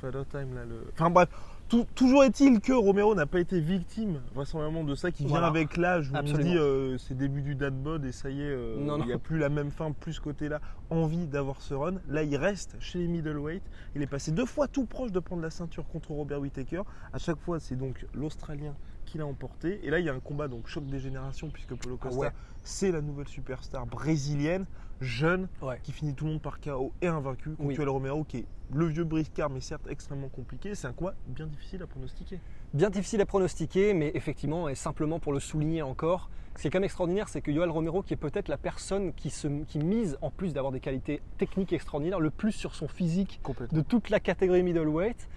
Father 0.00 0.24
Time 0.30 0.54
là 0.54 0.64
le... 0.64 0.86
Enfin 0.92 1.10
bref, 1.10 1.28
tout- 1.68 1.86
toujours 1.94 2.24
est-il 2.24 2.60
que 2.60 2.72
Romero 2.72 3.14
n'a 3.14 3.26
pas 3.26 3.40
été 3.40 3.60
victime 3.60 4.20
vraisemblablement 4.34 4.84
de 4.84 4.94
ça 4.94 5.10
qui 5.10 5.22
vient 5.24 5.30
Voilà. 5.30 5.46
avec 5.48 5.76
l'âge 5.76 6.10
où 6.10 6.14
on 6.14 6.18
Absolument. 6.18 6.50
dit 6.50 6.56
euh, 6.56 6.98
c'est 6.98 7.16
début 7.16 7.42
du 7.42 7.54
dad 7.54 7.74
bod 7.74 8.04
et 8.04 8.12
ça 8.12 8.30
y 8.30 8.40
est, 8.40 8.44
euh, 8.44 8.76
Non, 8.78 8.98
il 9.00 9.06
n'y 9.06 9.12
a 9.12 9.18
plus 9.18 9.38
la 9.38 9.48
même 9.48 9.70
fin, 9.70 9.92
plus 9.92 10.14
ce 10.14 10.20
côté-là, 10.20 10.60
envie 10.90 11.26
d'avoir 11.26 11.60
ce 11.62 11.74
run. 11.74 11.94
Là, 12.08 12.22
il 12.22 12.36
reste 12.36 12.76
chez 12.80 12.98
les 13.00 13.08
middleweight. 13.08 13.62
Il 13.94 14.02
est 14.02 14.06
passé 14.06 14.30
deux 14.32 14.46
fois 14.46 14.68
tout 14.68 14.84
proche 14.84 15.12
de 15.12 15.18
prendre 15.20 15.42
la 15.42 15.50
ceinture 15.50 15.86
contre 15.88 16.12
Robert 16.12 16.40
Whittaker. 16.40 16.82
À 17.12 17.18
chaque 17.18 17.38
fois, 17.40 17.58
c'est 17.60 17.76
donc 17.76 18.06
l'Australien 18.14 18.74
qui 19.16 19.20
l'a 19.20 19.26
emporté. 19.26 19.80
Et 19.84 19.90
là, 19.90 19.98
il 19.98 20.04
y 20.04 20.08
a 20.10 20.14
un 20.14 20.20
combat, 20.20 20.46
donc 20.48 20.66
choc 20.66 20.84
des 20.86 20.98
générations, 21.00 21.48
puisque 21.48 21.74
Polo 21.74 21.96
Costa, 21.96 22.18
ouais. 22.18 22.30
c'est 22.62 22.92
la 22.92 23.00
nouvelle 23.00 23.28
superstar 23.28 23.86
brésilienne, 23.86 24.66
jeune, 25.00 25.48
Ouais. 25.62 25.78
qui 25.82 25.92
finit 25.92 26.14
tout 26.14 26.26
le 26.26 26.32
monde 26.32 26.42
par 26.42 26.60
KO 26.60 26.92
et 27.00 27.06
invaincu 27.06 27.50
contre 27.50 27.78
Oui. 27.78 27.84
Romero, 27.84 28.24
qui 28.24 28.38
est 28.38 28.46
le 28.74 28.86
vieux 28.86 29.04
briscard, 29.04 29.50
mais 29.50 29.60
certes 29.60 29.86
extrêmement 29.88 30.28
compliqué. 30.28 30.74
C'est 30.74 30.86
un 30.86 30.92
combat 30.92 31.14
bien 31.28 31.46
difficile 31.46 31.82
à 31.82 31.86
pronostiquer. 31.86 32.40
Bien 32.74 32.90
difficile 32.90 33.20
à 33.20 33.26
pronostiquer, 33.26 33.94
mais 33.94 34.10
effectivement, 34.14 34.68
et 34.68 34.74
simplement 34.74 35.18
pour 35.18 35.32
le 35.32 35.40
souligner 35.40 35.82
encore, 35.82 36.30
ce 36.56 36.62
qui 36.62 36.68
est 36.68 36.70
quand 36.70 36.78
même 36.78 36.84
extraordinaire, 36.84 37.28
c'est 37.28 37.42
que 37.42 37.50
Yoel 37.50 37.70
Romero, 37.70 38.02
qui 38.02 38.14
est 38.14 38.18
peut-être 38.18 38.48
la 38.48 38.56
personne 38.56 39.12
qui, 39.12 39.30
se, 39.30 39.46
qui 39.64 39.78
mise, 39.78 40.16
en 40.22 40.30
plus 40.30 40.52
d'avoir 40.54 40.72
des 40.72 40.80
qualités 40.80 41.20
techniques 41.38 41.72
extraordinaires, 41.72 42.18
le 42.20 42.30
plus 42.30 42.52
sur 42.52 42.74
son 42.74 42.88
physique 42.88 43.40
de 43.72 43.80
toute 43.82 44.10
la 44.10 44.20
catégorie 44.20 44.62
middleweight, 44.62 45.28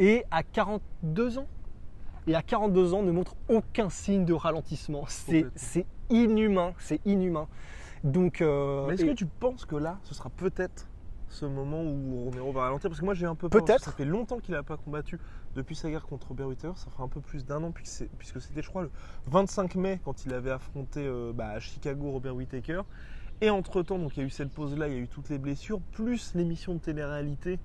et 0.00 0.24
à 0.32 0.42
42 0.42 1.38
ans, 1.38 1.46
et 2.26 2.34
à 2.34 2.42
42 2.42 2.94
ans 2.94 3.02
ne 3.02 3.10
montre 3.12 3.34
aucun 3.48 3.88
signe 3.90 4.24
de 4.24 4.32
ralentissement. 4.32 5.04
C'est 5.08 5.86
inhumain, 6.10 6.72
c'est 6.78 7.00
inhumain. 7.04 7.48
Donc, 8.02 8.40
euh, 8.42 8.86
Mais 8.86 8.94
est-ce 8.94 9.04
et- 9.04 9.08
que 9.08 9.12
tu 9.14 9.26
penses 9.26 9.64
que 9.64 9.76
là, 9.76 9.98
ce 10.02 10.14
sera 10.14 10.28
peut-être 10.30 10.86
ce 11.28 11.46
moment 11.46 11.82
où 11.82 12.24
Romero 12.24 12.52
va 12.52 12.62
ralentir? 12.62 12.90
Parce 12.90 13.00
que 13.00 13.04
moi, 13.04 13.14
j'ai 13.14 13.24
un 13.26 13.34
peu 13.34 13.48
peur. 13.48 13.64
Peut-être. 13.64 13.84
Ça 13.84 13.92
fait 13.92 14.04
longtemps 14.04 14.38
qu'il 14.38 14.52
n'a 14.54 14.62
pas 14.62 14.76
combattu 14.76 15.18
depuis 15.54 15.74
sa 15.74 15.88
guerre 15.90 16.06
contre 16.06 16.28
Robert 16.28 16.46
Whittaker. 16.48 16.74
Ça 16.76 16.90
fera 16.90 17.04
un 17.04 17.08
peu 17.08 17.20
plus 17.20 17.46
d'un 17.46 17.62
an, 17.64 17.72
puisque 17.72 18.40
c'était, 18.40 18.60
je 18.62 18.68
crois, 18.68 18.82
le 18.82 18.90
25 19.28 19.74
mai 19.76 20.00
quand 20.04 20.26
il 20.26 20.34
avait 20.34 20.50
affronté 20.50 21.00
euh, 21.06 21.32
bah, 21.34 21.48
à 21.48 21.60
Chicago 21.60 22.10
Robert 22.10 22.36
Whittaker. 22.36 22.82
Et 23.40 23.50
entre-temps, 23.50 23.98
donc 23.98 24.16
il 24.16 24.20
y 24.20 24.22
a 24.22 24.26
eu 24.26 24.30
cette 24.30 24.50
pause-là, 24.52 24.88
il 24.88 24.94
y 24.94 24.96
a 24.96 25.00
eu 25.00 25.08
toutes 25.08 25.28
les 25.28 25.38
blessures, 25.38 25.80
plus 25.92 26.34
l'émission 26.34 26.74
de 26.74 26.78
télé-réalité 26.78 27.58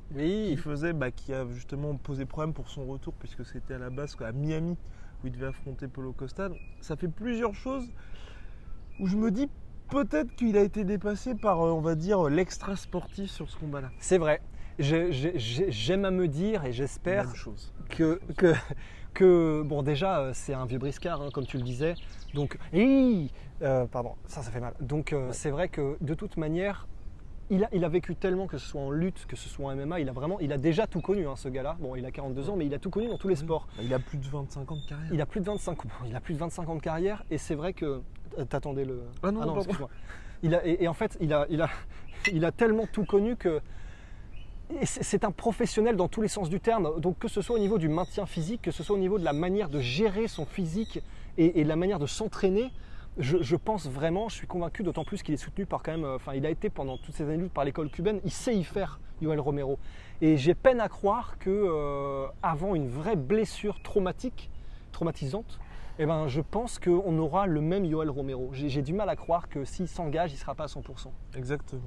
qui 0.50 0.58
faisait, 0.58 0.94
bah, 0.94 1.12
qui 1.12 1.34
a 1.34 1.46
justement 1.52 1.96
posé 1.96 2.26
problème 2.26 2.54
pour 2.54 2.70
son 2.70 2.86
retour, 2.86 3.14
puisque 3.14 3.46
c'était 3.46 3.76
à 3.76 3.78
la 3.78 3.90
base 3.90 4.16
à 4.22 4.32
Miami 4.32 4.76
où 5.24 5.28
il 5.28 5.32
devait 5.32 5.48
affronter 5.48 5.88
Polo 5.88 6.12
Costa. 6.12 6.50
Donc, 6.50 6.58
ça 6.82 6.96
fait 6.96 7.08
plusieurs 7.08 7.54
choses 7.54 7.86
où 9.00 9.08
je 9.08 9.16
me 9.16 9.32
dis 9.32 9.48
peut-être 9.90 10.36
qu'il 10.36 10.58
a 10.58 10.62
été 10.62 10.84
dépassé 10.84 11.34
par, 11.36 11.62
euh, 11.62 11.72
on 11.72 11.82
va 11.82 11.96
dire, 11.96 12.24
l'extra 12.30 12.76
sportif 12.76 13.30
sur 13.32 13.50
ce 13.50 13.58
combat-là. 13.58 13.92
c'est 14.00 14.18
vrai. 14.18 14.42
J'aime 14.80 16.06
à 16.06 16.12
me 16.12 16.28
dire, 16.28 16.64
et 16.66 16.72
j'espère, 16.72 17.26
que, 17.90 18.20
que, 18.38 18.54
que- 19.14 19.62
bon 19.66 19.82
déjà 19.84 20.20
euh, 20.20 20.32
c'est 20.34 20.54
un 20.54 20.66
vieux 20.66 20.78
briscard 20.78 21.22
hein, 21.22 21.30
comme 21.34 21.46
tu 21.46 21.58
le 21.58 21.64
disais 21.64 21.96
donc 22.34 22.58
Hi 22.74 23.32
Euh, 23.62 23.86
pardon 23.88 24.14
ça 24.26 24.42
ça 24.42 24.52
fait 24.52 24.62
mal 24.62 24.74
donc 24.80 25.12
euh, 25.12 25.30
c'est 25.34 25.50
vrai 25.52 25.68
que 25.68 25.98
de 26.00 26.14
toute 26.14 26.38
manière 26.38 26.88
il 27.50 27.64
a, 27.66 27.70
il 27.74 27.84
a 27.84 27.90
vécu 27.90 28.16
tellement 28.16 28.48
que 28.48 28.58
ce 28.58 28.66
soit 28.68 28.80
en 28.80 28.90
lutte 28.92 29.26
que 29.28 29.36
ce 29.36 29.50
soit 29.50 29.72
en 29.72 29.76
MMA 29.76 30.00
il 30.00 30.08
a 30.08 30.14
vraiment 30.14 30.40
il 30.40 30.54
a 30.54 30.58
déjà 30.58 30.88
tout 30.88 31.02
connu 31.02 31.28
hein, 31.28 31.36
ce 31.36 31.50
gars-là 31.50 31.76
bon 31.80 31.96
il 31.96 32.06
a 32.06 32.12
42 32.12 32.50
ans 32.50 32.56
mais 32.56 32.66
il 32.68 32.74
a 32.74 32.80
tout 32.80 32.90
connu 32.90 33.08
dans 33.10 33.18
tous 33.18 33.28
les 33.28 33.36
sports 33.36 33.68
Bah, 33.76 33.84
Il 33.84 33.94
a 33.94 34.00
plus 34.00 34.18
de 34.18 34.28
25 34.28 34.72
ans 34.72 34.76
de 34.78 34.86
carrière. 34.88 35.10
il 35.12 35.20
a 35.22 35.26
plus 35.26 35.42
de 35.42 35.46
25 35.46 35.86
ans 35.86 35.90
il 36.08 36.16
a 36.16 36.20
plus 36.22 36.34
de 36.36 36.40
25 36.40 36.70
ans 36.70 36.76
de 36.76 36.82
carrière 36.82 37.24
et 37.32 37.38
c'est 37.38 37.56
vrai 37.56 37.74
que 37.74 38.02
euh, 38.38 38.46
t'attendais 38.46 38.86
le 38.86 39.02
Ah 39.24 39.32
non, 39.32 39.40
pardon. 39.42 39.56
excuse-moi. 39.58 39.90
il 40.44 40.56
a 40.56 40.66
et, 40.66 40.84
et 40.84 40.88
en 40.88 40.94
fait 40.94 41.18
il 41.20 41.34
a 41.34 41.46
il 41.50 41.62
a 41.62 41.70
il 42.32 42.46
a 42.46 42.52
tellement 42.54 42.86
tout 42.86 43.04
connu 43.06 43.36
que 43.36 43.60
c'est 44.84 45.24
un 45.24 45.32
professionnel 45.32 45.96
dans 45.96 46.08
tous 46.08 46.22
les 46.22 46.28
sens 46.28 46.48
du 46.50 46.60
terme. 46.60 47.00
Donc 47.00 47.18
que 47.18 47.28
ce 47.28 47.42
soit 47.42 47.56
au 47.56 47.60
niveau 47.60 47.80
du 47.80 47.90
maintien 47.90 48.26
physique, 48.28 48.62
que 48.62 48.72
ce 48.72 48.84
soit 48.84 48.96
au 48.96 49.00
niveau 49.00 49.18
de 49.18 49.26
la 49.26 49.34
manière 49.34 49.68
de 49.70 49.80
gérer 49.80 50.28
son 50.28 50.46
physique 50.46 51.02
et, 51.40 51.64
la 51.64 51.76
manière 51.76 52.00
de 52.00 52.06
s'entraîner, 52.06 52.72
je, 53.18 53.56
pense 53.56 53.88
vraiment, 53.88 54.30
je 54.30 54.36
suis 54.36 54.48
convaincu, 54.48 54.84
d'autant 54.84 55.04
plus 55.04 55.24
qu'il 55.24 55.34
est 55.34 55.38
soutenu 55.38 55.66
par 55.66 55.84
quand 55.84 55.92
même, 55.92 56.06
euh, 56.06 56.16
enfin 56.16 56.34
il 56.34 56.46
a 56.46 56.50
été 56.50 56.70
pendant 56.70 56.98
toutes 56.98 57.16
ces 57.16 57.24
années 57.24 57.38
lutte 57.38 57.54
par 57.54 57.66
l'école 57.66 57.90
cubaine, 57.90 58.20
il 58.24 58.32
sait 58.32 58.56
y 58.56 58.64
faire, 58.64 59.00
Yoel 59.22 59.40
Romero. 59.40 59.80
Et 60.22 60.38
j'ai 60.38 60.54
peine 60.54 60.80
à 60.80 60.90
croire 60.90 61.38
que 61.40 61.50
euh, 61.50 62.28
avant 62.44 62.76
une 62.76 62.88
vraie 62.88 63.16
blessure 63.16 63.82
traumatique, 63.82 64.50
traumatisante, 64.92 65.60
eh 65.98 66.06
ben, 66.06 66.28
je 66.28 66.40
pense 66.42 66.80
qu'on 66.80 67.18
aura 67.18 67.46
le 67.46 67.60
même 67.60 67.84
Yoel 67.84 68.10
Romero. 68.10 68.50
J'ai 68.54 68.82
du 68.82 68.94
mal 68.94 69.10
à 69.10 69.18
croire 69.18 69.50
que 69.50 69.66
s'il 69.66 69.88
s'engage, 69.88 70.32
il 70.32 70.36
ne 70.36 70.40
sera 70.40 70.56
pas 70.56 70.64
à 70.64 70.68
100%. 70.68 71.08
Exactement. 71.36 71.82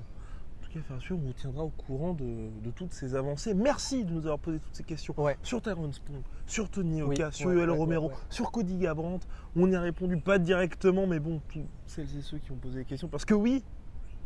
Cas, 0.72 0.80
on 1.10 1.14
vous 1.16 1.32
tiendra 1.34 1.64
au 1.64 1.68
courant 1.68 2.14
de, 2.14 2.48
de 2.62 2.70
toutes 2.70 2.94
ces 2.94 3.14
avancées. 3.14 3.52
Merci 3.52 4.04
de 4.04 4.12
nous 4.12 4.20
avoir 4.20 4.38
posé 4.38 4.58
toutes 4.58 4.74
ces 4.74 4.84
questions 4.84 5.14
Ouais. 5.18 5.36
sur 5.42 5.60
Tyrone 5.60 5.92
Spong, 5.92 6.22
sur 6.46 6.70
Tony 6.70 7.02
Oui, 7.02 7.14
Oka, 7.14 7.30
sur 7.30 7.48
ouais, 7.48 7.56
Yoel 7.56 7.70
ouais, 7.70 7.76
Romero, 7.76 8.10
sur 8.30 8.50
Cody 8.50 8.78
Gabrandt. 8.78 9.26
On 9.54 9.70
y 9.70 9.74
a 9.74 9.80
répondu 9.82 10.16
pas 10.16 10.38
directement, 10.38 11.06
mais 11.06 11.18
bon, 11.20 11.42
tous 11.48 11.60
celles 11.86 12.16
et 12.16 12.22
ceux 12.22 12.38
qui 12.38 12.52
ont 12.52 12.56
posé 12.56 12.80
des 12.80 12.84
questions. 12.86 13.08
Parce 13.08 13.26
que 13.26 13.34
oui, 13.34 13.62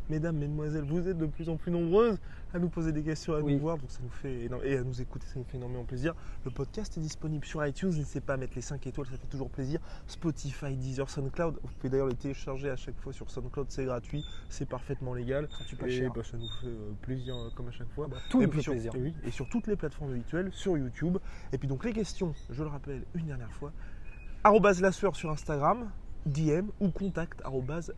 mesdames, 0.09 0.37
mesdemoiselles, 0.37 0.85
vous 0.85 1.09
êtes 1.09 1.19
de 1.19 1.27
plus 1.27 1.49
en 1.49 1.57
plus 1.57 1.71
nombreuses 1.71 2.19
à 2.55 2.59
nous 2.59 2.69
poser 2.69 2.93
des 2.93 3.03
questions, 3.03 3.35
à 3.35 3.41
Oui. 3.41 3.55
nous 3.55 3.61
voir, 3.61 3.77
donc 3.79 3.91
ça 3.91 4.01
nous 4.03 4.11
fait 4.11 4.49
et 4.65 4.77
à 4.77 4.83
nous 4.83 5.01
écouter, 5.01 5.27
ça 5.27 5.39
nous 5.39 5.45
fait 5.45 5.57
énormément 5.57 5.85
plaisir. 5.85 6.15
Le 6.45 6.51
podcast 6.51 6.97
est 6.97 7.01
disponible 7.01 7.45
sur 7.45 7.65
iTunes, 7.67 7.91
n'hésitez 7.91 8.21
pas 8.21 8.35
à 8.35 8.37
mettre 8.37 8.55
les 8.57 8.63
5 8.63 8.87
étoiles, 8.87 9.07
ça 9.07 9.17
fait 9.17 9.27
toujours 9.27 9.51
plaisir. 9.51 9.81
Spotify, 10.07 10.77
Deezer, 10.77 11.09
SoundCloud, 11.11 11.59
vous 11.63 11.71
pouvez 11.79 11.91
d'ailleurs 11.91 12.07
les 12.09 12.15
télécharger 12.15 12.71
à 12.71 12.77
chaque 12.77 12.99
fois 13.01 13.13
sur 13.13 13.31
SoundCloud, 13.31 13.67
c'est 13.71 13.85
gratuit, 13.85 14.25
c'est 14.49 14.67
parfaitement 14.67 15.15
légal. 15.15 15.49
Pas 15.79 15.87
Et 15.89 15.91
cher. 15.91 16.13
bah, 16.15 16.23
ça 16.25 16.37
nous 16.37 16.49
fait 16.49 16.67
euh, 16.69 16.93
plaisir 17.03 17.37
euh, 17.37 17.51
comme 17.55 17.69
à 17.69 17.73
chaque 17.73 17.91
fois. 17.91 18.07
Ah 18.09 18.15
bah, 18.15 18.21
tout 18.31 18.41
et 18.41 18.45
nous 18.45 18.51
puis 18.51 18.59
fait 18.59 18.63
sur, 18.63 18.73
plaisir. 18.73 18.95
et 18.95 19.01
oui, 19.01 19.15
et 19.25 19.31
sur 19.31 19.49
toutes 19.49 19.67
les 19.67 19.77
plateformes 19.77 20.13
habituelles, 20.13 20.51
sur 20.53 20.79
YouTube. 20.79 21.19
Et 21.53 21.59
puis 21.59 21.69
donc 21.69 21.85
les 21.85 21.93
questions, 21.93 22.35
je 22.51 22.63
le 22.63 22.69
rappelle 22.71 23.05
une 23.15 23.27
dernière 23.27 23.53
fois, 23.53 23.73
arrobase 24.45 24.83
sur 24.91 25.31
Instagram, 25.31 25.91
DM 26.25 26.69
ou 26.81 26.91
contact 26.91 27.41
arrobase. 27.45 27.93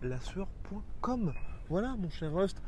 Voilà 1.68 1.94
mon 1.98 2.08
cher 2.10 2.32
Rust, 2.32 2.60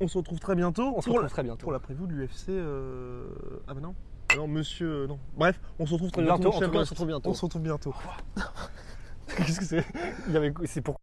on 0.00 0.08
se 0.08 0.18
retrouve 0.18 0.40
très 0.40 0.54
bientôt. 0.54 0.92
On 0.96 1.00
se 1.00 1.08
retrouve 1.08 1.22
la- 1.22 1.28
très 1.28 1.42
bientôt. 1.42 1.62
Pour 1.62 1.72
la 1.72 1.78
prévue 1.78 2.06
de 2.06 2.12
l'UFC. 2.12 2.48
euh, 2.50 3.28
Ah 3.68 3.74
bah 3.74 3.80
non. 3.80 3.94
Ah 4.32 4.36
Non, 4.36 4.48
monsieur, 4.48 5.02
euh, 5.04 5.06
non. 5.06 5.18
Bref, 5.36 5.60
on 5.78 5.86
se 5.86 5.92
retrouve 5.92 6.10
très 6.10 6.22
Bientôt, 6.22 6.50
bientôt. 6.50 6.56
en 6.56 6.58
mon 6.58 6.58
cher 6.60 6.68
tout 6.68 6.74
cas, 6.74 6.80
on 6.80 6.84
se 6.84 6.90
retrouve 6.90 7.06
bientôt. 7.08 7.30
On 7.30 7.34
se 7.34 7.44
retrouve 7.44 7.62
bientôt. 7.62 7.94
Qu'est-ce 9.36 9.58
que 9.60 9.64
c'est? 9.64 9.84
Il 10.28 10.32
y 10.32 10.36
avait- 10.36 10.52
C'est 10.66 10.80
pour 10.80 10.96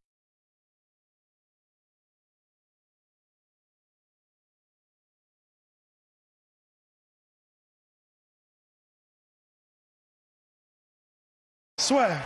Soit. 11.80 12.26